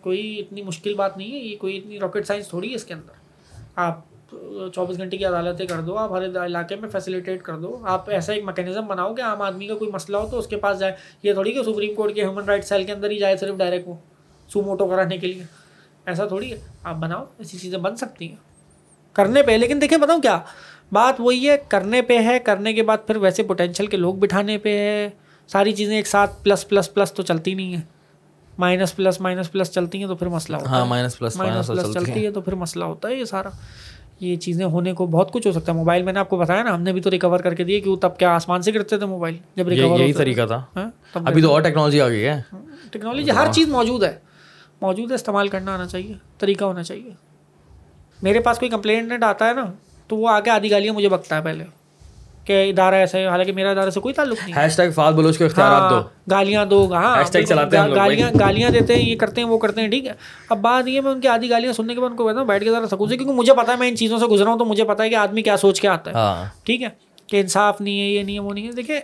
کوئی 0.00 0.38
اتنی 0.38 0.62
مشکل 0.62 0.94
بات 0.94 1.16
نہیں 1.16 1.32
ہے 1.32 1.38
یہ 1.38 1.56
کوئی 1.56 1.76
اتنی 1.76 1.98
راکٹ 1.98 2.26
سائنس 2.26 2.48
تھوڑی 2.48 2.70
ہے 2.70 2.74
اس 2.74 2.84
کے 2.84 2.94
اندر۔ 2.94 3.12
آپ 3.76 4.00
چوبیس 4.74 4.98
گھنٹے 4.98 5.16
کی 5.16 5.24
عدالتیں 5.24 5.66
کر 5.66 5.80
دو 5.80 5.98
آپ 5.98 6.12
ہر 6.12 6.44
علاقے 6.44 6.76
میں 6.76 6.88
فیسلیٹیٹ 6.88 7.42
کر 7.42 7.56
دو۔ 7.56 7.80
آپ 7.82 8.10
ایسا 8.10 8.32
ایک 8.32 8.44
میکینزم 8.44 8.86
بناؤ 8.86 9.14
کہ 9.14 9.22
عام 9.22 9.42
آدمی 9.42 9.66
کا 9.66 9.74
کوئی 9.74 9.90
مسئلہ 9.90 10.16
ہو 10.16 10.28
تو 10.30 10.38
اس 10.38 10.46
کے 10.46 10.56
پاس 10.56 10.78
جائے۔ 10.78 10.92
یہ 11.22 11.32
تھوڑی 11.32 11.52
کہ 11.52 11.62
سپریم 11.62 11.94
کورٹ 11.94 12.14
کے 12.14 12.22
ہیومن 12.22 12.44
رائٹ 12.44 12.64
سیل 12.64 12.84
کے 12.84 12.92
اندر 12.92 13.10
ہی 13.10 13.18
جائے 13.18 13.36
صرف 13.36 13.56
ڈائریکٹ 13.56 13.88
وہ 13.88 13.94
سو 14.48 14.62
موٹو 14.62 14.86
کرانے 14.86 15.16
کے 15.16 15.26
لیے۔ 15.26 15.42
ایسا 16.06 16.26
تھوڑی 16.26 16.52
ہے۔ 16.52 16.58
آپ 16.82 16.94
بناؤ 16.94 17.24
ایسی 17.38 17.58
چیزیں 17.58 17.78
بن 17.78 17.96
سکتی 17.96 18.28
ہیں۔ 18.28 18.36
کرنے 19.12 19.42
پہ 19.42 19.52
لیکن 19.52 19.80
دیکھیں 19.80 19.98
بتاؤں 19.98 20.20
کیا؟ 20.20 20.38
بات 20.92 21.14
وہی 21.18 21.50
ہے 21.50 21.56
کرنے 21.68 22.02
پہ 22.02 22.18
ہے 22.18 22.38
کرنے 22.38 22.72
کے 22.72 22.82
بعد 22.82 22.98
پھر 23.06 23.16
ویسے 23.16 23.42
پوٹینشیل 23.42 23.86
کے 23.86 23.96
لوگ 23.96 24.14
بٹھانے 24.14 24.58
پہ 24.58 24.78
ہے۔ 24.78 25.08
ساری 25.46 25.72
چیزیں 25.72 25.96
ایک 25.96 26.06
ساتھ 26.06 26.30
پلس 26.42 26.68
پلس 26.68 26.94
پلس 26.94 27.12
تو 27.12 27.22
چلتی 27.22 27.54
نہیں 27.54 27.74
ہیں۔ 27.74 27.82
مائنس 28.58 28.96
پلس 28.96 29.20
مائنس 29.20 29.52
پلس 29.52 29.70
چلتی 29.70 29.98
ہیں 29.98 30.06
تو 30.06 30.14
پھر 30.14 30.26
مسئلہ 30.26 30.56
ہوتا 30.56 30.78
ہے۔ 30.78 30.84
مائنس 30.84 31.18
پلس 31.18 31.36
مائنس 31.36 31.66
پلس 31.66 31.94
چلتی 31.94 32.26
ہے 32.26 32.30
تو 32.30 32.40
پھر 32.40 32.54
مسئلہ 32.54 32.84
ہوتا 32.84 33.08
ہے 33.08 33.14
یہ 33.14 33.24
سارا۔ 33.24 33.48
یہ 34.22 34.36
چیزیں 34.36 34.66
ہونے 34.66 34.92
کو 34.92 35.06
بہت 35.06 35.32
کچھ 35.32 35.46
ہو 35.46 35.52
سکتا 35.52 35.72
ہے۔ 35.72 35.76
موبائل 35.76 36.02
میں 36.02 36.12
نے 36.12 36.18
آپ 36.18 36.28
کو 36.30 36.36
بتایا 36.36 36.62
نا 36.62 36.74
ہم 36.74 36.82
نے 36.82 36.92
بھی 36.92 37.00
تو 37.00 37.10
ریکور 37.10 37.40
کر 37.40 37.54
کے 37.54 37.64
دیے 37.64 37.80
کہ 37.80 37.90
وہ 37.90 37.96
تب 37.96 38.18
کیا 38.18 38.34
آسمان 38.34 38.62
سے 38.62 38.74
گرتے 38.74 38.98
تھے 38.98 39.06
موبائل؟ 39.06 39.36
جب 39.56 39.68
ریکور 39.68 40.00
یہی 40.00 40.12
طریقہ 40.12 40.46
تھا۔ 40.46 40.62
ہاں؟ 40.76 40.90
ابھی 41.14 41.42
تو 41.42 41.50
اور 41.50 41.60
ٹیکنالوجی 41.62 42.00
آ 42.00 42.08
گئی 42.08 42.24
ہے۔ 42.24 42.42
ٹیکنالوجی 42.90 43.30
ہر 43.30 43.52
چیز 43.52 43.68
موجود 43.68 44.02
ہے۔ 44.02 44.18
موجود 44.80 45.10
ہے 45.10 45.14
استعمال 45.14 45.48
کرنا 45.48 45.74
آنا 45.74 45.86
چاہیے 45.86 46.14
طریقہ 46.38 46.64
ہونا 46.64 46.82
چاہیے۔ 46.82 47.10
میرے 48.22 48.40
پاس 48.40 48.58
کوئی 48.58 48.70
کمپلینٹ 48.70 49.22
آتا 49.22 49.48
ہے 49.48 49.54
نا 49.54 49.64
تو 50.08 50.16
وہ 50.16 50.28
آگے 50.28 50.50
آدھی 50.50 50.70
گالیاں 50.70 50.94
مجھے 50.94 51.08
بکتا 51.08 51.36
ہے 51.36 51.42
پہلے۔ 51.42 51.64
کہ 52.44 52.70
ادارہ 52.70 52.94
ایسا 52.94 53.18
ہے 53.18 53.26
حالانکہ 53.26 53.52
میرا 53.52 53.70
ادارے 53.70 53.90
سے 53.90 54.00
کوئی 54.00 54.14
تعلق 54.14 54.38
نہیں 54.44 54.62
ہیش 54.62 54.76
ٹیگ 54.76 54.90
فاد 54.90 55.12
بلوچ 55.12 55.38
کو 55.38 55.44
اختیارات 55.44 55.90
دو۔ 55.90 55.96
ہاں، 55.96 56.30
گالیاں 56.30 56.64
دو۔ 56.64 56.92
ہاں 56.94 57.22
چلاتے 57.24 57.78
ہیں 57.78 57.94
گالیاں 57.94 58.30
گالیاں 58.40 58.70
دیتے 58.70 58.96
ہیں 58.96 59.02
یہ 59.02 59.16
کرتے 59.16 59.40
ہیں 59.40 59.48
وہ 59.48 59.58
کرتے 59.58 59.80
ہیں 59.80 59.88
ٹھیک 59.88 60.06
ہے۔ 60.06 60.12
اب 60.50 60.58
بات 60.58 60.88
یہ 60.88 61.00
میں 61.00 61.12
ان 61.12 61.20
کی 61.20 61.28
آدھی 61.28 61.50
گالیاں 61.50 61.72
سننے 61.72 61.94
کے 61.94 62.00
بعد 62.00 62.10
ان 62.10 62.16
کو 62.16 62.26
کہتا 62.26 62.38
ہوں 62.38 62.46
بیٹھ 62.46 62.64
کے 62.64 62.70
ذرا 62.70 62.86
سکون 62.86 63.08
سے 63.08 63.16
کیونکہ 63.16 63.34
مجھے 63.34 63.54
پتا 63.54 63.72
ہے 63.72 63.76
میں 63.78 63.88
ان 63.88 63.96
چیزوں 63.96 64.18
سے 64.18 64.26
گزرا 64.26 64.50
ہوں 64.50 64.58
تو 64.58 64.64
مجھے 64.64 64.84
پتا 64.84 65.04
ہے 65.04 65.10
کہ 65.10 65.14
آدمی 65.14 65.42
کیا 65.42 65.56
سوچ 65.56 65.80
کے 65.80 65.88
آتا 65.88 66.10
ہے۔ 66.10 66.16
ہاں۔ 66.16 66.44
ٹھیک 66.64 66.82
ہے 66.82 66.88
کہ 67.26 67.40
انصاف 67.40 67.80
نہیں 67.80 68.00
ہے 68.00 68.06
یہ 68.06 68.22
نہیں 68.22 68.34
ہے 68.34 68.40
وہ 68.40 68.52
نہیں 68.54 68.66
ہے۔ 68.66 68.72
دیکھیں 68.72 69.00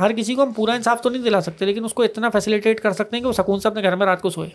ہر 0.00 0.12
کسی 0.12 0.34
کو 0.34 0.42
ہم 0.42 0.52
پورا 0.52 0.72
انصاف 0.72 1.02
تو 1.02 1.08
نہیں 1.10 1.22
دلا 1.22 1.40
سکتے 1.40 1.64
لیکن 1.64 1.84
اس 1.84 1.94
کو 1.94 2.02
اتنا 2.02 2.28
فیسیلیٹیٹ 2.28 2.80
کر 2.80 2.92
سکتے 2.92 3.16
ہیں 3.16 3.22
کہ 3.22 3.28
وہ 3.28 3.32
سکون 3.32 3.60
سے 3.60 3.68
اپنے 3.68 3.82
گھر 3.82 3.96
میں 3.96 4.06
رات 4.06 4.22
کو 4.22 4.30
سوئے۔ 4.30 4.48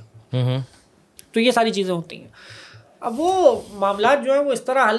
تو 1.31 1.39
یہ 1.39 1.51
ساری 1.51 1.71
چیزیں 1.71 1.93
ہوتی 1.93 2.17
ہیں۔ 2.17 2.27
اب 2.99 3.19
وہ 3.19 3.61
معاملات 3.73 4.25
جو 4.25 4.33
ہیں 4.33 4.39
وہ 4.39 4.51
اس 4.51 4.61
طرح 4.61 4.89
حل 4.89 4.97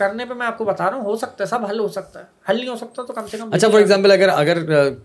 کرنے 0.00 0.24
پہ 0.24 0.34
میں 0.34 0.46
آپ 0.46 0.58
کو 0.58 0.64
بتا 0.64 0.90
رہا 0.90 0.96
ہوں 0.96 1.04
ہو 1.04 1.16
سکتا 1.16 1.44
ہے 1.44 1.48
سب 1.48 1.66
حل 1.70 1.78
ہو 1.78 1.88
سکتا 1.88 2.20
ہے۔ 2.20 2.24
حل 2.50 2.56
نہیں 2.56 2.68
ہو 2.68 2.76
سکتا 2.76 3.02
تو 3.02 3.12
کم 3.12 3.26
سے 3.26 3.38
کم 3.38 3.50
اچھا 3.52 3.68
فار 3.68 3.78
ایگزامپل 3.78 4.10
اگر 4.10 4.28
اگر 4.28 4.58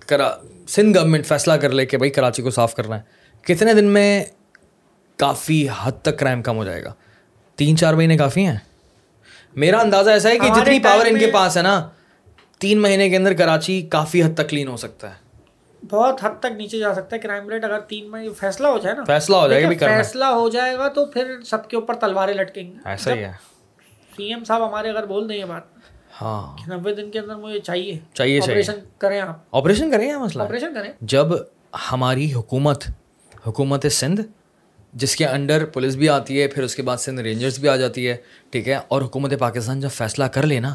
کرا 0.08 0.32
سندھ 0.68 0.98
گورنمنٹ 0.98 1.26
فیصلہ 1.26 1.54
کر 1.54 1.70
لے 1.70 1.86
کہ 1.86 1.98
بھائی 1.98 2.12
کراچی 2.12 2.42
کو 2.42 2.50
صاف 2.50 2.76
کرنا 2.76 2.98
ہے 2.98 3.02
کتنے 3.42 3.74
دن 3.74 3.86
میں 3.86 4.24
کافی 5.18 5.68
حد 5.80 5.92
تک 6.02 6.20
کرائم 6.20 6.42
کم 6.42 6.58
ہو 6.58 6.64
جائے 6.64 6.84
گا؟ 6.84 6.94
تین 7.56 7.78
چار 7.78 7.94
مہینے 7.94 8.18
کافی 8.18 8.46
ہیں۔ 8.46 8.58
میرا 9.56 9.80
اندازہ 9.80 10.10
ایسا 10.10 10.30
ہے 10.30 10.40
کہ 10.40 10.48
جتنی 10.56 10.80
پاور 10.80 11.06
ان 11.06 11.20
کے 11.20 11.32
پاس 11.32 11.58
ہے 11.58 11.62
نا 11.62 11.90
تین 12.60 12.82
مہینے 12.82 13.10
کے 13.10 13.18
اندر 13.18 13.34
کراچی 13.34 13.82
کافی 13.82 14.24
حد 14.24 14.38
تک 14.38 14.50
کلین 14.50 14.68
ہو 14.68 14.78
سکتا 14.78 15.10
ہے۔ 15.10 15.26
بہت 15.90 16.24
حد 16.24 16.40
تک 16.40 16.52
نیچے 16.58 16.80
جا 16.80 16.94
سکتا 16.94 17.16
ہے۔ 17.16 17.22
کرائم 17.22 17.50
ریٹ 17.50 17.64
اگر 17.64 17.80
تین 17.80 18.12
میں 18.12 18.30
فیصلہ 18.40 18.68
ہو 18.68 18.78
جائے 18.78 18.96
نا۔ 18.96 19.04
فیصلہ 19.04 19.36
ہو 19.36 19.48
جائے 19.48 19.64
گا 19.64 19.70
فیصلہ 19.80 20.26
ہو 20.26 20.50
جائے 20.50 20.78
گا 20.78 20.88
تو 20.88 21.06
پھر 21.06 21.36
سب 21.46 21.68
کے 21.70 21.76
اوپر 21.76 21.94
تلواریں 21.96 22.34
لٹکیں 22.34 22.64
گی۔ 22.64 22.78
ایسا 22.86 23.14
ہی 23.14 23.24
ہے۔ 23.24 23.32
سی 24.18 24.24
ایم 24.24 24.44
صاحب 24.44 24.70
ہمارے 24.70 24.90
اگر 24.90 25.06
بول 25.06 25.30
دیں 25.30 25.38
یہ 25.38 25.46
بات 25.46 25.62
ہاں۔ 26.22 26.72
نبے 26.72 26.96
دن 26.96 27.12
کے 27.12 27.20
اندر 27.20 27.36
مجھے 27.36 27.60
چاہیے۔ 27.60 28.00
چاہیے 28.14 28.40
آپریشن 28.44 28.74
کریں 28.98 29.22
آپ۔ 29.22 29.40
آپریشن 29.52 29.92
کریں 29.92 30.10
گے 30.10 30.18
مسئلہ؟ 30.18 30.44
آپریشن 30.44 30.74
کریں۔ 30.74 30.92
جب 31.02 31.28
ہماری 31.92 32.34
حکومت 32.34 32.84
حکومت 33.48 33.86
سندھ 33.92 34.22
جس 34.94 35.16
کے 35.16 35.26
انڈر 35.28 35.66
پولیس 35.66 35.96
بھی 35.96 36.10
آتی 36.10 36.42
ہے 36.42 36.48
پھر 36.48 36.64
اس 36.64 36.76
کے 36.76 36.82
بعد 36.82 36.98
سندھ 36.98 37.22
رینجرز 37.22 37.60
بھی 37.60 37.70
آ 37.70 37.76
جاتی 37.76 38.08
ہے 38.08 38.18
ٹھیک 38.50 38.68
ہے؟ 38.70 38.80
اور 38.88 39.02
حکومت 39.02 39.34
پاکستان 39.40 39.80
جب 39.80 39.90
فیصلہ 39.92 40.24
کر 40.24 40.46
لے 40.46 40.60
نا 40.60 40.74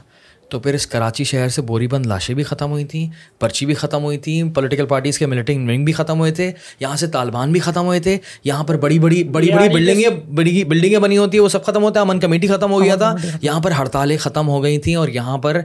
تو 0.51 0.59
پھر 0.59 0.75
اس 0.75 0.87
کراچی 0.87 1.25
شہر 1.25 1.49
سے 1.49 1.63
بوری 1.63 1.87
بند 1.87 2.07
لاشیں 2.07 2.35
بھی 2.35 2.43
ختم 2.43 2.71
ہوئی 2.71 2.85
تھیں 2.85 3.07
پرچی 3.39 3.67
بھی 3.67 3.75
ختم 3.75 4.03
ہوئی 4.03 4.19
تھیں 4.19 4.55
پولیٹیکل 4.55 4.87
پارٹیز 4.87 5.19
کے 5.19 5.27
ملٹنگ 5.27 5.69
ونگ 5.69 5.85
بھی 5.85 5.93
ختم 5.93 6.19
ہوئے 6.19 6.33
تھے 6.33 6.53
یہاں 6.81 6.97
سے 6.97 7.07
طالبان 7.07 7.53
بھی 7.53 7.61
ختم 7.61 7.87
ہوئے 7.87 8.01
تھے 8.01 8.19
یہاں 8.45 8.65
پر 8.65 8.77
بڑی 8.77 8.99
بڑی 8.99 9.25
بڑی 9.25 9.51
بڑی 9.53 9.69
بلڈنگیں 9.69 10.09
بڑی 10.35 10.65
بلڈنگیں 10.65 10.99
بنی 10.99 11.19
ہوتی 11.19 11.39
ہیں 11.39 11.43
وہ 11.43 11.49
سب 11.49 11.65
ختم 11.65 11.83
ہوتا 11.83 12.01
ہے 12.01 12.05
امن 12.05 12.21
کمیٹی 12.21 12.47
ختم 12.47 12.73
ہو 12.73 12.83
گیا 12.83 12.97
تھا 12.97 13.15
یہاں 13.43 13.61
پر 13.61 13.71
ہڑتالیں 13.71 14.17
ختم 14.17 14.49
ہو 14.49 14.63
گئی 14.63 14.79
تھیں 14.79 14.95
اور 14.95 15.09
یہاں 15.09 15.39
پر 15.39 15.61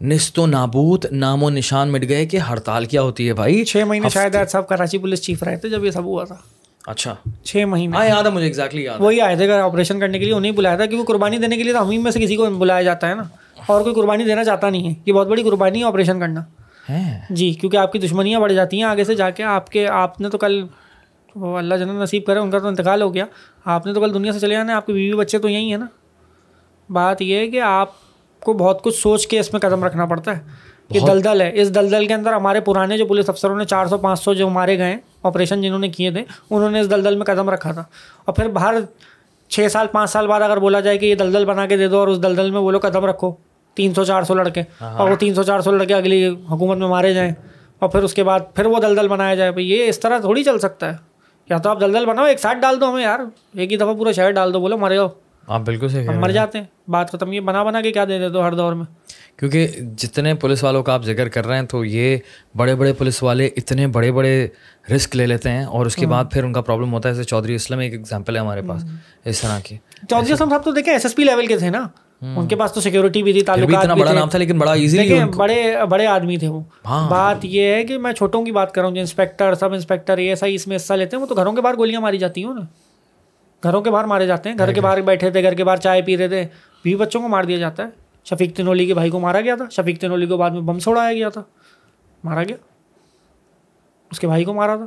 نست 0.00 0.38
و 0.38 0.46
نابود 0.46 1.04
نام 1.12 1.42
و 1.42 1.50
نشان 1.50 1.92
مٹ 1.92 2.08
گئے 2.08 2.26
کہ 2.26 2.36
ہڑتال 2.36 2.84
کیا 2.84 3.02
ہوتی 3.02 3.28
ہے 3.28 3.32
بھائی۔ 3.32 3.64
چھ 3.64 3.76
مہینے 3.76 4.08
شاید 4.08 4.36
صاحب 4.48 4.68
کراچی 4.68 4.98
پولیس 4.98 5.22
چیف 5.22 5.42
رہے 5.42 5.56
تھے 5.56 5.68
جب 5.68 5.84
یہ 5.84 5.90
سب 5.90 6.04
ہوا 6.04 6.24
تھا۔ 6.24 6.36
اچھا۔ 6.86 7.14
چھ 7.44 7.56
مہینے۔ 7.56 7.96
ہاں 7.96 8.06
یاد 8.06 8.24
ہے 8.24 8.30
مجھے 8.30 8.46
ایگزیکٹلی 8.46 8.84
یاد 8.84 9.00
وہی 9.00 9.20
آئے 9.20 9.36
تھے 9.36 9.50
آپریشن 9.52 10.00
کرنے 10.00 10.18
کے 10.18 10.24
لیے 10.24 10.34
انہیں 10.34 10.52
بلایا 10.52 10.76
تھا 10.76 10.86
کیونکہ 10.86 11.12
قربانی 11.12 11.38
دینے 11.38 11.56
کے 11.56 11.62
لیے 11.62 11.72
تو 11.72 11.82
ہم 11.82 12.02
میں 12.02 12.10
سے 12.10 12.20
کسی 12.20 12.36
کو 12.36 12.50
بلایا 12.50 12.82
جاتا 12.82 13.08
ہے 13.08 13.14
نا۔ 13.14 13.22
اور 13.66 13.82
کوئی 13.82 13.94
قربانی 13.94 14.24
دینا 14.24 14.44
چاہتا 14.44 14.70
نہیں 14.70 14.88
ہے 14.88 14.94
یہ 15.06 15.12
بہت 15.12 15.26
بڑی 15.26 15.42
قربانی 15.42 15.78
ہے 15.78 15.84
آپریشن 15.84 16.20
کرنا۔ 16.20 16.40
جی 17.30 17.52
کیونکہ 17.52 17.76
آپ 17.76 17.92
کی 17.92 17.98
دشمنیاں 17.98 18.40
بڑھ 18.40 18.52
جاتی 18.52 18.76
ہیں 18.76 18.84
آگے 18.84 19.04
سے 19.04 19.14
جا 19.14 19.30
کے 19.30 19.42
آپ 19.42 19.70
کے 19.70 19.88
آپ 19.88 20.20
نے 20.20 20.28
تو 20.28 20.38
کل 20.38 20.66
وہ 21.36 21.58
اللہ 21.58 21.74
جنت 21.74 21.90
نصیب 21.90 22.24
کرے 22.26 22.38
ان 22.38 22.50
کا 22.50 22.58
تو 22.58 22.66
انتقال 22.66 23.02
ہو 23.02 23.14
گیا۔ 23.14 23.24
آپ 23.64 23.86
نے 23.86 23.94
تو 23.94 24.00
کل 24.00 24.14
دنیا 24.14 24.32
سے 24.32 24.40
چلے 24.40 24.54
جانا 24.54 24.72
ہے 24.72 24.76
آپ 24.76 24.86
کے 24.86 24.92
بیوی 24.92 25.18
بچے 25.18 25.38
تو 25.38 25.48
یہی 25.48 25.70
ہیں 25.70 25.78
نا۔ 25.78 25.86
بات 26.90 27.22
یہ 27.22 27.36
ہے 27.36 27.46
کہ 27.46 27.60
آپ 27.60 27.88
کو 28.40 28.52
بہت 28.52 28.82
کچھ 28.82 28.96
سوچ 28.96 29.26
کے 29.26 29.40
اس 29.40 29.52
میں 29.52 29.60
قدم 29.60 29.84
رکھنا 29.84 30.06
پڑتا 30.06 30.36
ہے۔ 30.36 30.42
یہ 30.90 31.00
دلدل 31.00 31.40
ہے۔ 31.40 31.50
اس 31.54 31.74
دلدل 31.74 32.06
کے 32.06 32.14
اندر 32.14 32.32
ہمارے 32.32 32.60
پرانے 32.60 32.98
جو 32.98 33.06
پولیس 33.06 33.28
افسروں 33.28 33.56
نے 33.56 33.64
چار 33.64 33.86
سو 33.86 33.98
پانچ 33.98 34.20
سو 34.20 34.34
جو 34.34 34.48
مارے 34.48 34.78
گئے 34.78 34.96
آپریشن 35.22 35.62
جنہوں 35.62 35.78
نے 35.78 35.88
کیے 35.88 36.10
تھے 36.10 36.24
انہوں 36.50 36.70
نے 36.70 36.80
اس 36.80 36.90
دلدل 36.90 37.16
میں 37.16 37.26
قدم 37.26 37.50
رکھا 37.50 37.72
تھا۔ 37.72 37.84
اور 38.24 38.34
پھر 38.34 38.48
باہر 38.48 38.74
چھ 39.48 39.66
سال 39.70 39.86
پانچ 39.86 40.10
سال 40.10 40.26
بعد 40.26 40.40
اگر 40.40 40.56
بولا 40.56 40.80
جائے 40.80 40.98
کہ 40.98 41.06
یہ 41.06 41.14
دلدل 41.14 41.44
بنا 41.44 41.66
کے 41.66 41.76
دے 41.76 41.88
دو 41.88 41.98
اور 41.98 42.08
اس 42.08 42.22
دلدل 42.22 42.50
میں 42.50 42.60
بولو 42.60 42.78
قدم 42.78 43.04
رکھو 43.04 43.32
تین 43.74 43.94
سو 43.94 44.04
چار 44.04 44.22
سو 44.22 44.34
لڑکے 44.34 44.62
اور 44.80 45.10
وہ 45.10 45.16
تین 45.16 45.34
سو 45.34 45.42
چار 45.42 45.60
سو 45.60 45.70
لڑکے 45.70 45.94
اگلی 45.94 46.28
حکومت 46.28 46.78
میں 46.78 46.88
مارے 46.88 47.14
جائیں 47.14 47.32
اور 47.78 47.88
پھر 47.88 48.02
اس 48.02 48.14
کے 48.14 48.24
بعد 48.24 48.40
پھر 48.54 48.66
وہ 48.66 48.80
دلدل 48.80 49.08
بنایا 49.08 49.34
جائے۔ 49.34 49.50
بھائی 49.50 49.70
یہ 49.70 49.88
اس 49.88 50.00
طرح 50.00 50.18
تھوڑی 50.18 50.44
چل 50.44 50.58
سکتا 50.58 50.92
ہے۔ 50.92 50.96
یا 51.50 51.58
تو 51.58 51.70
آپ 51.70 51.80
دلدل 51.80 52.06
بناؤ 52.06 52.24
ایک 52.24 52.40
ساتھ 52.40 52.58
ڈال 52.58 52.80
دو 52.80 52.90
ہمیں 52.92 53.02
یار۔ 53.02 53.20
ایک 53.54 53.72
ہی 53.72 53.76
دفعہ 53.76 53.94
پورا 53.94 54.12
شہر 54.12 54.30
ڈال 54.30 54.54
دو 54.54 54.60
بولو 54.60 54.78
مرے 54.78 54.98
ہو 54.98 55.08
آپ 55.48 55.60
بالکل 55.60 55.88
صحیح 55.88 56.08
ہم 56.08 56.18
مر 56.20 56.30
جاتے 56.30 56.58
ہیں۔ 56.58 56.64
بات 56.88 57.12
ختم 57.12 57.32
یہ 57.32 57.40
بنا 57.40 57.62
بنا 57.62 57.80
کے 57.80 57.92
کیا 57.92 58.04
دے 58.04 58.18
دے 58.18 58.28
دو 58.28 58.42
ہر 58.42 58.52
دور 58.54 58.72
میں؟ 58.72 58.84
کیونکہ 59.38 59.66
جتنے 59.96 60.34
پولیس 60.34 60.64
والوں 60.64 60.82
کا 60.82 60.94
آپ 60.94 61.04
ذکر 61.04 61.28
کر 61.28 61.46
رہے 61.46 61.56
ہیں 61.58 61.66
تو 61.66 61.84
یہ 61.84 62.16
بڑے 62.56 62.74
بڑے 62.74 62.92
پولیس 62.92 63.22
والے 63.22 63.46
اتنے 63.56 63.86
بڑے 63.86 64.12
بڑے 64.12 64.48
رسک 64.96 65.16
لے 65.16 65.26
لیتے 65.26 65.50
ہیں۔ 65.50 65.64
اور 65.64 65.86
اس 65.86 65.96
کے 65.96 66.06
بعد 66.06 66.24
پھر 66.32 66.44
ان 66.44 66.52
کا 66.52 66.60
پرابلم 66.60 66.92
ہوتا 66.92 67.08
ہے۔ 67.08 67.14
جیسے 67.14 67.24
چودھری 67.28 67.54
اسلم 67.54 67.78
ایک 67.78 67.92
ایگزامپل 67.92 68.34
ہے 68.36 68.40
ہمارے 68.40 68.62
پاس 68.62 68.84
اس 69.24 69.40
طرح 69.40 69.58
کی۔ 69.64 69.76
چودھری 70.08 70.32
اسلم 70.32 70.48
صاحب 70.48 70.64
تو 70.64 70.72
دیکھیں 70.72 70.92
ایس 70.92 71.04
ایس 71.04 71.14
پی 71.16 71.24
لیول 71.24 71.46
کے 71.46 71.56
تھے 71.58 71.70
نا۔ 71.70 71.88
ان 72.22 72.48
کے 72.48 72.56
پاس 72.56 72.72
تو 72.72 72.80
سیکورٹی 72.80 73.22
بھی 73.22 73.32
تھی 73.32 73.40
بھی 73.40 73.46
تعلقات 73.46 73.86
بھی 73.86 74.00
بڑا 74.02 74.12
نام 74.12 74.28
تھا 74.28 74.38
لیکن 74.38 74.58
بڑا 74.58 74.72
ایزیلی 74.72 75.24
بڑے 75.36 75.74
بڑے 75.90 76.06
آدمی 76.06 76.36
تھے 76.36 76.48
وہ۔ 76.48 76.60
ہاں۔ 76.86 77.10
بات 77.10 77.36
یہ 77.42 77.62
ہے 77.62 77.84
کہ 77.84 77.98
میں 77.98 78.12
چھوٹوں 78.12 78.44
کی 78.44 78.52
بات 78.52 78.72
کر 78.72 78.80
رہا 78.80 78.88
ہوں 78.88 78.94
جو 78.94 79.00
انسپیکٹر 79.00 79.54
سب 79.54 79.72
انسپیکٹر 79.72 80.18
یہ 80.18 80.28
ایسا 80.28 80.46
اس 80.46 80.66
میں 80.66 80.76
حصہ 80.76 80.92
لیتے 80.94 81.16
ہیں 81.16 81.20
وہ 81.22 81.26
تو 81.26 81.34
گھروں 81.34 81.52
کے 81.52 81.60
باہر 81.60 81.76
گولیاں 81.76 82.00
ماری 82.00 82.18
جاتی 82.18 82.44
ہوں 82.44 82.54
نا۔ 82.54 82.60
گھروں 83.62 83.82
کے 83.82 83.90
باہر 83.90 84.04
مارے 84.04 84.26
جاتے 84.26 84.48
ہیں 84.48 84.58
گھر 84.58 84.72
کے 84.72 84.80
باہر 84.80 85.00
بیٹھے 85.00 85.30
تھے 85.30 85.42
گھر 85.42 85.54
کے 85.54 85.64
باہر 85.64 85.76
چائے 85.76 86.02
پی 86.02 86.16
رہے 86.16 86.28
تھے۔ 86.28 86.46
بیوی 86.84 86.96
بچوں 86.96 87.20
کو 87.22 87.28
مار 87.28 87.44
دیا 87.44 87.58
جاتا 87.58 87.82
ہے۔ 87.82 87.88
شفیق 88.24 88.56
تنولی 88.56 88.86
کے 88.86 88.94
بھائی 88.94 89.10
کو 89.10 89.20
مارا 89.20 89.40
گیا 89.40 89.54
تھا۔ 89.54 89.64
شفیق 89.70 90.00
تنولی 90.00 90.26
کو 90.26 90.36
بعد 90.36 90.50
میں 90.50 90.60
بم 90.60 90.78
چھوڑایا 90.78 91.12
گیا 91.12 91.28
تھا۔ 91.28 91.42
مارا 92.24 92.42
گیا۔ 92.42 92.56
اس 94.10 94.20
کے 94.20 94.26
بھائی 94.26 94.44
کو 94.44 94.54
مارا 94.54 94.76
تھا۔ 94.76 94.86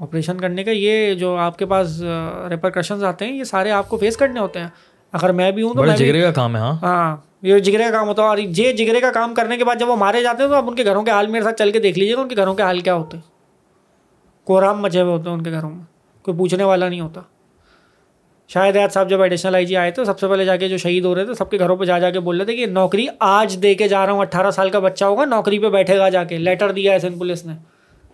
آپریشن 0.00 0.38
کرنے 0.38 0.64
کا 0.64 0.70
یہ 0.70 1.14
جو 1.14 1.36
آپ 1.36 1.58
کے 1.58 1.66
پاس 1.66 2.02
ریپرکشنز 2.50 3.04
آتے 3.04 3.24
ہیں 3.24 3.32
یہ 3.32 3.44
سارے 3.44 3.70
آپ 3.70 3.88
کو 3.88 3.96
فیس 3.96 4.16
کرنے 4.16 4.40
ہوتے 4.40 4.60
ہیں۔ 4.60 4.68
اگر 5.16 5.32
میں 5.32 5.50
بھی 5.52 5.62
ہوں 5.62 5.74
تو 5.74 5.86
جگرے 5.86 6.20
کا 6.20 6.30
کام 6.30 6.56
ہے 6.56 6.60
ہاں۔ 6.60 6.72
ہاں 6.82 7.16
یہ 7.42 7.58
جگرے 7.58 7.84
کا 7.84 7.90
کام 7.90 8.08
ہوتا 8.08 8.22
ہے 8.22 8.28
اور 8.28 8.38
یہ 8.38 8.72
جگرے 8.72 9.00
کا 9.00 9.10
کام 9.10 9.34
کرنے 9.34 9.56
کے 9.56 9.64
بعد 9.64 9.76
جب 9.76 9.88
وہ 9.88 9.96
مارے 9.96 10.22
جاتے 10.22 10.42
ہیں 10.42 10.50
تو 10.50 10.56
آپ 10.56 10.64
ان 10.68 10.74
کے 10.74 10.84
گھروں 10.84 11.02
کے 11.02 11.10
حال 11.10 11.26
میرے 11.26 11.44
ساتھ 11.44 11.58
چل 11.58 11.70
کے 11.70 11.78
دیکھ 11.78 11.98
لیجیے 11.98 12.16
گا 12.16 12.20
ان 12.20 12.28
کے 12.28 12.36
گھروں 12.36 12.54
کے 12.54 12.62
حال 12.62 12.80
کیا 12.80 12.94
ہوتے 12.94 13.16
ہیں۔ 13.16 13.24
کوہرام 14.44 14.82
مچے 14.82 15.00
ہوئے 15.00 15.12
ہوتے 15.12 15.28
ہیں 15.30 15.36
ان 15.36 15.42
کے 15.42 15.50
گھروں 15.50 15.70
میں 15.70 15.84
کوئی 16.22 16.36
پوچھنے 16.36 16.64
والا 16.64 16.88
نہیں 16.88 17.00
ہوتا۔ 17.00 17.20
شاید 18.48 18.76
یاد 18.76 18.88
صاحب 18.88 19.10
جب 19.10 19.22
ایڈیشنل 19.22 19.54
آئی 19.54 19.66
جی 19.66 19.76
آئے 19.76 19.90
تھے 19.90 20.04
سب 20.04 20.18
سے 20.18 20.28
پہلے 20.28 20.44
جا 20.44 20.56
کے 20.56 20.68
جو 20.68 20.76
شہید 20.76 21.04
ہو 21.04 21.14
رہے 21.14 21.24
تھے 21.24 21.34
سب 21.34 21.50
کے 21.50 21.58
گھروں 21.58 21.76
پہ 21.76 21.84
جا 21.84 21.98
جا 21.98 22.10
کے 22.10 22.20
بول 22.20 22.36
رہے 22.36 22.44
تھے 22.44 22.56
کہ 22.56 22.66
نوکری 22.66 23.06
آج 23.18 23.58
دے 23.62 23.74
کے 23.74 23.88
جا 23.88 24.06
رہا 24.06 24.12
ہوں 24.12 24.20
اٹھارہ 24.20 24.50
سال 24.50 24.70
کا 24.70 24.78
بچہ 24.78 25.04
ہوگا 25.04 25.24
نوکری 25.24 25.58
پہ 25.58 25.68
بیٹھے 25.68 25.98
گا 25.98 26.08
جا 26.08 26.24
کے۔ 26.24 26.38
لیٹر 26.38 26.72
دیا 26.72 26.92
ہے 26.92 26.98
سندھ 26.98 27.18
پولیس 27.18 27.46
نے 27.46 27.52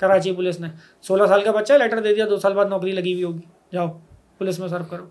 کراچی 0.00 0.32
پولیس 0.32 0.60
نے۔ 0.60 0.68
سولہ 1.02 1.26
سال 1.26 1.40
کا 1.40 1.50
بچہ 1.50 1.72
لیٹر 1.72 2.00
دے 2.00 2.14
دیا 2.14 2.26
دو 2.30 2.36
سال 2.36 2.52
بعد 2.52 2.66
نوکری 2.66 2.92
لگی 2.92 3.12
ہوئی 3.12 3.24
ہوگی۔ 3.24 3.40
جاؤ 3.72 3.88
پولیس 4.38 4.58
میں 4.58 4.68
سرو 4.68 4.84
کرو۔ 4.90 5.04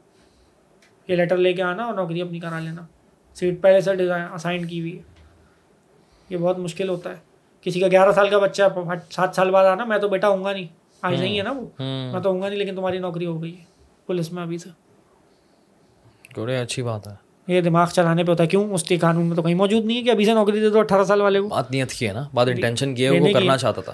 یہ 1.07 1.15
لیٹر 1.15 1.37
لے 1.37 1.53
کے 1.53 1.61
آنا 1.61 1.83
اور 1.83 1.93
نوکری 1.93 2.21
اپنی 2.21 2.39
کرا 2.39 2.59
لینا۔ 2.59 2.81
سیٹ 3.35 3.61
پہلے 3.61 3.81
سے 3.81 3.95
ڈیزائن 3.95 4.23
اسائن 4.33 4.65
کی 4.65 4.79
ہوئی 4.79 4.97
ہے۔ 4.97 5.03
یہ 6.29 6.37
بہت 6.37 6.59
مشکل 6.59 6.89
ہوتا 6.89 7.09
ہے۔ 7.09 7.15
کسی 7.61 7.79
کا 7.79 7.87
گیارہ 7.87 8.11
سال 8.11 8.29
کا 8.29 8.37
بچہ 8.37 8.63
سات 9.09 9.35
سال 9.35 9.51
بعد 9.51 9.65
آنا 9.65 9.85
میں 9.85 9.97
تو 9.97 10.09
بیٹا 10.09 10.29
ہوں 10.29 10.43
گا 10.43 10.51
نہیں۔ 10.51 10.67
آج 11.01 11.21
نہیں 11.21 11.37
ہے 11.37 11.43
نا 11.43 11.51
وہ۔ 11.51 11.61
میں 11.79 12.19
تو 12.19 12.31
ہوں 12.31 12.41
گا 12.41 12.49
نہیں 12.49 12.59
لیکن 12.59 12.75
تمہاری 12.75 12.97
نوکری 12.97 13.25
ہو 13.25 13.41
گئی 13.41 13.57
ہے۔ 13.57 13.63
پولیس 14.05 14.31
میں 14.31 14.43
ابھی 14.43 14.57
سے۔ 14.57 14.69
اچھی 16.61 16.83
بات 16.83 17.07
ہے۔ 17.07 17.13
یہ 17.47 17.61
دماغ 17.61 17.87
چلانے 17.87 18.23
پہ 18.23 18.31
ہوتا 18.31 18.43
ہے۔ 18.43 18.47
کیوں؟ 18.47 18.73
اس 18.73 18.83
کے 18.83 18.97
قانون 18.97 19.25
میں 19.25 19.35
تو 19.35 19.41
کہیں 19.41 19.55
موجود 19.55 19.85
نہیں 19.85 19.97
ہے 19.97 20.03
کہ 20.03 20.09
ابھی 20.09 20.25
سے 20.25 20.33
نوکری 20.33 20.59
دے 20.59 20.69
دو 20.69 20.79
اٹھارہ 20.79 21.03
سال 21.03 21.21
والے 21.21 21.39
کو 21.39 21.47
بات 21.47 21.71
نیت 21.71 21.91
کی 21.91 22.07
ہے 22.07 22.13
نا۔ 22.13 22.23
بات 22.33 22.47
انٹینشن 22.47 22.95
کی 22.95 23.05
ہے 23.05 23.09
وہ 23.09 23.33
کرنا 23.33 23.57
چاہتا 23.57 23.81
تھا۔ 23.81 23.93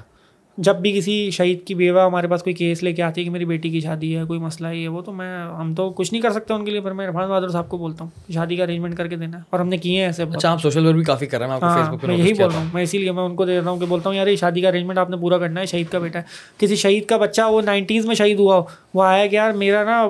جب 0.57 0.75
بھی 0.75 0.91
کسی 0.91 1.31
شہید 1.31 1.63
کی 1.65 1.73
بیوہ 1.75 2.01
ہمارے 2.01 2.27
پاس 2.27 2.43
کوئی 2.43 2.53
کیس 2.53 2.83
لے 2.83 2.93
کے 2.93 3.03
آتی 3.03 3.21
ہے 3.21 3.25
کہ 3.25 3.31
میری 3.31 3.45
بیٹی 3.45 3.69
کی 3.69 3.79
شادی 3.79 4.17
ہے 4.17 4.23
کوئی 4.23 4.39
مسئلہ 4.39 4.67
ہے 4.67 4.77
یہ 4.77 4.89
وہ 4.89 5.01
تو 5.01 5.11
میں 5.11 5.37
ہم 5.59 5.73
تو 5.75 5.89
کچھ 5.89 6.13
نہیں 6.13 6.21
کر 6.21 6.31
سکتے 6.31 6.53
ان 6.53 6.65
کے 6.65 6.71
لیے 6.71 6.81
پر 6.81 6.91
میں 6.91 7.07
عرفان 7.07 7.29
بہادر 7.29 7.49
صاحب 7.49 7.69
کو 7.69 7.77
بولتا 7.77 8.03
ہوں 8.03 8.31
شادی 8.33 8.55
کا 8.55 8.63
ارینجمنٹ 8.63 8.97
کر 8.97 9.07
کے 9.07 9.15
دینا 9.15 9.37
ہے 9.37 9.43
اور 9.49 9.59
ہم 9.59 9.67
نے 9.67 9.77
کیے 9.77 9.99
ہیں 9.99 10.05
ایسے 10.05 10.23
اچھا 10.23 10.51
آپ 10.51 10.61
سوشل 10.61 10.85
ورک 10.85 10.95
بھی 10.95 11.03
کافی 11.03 11.25
کر 11.25 11.39
رہے 11.39 11.47
ہیں 11.47 11.57
ہاں 11.61 11.91
میں 12.07 12.17
یہی 12.17 12.33
بول 12.33 12.49
رہا 12.51 12.59
ہوں۔ 12.59 12.65
میں 12.73 12.83
اسی 12.83 12.97
لیے 12.97 13.11
میں 13.11 13.23
ان 13.23 13.35
کو 13.35 13.45
دے 13.45 13.59
رہا 13.61 13.69
ہوں 13.71 13.79
کہ 13.79 13.85
بولتا 13.85 14.09
ہوں 14.09 14.17
یار 14.17 14.27
یہ 14.27 14.35
شادی 14.35 14.61
کا 14.61 14.69
ارینجمنٹ 14.69 14.97
آپ 14.97 15.09
نے 15.09 15.17
پورا 15.17 15.37
کرنا 15.37 15.61
ہے 15.61 15.65
شہید 15.65 15.87
کا 15.87 15.99
بیٹا 15.99 16.19
ہے۔ 16.19 16.23
کسی 16.57 16.75
شہید 16.75 17.05
کا 17.05 17.17
بچہ 17.17 17.41
وہ 17.41 17.61
نائنٹیز 17.61 18.05
میں 18.05 18.15
شہید 18.15 18.39
ہوا 18.39 18.57
ہو 18.57 18.63
وہ 18.93 19.03
آیا 19.03 19.27
کہ 19.27 19.35
یار 19.35 19.51
میرا 19.51 19.83
نا 19.83 20.07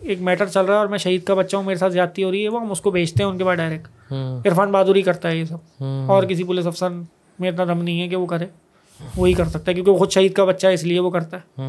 ایک 0.00 0.20
میٹر 0.20 0.46
چل 0.46 0.64
رہا 0.64 0.74
ہے 0.74 0.78
اور 0.78 0.86
میں 0.86 0.98
شہید 0.98 1.24
کا 1.24 1.34
بچہ 1.34 1.56
ہوں 1.56 1.62
میرے 1.62 1.76
ساتھ 1.76 1.92
زیادتی 1.92 2.24
ہو 2.24 2.30
رہی 2.30 2.42
ہے 2.44 2.48
وہ 2.48 2.60
ہم 2.60 2.70
اس 2.70 2.80
کو 2.80 2.90
بیچتے 2.90 3.22
ہیں 3.22 3.30
ان 3.30 3.38
کے 3.38 3.44
بعد 3.44 3.56
ڈائریکٹ 3.56 4.12
عرفان 4.46 4.72
بہادر 4.72 4.96
ہی 4.96 5.02
کرتا 5.02 5.30
ہے 5.30 5.36
یہ 5.36 5.44
سب۔ 5.44 5.84
اور 6.08 6.22
کسی 6.22 6.44
پولیس 6.44 6.66
افسر 6.66 6.90
میں 7.38 7.50
اتنا 7.50 7.64
دم 7.64 7.82
نہیں 7.82 8.00
ہے 8.00 8.08
کہ 8.08 8.16
وہ 8.16 8.26
کرے۔ 8.26 8.46
وہی 9.16 9.32
کر 9.32 9.44
سکتا 9.44 9.64
ہے 9.68 9.74
کیونکہ 9.74 9.90
وہ 9.90 9.98
خود 9.98 10.10
شہید 10.10 10.32
کا 10.32 10.44
بچہ 10.44 10.66
ہے 10.66 10.74
اس 10.74 10.84
لیے 10.84 11.00
وہ 11.00 11.10
کرتا 11.10 11.36
ہے۔ 11.36 11.60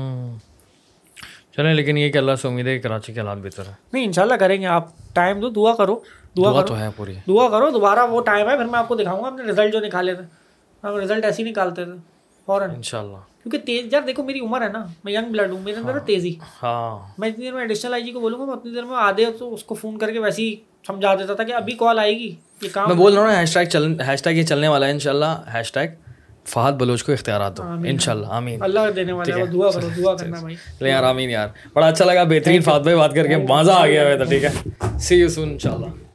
چلیں 1.55 1.73
لیکن 1.73 1.97
یہ 1.97 2.09
کہ 2.09 2.17
اللہ 2.17 2.35
سے 2.35 2.47
امید 2.47 2.67
ہے 2.67 2.77
کہ 2.77 2.87
کراچی 2.87 3.13
کے 3.13 3.19
حالات 3.19 3.37
بہتر 3.37 3.63
ہے 3.65 3.71
نہیں 3.93 4.05
انشاءاللہ 4.05 4.33
کریں 4.33 4.61
گے۔ 4.61 4.65
آپ 4.65 4.87
ٹائم 5.13 5.39
دو 5.39 5.49
دعا 5.49 5.73
کرو۔ 5.75 5.99
دعا 6.37 6.51
کرو۔ 6.53 6.65
تو 6.67 6.79
ہے 6.79 6.89
پوری۔ 6.95 7.13
دعا 7.27 7.49
کرو 7.49 7.69
دوبارہ 7.69 7.99
وہ 8.09 8.21
ٹائم 8.21 8.49
ہے 8.49 8.57
پھر 8.57 8.65
میں 8.65 8.79
آپ 8.79 8.87
کو 8.87 8.95
دکھاؤں 8.95 9.23
گا 9.23 9.27
اپنے 9.27 9.43
رزلٹ 9.43 9.73
جو 9.73 9.79
نکالے 9.79 10.13
تھے۔ 10.13 10.23
ہم 10.83 10.95
رزلٹ 10.95 11.25
ایسے 11.25 11.43
ہی 11.43 11.49
نکالتے 11.49 11.85
تھے 11.85 11.91
فوراً۔ 12.45 12.69
ان 12.75 12.81
شاء 12.81 12.99
اللہ 12.99 13.17
کیونکہ 13.43 13.57
تیز 13.57 13.93
یار 13.93 14.01
دیکھو 14.01 14.23
میری 14.23 14.39
عمر 14.39 14.61
ہے 14.61 14.67
نا 14.67 14.85
میں 15.03 15.13
ینگ 15.13 15.31
بلڈ 15.31 15.51
ہوں 15.51 15.59
میرے 15.59 15.77
اندر 15.77 15.95
ہے 15.95 15.99
تیزی۔ 16.05 16.33
ہاں۔ 16.63 17.13
میں 17.17 17.29
اتنی 17.29 17.45
دیر 17.45 17.53
میں 17.53 17.61
ایڈیشنل 17.61 17.93
آئی 17.93 18.03
جی 18.03 18.11
کو 18.11 18.19
بولوں 18.19 18.39
گا 18.39 18.45
میں 18.45 18.53
اتنی 18.53 18.73
دیر 18.73 18.83
میں 18.83 18.97
آدھے 18.97 19.25
تو 19.39 19.53
اس 19.53 19.63
کو 19.63 19.75
فون 19.75 19.97
کر 19.97 20.11
کے 20.11 20.19
ویسے 20.19 20.41
ہی 20.41 20.55
سمجھا 20.87 21.15
دیتا 21.15 21.33
تھا 21.33 21.43
کہ 21.43 21.53
ابھی 21.53 21.73
کال 21.73 21.99
آئے 21.99 22.17
گی 22.19 22.35
یہ 22.61 22.69
کام 22.73 22.87
میں 22.87 22.95
بول 22.95 23.13
رہا 23.13 23.21
ہوں 23.21 23.35
ہیش 23.35 23.53
ٹیگ 23.53 23.65
چل 23.65 24.01
ہیش 24.01 24.23
ٹیگ 24.23 24.33
یہ 24.33 24.45
چلنے 24.45 24.67
والا 24.67 24.85
ہے 24.85 24.91
ان 24.91 24.99
شاء 24.99 25.11
اللہ 25.11 25.39
ہیش 25.53 25.71
ٹیگ 25.71 25.87
فہد 26.47 26.73
بلوچ 26.73 27.03
کو 27.03 27.11
اختیارات 27.11 27.57
دو 27.57 27.63
ان 27.85 27.97
شاء 27.97 28.11
اللہ 28.11 28.27
آمین۔ 28.27 28.61
اللہ 28.61 28.79
دینے 28.95 29.11
والا 29.11 29.35
دعا 29.53 29.71
کرو 29.71 29.89
دعا 29.97 30.15
کرنا 30.15 30.39
بھائی۔ 30.39 30.55
یار 30.89 31.03
آمین 31.03 31.29
یار۔ 31.29 31.47
بڑا 31.73 31.87
اچھا 31.87 32.05
لگا 32.05 32.23
بہترین 32.23 32.61
فہد 32.61 32.81
بھائی 32.81 32.97
بات 32.97 33.15
کر 33.15 33.27
کے 33.27 33.37
مزہ 33.37 33.71
آ 33.71 33.87
گیا 33.87 34.03
ہوا 34.03 34.15
تھا 34.15 34.23
ٹھیک 34.23 34.43
ہے۔ 34.43 34.49
سی 34.99 35.15
یو 35.15 35.29
سون 35.29 35.49
ان 35.49 35.59
شاء 35.59 35.71
اللہ 35.71 36.06